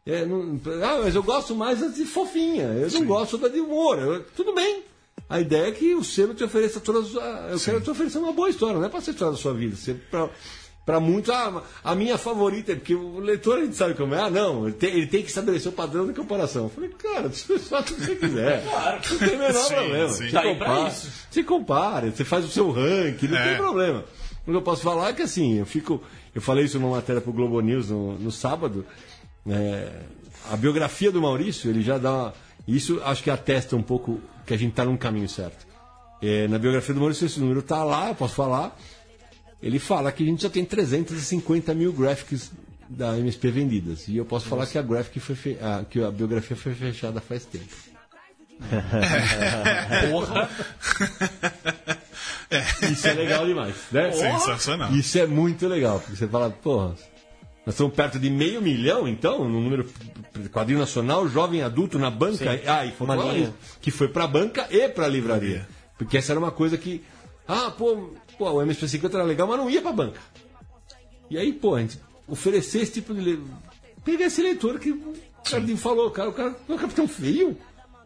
É, 0.04 0.26
não- 0.26 0.60
ah, 0.82 1.00
mas 1.04 1.14
eu 1.14 1.22
gosto 1.22 1.54
mais 1.54 1.80
das 1.80 1.94
de 1.94 2.04
fofinha. 2.04 2.64
Eu 2.64 2.90
não 2.90 3.04
gosto 3.06 3.38
da 3.38 3.48
de 3.48 3.60
humor. 3.60 3.98
Eu- 3.98 4.24
tudo 4.36 4.52
bem. 4.54 4.82
A 5.28 5.40
ideia 5.40 5.68
é 5.68 5.72
que 5.72 5.94
o 5.94 6.02
selo 6.02 6.34
te 6.34 6.42
ofereça 6.44 6.80
todas. 6.80 7.16
ah, 7.16 7.48
Eu 7.52 7.60
quero 7.60 7.80
te 7.80 7.90
oferecer 7.90 8.18
uma 8.18 8.32
boa 8.32 8.50
história, 8.50 8.78
não 8.78 8.84
é 8.84 8.88
para 8.88 9.00
ser 9.00 9.12
história 9.12 9.32
da 9.32 9.38
sua 9.40 9.54
vida. 9.54 9.76
Você, 9.76 9.94
pra- 9.94 10.28
Pra 10.84 10.98
muitos, 10.98 11.30
ah, 11.30 11.62
a 11.84 11.94
minha 11.94 12.18
favorita, 12.18 12.74
porque 12.74 12.92
o 12.94 13.20
leitor 13.20 13.58
a 13.58 13.60
gente 13.64 13.76
sabe 13.76 13.94
como 13.94 14.14
é. 14.16 14.20
Ah, 14.20 14.28
não, 14.30 14.64
ele 14.66 14.74
tem, 14.74 14.90
ele 14.90 15.06
tem 15.06 15.22
que 15.22 15.28
estabelecer 15.28 15.70
o 15.70 15.74
padrão 15.74 16.06
de 16.08 16.12
comparação. 16.12 16.64
Eu 16.64 16.70
falei, 16.70 16.90
cara, 16.90 17.28
você 17.32 17.56
faz 17.58 17.88
o 17.90 17.94
que 17.94 18.00
você 18.04 18.16
quiser. 18.16 18.64
Não 19.10 19.18
tem 19.18 19.36
o 19.36 19.38
menor 19.38 19.52
Sim, 19.62 19.74
problema. 19.74 20.08
sim. 20.08 20.26
Se 20.26 20.32
Tá 20.32 20.42
compara, 20.42 20.90
se 21.30 21.44
compara, 21.44 22.10
você 22.10 22.24
faz 22.24 22.44
o 22.44 22.48
seu 22.48 22.70
ranking, 22.72 23.28
não 23.28 23.38
É. 23.38 23.48
tem 23.50 23.56
problema. 23.58 24.04
O 24.44 24.50
que 24.50 24.56
eu 24.56 24.62
posso 24.62 24.82
falar 24.82 25.10
é 25.10 25.12
que 25.12 25.22
assim, 25.22 25.58
eu 25.60 25.66
fico. 25.66 26.02
Eu 26.34 26.42
falei 26.42 26.64
isso 26.64 26.80
numa 26.80 26.96
matéria 26.96 27.20
pro 27.20 27.32
Globo 27.32 27.60
News 27.60 27.90
no, 27.90 28.18
no 28.18 28.32
sábado. 28.32 28.84
é, 29.48 29.88
a 30.50 30.56
biografia 30.56 31.12
do 31.12 31.22
Maurício, 31.22 31.70
ele 31.70 31.82
já 31.82 31.96
dá. 31.96 32.32
Isso 32.66 33.00
acho 33.04 33.22
que 33.22 33.30
atesta 33.30 33.76
um 33.76 33.82
pouco 33.82 34.20
que 34.44 34.52
a 34.52 34.56
gente 34.56 34.70
está 34.70 34.84
num 34.84 34.96
caminho 34.96 35.28
certo. 35.28 35.64
É, 36.20 36.48
na 36.48 36.58
biografia 36.58 36.92
do 36.92 36.98
Maurício, 37.00 37.24
esse 37.26 37.38
número 37.38 37.60
está 37.60 37.84
lá, 37.84 38.08
eu 38.08 38.14
posso 38.16 38.34
falar. 38.34 38.76
Ele 39.62 39.78
fala 39.78 40.10
que 40.10 40.22
a 40.22 40.26
gente 40.26 40.42
já 40.42 40.50
tem 40.50 40.64
350 40.64 41.72
mil 41.74 41.92
graphics 41.92 42.50
da 42.88 43.16
MSP 43.18 43.50
vendidas. 43.50 44.08
E 44.08 44.16
eu 44.16 44.24
posso 44.24 44.46
falar 44.46 44.66
que 44.66 44.76
a 44.76 44.82
graphic 44.82 45.20
foi 45.20 45.34
fe... 45.34 45.58
ah, 45.60 45.84
que 45.88 46.02
a 46.02 46.10
biografia 46.10 46.56
foi 46.56 46.74
fechada 46.74 47.20
faz 47.20 47.44
tempo. 47.44 47.72
Porra. 50.10 50.50
Isso 52.90 53.08
é 53.08 53.12
legal 53.14 53.46
demais, 53.46 53.74
né? 53.90 54.12
Sensacional. 54.12 54.92
Isso 54.92 55.18
é 55.18 55.26
muito 55.26 55.66
legal, 55.66 56.00
porque 56.00 56.16
você 56.16 56.28
fala, 56.28 56.50
porra, 56.50 56.88
nós 57.64 57.74
estamos 57.74 57.94
perto 57.94 58.18
de 58.18 58.28
meio 58.28 58.60
milhão, 58.60 59.08
então, 59.08 59.48
no 59.48 59.60
número 59.60 59.88
quadrinho 60.50 60.80
nacional, 60.80 61.28
jovem 61.28 61.62
adulto 61.62 61.98
na 61.98 62.10
banca. 62.10 62.60
Ah, 62.66 62.84
e 62.84 62.92
foi 62.92 63.52
que 63.80 63.90
foi 63.90 64.08
pra 64.08 64.26
banca 64.26 64.66
e 64.70 64.88
pra 64.88 65.08
livraria. 65.08 65.66
Porque 65.96 66.18
essa 66.18 66.32
era 66.32 66.40
uma 66.40 66.50
coisa 66.50 66.76
que. 66.76 67.02
Ah, 67.46 67.70
pô, 67.70 68.10
pô 68.38 68.50
o 68.50 68.56
MSP50 68.64 69.14
era 69.14 69.22
legal, 69.24 69.46
mas 69.48 69.58
não 69.58 69.70
ia 69.70 69.82
pra 69.82 69.92
banca. 69.92 70.20
E 71.30 71.38
aí, 71.38 71.52
pô, 71.52 71.74
a 71.76 71.80
gente 71.80 71.98
oferecer 72.28 72.80
esse 72.82 72.92
tipo 72.92 73.14
de. 73.14 73.20
le- 73.20 73.42
Pegar 74.04 74.26
esse 74.26 74.42
leitor 74.42 74.78
que 74.80 74.90
o 74.90 75.14
Jardim 75.48 75.76
falou, 75.76 76.10
cara, 76.10 76.28
o 76.28 76.32
cara 76.32 76.56
é 76.68 76.72
um 76.72 76.76
capitão 76.76 77.06
feio 77.06 77.56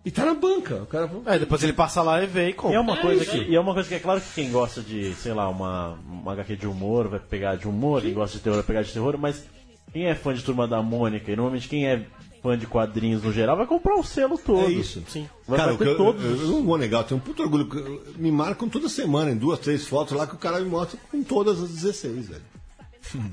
e 0.04 0.10
tá 0.10 0.26
na 0.26 0.34
banca. 0.34 0.82
O 0.82 0.86
cara 0.86 1.10
Aí 1.24 1.38
depois 1.38 1.62
ele 1.62 1.72
passa 1.72 2.02
lá 2.02 2.22
e 2.22 2.26
vê 2.26 2.48
e 2.48 2.50
E 2.50 2.52
compra. 2.52 2.76
é 2.76 2.80
uma 2.80 2.96
coisa 2.98 3.22
isso 3.22 3.30
que, 3.32 3.38
e 3.50 3.56
é 3.56 3.60
uma 3.60 3.72
coisa 3.72 3.88
que 3.88 3.94
é 3.94 3.98
claro 3.98 4.20
que 4.20 4.32
quem 4.34 4.50
gosta 4.50 4.82
de, 4.82 5.14
sei 5.14 5.32
lá, 5.32 5.48
uma, 5.48 5.98
uma 6.06 6.32
HQ 6.32 6.56
de 6.56 6.66
humor 6.66 7.08
vai 7.08 7.18
pegar 7.18 7.56
de 7.56 7.66
humor, 7.66 8.02
quem 8.02 8.12
gosta 8.12 8.36
de 8.36 8.44
terror 8.44 8.56
vai 8.58 8.66
pegar 8.66 8.82
de 8.82 8.92
terror, 8.92 9.16
mas 9.18 9.44
quem 9.92 10.04
é 10.06 10.14
fã 10.14 10.34
de 10.34 10.42
Turma 10.44 10.68
da 10.68 10.82
Mônica 10.82 11.32
e 11.32 11.36
normalmente 11.36 11.66
quem 11.68 11.86
é 11.88 12.04
fã 12.46 12.56
de 12.56 12.66
quadrinhos 12.66 13.24
no 13.24 13.32
geral 13.32 13.56
vai 13.56 13.66
comprar 13.66 13.96
o 13.96 14.04
selo 14.04 14.38
todo. 14.38 14.66
É 14.66 14.70
isso. 14.70 15.02
Sim. 15.08 15.28
Vai, 15.48 15.58
Cara, 15.58 15.76
ter 15.76 15.88
eu, 15.88 15.96
todos. 15.96 16.24
eu, 16.24 16.42
eu 16.42 16.46
não 16.46 16.64
vou 16.64 16.78
negar, 16.78 17.00
eu 17.00 17.04
tenho 17.04 17.20
um 17.20 17.24
puto 17.24 17.42
orgulho. 17.42 17.68
Me 18.16 18.30
marcam 18.30 18.68
toda 18.68 18.88
semana, 18.88 19.32
em 19.32 19.36
duas, 19.36 19.58
três 19.58 19.84
fotos 19.86 20.16
lá, 20.16 20.28
que 20.28 20.36
o 20.36 20.38
cara 20.38 20.60
me 20.60 20.68
mostra 20.68 20.96
com 21.10 21.24
todas 21.24 21.60
as 21.60 21.70
16, 21.70 22.28
velho. 22.28 22.42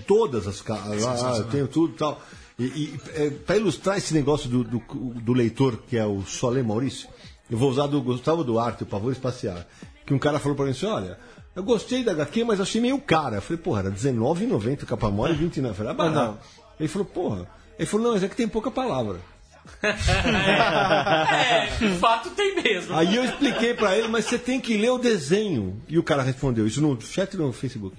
Todas 0.07 0.47
as 0.47 0.61
caras. 0.61 1.05
Ah, 1.05 1.37
eu 1.37 1.43
tenho 1.45 1.67
tudo 1.67 1.93
e 1.93 1.97
tal. 1.97 2.21
E, 2.59 2.99
é, 3.13 3.29
para 3.29 3.57
ilustrar 3.57 3.97
esse 3.97 4.13
negócio 4.13 4.49
do, 4.49 4.63
do, 4.63 4.79
do 4.79 5.33
leitor, 5.33 5.77
que 5.87 5.97
é 5.97 6.05
o 6.05 6.23
Solé 6.23 6.63
Maurício, 6.63 7.07
eu 7.49 7.57
vou 7.57 7.69
usar 7.69 7.87
do 7.87 8.01
Gustavo 8.01 8.43
Duarte, 8.43 8.83
o 8.83 8.85
Pavor 8.85 9.11
Espacial. 9.11 9.59
Que 10.05 10.13
um 10.13 10.19
cara 10.19 10.39
falou 10.39 10.55
pra 10.55 10.65
mim 10.65 10.71
assim: 10.71 10.87
olha. 10.87 11.17
Eu 11.55 11.61
gostei 11.61 12.03
da 12.03 12.13
HQ, 12.13 12.43
mas 12.45 12.59
achei 12.59 12.81
meio 12.81 12.99
cara. 12.99 13.35
Eu 13.35 13.41
falei, 13.43 13.61
porra, 13.61 13.81
era 13.81 13.89
R$19,90 13.91 14.85
capa 14.85 15.11
mole 15.11 15.33
e 15.33 15.35
29. 15.35 15.69
Eu 15.69 15.75
falei, 15.75 15.91
ah, 15.91 15.93
barato. 15.93 16.39
Ele 16.79 16.89
falou, 16.89 17.05
porra. 17.05 17.47
Ele 17.77 17.85
falou, 17.87 18.05
não, 18.07 18.13
mas 18.13 18.23
é 18.23 18.27
que 18.29 18.35
tem 18.35 18.47
pouca 18.47 18.69
palavra. 18.71 19.19
É, 19.83 21.67
de 21.77 21.89
fato 21.97 22.29
tem 22.31 22.55
mesmo. 22.61 22.95
Aí 22.95 23.15
eu 23.15 23.23
expliquei 23.25 23.73
pra 23.73 23.97
ele, 23.97 24.07
mas 24.07 24.25
você 24.25 24.37
tem 24.37 24.59
que 24.59 24.77
ler 24.77 24.89
o 24.91 24.97
desenho. 24.97 25.81
E 25.87 25.97
o 25.97 26.03
cara 26.03 26.21
respondeu 26.21 26.67
isso 26.67 26.81
no 26.81 26.99
chat 27.01 27.35
no 27.37 27.51
Facebook. 27.53 27.95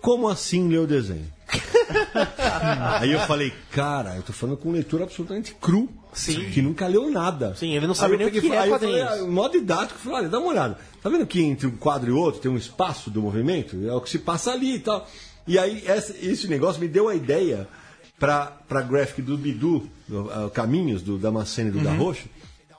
Como 0.00 0.28
assim 0.28 0.68
ler 0.68 0.78
o 0.78 0.86
desenho? 0.86 1.26
Aí 3.00 3.12
eu 3.12 3.20
falei, 3.20 3.52
cara, 3.70 4.16
eu 4.16 4.22
tô 4.22 4.32
falando 4.32 4.56
com 4.56 4.68
um 4.68 4.72
leitor 4.72 5.02
absolutamente 5.02 5.54
cru. 5.60 5.88
Sim. 6.12 6.50
Que 6.50 6.62
nunca 6.62 6.86
leu 6.86 7.10
nada. 7.10 7.54
Sim, 7.54 7.72
ele 7.74 7.86
não 7.86 7.92
Aí 7.94 7.98
sabe 7.98 8.14
eu 8.14 8.18
nem 8.18 8.26
o 8.28 8.30
que 8.30 8.40
falei- 8.40 8.56
é 8.56 8.62
aí 8.62 8.70
eu 8.70 8.78
falei, 8.78 9.00
ah, 9.02 9.16
modo 9.26 9.52
didático, 9.58 9.98
falei, 9.98 10.18
olha, 10.20 10.28
dá 10.28 10.38
uma 10.38 10.48
olhada. 10.48 10.78
Tá 11.02 11.08
vendo 11.10 11.26
que 11.26 11.42
entre 11.42 11.66
um 11.66 11.76
quadro 11.76 12.08
e 12.10 12.12
outro 12.12 12.40
tem 12.40 12.50
um 12.50 12.56
espaço 12.56 13.10
do 13.10 13.20
movimento? 13.20 13.76
É 13.86 13.92
o 13.92 14.00
que 14.00 14.08
se 14.10 14.18
passa 14.18 14.52
ali 14.52 14.76
e 14.76 14.80
tal. 14.80 15.06
E 15.46 15.58
aí 15.58 15.84
esse 15.86 16.48
negócio 16.48 16.80
me 16.80 16.88
deu 16.88 17.08
a 17.08 17.14
ideia 17.14 17.68
pra, 18.18 18.46
pra 18.46 18.82
graphic 18.82 19.22
do 19.22 19.36
Bidu, 19.36 19.88
do, 20.08 20.30
ah, 20.30 20.50
Caminhos, 20.50 21.02
do 21.02 21.18
Damascene 21.18 21.68
e 21.70 21.72
do 21.72 21.80
da 21.80 21.92
Roxo. 21.92 22.24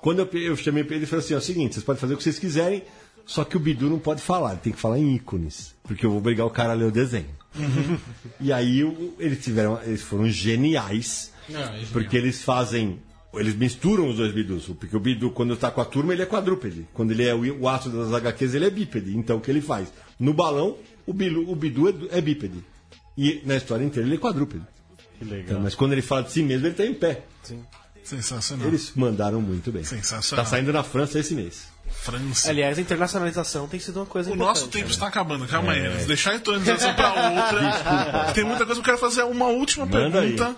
Quando 0.02 0.20
eu, 0.20 0.40
eu 0.42 0.56
chamei 0.56 0.84
pra 0.84 0.96
ele, 0.96 1.04
ele 1.04 1.10
falou 1.10 1.24
assim, 1.24 1.34
ó, 1.34 1.38
é 1.38 1.40
o 1.40 1.44
seguinte, 1.44 1.74
vocês 1.74 1.84
podem 1.84 2.00
fazer 2.00 2.14
o 2.14 2.18
que 2.18 2.24
vocês 2.24 2.40
quiserem, 2.40 2.84
só 3.26 3.44
que 3.44 3.58
o 3.58 3.60
Bidu 3.60 3.90
não 3.90 4.00
pode 4.00 4.22
falar, 4.22 4.52
ele 4.52 4.62
tem 4.62 4.72
que 4.74 4.80
falar 4.80 5.00
em 5.00 5.16
ícones, 5.16 5.74
porque 5.84 6.06
eu 6.06 6.10
vou 6.10 6.20
obrigar 6.20 6.46
o 6.46 6.50
cara 6.50 6.72
a 6.72 6.76
ler 6.76 6.86
o 6.86 6.92
desenho. 6.92 7.28
E 8.40 8.54
aí 8.54 8.84
o- 8.84 9.14
eles 9.20 9.44
tiveram, 9.44 9.82
eles 9.84 10.02
foram 10.02 10.30
geniais, 10.30 11.32
Não, 11.50 11.60
é 11.62 11.84
porque 11.92 12.16
eles 12.16 12.44
fazem, 12.44 13.00
eles 13.34 13.56
misturam 13.56 14.08
os 14.10 14.18
dois 14.18 14.32
Bidus, 14.34 14.66
porque 14.80 14.96
o 14.96 15.00
Bidu 15.00 15.32
quando 15.32 15.56
tá 15.58 15.72
com 15.72 15.82
a 15.82 15.86
turma 15.86 16.14
ele 16.14 16.22
é 16.22 16.26
quadrúpede, 16.26 16.88
quando 16.94 17.12
ele 17.12 17.24
é 17.26 17.34
o, 17.36 17.68
astro 17.68 17.92
das 17.92 18.14
HQs 18.14 18.54
ele 18.54 18.66
é 18.66 18.70
bípede, 18.70 19.18
então 19.18 19.38
o 19.38 19.42
que 19.42 19.50
ele 19.52 19.62
faz? 19.62 19.92
No 20.20 20.34
balão, 20.34 20.78
o, 21.06 21.14
Bilu, 21.14 21.52
o 21.52 21.56
Bidu 21.56 21.90
é, 21.90 22.18
é 22.18 22.22
bípede, 22.22 22.64
e 23.18 23.42
na 23.46 23.56
história 23.58 23.84
inteira 23.84 24.08
ele 24.08 24.16
é 24.16 24.20
quadrúpede. 24.20 24.64
Que 25.20 25.26
legal. 25.26 25.44
Então, 25.46 25.60
mas 25.60 25.76
quando 25.76 25.94
ele 25.94 26.02
fala 26.02 26.24
de 26.24 26.32
si 26.32 26.44
mesmo 26.44 26.68
ele 26.68 26.76
tá 26.76 26.86
em 26.86 26.94
pé. 26.94 27.24
Sensacional. 28.04 28.68
Eles 28.68 28.92
mandaram 28.96 29.42
muito 29.42 29.72
bem. 29.72 29.84
Sensacional. 29.84 30.46
Tá 30.46 30.50
saindo 30.50 30.72
na 30.72 30.84
França 30.84 31.20
esse 31.20 31.34
mês. 31.36 31.68
França. 31.92 32.50
Aliás, 32.50 32.78
a 32.78 32.82
internacionalização 32.82 33.68
tem 33.68 33.80
sido 33.80 33.98
uma 33.98 34.06
coisa 34.06 34.30
O 34.30 34.34
importante. 34.36 34.56
nosso 34.60 34.68
tempo 34.72 34.86
né? 34.86 34.92
está 34.92 35.08
acabando, 35.08 35.46
calma 35.48 35.74
aí. 35.74 35.88
Vamos 35.90 36.06
deixar 36.06 36.34
a 36.34 36.36
atualização 36.36 36.94
para 36.94 37.30
outra. 37.30 38.34
Tem 38.34 38.44
muita 38.46 38.66
coisa 38.66 38.82
que 38.82 38.90
eu 38.90 38.96
quero 38.96 38.98
fazer. 38.98 39.24
Uma 39.24 39.48
última 39.48 39.86
Manda 39.86 40.22
pergunta. 40.22 40.56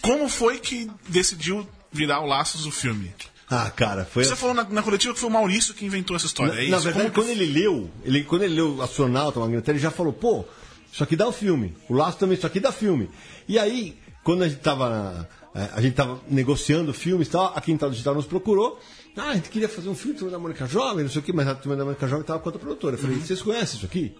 Como 0.00 0.28
foi 0.28 0.58
que 0.58 0.90
decidiu 1.08 1.68
virar 1.92 2.20
o 2.20 2.26
Laços 2.26 2.62
do 2.64 2.70
filme? 2.72 3.12
Ah, 3.48 3.70
cara, 3.70 4.04
foi 4.04 4.24
Você 4.24 4.34
falou 4.36 4.54
na, 4.54 4.64
na 4.64 4.82
coletiva 4.82 5.12
que 5.12 5.18
foi 5.20 5.28
o 5.28 5.32
Maurício 5.32 5.74
que 5.74 5.84
inventou 5.84 6.16
essa 6.16 6.26
história. 6.26 6.54
Na, 6.54 6.60
é 6.60 6.68
na 6.68 6.76
isso? 6.76 6.84
verdade, 6.84 6.94
Como 6.94 7.08
que- 7.10 7.14
quando 7.20 7.28
ele 7.30 7.52
leu, 7.52 7.90
ele, 8.04 8.22
quando 8.24 8.42
ele 8.42 8.54
leu 8.54 8.80
Astronauta, 8.80 9.40
Magneto, 9.40 9.70
ele 9.70 9.78
já 9.80 9.90
falou, 9.90 10.12
pô, 10.12 10.44
isso 10.92 11.02
aqui 11.04 11.16
dá 11.16 11.26
o 11.28 11.32
filme. 11.32 11.74
O 11.88 11.94
Laço 11.94 12.18
também, 12.18 12.36
isso 12.36 12.46
aqui 12.46 12.60
dá 12.60 12.72
filme. 12.72 13.10
E 13.48 13.58
aí, 13.58 13.96
quando 14.24 14.42
a 14.42 14.48
gente 14.48 14.60
tava, 14.60 14.88
na- 14.88 15.26
eh, 15.54 15.70
a 15.74 15.80
gente 15.80 15.94
tava 15.94 16.20
negociando 16.28 16.92
filmes 16.92 17.28
e 17.28 17.30
tal, 17.30 17.52
a 17.54 17.60
Quintal 17.60 17.90
Digital 17.90 18.14
nos 18.14 18.26
procurou. 18.26 18.78
Ah, 19.16 19.30
a 19.30 19.34
gente 19.34 19.50
queria 19.50 19.68
fazer 19.68 19.88
um 19.88 19.94
filme 19.94 20.16
Turma 20.16 20.30
da 20.30 20.38
Mônica 20.38 20.66
Jovem, 20.66 21.04
não 21.04 21.10
sei 21.10 21.20
o 21.20 21.24
quê, 21.24 21.32
mas 21.32 21.46
a 21.48 21.54
Turma 21.54 21.76
da 21.76 21.84
Mônica 21.84 22.06
Jovem 22.06 22.24
tava 22.24 22.38
com 22.38 22.48
outra 22.48 22.60
produtora. 22.60 22.94
Eu 22.96 22.98
falei, 23.00 23.16
vocês 23.18 23.42
conhecem 23.42 23.76
isso 23.76 23.86
aqui? 23.86 24.16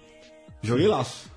Joguei 0.62 0.86
Laço. 0.88 1.30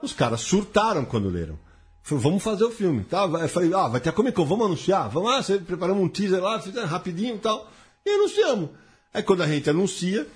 Os 0.00 0.12
caras 0.12 0.40
surtaram 0.40 1.04
quando 1.04 1.28
leram. 1.28 1.58
Falei, 2.02 2.22
vamos 2.24 2.42
fazer 2.42 2.64
o 2.64 2.70
filme. 2.70 3.04
Tá? 3.04 3.24
Eu 3.24 3.48
falei, 3.48 3.74
ah, 3.74 3.88
vai 3.88 4.00
ter 4.00 4.08
a 4.08 4.12
Comic 4.12 4.34
Con, 4.34 4.46
vamos 4.46 4.64
anunciar? 4.66 5.08
Vamos 5.10 5.28
lá, 5.30 5.42
você 5.42 5.58
preparamos 5.58 6.02
um 6.02 6.08
teaser 6.08 6.40
lá, 6.40 6.58
fizemos 6.60 6.88
rapidinho 6.88 7.34
e 7.36 7.38
tal. 7.38 7.70
E 8.06 8.10
anunciamos. 8.10 8.70
Aí 9.12 9.22
quando 9.22 9.42
a 9.42 9.46
gente 9.46 9.68
anuncia, 9.68 10.26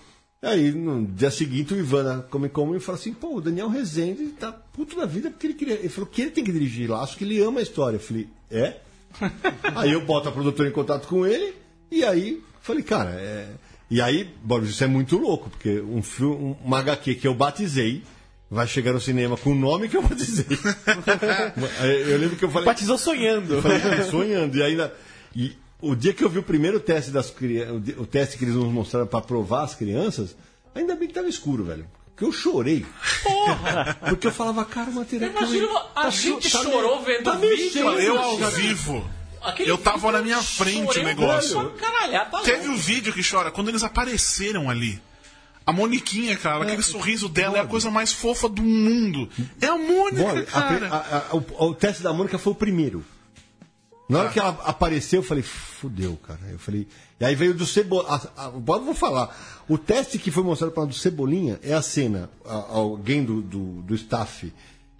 aí 0.44 0.72
no 0.72 1.06
dia 1.06 1.30
seguinte 1.30 1.74
o 1.74 1.78
Ivan 1.78 2.02
na 2.02 2.22
Comic 2.22 2.54
Con 2.54 2.66
me 2.66 2.80
fala 2.80 2.98
assim, 2.98 3.12
pô, 3.12 3.36
o 3.36 3.40
Daniel 3.40 3.68
Rezende 3.68 4.26
tá 4.38 4.52
puto 4.52 4.96
da 4.96 5.06
vida 5.06 5.30
porque 5.30 5.46
ele 5.46 5.54
queria. 5.54 5.74
Ele 5.74 5.88
falou 5.88 6.08
que 6.08 6.22
ele 6.22 6.30
tem 6.30 6.44
que 6.44 6.52
dirigir 6.52 6.90
Laço, 6.90 7.16
que 7.16 7.24
ele 7.24 7.40
ama 7.40 7.60
a 7.60 7.62
história. 7.62 7.96
Eu 7.96 8.00
falei, 8.00 8.28
é? 8.50 8.76
aí 9.74 9.92
eu 9.92 10.04
boto 10.04 10.28
a 10.28 10.32
produtora 10.32 10.68
em 10.68 10.72
contato 10.72 11.06
com 11.08 11.26
ele, 11.26 11.54
e 11.90 12.04
aí 12.04 12.42
falei, 12.60 12.82
cara, 12.82 13.10
é. 13.10 13.48
E 13.90 14.00
aí, 14.00 14.28
Boris, 14.42 14.70
isso 14.70 14.82
é 14.82 14.86
muito 14.86 15.16
louco, 15.18 15.50
porque 15.50 15.80
um 15.80 16.02
filme, 16.02 16.56
uma 16.64 16.78
HQ 16.78 17.14
que 17.16 17.28
eu 17.28 17.34
batizei 17.34 18.02
vai 18.50 18.66
chegar 18.66 18.92
no 18.92 19.00
cinema 19.00 19.36
com 19.36 19.50
o 19.50 19.54
nome 19.54 19.88
que 19.88 19.96
eu 19.96 20.02
batizei. 20.02 20.46
eu 22.08 22.18
lembro 22.18 22.36
que 22.36 22.44
eu 22.44 22.50
falei. 22.50 22.66
Batizou 22.66 22.98
sonhando. 22.98 23.54
Eu 23.54 23.62
falei, 23.62 23.78
"Ah, 23.78 24.04
sonhando. 24.10 24.56
E 24.56 24.62
ainda. 24.62 24.94
E 25.36 25.52
o 25.90 25.96
dia 25.96 26.12
que 26.12 26.22
eu 26.24 26.28
vi 26.28 26.38
o 26.38 26.42
primeiro 26.42 26.80
teste 26.80 27.10
das 27.10 27.30
crianças, 27.30 27.82
o 27.98 28.06
teste 28.06 28.38
que 28.38 28.44
eles 28.44 28.54
nos 28.54 28.72
mostraram 28.72 29.06
para 29.06 29.20
provar 29.20 29.64
as 29.64 29.74
crianças, 29.74 30.36
ainda 30.74 30.94
bem 30.96 31.08
que 31.08 31.14
tava 31.14 31.28
escuro, 31.28 31.64
velho. 31.64 31.86
Porque 32.10 32.24
eu 32.24 32.32
chorei. 32.32 32.86
Porra! 33.24 33.96
Porque 34.08 34.26
eu 34.28 34.32
falava, 34.32 34.64
cara, 34.64 34.90
o 34.90 34.94
material. 34.94 35.30
que 35.32 35.36
eu- 35.36 35.42
Imagina, 35.48 35.78
a 35.96 36.02
tá 36.04 36.10
gente 36.10 36.48
cho- 36.48 36.58
tá 36.58 36.64
chorou 36.64 37.02
meio- 37.02 37.04
vendo 37.18 37.24
tá 37.24 37.36
vídeo, 37.36 37.70
cheio, 37.72 37.88
Eu 38.00 38.14
cara. 38.14 38.26
ao 38.26 38.50
vivo. 38.52 39.10
Aquele 39.42 39.70
Eu 39.70 39.76
tava 39.78 40.10
na 40.12 40.22
minha 40.22 40.40
frente 40.42 40.98
o 40.98 41.02
negócio. 41.02 41.70
Caralho, 41.72 42.30
tá 42.30 42.40
Teve 42.42 42.68
o 42.68 42.76
vídeo 42.76 43.12
que 43.12 43.20
chora 43.28 43.50
quando 43.50 43.68
eles 43.68 43.82
apareceram 43.82 44.70
ali. 44.70 45.02
A 45.66 45.72
Moniquinha, 45.72 46.36
cara, 46.36 46.62
aquele 46.62 46.82
sorriso 46.82 47.28
dela 47.28 47.56
é 47.58 47.60
a 47.60 47.66
coisa 47.66 47.90
mais 47.90 48.12
fofa 48.12 48.48
do 48.48 48.62
mundo. 48.62 49.28
É 49.60 49.66
a 49.66 49.76
Mônica, 49.76 50.22
Bora, 50.22 50.40
a 50.40 50.44
cara. 50.44 50.88
a- 50.88 51.16
a- 51.32 51.36
o, 51.36 51.66
o 51.70 51.74
teste 51.74 52.02
da 52.02 52.12
Mônica 52.12 52.38
foi 52.38 52.52
o 52.52 52.56
primeiro. 52.56 53.04
Na 54.08 54.18
hora 54.20 54.28
que 54.30 54.38
ela 54.38 54.50
apareceu, 54.64 55.20
eu 55.20 55.24
falei, 55.24 55.42
fudeu, 55.42 56.16
cara. 56.18 56.40
Eu 56.50 56.58
falei. 56.58 56.86
E 57.18 57.24
aí 57.24 57.34
veio 57.34 57.54
do 57.54 57.64
Cebolinha. 57.64 58.20
Vou 58.62 58.94
falar. 58.94 59.34
O 59.66 59.78
teste 59.78 60.18
que 60.18 60.30
foi 60.30 60.42
mostrado 60.42 60.72
para 60.74 60.84
do 60.84 60.92
Cebolinha 60.94 61.58
é 61.62 61.72
a 61.72 61.80
cena. 61.80 62.28
a- 62.44 62.66
alguém 62.76 63.24
do, 63.24 63.40
do, 63.40 63.80
do 63.82 63.94
staff 63.94 64.52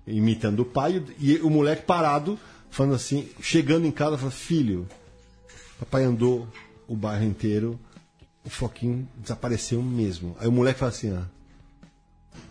imitando 0.07 0.61
o 0.61 0.65
pai 0.65 1.03
e 1.19 1.37
o 1.39 1.51
moleque 1.51 1.83
parado, 1.85 2.39
falando 2.71 2.95
assim, 2.95 3.29
chegando 3.41 3.87
em 3.87 3.91
casa, 3.91 4.17
falando, 4.17 4.33
filho, 4.35 4.87
papai 5.79 6.05
andou 6.05 6.47
o 6.89 6.95
bairro 6.97 7.25
inteiro, 7.25 7.79
o 8.45 8.51
Foquinho 8.51 9.09
desapareceu 9.17 9.83
mesmo. 9.83 10.35
Aí 10.41 10.49
o 10.49 10.53
moleque 10.53 10.79
fala 10.79 10.91
assim, 10.91 11.13
ó. 11.13 11.21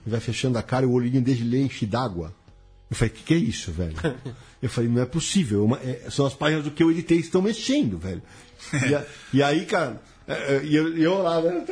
Ele 0.06 0.12
vai 0.12 0.20
fechando 0.20 0.58
a 0.58 0.64
cara 0.64 0.86
e 0.86 0.88
o 0.88 0.92
olhinho 0.92 1.22
dele 1.22 1.62
enche 1.62 1.86
d'água. 1.86 2.34
Eu 2.94 2.96
falei, 2.96 3.12
o 3.12 3.18
que, 3.18 3.24
que 3.24 3.34
é 3.34 3.38
isso, 3.38 3.72
velho? 3.72 3.96
Eu 4.62 4.70
falei, 4.70 4.88
não 4.90 5.02
é 5.02 5.06
possível. 5.06 5.66
Uma- 5.66 5.78
é- 5.84 6.04
são 6.12 6.26
as 6.28 6.34
páginas 6.34 6.64
do 6.64 6.70
que 6.72 6.84
eu 6.84 6.92
editei 6.92 7.18
que 7.18 7.24
estão 7.26 7.42
mexendo, 7.42 7.98
velho. 7.98 8.22
E, 8.88 8.94
a- 8.94 9.04
e 9.34 9.42
aí, 9.44 9.66
cara, 9.66 10.00
é, 10.28 10.34
é, 10.58 10.62
e 10.64 10.76
eu, 10.76 10.96
eu 10.96 11.22
lá, 11.24 11.42
né, 11.42 11.66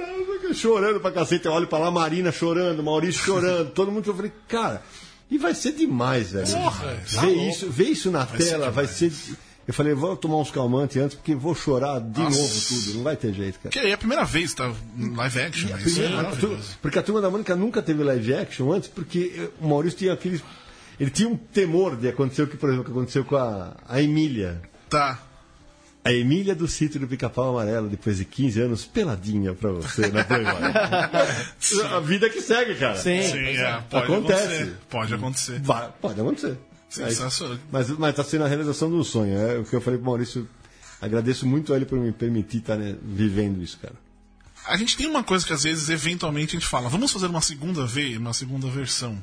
chorando 0.53 0.99
pra 0.99 1.11
cacete, 1.11 1.45
eu 1.45 1.51
olho 1.51 1.67
pra 1.67 1.77
lá, 1.79 1.91
Marina 1.91 2.31
chorando, 2.31 2.83
Maurício 2.83 3.23
chorando, 3.23 3.69
todo 3.73 3.91
mundo. 3.91 4.09
Eu 4.09 4.15
falei, 4.15 4.31
cara, 4.47 4.81
e 5.29 5.37
vai 5.37 5.53
ser 5.53 5.73
demais, 5.73 6.31
velho. 6.31 6.47
tá 6.51 7.21
Vê 7.21 7.27
louco. 7.27 7.49
isso, 7.49 7.69
vê 7.69 7.83
isso 7.85 8.09
na 8.11 8.25
ser 8.27 8.37
tela, 8.37 8.71
vai 8.71 8.87
ser. 8.87 9.11
Eu 9.67 9.73
falei, 9.75 9.93
vou 9.93 10.17
tomar 10.17 10.37
uns 10.37 10.49
calmantes 10.49 10.97
antes, 10.97 11.15
porque 11.15 11.35
vou 11.35 11.53
chorar 11.53 12.01
de 12.01 12.19
Nossa. 12.19 12.35
novo 12.41 12.61
tudo, 12.67 12.93
não 12.95 13.03
vai 13.03 13.15
ter 13.15 13.31
jeito, 13.31 13.59
cara. 13.59 13.69
Que 13.69 13.79
é 13.79 13.93
a 13.93 13.97
primeira 13.97 14.25
vez, 14.25 14.53
tá? 14.55 14.73
Live 14.97 15.39
action. 15.39 15.69
né? 15.69 15.75
É 15.79 15.83
Primeiro, 15.83 16.07
a 16.07 16.17
tu- 16.17 16.23
maravilhoso. 16.23 16.77
porque 16.81 16.97
a 16.99 17.03
turma 17.03 17.21
da 17.21 17.29
Mônica 17.29 17.55
nunca 17.55 17.79
teve 17.81 18.03
live 18.03 18.33
action 18.33 18.71
antes, 18.73 18.89
porque 18.89 19.31
eh, 19.37 19.49
o 19.61 19.67
Maurício 19.69 19.99
tinha 19.99 20.13
aqueles. 20.13 20.41
Ele 21.01 21.09
tinha 21.09 21.27
um 21.27 21.35
temor 21.35 21.95
de 21.95 22.07
acontecer 22.07 22.43
o 22.43 22.47
que, 22.47 22.55
por 22.55 22.69
exemplo, 22.69 22.85
que 22.85 22.91
aconteceu 22.91 23.25
com 23.25 23.35
a, 23.35 23.75
a 23.89 23.99
Emília. 23.99 24.61
Tá. 24.87 25.19
A 26.05 26.13
Emília 26.13 26.53
do 26.53 26.67
sítio 26.67 26.99
do 26.99 27.07
Pica-Pau 27.07 27.57
Amarelo, 27.57 27.89
depois 27.89 28.17
de 28.17 28.25
15 28.25 28.61
anos, 28.61 28.85
peladinha 28.85 29.55
pra 29.55 29.71
você 29.71 30.11
na 30.11 30.23
Playboy. 30.23 30.53
a 31.91 31.99
vida 32.01 32.29
que 32.29 32.39
segue, 32.39 32.75
cara. 32.75 32.97
Sim. 32.97 33.23
Sim, 33.23 33.39
é, 33.39 33.81
pode 33.89 34.03
Acontece. 34.03 34.43
acontecer. 34.43 34.77
Pode 34.91 35.13
acontecer. 35.15 35.59
Vai- 35.61 35.91
pode 35.99 36.21
acontecer. 36.21 36.57
Sensacional. 36.87 37.57
Mas, 37.71 37.89
mas 37.89 38.13
tá 38.13 38.23
sendo 38.23 38.43
a 38.43 38.47
realização 38.47 38.87
do 38.87 39.03
sonho. 39.03 39.35
É 39.35 39.57
o 39.57 39.65
que 39.65 39.75
eu 39.75 39.81
falei 39.81 39.97
pro 39.97 40.05
Maurício. 40.05 40.47
Agradeço 41.01 41.47
muito 41.47 41.73
a 41.73 41.77
ele 41.77 41.85
por 41.87 41.97
me 41.97 42.11
permitir 42.11 42.57
estar 42.57 42.75
né, 42.75 42.95
vivendo 43.01 43.63
isso, 43.63 43.79
cara. 43.79 43.95
A 44.67 44.77
gente 44.77 44.95
tem 44.95 45.07
uma 45.07 45.23
coisa 45.23 45.43
que 45.47 45.51
às 45.51 45.63
vezes, 45.63 45.89
eventualmente, 45.89 46.55
a 46.55 46.59
gente 46.59 46.69
fala, 46.69 46.89
vamos 46.89 47.11
fazer 47.11 47.25
uma 47.25 47.41
segunda 47.41 47.87
vez, 47.87 48.17
uma 48.17 48.33
segunda 48.33 48.67
versão. 48.67 49.17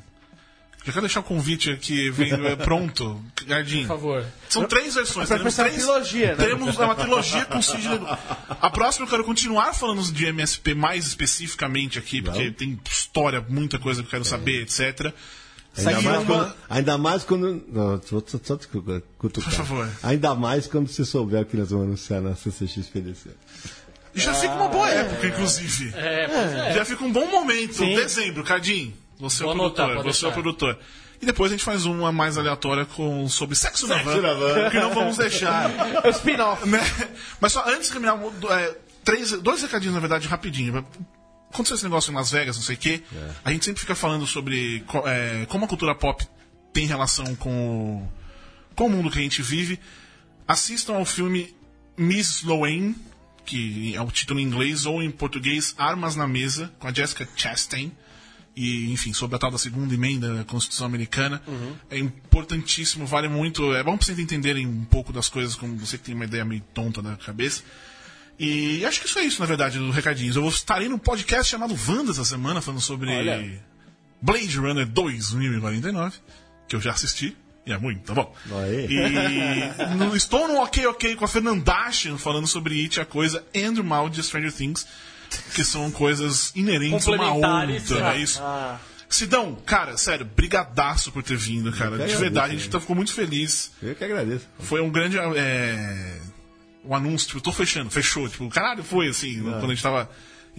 Já 0.89 0.93
quero 0.93 1.05
deixar 1.05 1.19
o 1.21 1.23
convite 1.23 1.69
aqui 1.71 2.09
vendo, 2.09 2.45
é, 2.47 2.55
pronto, 2.55 3.21
Gardinho. 3.45 3.87
Por 3.87 3.95
favor. 3.95 4.25
São 4.49 4.65
três 4.65 4.95
versões. 4.95 5.27
Pra 5.27 5.37
Teremos 5.37 5.53
pensar 5.55 5.63
uma 5.63 5.69
três, 5.69 5.83
trilogia, 5.85 6.27
né? 6.27 6.35
Teremos 6.35 6.77
uma 6.77 6.95
trilogia 6.95 7.45
com 7.45 7.61
Sidney. 7.61 7.99
A 8.49 8.69
próxima 8.69 9.05
eu 9.05 9.09
quero 9.09 9.23
continuar 9.23 9.73
falando 9.73 10.01
de 10.03 10.25
MSP 10.25 10.73
mais 10.73 11.05
especificamente 11.07 11.97
aqui, 11.99 12.21
porque 12.21 12.51
tem 12.51 12.79
história, 12.89 13.43
muita 13.47 13.79
coisa 13.79 14.01
que 14.01 14.07
eu 14.07 14.11
quero 14.11 14.25
saber, 14.25 14.61
etc. 14.63 15.13
Ainda 15.77 16.01
mais, 16.01 16.17
uma- 16.17 16.25
quando, 16.25 16.53
ainda 16.69 16.97
mais 16.97 17.23
quando. 17.23 17.63
Não, 17.71 18.01
só, 18.01 18.21
só, 18.25 18.39
só 18.43 18.57
cu- 18.57 19.01
cutucar. 19.17 19.49
Por 19.51 19.57
favor. 19.57 19.89
Ainda 20.03 20.33
mais 20.35 20.67
quando 20.67 20.87
você 20.89 21.05
souber 21.05 21.45
que 21.45 21.55
nós 21.55 21.69
vamos 21.69 21.85
anunciar 21.85 22.21
na 22.21 22.35
CCXPDC. 22.35 23.29
Já 24.15 24.33
fica 24.33 24.53
uma 24.55 24.67
boa 24.67 24.89
época, 24.89 25.27
inclusive. 25.27 25.93
É, 25.95 26.25
é. 26.69 26.73
Já 26.73 26.83
fica 26.83 27.03
um 27.05 27.11
bom 27.11 27.27
momento. 27.27 27.75
Sim. 27.75 27.95
Dezembro, 27.95 28.43
Cardim. 28.43 28.93
Você 29.19 29.43
é 29.43 29.45
o 29.45 29.49
Vou 29.53 29.59
anotar, 29.65 29.85
produtor. 29.87 30.03
pode 30.03 30.15
Você 30.17 30.25
é 30.25 30.27
o 30.27 30.31
deixar. 30.31 30.41
produtor. 30.41 30.79
E 31.21 31.25
depois 31.25 31.51
a 31.51 31.55
gente 31.55 31.63
faz 31.65 31.85
uma 31.85 32.11
mais 32.11 32.37
aleatória 32.37 32.85
com, 32.85 33.27
sobre 33.27 33.53
sexo, 33.55 33.85
na 33.87 33.97
van. 33.97 34.21
na 34.21 34.33
van. 34.33 34.69
Que 34.69 34.79
não 34.79 34.93
vamos 34.93 35.17
deixar. 35.17 35.69
É 36.03 36.07
o 36.07 36.11
spin-off. 36.11 36.65
né? 36.67 36.79
Mas 37.41 37.51
só 37.51 37.67
antes 37.67 37.87
de 37.87 37.91
terminar, 37.91 38.17
é, 38.51 38.77
três, 39.03 39.31
dois 39.41 39.61
recadinhos, 39.61 39.93
na 39.93 39.99
verdade, 39.99 40.27
rapidinho. 40.27 40.85
Aconteceu 41.51 41.75
esse 41.75 41.83
negócio 41.83 42.11
em 42.11 42.15
Las 42.15 42.31
Vegas, 42.31 42.55
não 42.55 42.63
sei 42.63 42.75
o 42.75 42.77
quê. 42.77 43.03
A 43.43 43.51
gente 43.51 43.65
sempre 43.65 43.81
fica 43.81 43.95
falando 43.95 44.25
sobre 44.25 44.81
co- 44.87 45.03
é, 45.05 45.45
como 45.47 45.65
a 45.65 45.67
cultura 45.67 45.93
pop 45.93 46.25
tem 46.71 46.85
relação 46.85 47.35
com 47.35 47.97
o, 47.97 48.11
com 48.75 48.85
o 48.85 48.89
mundo 48.89 49.11
que 49.11 49.19
a 49.19 49.21
gente 49.21 49.41
vive. 49.41 49.77
Assistam 50.47 50.93
ao 50.95 51.05
filme 51.05 51.53
Miss 51.97 52.37
Sloane, 52.43 52.95
que 53.45 53.93
é 53.95 54.01
o 54.01 54.07
título 54.11 54.39
em 54.39 54.43
inglês, 54.43 54.85
ou 54.85 55.01
em 55.03 55.11
português 55.11 55.75
Armas 55.77 56.15
na 56.15 56.27
Mesa, 56.27 56.71
com 56.79 56.87
a 56.87 56.93
Jessica 56.93 57.27
Chastain. 57.35 57.91
E, 58.55 58.91
enfim, 58.91 59.13
sobre 59.13 59.35
a 59.37 59.39
tal 59.39 59.51
da 59.51 59.57
segunda 59.57 59.93
emenda 59.93 60.33
da 60.35 60.43
Constituição 60.43 60.85
Americana. 60.85 61.41
É 61.89 61.97
importantíssimo, 61.97 63.05
vale 63.05 63.27
muito. 63.29 63.73
É 63.73 63.81
bom 63.83 63.95
pra 63.97 64.05
vocês 64.05 64.19
entenderem 64.19 64.67
um 64.67 64.83
pouco 64.83 65.13
das 65.13 65.29
coisas, 65.29 65.55
como 65.55 65.77
você 65.77 65.97
que 65.97 66.03
tem 66.05 66.15
uma 66.15 66.25
ideia 66.25 66.43
meio 66.43 66.61
tonta 66.73 67.01
da 67.01 67.15
cabeça. 67.15 67.63
E 68.37 68.85
acho 68.85 69.01
que 69.01 69.07
isso 69.07 69.19
é 69.19 69.23
isso, 69.23 69.39
na 69.41 69.45
verdade, 69.45 69.77
do 69.77 69.91
recadinhos. 69.91 70.35
Eu 70.35 70.47
estarei 70.47 70.87
no 70.89 70.97
podcast 70.99 71.49
chamado 71.51 71.75
Wanda 71.87 72.11
essa 72.11 72.25
semana, 72.25 72.61
falando 72.61 72.81
sobre 72.81 73.09
Olha. 73.09 73.61
Blade 74.21 74.57
Runner 74.57 74.85
2049, 74.85 76.17
que 76.67 76.75
eu 76.75 76.81
já 76.81 76.91
assisti. 76.91 77.35
E 77.65 77.71
é 77.71 77.77
muito, 77.77 78.01
tá 78.01 78.13
bom. 78.13 78.33
Aê. 78.51 78.87
E 78.89 79.95
no- 79.95 80.15
estou 80.15 80.47
no 80.47 80.55
Ok 80.61 80.85
Ok 80.87 81.15
com 81.15 81.25
a 81.25 81.27
Fernandashian 81.27 82.17
falando 82.17 82.47
sobre 82.47 82.81
It, 82.81 82.99
a 82.99 83.05
coisa, 83.05 83.45
and 83.55 83.79
o 83.79 83.83
mal 83.83 84.09
de 84.09 84.23
Stranger 84.23 84.51
Things, 84.51 84.87
que 85.53 85.63
são 85.63 85.89
coisas 85.91 86.51
inerentes 86.55 87.07
a 87.07 87.11
uma 87.11 87.17
Complementares. 87.29 87.91
outra, 87.91 88.15
é 88.15 88.17
isso? 88.19 88.41
Sidão, 89.07 89.55
cara, 89.65 89.97
sério, 89.97 90.23
brigadaço 90.25 91.11
por 91.11 91.23
ter 91.23 91.35
vindo, 91.35 91.71
cara. 91.71 91.89
De 91.91 91.95
agradeço, 91.95 92.19
verdade, 92.19 92.47
a 92.53 92.55
gente 92.55 92.65
né? 92.67 92.71
tá- 92.71 92.79
ficou 92.79 92.95
muito 92.95 93.11
feliz. 93.11 93.71
Eu 93.81 93.95
que 93.95 94.03
agradeço. 94.03 94.45
Foi 94.59 94.81
um 94.81 94.89
grande. 94.91 95.17
É, 95.17 96.19
um 96.85 96.93
anúncio, 96.95 97.27
tipo, 97.27 97.41
tô 97.41 97.51
fechando, 97.51 97.89
fechou. 97.89 98.29
Tipo, 98.29 98.47
caralho, 98.49 98.83
foi 98.83 99.07
assim, 99.07 99.41
quando 99.41 99.65
a 99.65 99.69
gente 99.69 99.81
tava 99.83 100.09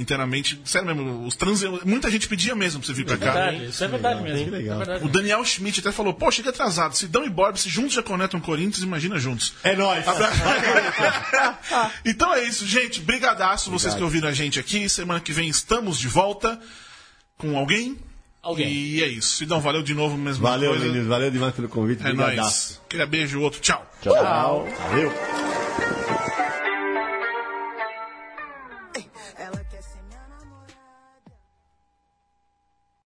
inteiramente. 0.01 0.61
Sério 0.65 0.87
mesmo, 0.95 1.27
os 1.27 1.37
trans. 1.37 1.63
Muita 1.85 2.11
gente 2.11 2.27
pedia 2.27 2.55
mesmo 2.55 2.81
pra 2.81 2.87
você 2.87 2.93
vir 2.93 3.05
pra 3.05 3.17
cá. 3.17 3.33
Verdade, 3.33 3.67
isso 3.67 3.85
é 3.85 3.89
verdade 3.89 4.23
mesmo. 4.23 4.45
que 4.45 4.51
legal. 4.51 4.75
É 4.81 4.85
verdade 4.85 5.05
O 5.05 5.09
Daniel 5.09 5.45
Schmidt 5.45 5.81
até 5.81 5.93
falou, 5.93 6.15
pô, 6.15 6.31
chega 6.31 6.51
atrasado. 6.51 6.97
Sidão 6.97 7.25
e 7.25 7.31
Borb, 7.31 7.57
se 7.57 7.69
juntos 7.69 7.93
já 7.93 8.03
conectam 8.03 8.41
Corinthians, 8.41 8.83
imagina 8.83 9.19
juntos. 9.19 9.53
É 9.63 9.77
nóis. 9.77 10.05
então 12.05 12.35
é 12.35 12.43
isso, 12.45 12.67
gente. 12.67 13.01
Brigadaço 13.01 13.71
vocês 13.71 13.95
que 13.95 14.03
ouviram 14.03 14.29
a 14.29 14.33
gente 14.33 14.59
aqui. 14.59 14.89
Semana 14.89 15.21
que 15.21 15.33
vem 15.33 15.49
estamos 15.49 15.99
de 15.99 16.09
volta 16.09 16.59
com 17.37 17.57
alguém. 17.57 17.99
Alguém. 18.43 18.73
E 18.73 19.03
é 19.03 19.07
isso. 19.07 19.37
Sidão, 19.37 19.61
valeu 19.61 19.83
de 19.83 19.93
novo 19.93 20.17
mesmo. 20.17 20.43
Valeu, 20.43 20.71
coisa. 20.71 20.87
meninos. 20.87 21.07
Valeu 21.07 21.31
demais 21.31 21.55
pelo 21.55 21.69
convite. 21.69 22.01
É 22.01 22.05
Brigadaço. 22.05 22.39
nóis. 22.39 22.81
Aquele 22.87 23.07
beijo, 23.07 23.41
outro. 23.41 23.61
Tchau. 23.61 23.87
Tchau. 24.03 24.15
Valeu. 24.15 25.50